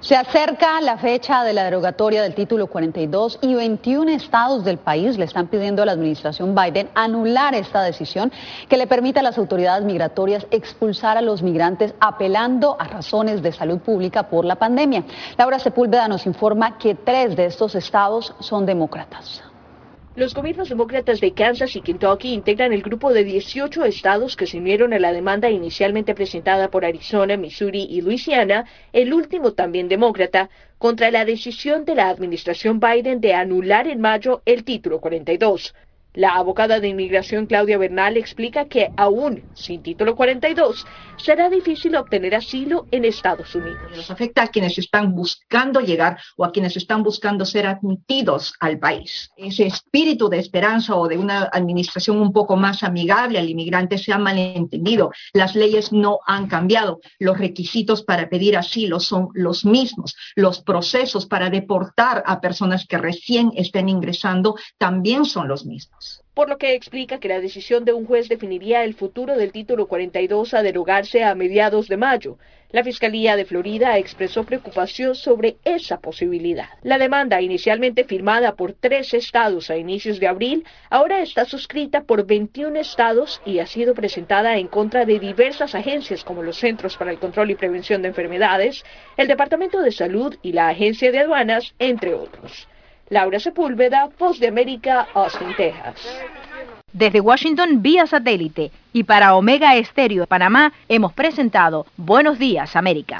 Se 0.00 0.14
acerca 0.14 0.80
la 0.82 0.98
fecha 0.98 1.42
de 1.42 1.54
la 1.54 1.64
derogatoria 1.64 2.22
del 2.22 2.34
título 2.34 2.66
42 2.66 3.38
y 3.40 3.54
21 3.54 4.10
estados 4.10 4.62
del 4.62 4.76
país 4.76 5.16
le 5.16 5.24
están 5.24 5.46
pidiendo 5.48 5.82
a 5.82 5.86
la 5.86 5.92
administración 5.92 6.54
Biden 6.54 6.90
anular 6.94 7.54
esta 7.54 7.82
decisión 7.82 8.30
que 8.68 8.76
le 8.76 8.86
permite 8.86 9.20
a 9.20 9.22
las 9.22 9.38
autoridades 9.38 9.84
migratorias 9.84 10.46
expulsar 10.50 11.16
a 11.16 11.22
los 11.22 11.42
migrantes 11.42 11.94
apelando 11.98 12.76
a 12.78 12.84
razones 12.84 13.42
de 13.42 13.52
salud 13.52 13.78
pública 13.78 14.24
por 14.28 14.44
la 14.44 14.56
pandemia. 14.56 15.04
Laura 15.38 15.58
Sepúlveda 15.58 16.08
nos 16.08 16.26
informa 16.26 16.76
que 16.76 16.94
tres 16.94 17.34
de 17.34 17.46
estos 17.46 17.74
estados 17.74 18.34
son 18.38 18.66
demócratas. 18.66 19.42
Los 20.16 20.32
gobiernos 20.32 20.70
demócratas 20.70 21.20
de 21.20 21.34
Kansas 21.34 21.76
y 21.76 21.82
Kentucky 21.82 22.32
integran 22.32 22.72
el 22.72 22.80
grupo 22.80 23.12
de 23.12 23.22
18 23.22 23.84
estados 23.84 24.34
que 24.34 24.46
se 24.46 24.56
unieron 24.56 24.94
a 24.94 24.98
la 24.98 25.12
demanda 25.12 25.50
inicialmente 25.50 26.14
presentada 26.14 26.70
por 26.70 26.86
Arizona, 26.86 27.36
Missouri 27.36 27.86
y 27.90 28.00
Luisiana, 28.00 28.64
el 28.94 29.12
último 29.12 29.52
también 29.52 29.88
demócrata, 29.88 30.48
contra 30.78 31.10
la 31.10 31.26
decisión 31.26 31.84
de 31.84 31.96
la 31.96 32.08
administración 32.08 32.80
Biden 32.80 33.20
de 33.20 33.34
anular 33.34 33.88
en 33.88 34.00
mayo 34.00 34.40
el 34.46 34.64
título 34.64 35.00
42. 35.00 35.74
La 36.16 36.30
abogada 36.30 36.80
de 36.80 36.88
inmigración 36.88 37.44
Claudia 37.44 37.76
Bernal 37.76 38.16
explica 38.16 38.64
que 38.64 38.90
aún 38.96 39.42
sin 39.52 39.82
título 39.82 40.16
42 40.16 40.86
será 41.18 41.50
difícil 41.50 41.94
obtener 41.94 42.34
asilo 42.34 42.86
en 42.90 43.04
Estados 43.04 43.54
Unidos. 43.54 43.76
Nos 43.94 44.10
afecta 44.10 44.44
a 44.44 44.48
quienes 44.48 44.78
están 44.78 45.14
buscando 45.14 45.80
llegar 45.80 46.18
o 46.38 46.46
a 46.46 46.52
quienes 46.52 46.74
están 46.78 47.02
buscando 47.02 47.44
ser 47.44 47.66
admitidos 47.66 48.54
al 48.60 48.78
país. 48.78 49.30
Ese 49.36 49.66
espíritu 49.66 50.30
de 50.30 50.38
esperanza 50.38 50.96
o 50.96 51.06
de 51.06 51.18
una 51.18 51.50
administración 51.52 52.16
un 52.16 52.32
poco 52.32 52.56
más 52.56 52.82
amigable 52.82 53.38
al 53.38 53.50
inmigrante 53.50 53.98
se 53.98 54.14
ha 54.14 54.18
malentendido. 54.18 55.10
Las 55.34 55.54
leyes 55.54 55.92
no 55.92 56.20
han 56.26 56.46
cambiado. 56.46 57.00
Los 57.18 57.36
requisitos 57.36 58.02
para 58.02 58.30
pedir 58.30 58.56
asilo 58.56 59.00
son 59.00 59.28
los 59.34 59.66
mismos. 59.66 60.16
Los 60.34 60.62
procesos 60.62 61.26
para 61.26 61.50
deportar 61.50 62.22
a 62.24 62.40
personas 62.40 62.86
que 62.86 62.96
recién 62.96 63.52
estén 63.54 63.90
ingresando 63.90 64.54
también 64.78 65.26
son 65.26 65.48
los 65.48 65.66
mismos 65.66 66.05
por 66.36 66.50
lo 66.50 66.58
que 66.58 66.74
explica 66.74 67.18
que 67.18 67.28
la 67.28 67.40
decisión 67.40 67.86
de 67.86 67.94
un 67.94 68.04
juez 68.04 68.28
definiría 68.28 68.84
el 68.84 68.94
futuro 68.94 69.36
del 69.36 69.52
título 69.52 69.86
42 69.86 70.52
a 70.52 70.62
derogarse 70.62 71.24
a 71.24 71.34
mediados 71.34 71.88
de 71.88 71.96
mayo. 71.96 72.36
La 72.70 72.84
Fiscalía 72.84 73.36
de 73.36 73.46
Florida 73.46 73.96
expresó 73.96 74.44
preocupación 74.44 75.14
sobre 75.14 75.56
esa 75.64 75.98
posibilidad. 75.98 76.68
La 76.82 76.98
demanda, 76.98 77.40
inicialmente 77.40 78.04
firmada 78.04 78.54
por 78.54 78.74
tres 78.74 79.14
estados 79.14 79.70
a 79.70 79.78
inicios 79.78 80.20
de 80.20 80.26
abril, 80.26 80.66
ahora 80.90 81.22
está 81.22 81.46
suscrita 81.46 82.02
por 82.02 82.26
21 82.26 82.76
estados 82.80 83.40
y 83.46 83.60
ha 83.60 83.66
sido 83.66 83.94
presentada 83.94 84.58
en 84.58 84.66
contra 84.66 85.06
de 85.06 85.18
diversas 85.18 85.74
agencias 85.74 86.22
como 86.22 86.42
los 86.42 86.58
Centros 86.58 86.98
para 86.98 87.12
el 87.12 87.18
Control 87.18 87.50
y 87.50 87.54
Prevención 87.54 88.02
de 88.02 88.08
Enfermedades, 88.08 88.84
el 89.16 89.28
Departamento 89.28 89.80
de 89.80 89.92
Salud 89.92 90.36
y 90.42 90.52
la 90.52 90.68
Agencia 90.68 91.10
de 91.10 91.20
Aduanas, 91.20 91.74
entre 91.78 92.12
otros. 92.12 92.68
Laura 93.08 93.38
Sepúlveda, 93.38 94.08
Voz 94.18 94.38
de 94.40 94.48
América, 94.48 95.06
Austin, 95.14 95.54
Texas. 95.56 95.94
Desde 96.92 97.20
Washington 97.20 97.82
vía 97.82 98.06
satélite 98.06 98.70
y 98.92 99.04
para 99.04 99.34
Omega 99.34 99.76
Estéreo 99.76 100.22
de 100.22 100.26
Panamá 100.26 100.72
hemos 100.88 101.12
presentado 101.12 101.86
Buenos 101.96 102.38
Días 102.38 102.74
América. 102.74 103.18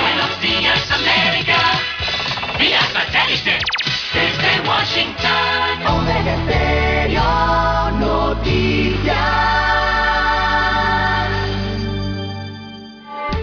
Buenos 0.00 0.40
Días 0.40 0.90
América 0.90 1.56
vía 2.58 2.80
satélite 2.80 3.58
desde 4.12 4.68
Washington. 4.68 5.86
Omega 5.88 6.34
Estéreo 6.34 7.89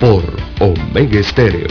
por 0.00 0.22
Omega 0.60 1.18
Estéreo. 1.18 1.66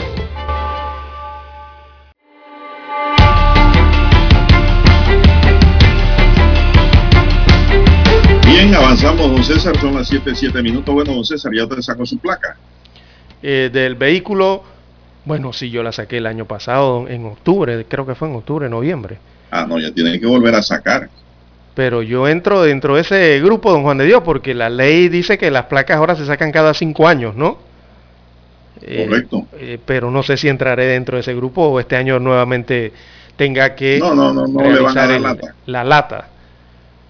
Bien, 8.45 8.75
avanzamos, 8.75 9.31
don 9.31 9.43
César, 9.43 9.77
son 9.79 9.95
las 9.95 10.09
7, 10.09 10.35
7 10.35 10.61
minutos. 10.61 10.93
Bueno, 10.93 11.13
don 11.13 11.23
César, 11.23 11.53
ya 11.55 11.67
te 11.67 11.81
sacó 11.81 12.05
su 12.05 12.17
placa. 12.17 12.57
Eh, 13.41 13.69
del 13.71 13.95
vehículo, 13.95 14.63
bueno, 15.23 15.53
sí, 15.53 15.69
yo 15.69 15.81
la 15.81 15.93
saqué 15.93 16.17
el 16.17 16.25
año 16.25 16.45
pasado, 16.45 17.07
en 17.07 17.25
octubre, 17.25 17.85
creo 17.87 18.05
que 18.05 18.15
fue 18.15 18.27
en 18.27 18.35
octubre, 18.35 18.67
noviembre. 18.67 19.19
Ah, 19.51 19.65
no, 19.65 19.79
ya 19.79 19.91
tiene 19.91 20.19
que 20.19 20.25
volver 20.25 20.53
a 20.55 20.61
sacar. 20.61 21.09
Pero 21.75 22.01
yo 22.01 22.27
entro 22.27 22.63
dentro 22.63 22.95
de 22.95 23.01
ese 23.01 23.39
grupo, 23.39 23.71
don 23.71 23.83
Juan 23.83 23.99
de 23.99 24.05
Dios, 24.05 24.23
porque 24.25 24.53
la 24.53 24.69
ley 24.69 25.07
dice 25.07 25.37
que 25.37 25.49
las 25.49 25.67
placas 25.67 25.97
ahora 25.97 26.15
se 26.15 26.25
sacan 26.25 26.51
cada 26.51 26.73
cinco 26.73 27.07
años, 27.07 27.35
¿no? 27.35 27.66
Eh, 28.81 29.05
Correcto. 29.05 29.47
Eh, 29.53 29.79
pero 29.83 30.11
no 30.11 30.23
sé 30.23 30.37
si 30.37 30.47
entraré 30.47 30.85
dentro 30.85 31.17
de 31.17 31.21
ese 31.21 31.33
grupo 31.33 31.63
o 31.63 31.79
este 31.79 31.95
año 31.95 32.19
nuevamente 32.19 32.91
tenga 33.35 33.75
que 33.75 33.99
no, 33.99 34.15
no, 34.15 34.33
no, 34.33 34.47
no 34.47 34.61
le 34.69 34.79
van 34.79 34.97
a 34.97 35.07
dar 35.07 35.21
lata. 35.21 35.55
la 35.65 35.83
lata. 35.83 36.29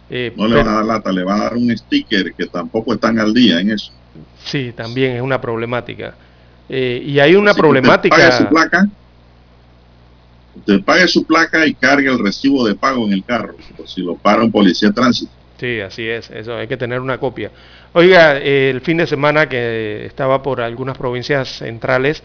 Eh, 0.10 0.34
no 0.36 0.48
le 0.48 0.56
van 0.56 0.68
a 0.68 0.74
dar 0.74 0.86
lata, 0.86 1.12
le 1.12 1.24
van 1.24 1.42
a 1.42 1.44
dar 1.46 1.56
un 1.56 1.76
sticker 1.78 2.34
que 2.34 2.46
tampoco 2.48 2.94
están 2.94 3.20
al 3.20 3.34
día 3.34 3.60
en 3.60 3.72
eso. 3.72 3.92
Sí, 4.44 4.74
también 4.76 5.16
es 5.18 5.22
una 5.22 5.40
problemática. 5.40 6.16
y 6.70 7.20
hay 7.20 7.36
una 7.36 7.54
problemática. 7.54 8.16
Usted 8.16 8.30
pague 8.30 8.38
su 8.38 8.50
placa, 8.50 8.90
usted 10.56 10.84
pague 10.84 11.08
su 11.08 11.24
placa 11.26 11.68
y 11.68 11.74
cargue 11.74 12.10
el 12.10 12.20
recibo 12.20 12.66
de 12.66 12.76
pago 12.76 13.06
en 13.06 13.14
el 13.14 13.24
carro, 13.24 13.56
por 13.76 13.88
si 13.88 14.02
lo 14.02 14.16
para 14.16 14.44
un 14.44 14.52
policía 14.52 14.90
de 14.90 14.94
tránsito. 14.96 15.32
Sí, 15.60 15.80
así 15.82 16.08
es, 16.08 16.30
eso 16.30 16.56
hay 16.56 16.68
que 16.68 16.78
tener 16.78 17.00
una 17.00 17.18
copia. 17.18 17.52
Oiga, 17.94 18.38
el 18.38 18.82
fin 18.82 18.98
de 18.98 19.08
semana 19.08 19.48
que 19.48 20.06
estaba 20.06 20.44
por 20.44 20.62
algunas 20.62 20.98
provincias 20.98 21.48
centrales, 21.48 22.22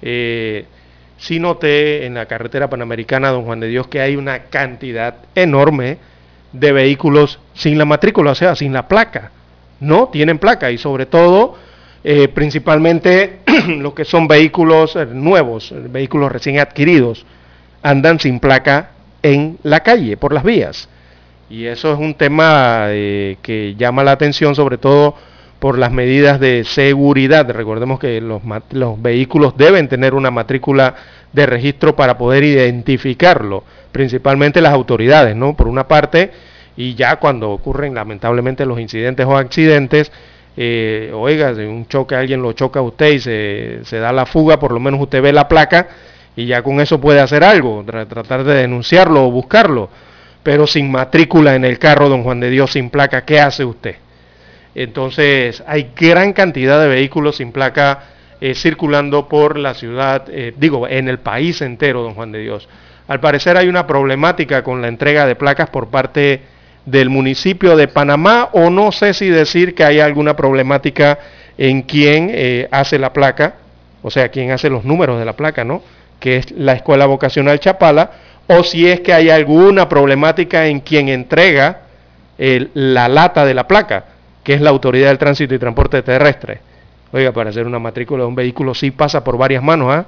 eh, 0.00 0.64
sí 1.18 1.38
noté 1.38 2.06
en 2.06 2.14
la 2.14 2.26
carretera 2.26 2.68
panamericana 2.68 3.30
Don 3.30 3.44
Juan 3.44 3.60
de 3.60 3.68
Dios 3.68 3.86
que 3.86 4.00
hay 4.00 4.16
una 4.16 4.44
cantidad 4.44 5.16
enorme 5.34 5.98
de 6.52 6.72
vehículos 6.72 7.38
sin 7.52 7.76
la 7.76 7.84
matrícula, 7.84 8.30
o 8.30 8.34
sea, 8.34 8.54
sin 8.54 8.72
la 8.72 8.88
placa. 8.88 9.30
No 9.80 10.08
tienen 10.08 10.38
placa 10.38 10.70
y 10.70 10.78
sobre 10.78 11.06
todo, 11.06 11.58
eh, 12.02 12.28
principalmente 12.28 13.40
los 13.68 13.92
que 13.92 14.04
son 14.04 14.26
vehículos 14.26 14.96
eh, 14.96 15.06
nuevos, 15.06 15.72
vehículos 15.90 16.32
recién 16.32 16.58
adquiridos, 16.58 17.26
andan 17.82 18.18
sin 18.18 18.40
placa 18.40 18.90
en 19.22 19.58
la 19.62 19.80
calle, 19.80 20.16
por 20.16 20.32
las 20.32 20.44
vías. 20.44 20.88
Y 21.54 21.68
eso 21.68 21.92
es 21.92 22.00
un 22.00 22.14
tema 22.14 22.86
eh, 22.88 23.36
que 23.40 23.76
llama 23.76 24.02
la 24.02 24.10
atención 24.10 24.56
sobre 24.56 24.76
todo 24.76 25.14
por 25.60 25.78
las 25.78 25.92
medidas 25.92 26.40
de 26.40 26.64
seguridad. 26.64 27.48
Recordemos 27.48 28.00
que 28.00 28.20
los, 28.20 28.42
los, 28.72 29.00
vehículos 29.00 29.56
deben 29.56 29.86
tener 29.86 30.14
una 30.14 30.32
matrícula 30.32 30.96
de 31.32 31.46
registro 31.46 31.94
para 31.94 32.18
poder 32.18 32.42
identificarlo, 32.42 33.62
principalmente 33.92 34.60
las 34.60 34.72
autoridades, 34.72 35.36
¿no? 35.36 35.54
Por 35.54 35.68
una 35.68 35.86
parte, 35.86 36.32
y 36.76 36.96
ya 36.96 37.20
cuando 37.20 37.52
ocurren 37.52 37.94
lamentablemente 37.94 38.66
los 38.66 38.80
incidentes 38.80 39.24
o 39.24 39.36
accidentes, 39.36 40.10
eh, 40.56 41.12
oiga, 41.14 41.54
si 41.54 41.60
un 41.60 41.86
choque 41.86 42.16
alguien 42.16 42.42
lo 42.42 42.52
choca 42.54 42.80
a 42.80 42.82
usted 42.82 43.12
y 43.12 43.20
se, 43.20 43.78
se, 43.84 43.98
da 43.98 44.10
la 44.12 44.26
fuga, 44.26 44.58
por 44.58 44.72
lo 44.72 44.80
menos 44.80 45.00
usted 45.00 45.22
ve 45.22 45.32
la 45.32 45.46
placa 45.46 45.86
y 46.34 46.46
ya 46.46 46.62
con 46.62 46.80
eso 46.80 47.00
puede 47.00 47.20
hacer 47.20 47.44
algo, 47.44 47.84
tratar 47.84 48.42
de 48.42 48.54
denunciarlo 48.54 49.24
o 49.24 49.30
buscarlo 49.30 49.88
pero 50.44 50.68
sin 50.68 50.92
matrícula 50.92 51.56
en 51.56 51.64
el 51.64 51.80
carro, 51.80 52.08
don 52.08 52.22
Juan 52.22 52.38
de 52.38 52.50
Dios, 52.50 52.70
sin 52.72 52.90
placa, 52.90 53.24
¿qué 53.24 53.40
hace 53.40 53.64
usted? 53.64 53.96
Entonces, 54.76 55.64
hay 55.66 55.90
gran 55.96 56.32
cantidad 56.32 56.80
de 56.80 56.86
vehículos 56.86 57.36
sin 57.36 57.50
placa 57.50 58.04
eh, 58.40 58.54
circulando 58.54 59.26
por 59.26 59.58
la 59.58 59.74
ciudad, 59.74 60.26
eh, 60.28 60.52
digo, 60.56 60.86
en 60.86 61.08
el 61.08 61.18
país 61.18 61.62
entero, 61.62 62.02
don 62.02 62.14
Juan 62.14 62.30
de 62.30 62.40
Dios. 62.40 62.68
Al 63.08 63.20
parecer 63.20 63.56
hay 63.56 63.68
una 63.68 63.86
problemática 63.86 64.62
con 64.62 64.82
la 64.82 64.88
entrega 64.88 65.26
de 65.26 65.34
placas 65.34 65.70
por 65.70 65.88
parte 65.88 66.42
del 66.84 67.08
municipio 67.08 67.76
de 67.76 67.88
Panamá, 67.88 68.50
o 68.52 68.68
no 68.68 68.92
sé 68.92 69.14
si 69.14 69.28
decir 69.30 69.74
que 69.74 69.84
hay 69.84 70.00
alguna 70.00 70.36
problemática 70.36 71.18
en 71.56 71.82
quien 71.82 72.30
eh, 72.32 72.68
hace 72.70 72.98
la 72.98 73.12
placa, 73.12 73.54
o 74.02 74.10
sea, 74.10 74.28
quien 74.28 74.50
hace 74.50 74.68
los 74.68 74.84
números 74.84 75.18
de 75.18 75.24
la 75.24 75.34
placa, 75.34 75.64
¿no? 75.64 75.82
Que 76.20 76.36
es 76.36 76.50
la 76.50 76.74
Escuela 76.74 77.06
Vocacional 77.06 77.60
Chapala, 77.60 78.10
o 78.46 78.62
si 78.62 78.86
es 78.88 79.00
que 79.00 79.12
hay 79.12 79.30
alguna 79.30 79.88
problemática 79.88 80.66
en 80.66 80.80
quien 80.80 81.08
entrega 81.08 81.80
la 82.36 83.08
lata 83.08 83.44
de 83.44 83.54
la 83.54 83.66
placa, 83.66 84.04
que 84.42 84.54
es 84.54 84.60
la 84.60 84.70
Autoridad 84.70 85.08
del 85.08 85.18
Tránsito 85.18 85.54
y 85.54 85.58
Transporte 85.58 86.02
Terrestre. 86.02 86.60
Oiga, 87.12 87.32
para 87.32 87.50
hacer 87.50 87.66
una 87.66 87.78
matrícula 87.78 88.24
de 88.24 88.28
un 88.28 88.34
vehículo 88.34 88.74
sí 88.74 88.90
pasa 88.90 89.22
por 89.22 89.38
varias 89.38 89.62
manos, 89.62 89.92
¿ah? 89.92 90.04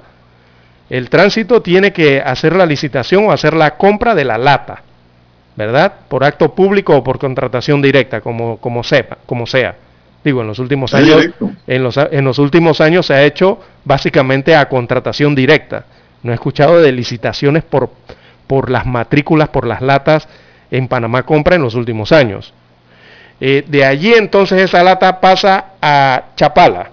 El 0.89 1.09
tránsito 1.09 1.61
tiene 1.61 1.91
que 1.91 2.21
hacer 2.21 2.55
la 2.55 2.65
licitación 2.65 3.25
o 3.25 3.31
hacer 3.31 3.53
la 3.53 3.75
compra 3.75 4.15
de 4.15 4.23
la 4.23 4.37
lata, 4.37 4.83
¿verdad? 5.55 5.93
Por 6.07 6.23
acto 6.23 6.53
público 6.53 6.95
o 6.95 7.03
por 7.03 7.19
contratación 7.19 7.81
directa, 7.81 8.21
como, 8.21 8.57
como, 8.57 8.83
sepa, 8.83 9.17
como 9.25 9.45
sea. 9.45 9.75
Digo, 10.23 10.41
en 10.41 10.47
los 10.47 10.59
últimos 10.59 10.93
años, 10.93 11.29
en 11.67 11.83
los, 11.83 11.97
en 11.97 12.25
los 12.25 12.39
últimos 12.39 12.79
años 12.79 13.05
se 13.05 13.13
ha 13.13 13.23
hecho 13.23 13.59
básicamente 13.83 14.55
a 14.55 14.67
contratación 14.69 15.35
directa. 15.35 15.85
No 16.23 16.31
he 16.31 16.35
escuchado 16.35 16.81
de 16.81 16.91
licitaciones 16.91 17.63
por, 17.63 17.89
por 18.47 18.69
las 18.69 18.85
matrículas, 18.85 19.49
por 19.49 19.67
las 19.67 19.81
latas 19.81 20.27
en 20.71 20.87
Panamá 20.87 21.23
Compra 21.23 21.55
en 21.55 21.61
los 21.61 21.75
últimos 21.75 22.11
años. 22.11 22.53
Eh, 23.39 23.63
de 23.67 23.85
allí 23.85 24.13
entonces 24.13 24.61
esa 24.61 24.83
lata 24.83 25.19
pasa 25.19 25.73
a 25.81 26.23
Chapala. 26.35 26.91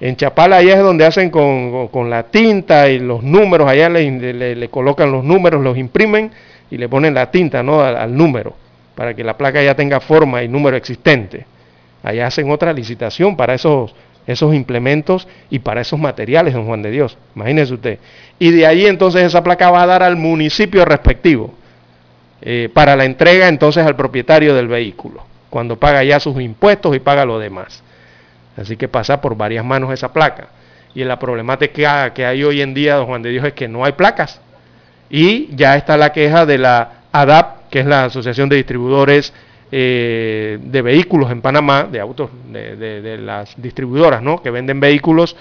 En 0.00 0.16
Chapala 0.16 0.56
allá 0.56 0.74
es 0.74 0.80
donde 0.80 1.04
hacen 1.04 1.30
con, 1.30 2.10
la 2.10 2.24
tinta 2.24 2.88
y 2.88 2.98
los 2.98 3.22
números, 3.22 3.68
allá 3.68 3.88
le, 3.88 4.68
colocan 4.70 5.12
los 5.12 5.22
números, 5.22 5.62
los 5.62 5.76
imprimen 5.76 6.30
y 6.70 6.78
le 6.78 6.88
ponen 6.88 7.14
la 7.14 7.30
tinta 7.30 7.62
¿no? 7.62 7.82
al, 7.82 8.16
número, 8.16 8.54
para 8.94 9.14
que 9.14 9.22
la 9.22 9.36
placa 9.36 9.62
ya 9.62 9.74
tenga 9.74 10.00
forma 10.00 10.42
y 10.42 10.48
número 10.48 10.76
existente. 10.76 11.44
Allá 12.02 12.28
hacen 12.28 12.50
otra 12.50 12.72
licitación 12.72 13.36
para 13.36 13.54
esos, 13.54 13.94
esos 14.26 14.54
implementos 14.54 15.26
y 15.50 15.60
para 15.60 15.80
esos 15.80 15.98
materiales, 15.98 16.54
don 16.54 16.66
Juan 16.66 16.82
de 16.82 16.90
Dios. 16.90 17.16
Imagínese 17.34 17.74
usted. 17.74 17.98
Y 18.38 18.50
de 18.50 18.66
allí 18.66 18.86
entonces 18.86 19.22
esa 19.22 19.42
placa 19.42 19.70
va 19.70 19.82
a 19.82 19.86
dar 19.86 20.02
al 20.02 20.16
municipio 20.16 20.84
respectivo 20.84 21.54
eh, 22.42 22.70
para 22.72 22.96
la 22.96 23.04
entrega 23.04 23.48
entonces 23.48 23.84
al 23.84 23.96
propietario 23.96 24.54
del 24.54 24.68
vehículo, 24.68 25.24
cuando 25.50 25.78
paga 25.78 26.02
ya 26.04 26.20
sus 26.20 26.40
impuestos 26.40 26.96
y 26.96 27.00
paga 27.00 27.24
lo 27.24 27.38
demás. 27.38 27.82
Así 28.56 28.76
que 28.76 28.88
pasa 28.88 29.20
por 29.20 29.36
varias 29.36 29.64
manos 29.64 29.92
esa 29.92 30.12
placa. 30.12 30.48
Y 30.94 31.04
la 31.04 31.18
problemática 31.18 32.12
que 32.12 32.26
hay 32.26 32.42
hoy 32.42 32.62
en 32.62 32.74
día, 32.74 32.96
don 32.96 33.06
Juan 33.06 33.22
de 33.22 33.30
Dios, 33.30 33.44
es 33.44 33.52
que 33.52 33.68
no 33.68 33.84
hay 33.84 33.92
placas. 33.92 34.40
Y 35.08 35.54
ya 35.54 35.76
está 35.76 35.96
la 35.96 36.12
queja 36.12 36.46
de 36.46 36.58
la 36.58 36.92
ADAP, 37.12 37.68
que 37.70 37.80
es 37.80 37.86
la 37.86 38.04
Asociación 38.04 38.48
de 38.48 38.56
Distribuidores 38.56 39.32
eh, 39.72 40.58
de 40.60 40.82
Vehículos 40.82 41.30
en 41.30 41.40
Panamá, 41.40 41.84
de 41.84 42.00
autos, 42.00 42.30
de, 42.50 43.18
las 43.18 43.54
distribuidoras, 43.56 44.22
¿no? 44.22 44.42
Que 44.42 44.50
venden 44.50 44.80
vehículos 44.80 45.36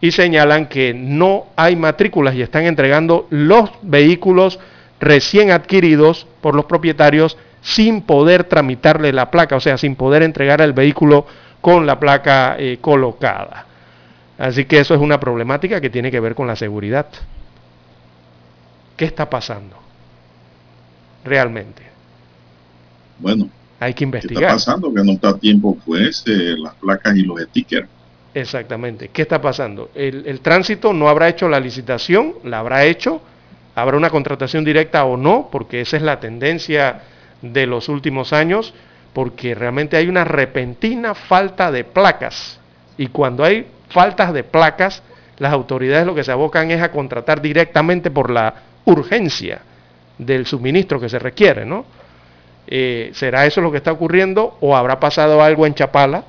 y 0.00 0.12
señalan 0.12 0.66
que 0.66 0.94
no 0.94 1.46
hay 1.56 1.74
matrículas 1.74 2.34
y 2.34 2.42
están 2.42 2.64
entregando 2.64 3.26
los 3.30 3.70
vehículos 3.82 4.60
recién 5.00 5.50
adquiridos 5.50 6.26
por 6.40 6.54
los 6.54 6.66
propietarios 6.66 7.36
sin 7.60 8.02
poder 8.02 8.44
tramitarle 8.44 9.12
la 9.12 9.30
placa, 9.30 9.56
o 9.56 9.60
sea, 9.60 9.76
sin 9.78 9.96
poder 9.96 10.22
entregar 10.22 10.60
el 10.60 10.72
vehículo 10.72 11.26
con 11.60 11.86
la 11.86 11.98
placa 11.98 12.56
eh, 12.58 12.78
colocada. 12.80 13.66
Así 14.38 14.64
que 14.64 14.80
eso 14.80 14.94
es 14.94 15.00
una 15.00 15.18
problemática 15.20 15.80
que 15.80 15.90
tiene 15.90 16.10
que 16.10 16.20
ver 16.20 16.34
con 16.34 16.46
la 16.46 16.56
seguridad. 16.56 17.06
¿Qué 18.96 19.04
está 19.04 19.28
pasando? 19.28 19.76
Realmente. 21.24 21.82
Bueno. 23.18 23.48
Hay 23.82 23.94
que 23.94 24.04
investigar. 24.04 24.40
¿Qué 24.40 24.46
está 24.46 24.54
pasando? 24.54 24.94
Que 24.94 25.02
no 25.02 25.12
está 25.12 25.30
a 25.30 25.38
tiempo, 25.38 25.76
pues, 25.84 26.22
eh, 26.26 26.54
las 26.56 26.74
placas 26.74 27.16
y 27.16 27.22
los 27.22 27.40
stickers. 27.40 27.88
Exactamente. 28.34 29.08
¿Qué 29.08 29.22
está 29.22 29.40
pasando? 29.40 29.90
El, 29.94 30.26
el, 30.26 30.40
tránsito 30.40 30.92
no 30.92 31.08
habrá 31.08 31.28
hecho 31.28 31.48
la 31.48 31.58
licitación, 31.58 32.34
la 32.44 32.60
habrá 32.60 32.84
hecho, 32.84 33.20
habrá 33.74 33.96
una 33.96 34.10
contratación 34.10 34.64
directa 34.64 35.04
o 35.04 35.16
no, 35.16 35.48
porque 35.50 35.80
esa 35.80 35.96
es 35.96 36.02
la 36.02 36.20
tendencia 36.20 37.02
de 37.42 37.66
los 37.66 37.88
últimos 37.88 38.32
años 38.32 38.72
porque 39.12 39.54
realmente 39.54 39.96
hay 39.96 40.08
una 40.08 40.24
repentina 40.24 41.14
falta 41.14 41.70
de 41.70 41.84
placas. 41.84 42.58
Y 42.96 43.08
cuando 43.08 43.44
hay 43.44 43.66
faltas 43.88 44.32
de 44.32 44.44
placas, 44.44 45.02
las 45.38 45.52
autoridades 45.52 46.06
lo 46.06 46.14
que 46.14 46.24
se 46.24 46.32
abocan 46.32 46.70
es 46.70 46.80
a 46.80 46.90
contratar 46.90 47.42
directamente 47.42 48.10
por 48.10 48.30
la 48.30 48.54
urgencia 48.84 49.60
del 50.18 50.46
suministro 50.46 51.00
que 51.00 51.08
se 51.08 51.18
requiere, 51.18 51.64
¿no? 51.64 51.84
Eh, 52.74 53.10
¿Será 53.12 53.44
eso 53.44 53.60
lo 53.60 53.70
que 53.70 53.76
está 53.76 53.92
ocurriendo 53.92 54.56
o 54.62 54.74
habrá 54.74 54.98
pasado 54.98 55.42
algo 55.42 55.66
en 55.66 55.74
Chapala? 55.74 56.24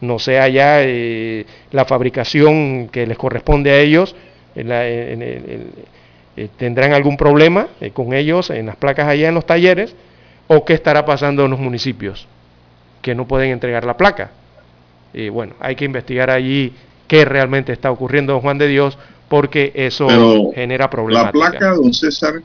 No 0.00 0.20
sea 0.20 0.46
ya 0.46 0.84
eh, 0.84 1.46
la 1.72 1.84
fabricación 1.84 2.88
que 2.92 3.08
les 3.08 3.18
corresponde 3.18 3.72
a 3.72 3.80
ellos, 3.80 4.14
eh, 4.54 5.26
tendrán 6.56 6.92
algún 6.92 7.16
problema 7.16 7.66
con 7.92 8.12
ellos 8.14 8.50
en 8.50 8.66
las 8.66 8.76
placas 8.76 9.08
allá 9.08 9.30
en 9.30 9.34
los 9.34 9.46
talleres 9.46 9.96
o 10.46 10.64
qué 10.64 10.74
estará 10.74 11.04
pasando 11.04 11.44
en 11.44 11.50
los 11.50 11.58
municipios 11.58 12.28
que 13.02 13.16
no 13.16 13.26
pueden 13.26 13.50
entregar 13.50 13.84
la 13.84 13.96
placa. 13.96 14.30
Y 15.12 15.28
bueno, 15.28 15.54
hay 15.58 15.74
que 15.74 15.84
investigar 15.84 16.30
allí 16.30 16.72
qué 17.08 17.24
realmente 17.24 17.72
está 17.72 17.90
ocurriendo, 17.90 18.32
don 18.32 18.42
Juan 18.42 18.58
de 18.58 18.68
Dios, 18.68 18.96
porque 19.28 19.72
eso 19.74 20.06
genera 20.54 20.88
problemas. 20.88 21.24
La 21.24 21.32
placa, 21.32 21.70
don 21.72 21.92
César, 21.92 22.42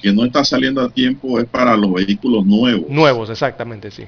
que 0.00 0.12
no 0.12 0.24
está 0.24 0.44
saliendo 0.44 0.80
a 0.80 0.88
tiempo 0.88 1.38
es 1.40 1.46
para 1.46 1.76
los 1.76 1.92
vehículos 1.92 2.46
nuevos. 2.46 2.88
Nuevos, 2.88 3.30
exactamente, 3.30 3.90
sí. 3.90 4.04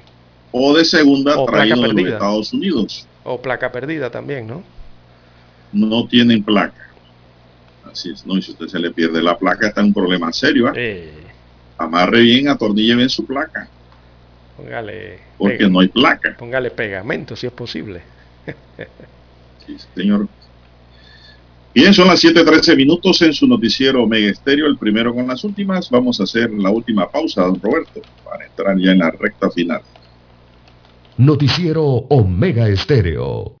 O 0.51 0.75
de 0.75 0.85
segunda 0.85 1.37
o 1.37 1.49
de 1.49 1.65
los 1.65 2.13
Estados 2.13 2.53
Unidos. 2.53 3.07
O 3.23 3.41
placa 3.41 3.71
perdida 3.71 4.09
también, 4.09 4.47
¿no? 4.47 4.63
No 5.71 6.07
tienen 6.07 6.43
placa. 6.43 6.89
Así 7.89 8.11
es, 8.11 8.25
¿no? 8.25 8.37
Y 8.37 8.41
si 8.41 8.51
usted 8.51 8.67
se 8.67 8.79
le 8.79 8.91
pierde 8.91 9.21
la 9.21 9.37
placa, 9.37 9.67
está 9.67 9.81
en 9.81 9.87
un 9.87 9.93
problema 9.93 10.31
serio. 10.31 10.67
¿eh? 10.69 10.73
eh 10.75 11.21
amarre 11.81 12.21
bien, 12.21 12.47
atornille 12.47 12.95
bien 12.95 13.09
su 13.09 13.25
placa. 13.25 13.67
Póngale. 14.57 15.19
Porque 15.37 15.67
no 15.67 15.79
hay 15.79 15.87
placa. 15.87 16.35
Póngale 16.37 16.71
pegamento 16.71 17.35
si 17.35 17.47
es 17.47 17.53
posible. 17.53 18.01
sí, 19.65 19.77
señor. 19.95 20.27
Bien, 21.73 21.93
son 21.93 22.07
las 22.09 22.21
7:13 22.21 22.75
minutos 22.75 23.21
en 23.21 23.31
su 23.31 23.47
noticiero 23.47 24.03
Omega 24.03 24.29
Estéreo, 24.29 24.67
el 24.67 24.77
primero 24.77 25.15
con 25.15 25.27
las 25.27 25.43
últimas. 25.45 25.89
Vamos 25.89 26.19
a 26.19 26.23
hacer 26.23 26.51
la 26.51 26.69
última 26.69 27.09
pausa, 27.09 27.43
don 27.43 27.61
Roberto, 27.61 28.01
para 28.25 28.45
entrar 28.45 28.77
ya 28.77 28.91
en 28.91 28.99
la 28.99 29.11
recta 29.11 29.49
final. 29.49 29.81
Noticiero 31.17 31.83
Omega 31.83 32.67
Estéreo. 32.67 33.60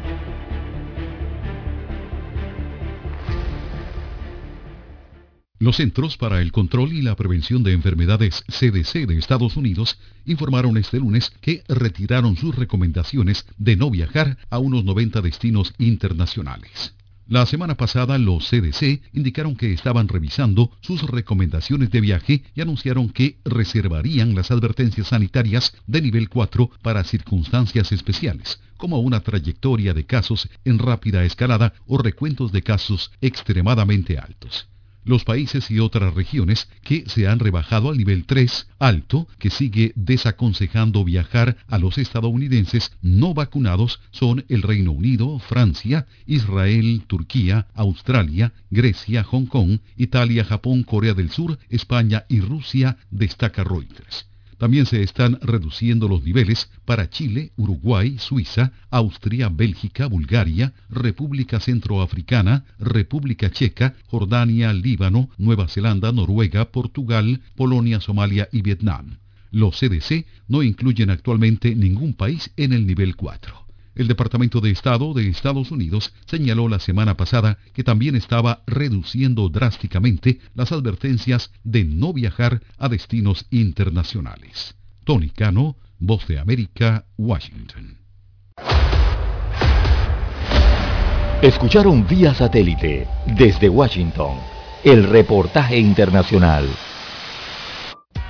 Los 5.61 5.75
Centros 5.75 6.17
para 6.17 6.41
el 6.41 6.51
Control 6.51 6.91
y 6.91 7.03
la 7.03 7.15
Prevención 7.15 7.61
de 7.61 7.73
Enfermedades 7.73 8.43
CDC 8.47 9.05
de 9.05 9.19
Estados 9.19 9.55
Unidos 9.57 9.99
informaron 10.25 10.75
este 10.75 10.97
lunes 10.97 11.31
que 11.39 11.63
retiraron 11.67 12.35
sus 12.35 12.55
recomendaciones 12.55 13.45
de 13.59 13.75
no 13.75 13.91
viajar 13.91 14.39
a 14.49 14.57
unos 14.57 14.83
90 14.83 15.21
destinos 15.21 15.75
internacionales. 15.77 16.95
La 17.27 17.45
semana 17.45 17.77
pasada 17.77 18.17
los 18.17 18.49
CDC 18.49 19.03
indicaron 19.13 19.55
que 19.55 19.71
estaban 19.71 20.07
revisando 20.07 20.71
sus 20.81 21.03
recomendaciones 21.03 21.91
de 21.91 22.01
viaje 22.01 22.41
y 22.55 22.61
anunciaron 22.61 23.11
que 23.11 23.37
reservarían 23.45 24.33
las 24.33 24.49
advertencias 24.49 25.09
sanitarias 25.09 25.75
de 25.85 26.01
nivel 26.01 26.27
4 26.27 26.71
para 26.81 27.03
circunstancias 27.03 27.91
especiales, 27.91 28.59
como 28.77 28.97
una 28.97 29.19
trayectoria 29.19 29.93
de 29.93 30.07
casos 30.07 30.49
en 30.65 30.79
rápida 30.79 31.23
escalada 31.23 31.73
o 31.85 31.99
recuentos 31.99 32.51
de 32.51 32.63
casos 32.63 33.11
extremadamente 33.21 34.17
altos 34.17 34.71
los 35.03 35.23
países 35.23 35.69
y 35.71 35.79
otras 35.79 36.13
regiones 36.13 36.67
que 36.83 37.03
se 37.07 37.27
han 37.27 37.39
rebajado 37.39 37.89
al 37.89 37.97
nivel 37.97 38.25
3 38.25 38.67
alto, 38.79 39.27
que 39.39 39.49
sigue 39.49 39.93
desaconsejando 39.95 41.03
viajar 41.03 41.57
a 41.67 41.77
los 41.77 41.97
estadounidenses 41.97 42.91
no 43.01 43.33
vacunados, 43.33 43.99
son 44.11 44.45
el 44.49 44.61
Reino 44.61 44.91
Unido, 44.91 45.39
Francia, 45.39 46.07
Israel, 46.25 47.03
Turquía, 47.07 47.67
Australia, 47.73 48.53
Grecia, 48.69 49.23
Hong 49.23 49.45
Kong, 49.45 49.79
Italia, 49.97 50.43
Japón, 50.43 50.83
Corea 50.83 51.13
del 51.13 51.29
Sur, 51.29 51.59
España 51.69 52.25
y 52.29 52.39
Rusia, 52.41 52.97
destaca 53.09 53.63
Reuters. 53.63 54.30
También 54.61 54.85
se 54.85 55.01
están 55.01 55.39
reduciendo 55.41 56.07
los 56.07 56.23
niveles 56.23 56.69
para 56.85 57.09
Chile, 57.09 57.51
Uruguay, 57.57 58.19
Suiza, 58.19 58.73
Austria, 58.91 59.49
Bélgica, 59.49 60.05
Bulgaria, 60.05 60.71
República 60.87 61.59
Centroafricana, 61.59 62.63
República 62.77 63.49
Checa, 63.49 63.95
Jordania, 64.05 64.71
Líbano, 64.71 65.31
Nueva 65.39 65.67
Zelanda, 65.67 66.11
Noruega, 66.11 66.65
Portugal, 66.65 67.41
Polonia, 67.55 67.99
Somalia 68.01 68.49
y 68.51 68.61
Vietnam. 68.61 69.17
Los 69.49 69.79
CDC 69.79 70.27
no 70.47 70.61
incluyen 70.61 71.09
actualmente 71.09 71.73
ningún 71.73 72.13
país 72.13 72.51
en 72.55 72.73
el 72.73 72.85
nivel 72.85 73.15
4. 73.15 73.70
El 73.95 74.07
Departamento 74.07 74.61
de 74.61 74.71
Estado 74.71 75.13
de 75.13 75.27
Estados 75.27 75.71
Unidos 75.71 76.13
señaló 76.25 76.69
la 76.69 76.79
semana 76.79 77.17
pasada 77.17 77.57
que 77.73 77.83
también 77.83 78.15
estaba 78.15 78.63
reduciendo 78.65 79.49
drásticamente 79.49 80.39
las 80.55 80.71
advertencias 80.71 81.51
de 81.63 81.83
no 81.83 82.13
viajar 82.13 82.61
a 82.77 82.87
destinos 82.87 83.45
internacionales. 83.51 84.75
Tony 85.03 85.29
Cano, 85.29 85.75
Voz 85.99 86.27
de 86.27 86.39
América, 86.39 87.05
Washington. 87.17 87.97
Escucharon 91.41 92.07
vía 92.07 92.33
satélite 92.33 93.07
desde 93.35 93.67
Washington 93.67 94.37
el 94.83 95.03
reportaje 95.03 95.77
internacional. 95.77 96.67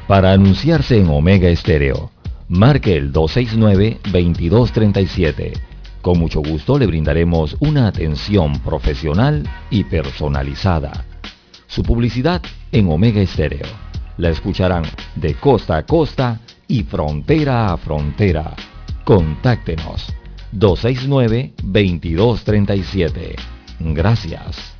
Para 0.07 0.33
anunciarse 0.33 0.97
en 0.97 1.07
Omega 1.07 1.49
Estéreo 1.49 2.11
marque 2.51 2.95
el 2.97 3.11
269-2237. 3.13 5.53
Con 6.01 6.19
mucho 6.19 6.41
gusto 6.41 6.77
le 6.77 6.85
brindaremos 6.85 7.55
una 7.61 7.87
atención 7.87 8.59
profesional 8.59 9.49
y 9.69 9.85
personalizada. 9.85 11.05
Su 11.67 11.83
publicidad 11.83 12.41
en 12.73 12.91
Omega 12.91 13.21
Estéreo. 13.21 13.67
La 14.17 14.27
escucharán 14.29 14.83
de 15.15 15.35
costa 15.35 15.77
a 15.77 15.85
costa 15.85 16.41
y 16.67 16.83
frontera 16.83 17.71
a 17.71 17.77
frontera. 17.77 18.53
Contáctenos 19.05 20.13
269-2237. 20.53 23.35
Gracias. 23.79 24.75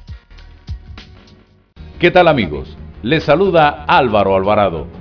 ¿Qué 1.98 2.12
tal 2.12 2.28
amigos? 2.28 2.76
Les 3.02 3.24
saluda 3.24 3.86
Álvaro 3.88 4.36
Alvarado 4.36 5.01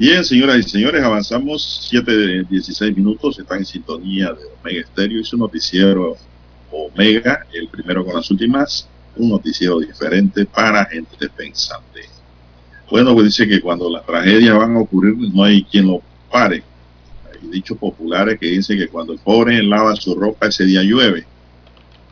Bien, 0.00 0.24
señoras 0.24 0.56
y 0.56 0.62
señores, 0.62 1.04
avanzamos 1.04 1.86
7 1.90 2.10
de 2.10 2.44
16 2.44 2.96
minutos, 2.96 3.38
están 3.38 3.58
en 3.58 3.66
sintonía 3.66 4.32
de 4.32 4.46
Omega 4.46 4.80
Estéreo 4.80 5.20
y 5.20 5.24
su 5.24 5.36
noticiero 5.36 6.16
Omega, 6.72 7.46
el 7.52 7.68
primero 7.68 8.02
con 8.02 8.14
las 8.14 8.30
últimas, 8.30 8.88
un 9.14 9.28
noticiero 9.28 9.78
diferente 9.78 10.46
para 10.46 10.86
gente 10.86 11.28
pensante. 11.28 12.00
Bueno, 12.90 13.12
pues 13.12 13.26
dice 13.26 13.46
que 13.46 13.60
cuando 13.60 13.90
las 13.90 14.06
tragedias 14.06 14.56
van 14.56 14.74
a 14.74 14.80
ocurrir 14.80 15.18
no 15.18 15.44
hay 15.44 15.64
quien 15.64 15.88
lo 15.88 16.00
pare. 16.30 16.62
Hay 17.30 17.50
dichos 17.50 17.76
populares 17.76 18.40
que 18.40 18.46
dicen 18.46 18.78
que 18.78 18.88
cuando 18.88 19.12
el 19.12 19.18
pobre 19.18 19.62
lava 19.62 19.94
su 19.96 20.14
ropa 20.14 20.46
ese 20.46 20.64
día 20.64 20.82
llueve. 20.82 21.26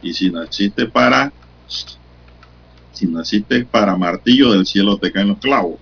Y 0.03 0.13
si 0.13 0.29
naciste 0.29 0.85
para, 0.85 1.33
si 2.93 3.07
naciste 3.07 3.65
para 3.65 3.97
martillo 3.97 4.53
del 4.53 4.67
cielo 4.67 4.99
te 4.99 5.11
caen 5.11 5.29
los 5.29 5.39
clavos. 5.39 5.79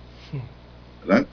¿Verdad? 1.05 1.27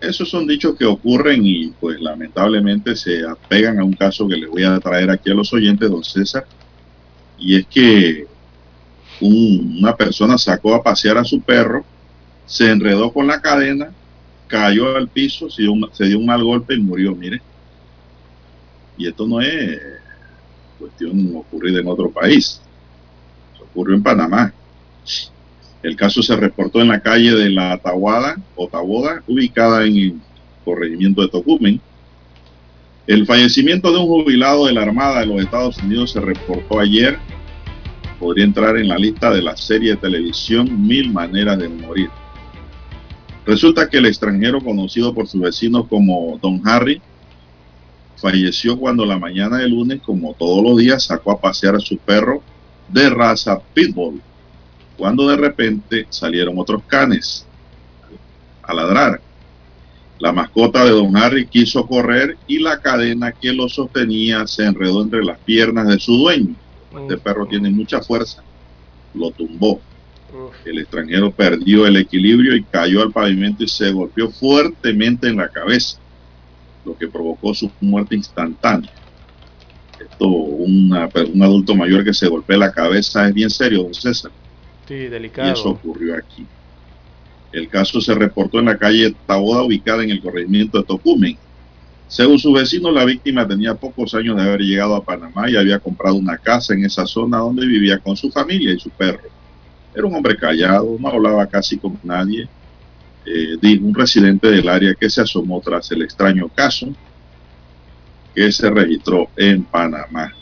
Esos 0.00 0.28
son 0.28 0.46
dichos 0.46 0.76
que 0.76 0.84
ocurren 0.84 1.44
y 1.44 1.68
pues 1.80 2.00
lamentablemente 2.00 2.94
se 2.94 3.26
apegan 3.26 3.80
a 3.80 3.84
un 3.84 3.94
caso 3.94 4.28
que 4.28 4.36
les 4.36 4.50
voy 4.50 4.64
a 4.64 4.78
traer 4.78 5.10
aquí 5.10 5.30
a 5.30 5.34
los 5.34 5.52
oyentes, 5.52 5.90
don 5.90 6.04
César, 6.04 6.46
y 7.38 7.56
es 7.56 7.66
que 7.66 8.26
una 9.20 9.96
persona 9.96 10.36
sacó 10.36 10.74
a 10.74 10.82
pasear 10.82 11.16
a 11.18 11.24
su 11.24 11.40
perro, 11.40 11.84
se 12.44 12.70
enredó 12.70 13.12
con 13.12 13.26
la 13.26 13.40
cadena, 13.40 13.90
cayó 14.46 14.96
al 14.96 15.08
piso, 15.08 15.48
se 15.48 15.62
dio, 15.62 15.72
un, 15.72 15.88
se 15.92 16.04
dio 16.04 16.18
un 16.18 16.26
mal 16.26 16.44
golpe 16.44 16.74
y 16.74 16.80
murió, 16.80 17.14
mire. 17.14 17.40
Y 18.98 19.08
esto 19.08 19.26
no 19.26 19.40
es 19.40 19.80
cuestión 20.78 21.34
ocurrida 21.34 21.80
en 21.80 21.88
otro 21.88 22.10
país, 22.10 22.60
ocurrió 23.60 23.96
en 23.96 24.02
Panamá. 24.02 24.52
El 25.82 25.96
caso 25.96 26.22
se 26.22 26.36
reportó 26.36 26.80
en 26.80 26.88
la 26.88 27.00
calle 27.00 27.32
de 27.32 27.50
la 27.50 27.78
Tahuada 27.78 28.36
o 28.54 28.68
ubicada 29.26 29.84
en 29.84 29.96
el 29.96 30.14
corregimiento 30.64 31.22
de 31.22 31.28
Tocumen. 31.28 31.80
El 33.06 33.26
fallecimiento 33.26 33.92
de 33.92 33.98
un 33.98 34.06
jubilado 34.06 34.66
de 34.66 34.72
la 34.72 34.82
Armada 34.82 35.20
de 35.20 35.26
los 35.26 35.40
Estados 35.40 35.78
Unidos 35.78 36.12
se 36.12 36.20
reportó 36.20 36.80
ayer. 36.80 37.18
Podría 38.18 38.44
entrar 38.44 38.76
en 38.78 38.88
la 38.88 38.96
lista 38.96 39.30
de 39.30 39.42
la 39.42 39.56
serie 39.56 39.90
de 39.90 39.96
televisión 39.96 40.86
Mil 40.86 41.12
Maneras 41.12 41.58
de 41.58 41.68
Morir. 41.68 42.10
Resulta 43.44 43.88
que 43.88 43.98
el 43.98 44.06
extranjero 44.06 44.60
conocido 44.60 45.14
por 45.14 45.28
sus 45.28 45.40
vecinos 45.40 45.86
como 45.86 46.38
Don 46.42 46.60
Harry 46.66 47.00
falleció 48.16 48.76
cuando 48.78 49.04
la 49.04 49.18
mañana 49.18 49.58
de 49.58 49.68
lunes, 49.68 50.00
como 50.00 50.34
todos 50.34 50.64
los 50.64 50.78
días, 50.78 51.04
sacó 51.04 51.32
a 51.32 51.40
pasear 51.40 51.76
a 51.76 51.80
su 51.80 51.98
perro 51.98 52.42
de 52.88 53.10
raza 53.10 53.60
Pitbull 53.74 54.20
cuando 54.96 55.28
de 55.28 55.36
repente 55.36 56.06
salieron 56.08 56.58
otros 56.58 56.82
canes 56.86 57.46
a 58.62 58.74
ladrar. 58.74 59.20
La 60.18 60.32
mascota 60.32 60.84
de 60.84 60.90
don 60.90 61.14
Harry 61.16 61.46
quiso 61.46 61.86
correr 61.86 62.38
y 62.46 62.58
la 62.58 62.80
cadena 62.80 63.32
que 63.32 63.52
lo 63.52 63.68
sostenía 63.68 64.46
se 64.46 64.64
enredó 64.64 65.02
entre 65.02 65.22
las 65.22 65.38
piernas 65.40 65.88
de 65.88 65.98
su 65.98 66.16
dueño. 66.16 66.54
Este 66.98 67.18
perro 67.18 67.46
tiene 67.46 67.70
mucha 67.70 68.00
fuerza. 68.00 68.42
Lo 69.14 69.30
tumbó. 69.30 69.80
El 70.64 70.78
extranjero 70.78 71.30
perdió 71.30 71.86
el 71.86 71.96
equilibrio 71.96 72.56
y 72.56 72.62
cayó 72.62 73.02
al 73.02 73.12
pavimento 73.12 73.62
y 73.64 73.68
se 73.68 73.90
golpeó 73.92 74.30
fuertemente 74.30 75.28
en 75.28 75.36
la 75.36 75.48
cabeza, 75.48 75.98
lo 76.84 76.96
que 76.96 77.08
provocó 77.08 77.54
su 77.54 77.70
muerte 77.80 78.16
instantánea. 78.16 78.90
Esto, 80.00 80.26
un 80.26 80.92
adulto 80.94 81.74
mayor 81.74 82.04
que 82.04 82.12
se 82.12 82.28
golpea 82.28 82.56
la 82.56 82.72
cabeza 82.72 83.28
es 83.28 83.34
bien 83.34 83.50
serio, 83.50 83.84
don 83.84 83.94
César. 83.94 84.30
Delicado. 84.94 85.48
Y 85.48 85.52
eso 85.52 85.70
ocurrió 85.70 86.16
aquí. 86.16 86.46
El 87.52 87.68
caso 87.68 88.00
se 88.00 88.14
reportó 88.14 88.58
en 88.58 88.66
la 88.66 88.76
calle 88.76 89.14
Taboda, 89.26 89.62
ubicada 89.62 90.04
en 90.04 90.10
el 90.10 90.20
corregimiento 90.20 90.78
de 90.78 90.84
Tocumen. 90.84 91.38
Según 92.08 92.38
su 92.38 92.52
vecino, 92.52 92.92
la 92.92 93.04
víctima 93.04 93.48
tenía 93.48 93.74
pocos 93.74 94.14
años 94.14 94.36
de 94.36 94.42
haber 94.42 94.60
llegado 94.60 94.94
a 94.94 95.04
Panamá 95.04 95.50
y 95.50 95.56
había 95.56 95.78
comprado 95.78 96.14
una 96.16 96.38
casa 96.38 96.74
en 96.74 96.84
esa 96.84 97.06
zona 97.06 97.38
donde 97.38 97.66
vivía 97.66 97.98
con 97.98 98.16
su 98.16 98.30
familia 98.30 98.72
y 98.72 98.78
su 98.78 98.90
perro. 98.90 99.28
Era 99.94 100.06
un 100.06 100.14
hombre 100.14 100.36
callado, 100.36 100.96
no 101.00 101.08
hablaba 101.08 101.46
casi 101.46 101.78
con 101.78 101.98
nadie. 102.04 102.48
Eh, 103.24 103.56
dijo 103.60 103.84
un 103.84 103.94
residente 103.94 104.48
del 104.50 104.68
área 104.68 104.94
que 104.94 105.10
se 105.10 105.22
asomó 105.22 105.60
tras 105.60 105.90
el 105.90 106.02
extraño 106.02 106.48
caso 106.48 106.88
que 108.34 108.52
se 108.52 108.70
registró 108.70 109.30
en 109.34 109.64
Panamá. 109.64 110.35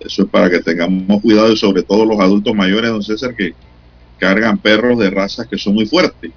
Eso 0.00 0.22
es 0.22 0.28
para 0.28 0.50
que 0.50 0.60
tengamos 0.60 1.22
cuidado 1.22 1.52
y 1.52 1.56
sobre 1.56 1.82
todo 1.82 2.04
los 2.04 2.20
adultos 2.20 2.54
mayores, 2.54 2.90
don 2.90 3.02
César, 3.02 3.34
que 3.34 3.54
cargan 4.18 4.58
perros 4.58 4.98
de 4.98 5.10
razas 5.10 5.46
que 5.46 5.58
son 5.58 5.74
muy 5.74 5.86
fuertes. 5.86 6.32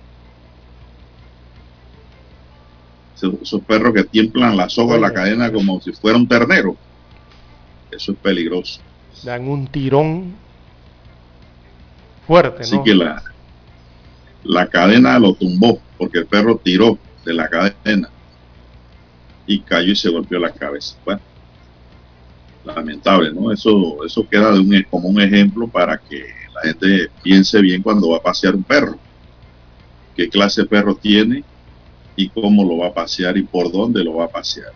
Esos, 3.15 3.61
perros 3.61 3.93
que 3.93 4.05
tiemblan 4.05 4.55
la 4.55 4.69
soga 4.69 4.95
de 4.95 5.01
la 5.01 5.13
cadena 5.13 5.51
como 5.51 5.81
si 5.81 5.91
fuera 5.91 6.17
un 6.17 6.27
ternero. 6.27 6.77
Eso 7.91 8.13
es 8.13 8.17
peligroso. 8.17 8.79
Dan 9.23 9.47
un 9.47 9.67
tirón 9.67 10.35
fuerte, 12.25 12.61
Así 12.61 12.77
¿no? 12.77 12.83
que 12.83 12.95
la, 12.95 13.21
la 14.43 14.67
cadena 14.67 15.19
lo 15.19 15.33
tumbó 15.33 15.79
porque 15.97 16.19
el 16.19 16.27
perro 16.27 16.57
tiró 16.63 16.97
de 17.25 17.33
la 17.33 17.49
cadena 17.49 18.09
y 19.45 19.59
cayó 19.61 19.91
y 19.91 19.95
se 19.95 20.09
golpeó 20.09 20.39
la 20.39 20.51
cabeza. 20.51 20.95
Bueno, 21.03 21.21
lamentable, 22.63 23.33
¿no? 23.33 23.51
Eso, 23.51 24.03
eso 24.05 24.27
queda 24.27 24.51
de 24.51 24.59
un, 24.59 24.85
como 24.89 25.09
un 25.09 25.21
ejemplo 25.21 25.67
para 25.67 25.97
que 25.97 26.25
la 26.53 26.61
gente 26.61 27.09
piense 27.23 27.61
bien 27.61 27.81
cuando 27.81 28.09
va 28.09 28.17
a 28.17 28.21
pasear 28.21 28.55
un 28.55 28.63
perro. 28.63 28.97
¿Qué 30.15 30.29
clase 30.29 30.61
de 30.61 30.67
perro 30.67 30.95
tiene 30.95 31.43
y 32.15 32.29
cómo 32.29 32.63
lo 32.63 32.77
va 32.77 32.87
a 32.87 32.93
pasear 32.93 33.37
y 33.37 33.43
por 33.43 33.71
dónde 33.71 34.03
lo 34.03 34.15
va 34.15 34.25
a 34.25 34.29
pasear? 34.29 34.73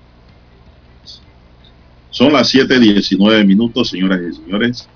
Son 2.10 2.32
las 2.32 2.54
7:19 2.54 3.46
minutos, 3.46 3.90
señoras 3.90 4.22
y 4.22 4.36
señores, 4.36 4.88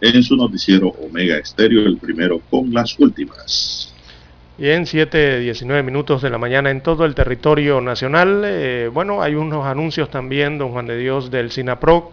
en 0.00 0.22
su 0.22 0.36
noticiero 0.36 0.88
Omega 0.88 1.38
Estéreo, 1.38 1.86
el 1.86 1.96
primero 1.96 2.40
con 2.50 2.72
las 2.72 2.98
últimas. 2.98 3.87
Bien, 4.58 4.86
7, 4.86 5.38
19 5.38 5.84
minutos 5.84 6.20
de 6.20 6.30
la 6.30 6.36
mañana 6.36 6.72
en 6.72 6.80
todo 6.80 7.04
el 7.04 7.14
territorio 7.14 7.80
nacional. 7.80 8.42
Eh, 8.44 8.90
bueno, 8.92 9.22
hay 9.22 9.36
unos 9.36 9.64
anuncios 9.64 10.10
también, 10.10 10.58
don 10.58 10.72
Juan 10.72 10.84
de 10.84 10.98
Dios, 10.98 11.30
del 11.30 11.52
SINAPROC, 11.52 12.12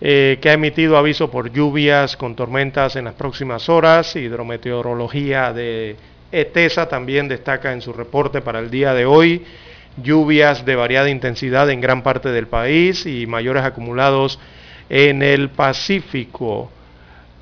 eh, 0.00 0.38
que 0.40 0.50
ha 0.50 0.52
emitido 0.52 0.96
aviso 0.96 1.28
por 1.28 1.50
lluvias 1.50 2.16
con 2.16 2.36
tormentas 2.36 2.94
en 2.94 3.06
las 3.06 3.14
próximas 3.14 3.68
horas. 3.68 4.14
Hidrometeorología 4.14 5.52
de 5.52 5.96
ETESA 6.30 6.88
también 6.88 7.26
destaca 7.26 7.72
en 7.72 7.80
su 7.80 7.92
reporte 7.92 8.42
para 8.42 8.60
el 8.60 8.70
día 8.70 8.94
de 8.94 9.04
hoy 9.04 9.44
lluvias 10.00 10.64
de 10.64 10.76
variada 10.76 11.10
intensidad 11.10 11.68
en 11.68 11.80
gran 11.80 12.04
parte 12.04 12.28
del 12.28 12.46
país 12.46 13.06
y 13.06 13.26
mayores 13.26 13.64
acumulados 13.64 14.38
en 14.88 15.20
el 15.20 15.48
Pacífico. 15.48 16.70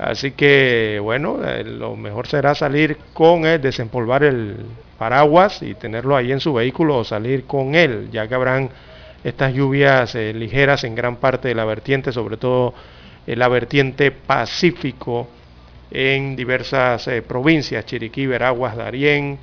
Así 0.01 0.31
que, 0.31 0.99
bueno, 1.03 1.41
eh, 1.45 1.63
lo 1.63 1.95
mejor 1.95 2.27
será 2.27 2.55
salir 2.55 2.97
con 3.13 3.45
él, 3.45 3.61
desempolvar 3.61 4.25
el 4.25 4.57
paraguas 4.97 5.63
y 5.63 5.75
tenerlo 5.75 6.17
ahí 6.17 6.33
en 6.33 6.41
su 6.41 6.55
vehículo 6.55 6.99
o 6.99 7.05
salir 7.05 7.45
con 7.45 7.75
él, 7.75 8.09
ya 8.11 8.27
que 8.27 8.35
habrán 8.35 8.71
estas 9.25 9.53
lluvias 9.53 10.15
eh, 10.15 10.33
ligeras 10.33 10.85
en 10.85 10.95
gran 10.95 11.17
parte 11.17 11.49
de 11.49 11.55
la 11.55 11.67
vertiente, 11.67 12.13
sobre 12.13 12.39
todo 12.39 12.73
en 13.27 13.39
la 13.39 13.49
vertiente 13.49 14.11
Pacífico 14.11 15.29
en 15.91 16.35
diversas 16.35 17.07
eh, 17.09 17.21
provincias, 17.21 17.85
Chiriquí, 17.85 18.27
Veraguas, 18.27 18.77
Darién, 18.77 19.39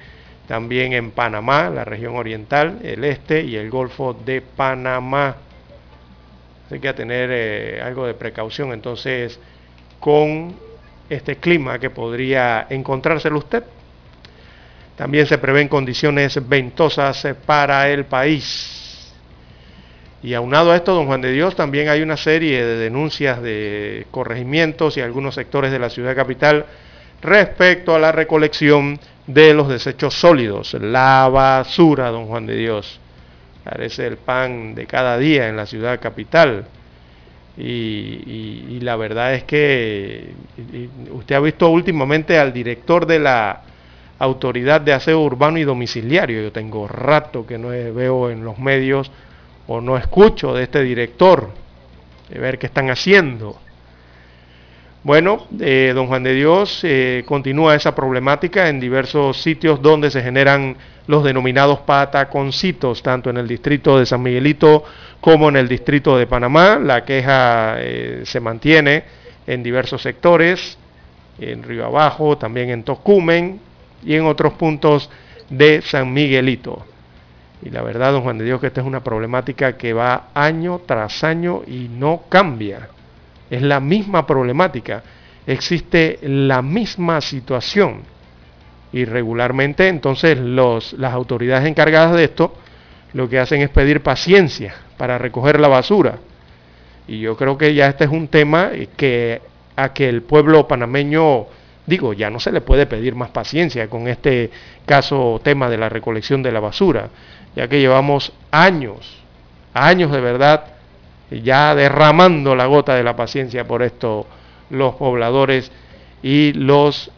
también 0.47 0.93
en 0.93 1.11
Panamá, 1.11 1.69
la 1.69 1.85
región 1.85 2.15
oriental, 2.15 2.79
el 2.83 3.03
este 3.03 3.43
y 3.43 3.57
el 3.57 3.69
Golfo 3.69 4.13
de 4.13 4.41
Panamá. 4.41 5.35
Hay 6.71 6.79
que 6.79 6.93
tener 6.93 7.29
eh, 7.31 7.79
algo 7.79 8.07
de 8.07 8.15
precaución 8.15 8.73
entonces 8.73 9.39
con 9.99 10.55
este 11.09 11.37
clima 11.37 11.79
que 11.79 11.89
podría 11.89 12.67
encontrárselo 12.69 13.39
usted. 13.39 13.63
También 14.95 15.27
se 15.27 15.37
prevén 15.37 15.67
condiciones 15.67 16.47
ventosas 16.47 17.23
eh, 17.25 17.35
para 17.35 17.89
el 17.89 18.05
país. 18.05 19.13
Y 20.23 20.33
aunado 20.33 20.71
a 20.71 20.75
esto, 20.75 20.95
don 20.95 21.05
Juan 21.05 21.21
de 21.21 21.31
Dios, 21.31 21.55
también 21.55 21.89
hay 21.89 22.01
una 22.01 22.17
serie 22.17 22.65
de 22.65 22.77
denuncias 22.77 23.41
de 23.41 24.07
corregimientos 24.09 24.97
y 24.97 25.01
algunos 25.01 25.35
sectores 25.35 25.71
de 25.71 25.77
la 25.77 25.91
ciudad 25.91 26.15
capital 26.15 26.65
respecto 27.21 27.93
a 27.95 27.99
la 27.99 28.11
recolección 28.11 28.99
de 29.27 29.53
los 29.53 29.69
desechos 29.69 30.15
sólidos, 30.15 30.73
la 30.73 31.29
basura, 31.31 32.09
don 32.09 32.25
Juan 32.25 32.47
de 32.47 32.55
Dios. 32.55 32.99
Parece 33.63 34.07
el 34.07 34.17
pan 34.17 34.73
de 34.73 34.87
cada 34.87 35.17
día 35.17 35.47
en 35.49 35.57
la 35.57 35.65
ciudad 35.65 35.99
capital. 35.99 36.65
Y, 37.57 37.63
y- 37.63 38.75
y 38.75 38.79
la 38.81 38.95
verdad 38.95 39.33
es 39.33 39.43
que 39.43 40.35
usted 41.11 41.35
ha 41.35 41.39
visto 41.39 41.69
últimamente 41.69 42.37
al 42.37 42.53
director 42.53 43.05
de 43.07 43.19
la 43.19 43.61
Autoridad 44.19 44.81
de 44.81 44.93
Aseo 44.93 45.21
Urbano 45.21 45.57
y 45.57 45.63
Domiciliario. 45.63 46.41
Yo 46.41 46.51
tengo 46.51 46.87
rato 46.87 47.45
que 47.45 47.57
no 47.57 47.69
veo 47.69 48.29
en 48.29 48.43
los 48.43 48.57
medios 48.59 49.11
o 49.67 49.81
no 49.81 49.97
escucho 49.97 50.53
de 50.53 50.63
este 50.63 50.83
director, 50.83 51.49
de 52.29 52.39
ver 52.39 52.57
qué 52.59 52.67
están 52.67 52.89
haciendo. 52.89 53.59
Bueno, 55.03 55.45
eh, 55.59 55.91
don 55.95 56.07
Juan 56.07 56.23
de 56.23 56.33
Dios 56.33 56.81
eh, 56.83 57.23
continúa 57.25 57.75
esa 57.75 57.95
problemática 57.95 58.67
en 58.67 58.79
diversos 58.79 59.41
sitios 59.41 59.81
donde 59.81 60.11
se 60.11 60.21
generan 60.21 60.75
los 61.05 61.23
denominados 61.23 61.79
pataconcitos, 61.79 63.01
tanto 63.03 63.29
en 63.29 63.37
el 63.37 63.47
distrito 63.47 63.97
de 63.99 64.05
San 64.05 64.21
Miguelito 64.21 64.83
como 65.21 65.49
en 65.49 65.55
el 65.55 65.67
distrito 65.67 66.17
de 66.17 66.27
Panamá. 66.27 66.77
La 66.77 67.05
queja 67.05 67.75
eh, 67.77 68.23
se 68.25 68.39
mantiene 68.39 69.03
en 69.45 69.63
diversos 69.63 70.01
sectores, 70.01 70.77
en 71.39 71.63
Río 71.63 71.85
Abajo, 71.85 72.37
también 72.37 72.69
en 72.69 72.83
Tocumen 72.83 73.61
y 74.03 74.15
en 74.15 74.25
otros 74.25 74.53
puntos 74.53 75.09
de 75.49 75.81
San 75.83 76.11
Miguelito. 76.11 76.85
Y 77.61 77.69
la 77.69 77.81
verdad, 77.81 78.11
don 78.11 78.23
Juan 78.23 78.39
de 78.39 78.45
Dios, 78.45 78.59
que 78.59 78.67
esta 78.67 78.81
es 78.81 78.87
una 78.87 79.03
problemática 79.03 79.77
que 79.77 79.93
va 79.93 80.29
año 80.33 80.81
tras 80.85 81.23
año 81.23 81.61
y 81.65 81.87
no 81.87 82.23
cambia. 82.27 82.89
Es 83.49 83.61
la 83.61 83.79
misma 83.79 84.25
problemática. 84.25 85.03
Existe 85.45 86.19
la 86.23 86.61
misma 86.61 87.21
situación. 87.21 88.01
Y 88.91 89.05
regularmente 89.05 89.87
entonces 89.87 90.37
los, 90.37 90.93
las 90.93 91.13
autoridades 91.13 91.67
encargadas 91.67 92.15
de 92.15 92.23
esto 92.23 92.53
lo 93.13 93.29
que 93.29 93.39
hacen 93.39 93.61
es 93.61 93.69
pedir 93.69 94.01
paciencia 94.01 94.75
para 94.97 95.17
recoger 95.17 95.59
la 95.59 95.67
basura. 95.67 96.19
Y 97.07 97.19
yo 97.19 97.37
creo 97.37 97.57
que 97.57 97.73
ya 97.73 97.87
este 97.87 98.03
es 98.03 98.11
un 98.11 98.27
tema 98.27 98.69
eh, 98.73 98.89
que 98.95 99.41
a 99.75 99.93
que 99.93 100.09
el 100.09 100.23
pueblo 100.23 100.67
panameño, 100.67 101.45
digo, 101.85 102.13
ya 102.13 102.29
no 102.29 102.39
se 102.39 102.51
le 102.51 102.61
puede 102.61 102.87
pedir 102.87 103.15
más 103.15 103.29
paciencia 103.29 103.87
con 103.87 104.07
este 104.07 104.49
caso 104.85 105.39
tema 105.43 105.69
de 105.69 105.77
la 105.77 105.87
recolección 105.87 106.41
de 106.41 106.51
la 106.51 106.59
basura, 106.59 107.09
ya 107.55 107.67
que 107.67 107.79
llevamos 107.79 108.33
años, 108.51 109.23
años 109.73 110.11
de 110.11 110.19
verdad, 110.19 110.65
ya 111.31 111.75
derramando 111.75 112.55
la 112.55 112.65
gota 112.65 112.95
de 112.95 113.03
la 113.03 113.15
paciencia 113.15 113.67
por 113.67 113.83
esto 113.83 114.25
los 114.69 114.95
pobladores 114.95 115.71
y 116.23 116.53
los 116.53 117.11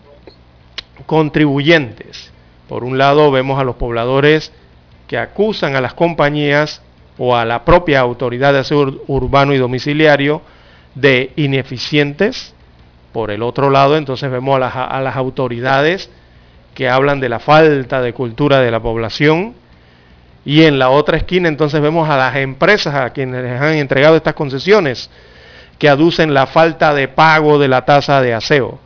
contribuyentes. 1.05 2.31
Por 2.67 2.83
un 2.83 2.97
lado 2.97 3.31
vemos 3.31 3.59
a 3.59 3.63
los 3.63 3.75
pobladores 3.75 4.51
que 5.07 5.17
acusan 5.17 5.75
a 5.75 5.81
las 5.81 5.93
compañías 5.93 6.81
o 7.17 7.35
a 7.35 7.45
la 7.45 7.65
propia 7.65 7.99
autoridad 7.99 8.53
de 8.53 8.59
aseo 8.59 8.81
ur- 8.85 9.01
urbano 9.07 9.53
y 9.53 9.57
domiciliario 9.57 10.41
de 10.95 11.31
ineficientes. 11.35 12.53
Por 13.11 13.31
el 13.31 13.41
otro 13.41 13.71
lado, 13.71 13.97
entonces 13.97 14.29
vemos 14.29 14.55
a 14.55 14.59
las, 14.59 14.75
a 14.75 15.01
las 15.01 15.15
autoridades 15.15 16.09
que 16.75 16.87
hablan 16.87 17.19
de 17.19 17.29
la 17.29 17.39
falta 17.39 18.01
de 18.01 18.13
cultura 18.13 18.59
de 18.59 18.69
la 18.71 18.79
población. 18.79 19.55
Y 20.45 20.63
en 20.63 20.79
la 20.79 20.89
otra 20.89 21.17
esquina 21.17 21.47
entonces 21.47 21.81
vemos 21.81 22.09
a 22.09 22.17
las 22.17 22.35
empresas 22.37 22.95
a 22.95 23.09
quienes 23.11 23.43
les 23.43 23.61
han 23.61 23.73
entregado 23.73 24.15
estas 24.15 24.33
concesiones 24.33 25.09
que 25.77 25.89
aducen 25.89 26.33
la 26.33 26.47
falta 26.47 26.93
de 26.93 27.07
pago 27.07 27.59
de 27.59 27.67
la 27.67 27.85
tasa 27.85 28.21
de 28.21 28.33
aseo. 28.33 28.79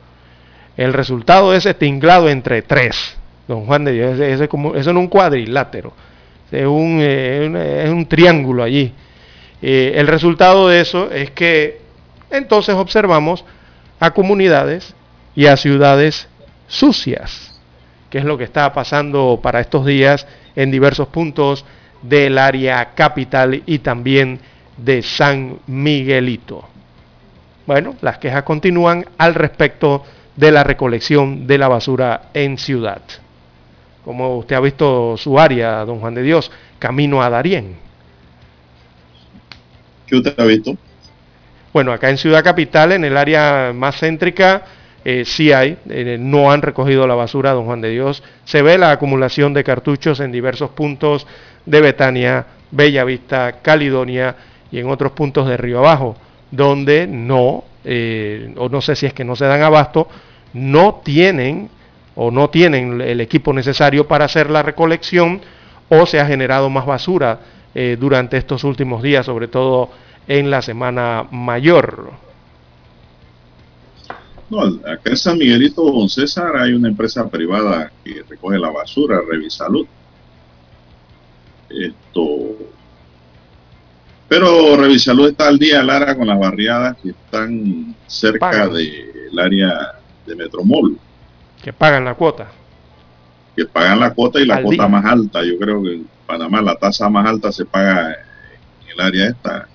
El 0.78 0.94
resultado 0.94 1.54
es 1.54 1.68
tinglado 1.78 2.30
entre 2.30 2.62
tres. 2.62 3.18
Don 3.48 3.66
Juan 3.66 3.84
de 3.84 3.92
Dios, 3.92 4.14
ese, 4.14 4.34
ese 4.34 4.48
como, 4.48 4.76
eso 4.76 4.92
es 4.92 4.96
un 4.96 5.08
cuadrilátero, 5.08 5.94
es 6.52 6.66
un, 6.66 7.00
eh, 7.02 7.84
es 7.84 7.90
un 7.90 8.06
triángulo 8.06 8.64
allí. 8.64 8.94
Eh, 9.62 9.94
el 9.96 10.08
resultado 10.08 10.70
de 10.70 10.80
eso 10.80 11.12
es 11.12 11.32
que 11.32 11.82
entonces 12.32 12.76
observamos 12.76 13.44
a 14.00 14.12
comunidades 14.12 14.96
y 15.36 15.48
a 15.48 15.58
ciudades 15.58 16.28
sucias, 16.68 17.62
que 18.10 18.20
es 18.20 18.26
lo 18.26 18.38
que 18.38 18.44
está 18.44 18.72
pasando 18.74 19.40
para 19.42 19.60
estos 19.60 19.86
días 19.86 20.26
en 20.56 20.72
diversos 20.72 21.08
puntos 21.08 21.66
del 22.02 22.38
área 22.38 22.94
capital 22.94 23.64
y 23.66 23.80
también 23.80 24.40
de 24.78 25.02
San 25.02 25.60
Miguelito. 25.68 26.68
Bueno, 27.66 27.96
las 28.02 28.18
quejas 28.18 28.44
continúan 28.44 29.06
al 29.18 29.36
respecto 29.36 30.04
de 30.36 30.52
la 30.52 30.64
recolección 30.64 31.48
de 31.48 31.58
la 31.58 31.68
basura 31.68 32.30
en 32.34 32.58
ciudad. 32.58 33.02
Como 34.04 34.38
usted 34.38 34.56
ha 34.56 34.60
visto 34.60 35.16
su 35.16 35.40
área, 35.40 35.86
don 35.86 36.00
Juan 36.00 36.14
de 36.14 36.24
Dios, 36.24 36.52
camino 36.78 37.22
a 37.22 37.30
Darién. 37.30 37.78
¿Qué 40.06 40.18
usted 40.18 40.38
ha 40.38 40.44
visto? 40.44 40.76
Bueno, 41.72 41.94
acá 41.94 42.10
en 42.10 42.18
Ciudad 42.18 42.44
Capital, 42.44 42.92
en 42.92 43.06
el 43.06 43.16
área 43.16 43.72
más 43.74 43.98
céntrica, 43.98 44.64
eh, 45.06 45.24
sí 45.26 45.52
hay, 45.52 45.78
eh, 45.90 46.18
no 46.20 46.52
han 46.52 46.62
recogido 46.62 47.06
la 47.08 47.16
basura, 47.16 47.52
don 47.52 47.66
Juan 47.66 47.82
de 47.82 47.90
Dios. 47.90 48.24
Se 48.46 48.62
ve 48.62 48.78
la 48.78 48.92
acumulación 48.92 49.54
de 49.54 49.64
cartuchos 49.64 50.20
en 50.20 50.32
diversos 50.32 50.70
puntos 50.72 51.28
de 51.66 51.82
Betania, 51.82 52.46
Bellavista, 52.72 53.60
Caledonia 53.62 54.36
y 54.72 54.80
en 54.80 54.90
otros 54.90 55.12
puntos 55.12 55.48
de 55.48 55.58
Río 55.58 55.80
Abajo, 55.80 56.16
donde 56.52 57.08
no, 57.08 57.64
eh, 57.84 58.54
o 58.58 58.70
no 58.70 58.82
sé 58.82 58.96
si 58.96 59.06
es 59.06 59.14
que 59.14 59.24
no 59.24 59.36
se 59.36 59.46
dan 59.46 59.62
abasto, 59.62 60.08
no 60.54 61.02
tienen 61.04 61.70
o 62.16 62.32
no 62.32 62.50
tienen 62.50 63.02
el 63.02 63.22
equipo 63.22 63.54
necesario 63.54 64.08
para 64.08 64.26
hacer 64.26 64.50
la 64.50 64.62
recolección 64.62 65.42
o 65.90 66.06
se 66.06 66.20
ha 66.20 66.26
generado 66.26 66.70
más 66.70 66.86
basura 66.86 67.40
eh, 67.76 67.98
durante 68.00 68.38
estos 68.38 68.64
últimos 68.64 69.02
días, 69.02 69.26
sobre 69.26 69.48
todo 69.48 69.90
en 70.28 70.50
la 70.50 70.62
semana 70.62 71.28
mayor. 71.32 72.12
No, 74.50 74.62
acá 74.62 75.10
en 75.10 75.18
San 75.18 75.38
Miguelito, 75.38 75.84
don 75.84 76.10
César, 76.10 76.56
hay 76.58 76.74
una 76.74 76.90
empresa 76.90 77.28
privada 77.28 77.92
que 78.04 78.24
recoge 78.28 78.60
la 78.60 78.70
basura, 78.70 79.20
Revisalud. 79.28 79.88
Esto. 81.70 82.58
Pero 84.28 84.76
Revisalud 84.78 85.30
está 85.30 85.48
al 85.48 85.58
día, 85.60 85.84
Lara, 85.84 86.16
con 86.16 86.28
las 86.28 86.40
barriadas 86.40 86.98
que 87.02 87.10
están 87.10 87.96
cerca 88.08 88.68
del 88.68 89.40
área 89.40 90.00
de 90.26 90.36
Metromol. 90.36 90.98
Que 91.62 91.74
pagan 91.74 92.06
la 92.06 92.16
cuota. 92.16 92.48
Que 93.56 93.66
pagan 93.66 94.00
la 94.00 94.14
cuota 94.14 94.40
y 94.40 94.46
la 94.46 94.56
Al 94.56 94.64
cuota 94.64 94.84
día. 94.84 94.88
más 94.88 95.06
alta. 95.06 95.44
Yo 95.44 95.58
creo 95.58 95.82
que 95.84 95.94
en 95.94 96.08
Panamá 96.26 96.62
la 96.62 96.76
tasa 96.76 97.10
más 97.10 97.26
alta 97.28 97.52
se 97.52 97.66
paga 97.66 98.12
en 98.12 98.90
el 98.94 99.00
área 99.00 99.28
esta. 99.28 99.68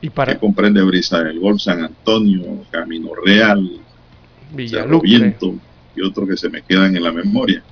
Y 0.00 0.10
para 0.10 0.32
que 0.32 0.40
comprende 0.40 0.82
Brisa 0.82 1.22
del 1.22 1.38
Gol, 1.38 1.60
San 1.60 1.84
Antonio, 1.84 2.64
Camino 2.70 3.10
Real. 3.24 3.70
Viento 4.54 5.54
y 5.94 6.02
otros 6.02 6.28
que 6.28 6.36
se 6.36 6.48
me 6.48 6.62
quedan 6.62 6.96
en 6.96 7.02
la 7.02 7.12
memoria. 7.12 7.62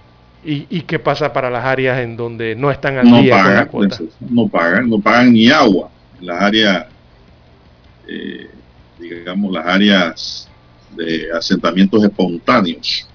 ¿Y, 0.44 0.66
¿Y 0.70 0.82
qué 0.82 0.98
pasa 0.98 1.32
para 1.32 1.50
las 1.50 1.64
áreas 1.64 1.98
en 2.00 2.16
donde 2.16 2.54
no 2.56 2.70
están 2.70 2.96
al 2.96 3.08
No 3.10 3.20
día 3.20 3.34
con 3.34 3.38
la 3.44 3.50
pagan, 3.50 3.68
cuota? 3.68 3.98
pues, 3.98 4.10
no 4.20 4.48
pagan, 4.48 4.88
no 4.90 4.98
pagan 5.00 5.32
ni 5.32 5.50
agua 5.50 5.90
en 6.18 6.26
las 6.26 6.40
áreas, 6.40 6.86
eh, 8.08 8.48
digamos, 8.98 9.52
las 9.52 9.66
áreas 9.66 10.48
de 10.96 11.30
asentamientos 11.32 12.02
espontáneos. 12.02 13.06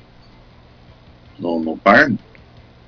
No, 1.38 1.60
no 1.60 1.76
pagan. 1.76 2.18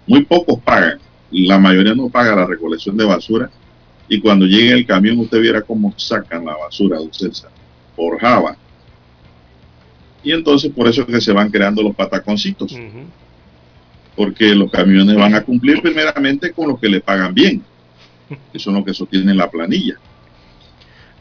Muy 0.05 0.23
pocos 0.23 0.59
pagan. 0.61 0.99
La 1.31 1.57
mayoría 1.57 1.93
no 1.95 2.09
paga 2.09 2.35
la 2.35 2.45
recolección 2.45 2.95
de 2.95 3.05
basura. 3.05 3.49
Y 4.07 4.21
cuando 4.21 4.45
llegue 4.45 4.71
el 4.71 4.85
camión, 4.85 5.19
usted 5.19 5.41
viera 5.41 5.61
cómo 5.61 5.93
sacan 5.97 6.45
la 6.45 6.55
basura, 6.55 6.97
don 6.97 7.11
César, 7.11 7.49
por 7.95 8.17
Java. 8.19 8.55
Y 10.27 10.33
entonces 10.33 10.69
por 10.73 10.89
eso 10.89 11.03
es 11.03 11.07
que 11.07 11.21
se 11.21 11.31
van 11.31 11.49
creando 11.49 11.81
los 11.81 11.95
pataconcitos. 11.95 12.77
Porque 14.13 14.53
los 14.53 14.69
camiones 14.69 15.15
van 15.15 15.33
a 15.35 15.41
cumplir 15.41 15.81
primeramente 15.81 16.51
con 16.51 16.67
lo 16.67 16.77
que 16.77 16.89
le 16.89 16.99
pagan 16.99 17.33
bien. 17.33 17.63
Que 18.51 18.59
son 18.59 18.73
los 18.73 18.83
que 18.83 18.93
sostienen 18.93 19.37
la 19.37 19.49
planilla. 19.49 19.93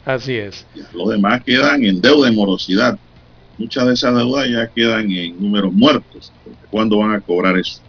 Así 0.03 0.35
es. 0.35 0.65
Los 0.93 1.07
demás 1.07 1.41
quedan 1.45 1.85
en 1.85 2.01
deuda 2.01 2.29
y 2.29 2.35
morosidad. 2.35 2.99
Muchas 3.57 3.87
de 3.87 3.93
esas 3.93 4.13
deudas 4.13 4.49
ya 4.49 4.67
quedan 4.67 5.09
en 5.09 5.41
números 5.41 5.71
muertos. 5.71 6.33
¿Cuándo 6.69 6.97
van 6.97 7.13
a 7.13 7.21
cobrar 7.21 7.57
eso? 7.57 7.79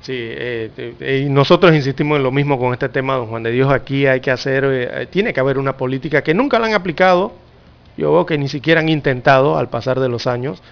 Sí, 0.00 0.16
eh, 0.16 0.72
eh, 0.98 1.24
y 1.24 1.30
nosotros 1.30 1.72
insistimos 1.76 2.16
en 2.16 2.24
lo 2.24 2.32
mismo 2.32 2.58
con 2.58 2.72
este 2.72 2.88
tema, 2.88 3.14
don 3.14 3.28
Juan 3.28 3.44
de 3.44 3.52
Dios. 3.52 3.72
Aquí 3.72 4.06
hay 4.06 4.18
que 4.18 4.32
hacer, 4.32 4.64
eh, 4.66 5.06
tiene 5.08 5.32
que 5.32 5.38
haber 5.38 5.58
una 5.58 5.76
política 5.76 6.22
que 6.22 6.34
nunca 6.34 6.58
la 6.58 6.66
han 6.66 6.74
aplicado. 6.74 7.49
Yo 7.96 8.12
veo 8.12 8.26
que 8.26 8.38
ni 8.38 8.48
siquiera 8.48 8.80
han 8.80 8.88
intentado 8.88 9.58
al 9.58 9.68
pasar 9.68 10.00
de 10.00 10.08
los 10.08 10.26
años. 10.26 10.62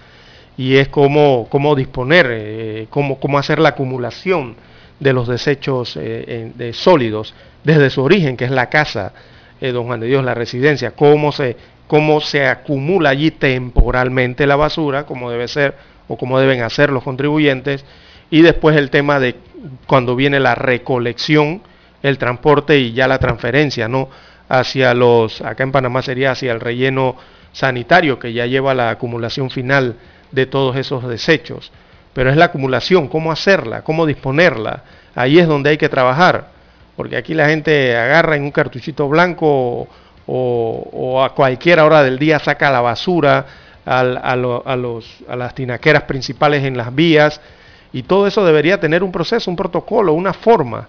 Y 0.57 0.75
es 0.75 0.89
cómo, 0.89 1.47
cómo 1.49 1.75
disponer, 1.75 2.27
eh, 2.29 2.87
cómo, 2.89 3.39
hacer 3.39 3.59
la 3.59 3.69
acumulación 3.69 4.55
de 4.99 5.13
los 5.13 5.27
desechos 5.27 5.95
eh, 5.95 6.51
de 6.53 6.73
sólidos 6.73 7.33
desde 7.63 7.89
su 7.89 8.03
origen, 8.03 8.35
que 8.35 8.45
es 8.45 8.51
la 8.51 8.69
casa, 8.69 9.13
eh, 9.61 9.71
don 9.71 9.85
Juan 9.85 10.01
de 10.01 10.07
Dios, 10.07 10.23
la 10.23 10.33
residencia. 10.33 10.91
Cómo 10.91 11.31
se, 11.31 11.55
cómo 11.87 12.19
se 12.19 12.45
acumula 12.45 13.11
allí 13.11 13.31
temporalmente 13.31 14.45
la 14.45 14.57
basura, 14.57 15.05
como 15.05 15.31
debe 15.31 15.47
ser 15.47 15.75
o 16.09 16.17
como 16.17 16.39
deben 16.39 16.61
hacer 16.61 16.89
los 16.89 17.03
contribuyentes 17.03 17.85
y 18.31 18.41
después 18.41 18.75
el 18.75 18.89
tema 18.89 19.19
de 19.19 19.35
cuando 19.87 20.15
viene 20.15 20.39
la 20.39 20.55
recolección, 20.55 21.61
el 22.03 22.17
transporte 22.17 22.77
y 22.77 22.93
ya 22.93 23.07
la 23.07 23.19
transferencia, 23.19 23.87
¿no? 23.87 24.09
Hacia 24.49 24.93
los, 24.93 25.41
acá 25.41 25.63
en 25.63 25.71
Panamá 25.71 26.01
sería 26.01 26.31
hacia 26.31 26.51
el 26.51 26.59
relleno 26.59 27.15
sanitario 27.53 28.19
que 28.19 28.33
ya 28.33 28.45
lleva 28.47 28.73
la 28.73 28.89
acumulación 28.89 29.49
final 29.49 29.95
de 30.31 30.45
todos 30.47 30.75
esos 30.75 31.07
desechos. 31.07 31.71
Pero 32.13 32.29
es 32.31 32.35
la 32.37 32.45
acumulación, 32.45 33.07
cómo 33.07 33.31
hacerla, 33.31 33.83
cómo 33.83 34.05
disponerla. 34.05 34.83
Ahí 35.15 35.39
es 35.39 35.47
donde 35.47 35.69
hay 35.69 35.77
que 35.77 35.89
trabajar, 35.89 36.47
porque 36.97 37.15
aquí 37.17 37.33
la 37.33 37.47
gente 37.47 37.95
agarra 37.95 38.35
en 38.35 38.43
un 38.43 38.51
cartuchito 38.51 39.07
blanco 39.07 39.87
o, 40.25 41.23
a 41.23 41.33
cualquier 41.33 41.79
hora 41.79 42.03
del 42.03 42.19
día 42.19 42.39
saca 42.39 42.69
la 42.71 42.81
basura 42.81 43.45
al- 43.85 44.19
a, 44.21 44.35
lo- 44.35 44.63
a 44.65 44.75
los, 44.75 45.05
a 45.27 45.35
las 45.35 45.55
tinaqueras 45.55 46.03
principales 46.03 46.63
en 46.63 46.77
las 46.77 46.93
vías 46.93 47.39
y 47.93 48.03
todo 48.03 48.27
eso 48.27 48.45
debería 48.45 48.79
tener 48.79 49.03
un 49.03 49.11
proceso, 49.11 49.49
un 49.49 49.55
protocolo, 49.57 50.13
una 50.13 50.33
forma. 50.33 50.87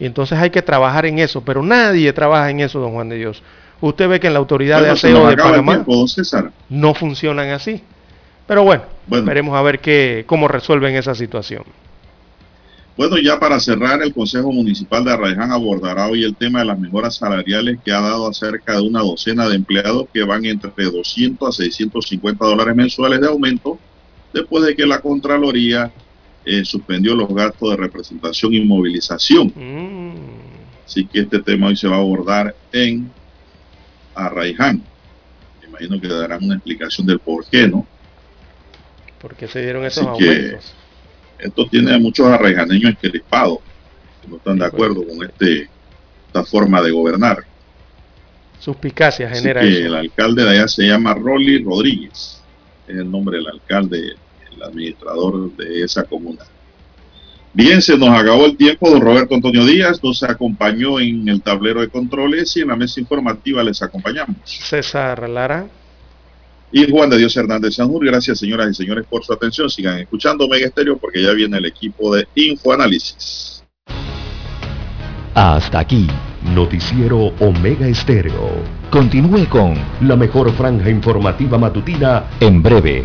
Y 0.00 0.06
entonces 0.06 0.38
hay 0.38 0.50
que 0.50 0.62
trabajar 0.62 1.04
en 1.04 1.18
eso, 1.18 1.42
pero 1.42 1.62
nadie 1.62 2.12
trabaja 2.12 2.50
en 2.50 2.60
eso, 2.60 2.80
don 2.80 2.92
Juan 2.92 3.10
de 3.10 3.16
Dios. 3.16 3.42
Usted 3.82 4.08
ve 4.08 4.18
que 4.18 4.26
en 4.26 4.32
la 4.32 4.38
autoridad 4.38 4.78
Bueno, 4.78 4.94
de 4.94 4.98
se 4.98 5.08
aseo 5.08 5.28
de 5.28 5.36
Panamá 5.36 5.84
tiempo, 5.84 6.06
no 6.70 6.94
funcionan 6.94 7.50
así. 7.50 7.82
Pero 8.46 8.64
bueno, 8.64 8.82
esperemos 9.12 9.54
a 9.54 9.62
ver 9.62 9.78
qué, 9.78 10.24
cómo 10.26 10.48
resuelven 10.48 10.96
esa 10.96 11.14
situación. 11.14 11.62
Bueno, 12.96 13.16
ya 13.18 13.38
para 13.38 13.60
cerrar, 13.60 14.02
el 14.02 14.12
Consejo 14.12 14.52
Municipal 14.52 15.04
de 15.04 15.12
Arraiján 15.12 15.52
abordará 15.52 16.08
hoy 16.08 16.24
el 16.24 16.34
tema 16.34 16.58
de 16.58 16.64
las 16.66 16.78
mejoras 16.78 17.14
salariales 17.14 17.78
que 17.84 17.92
ha 17.92 18.00
dado 18.00 18.28
a 18.28 18.34
cerca 18.34 18.74
de 18.74 18.82
una 18.82 19.00
docena 19.00 19.48
de 19.48 19.54
empleados 19.54 20.06
que 20.12 20.24
van 20.24 20.44
entre 20.44 20.84
200 20.84 21.48
a 21.48 21.52
650 21.52 22.44
dólares 22.44 22.74
mensuales 22.74 23.20
de 23.20 23.28
aumento 23.28 23.78
después 24.32 24.64
de 24.64 24.74
que 24.74 24.86
la 24.86 25.00
Contraloría 25.00 25.92
eh, 26.52 26.64
suspendió 26.64 27.14
los 27.14 27.32
gastos 27.32 27.70
de 27.70 27.76
representación 27.76 28.52
y 28.54 28.60
movilización. 28.60 29.52
Así 30.84 31.06
que 31.06 31.20
este 31.20 31.40
tema 31.40 31.68
hoy 31.68 31.76
se 31.76 31.86
va 31.86 31.96
a 31.96 32.00
abordar 32.00 32.54
en 32.72 33.10
Arraiján. 34.14 34.82
Me 35.62 35.68
imagino 35.68 36.00
que 36.00 36.08
darán 36.08 36.42
una 36.44 36.54
explicación 36.56 37.06
del 37.06 37.20
por 37.20 37.46
qué, 37.48 37.68
¿no? 37.68 37.86
Porque 39.20 39.46
se 39.46 39.62
dieron 39.62 39.84
esos 39.84 40.06
Así 40.06 40.18
que 40.24 40.28
aumentos. 40.30 40.72
esto 41.38 41.66
tiene 41.66 41.94
a 41.94 41.98
muchos 41.98 42.26
arraijaneños 42.26 42.90
encrespados 42.90 43.58
que 44.22 44.28
no 44.28 44.36
están 44.36 44.58
de 44.58 44.64
acuerdo 44.66 45.06
con 45.06 45.22
este 45.24 45.68
esta 46.26 46.44
forma 46.44 46.80
de 46.82 46.90
gobernar. 46.90 47.38
Suspicacia 48.58 49.28
Así 49.28 49.36
genera 49.40 49.60
que 49.62 49.68
eso. 49.78 49.86
el 49.86 49.94
alcalde 49.94 50.44
de 50.44 50.50
allá 50.50 50.68
se 50.68 50.82
llama 50.84 51.14
Rolly 51.14 51.62
Rodríguez, 51.62 52.42
es 52.88 52.96
el 52.96 53.10
nombre 53.10 53.38
del 53.38 53.46
alcalde, 53.48 54.14
el 54.60 54.68
administrador 54.68 55.54
de 55.56 55.82
esa 55.82 56.04
comuna. 56.04 56.44
Bien, 57.52 57.82
se 57.82 57.96
nos 57.98 58.10
acabó 58.10 58.46
el 58.46 58.56
tiempo. 58.56 58.88
Don 58.88 59.00
Roberto 59.00 59.34
Antonio 59.34 59.64
Díaz 59.64 60.02
nos 60.04 60.22
acompañó 60.22 61.00
en 61.00 61.28
el 61.28 61.42
tablero 61.42 61.80
de 61.80 61.88
controles 61.88 62.56
y 62.56 62.60
en 62.60 62.68
la 62.68 62.76
mesa 62.76 63.00
informativa 63.00 63.62
les 63.64 63.82
acompañamos. 63.82 64.36
César 64.44 65.28
Lara. 65.28 65.68
Y 66.72 66.88
Juan 66.88 67.10
de 67.10 67.18
Dios 67.18 67.36
Hernández 67.36 67.74
Sanjur, 67.74 68.06
gracias 68.06 68.38
señoras 68.38 68.70
y 68.70 68.74
señores 68.74 69.04
por 69.10 69.24
su 69.24 69.32
atención. 69.32 69.68
Sigan 69.68 69.98
escuchando 69.98 70.46
Mega 70.46 70.68
Estéreo 70.68 70.96
porque 70.98 71.20
ya 71.20 71.32
viene 71.32 71.58
el 71.58 71.66
equipo 71.66 72.14
de 72.14 72.28
Infoanálisis. 72.36 73.64
Hasta 75.34 75.80
aquí, 75.80 76.06
Noticiero 76.54 77.32
Omega 77.40 77.88
Estéreo. 77.88 78.50
Continúe 78.90 79.48
con 79.48 79.74
La 80.02 80.16
mejor 80.16 80.52
franja 80.52 80.90
informativa 80.90 81.58
matutina 81.58 82.24
En 82.40 82.62
breve, 82.62 83.04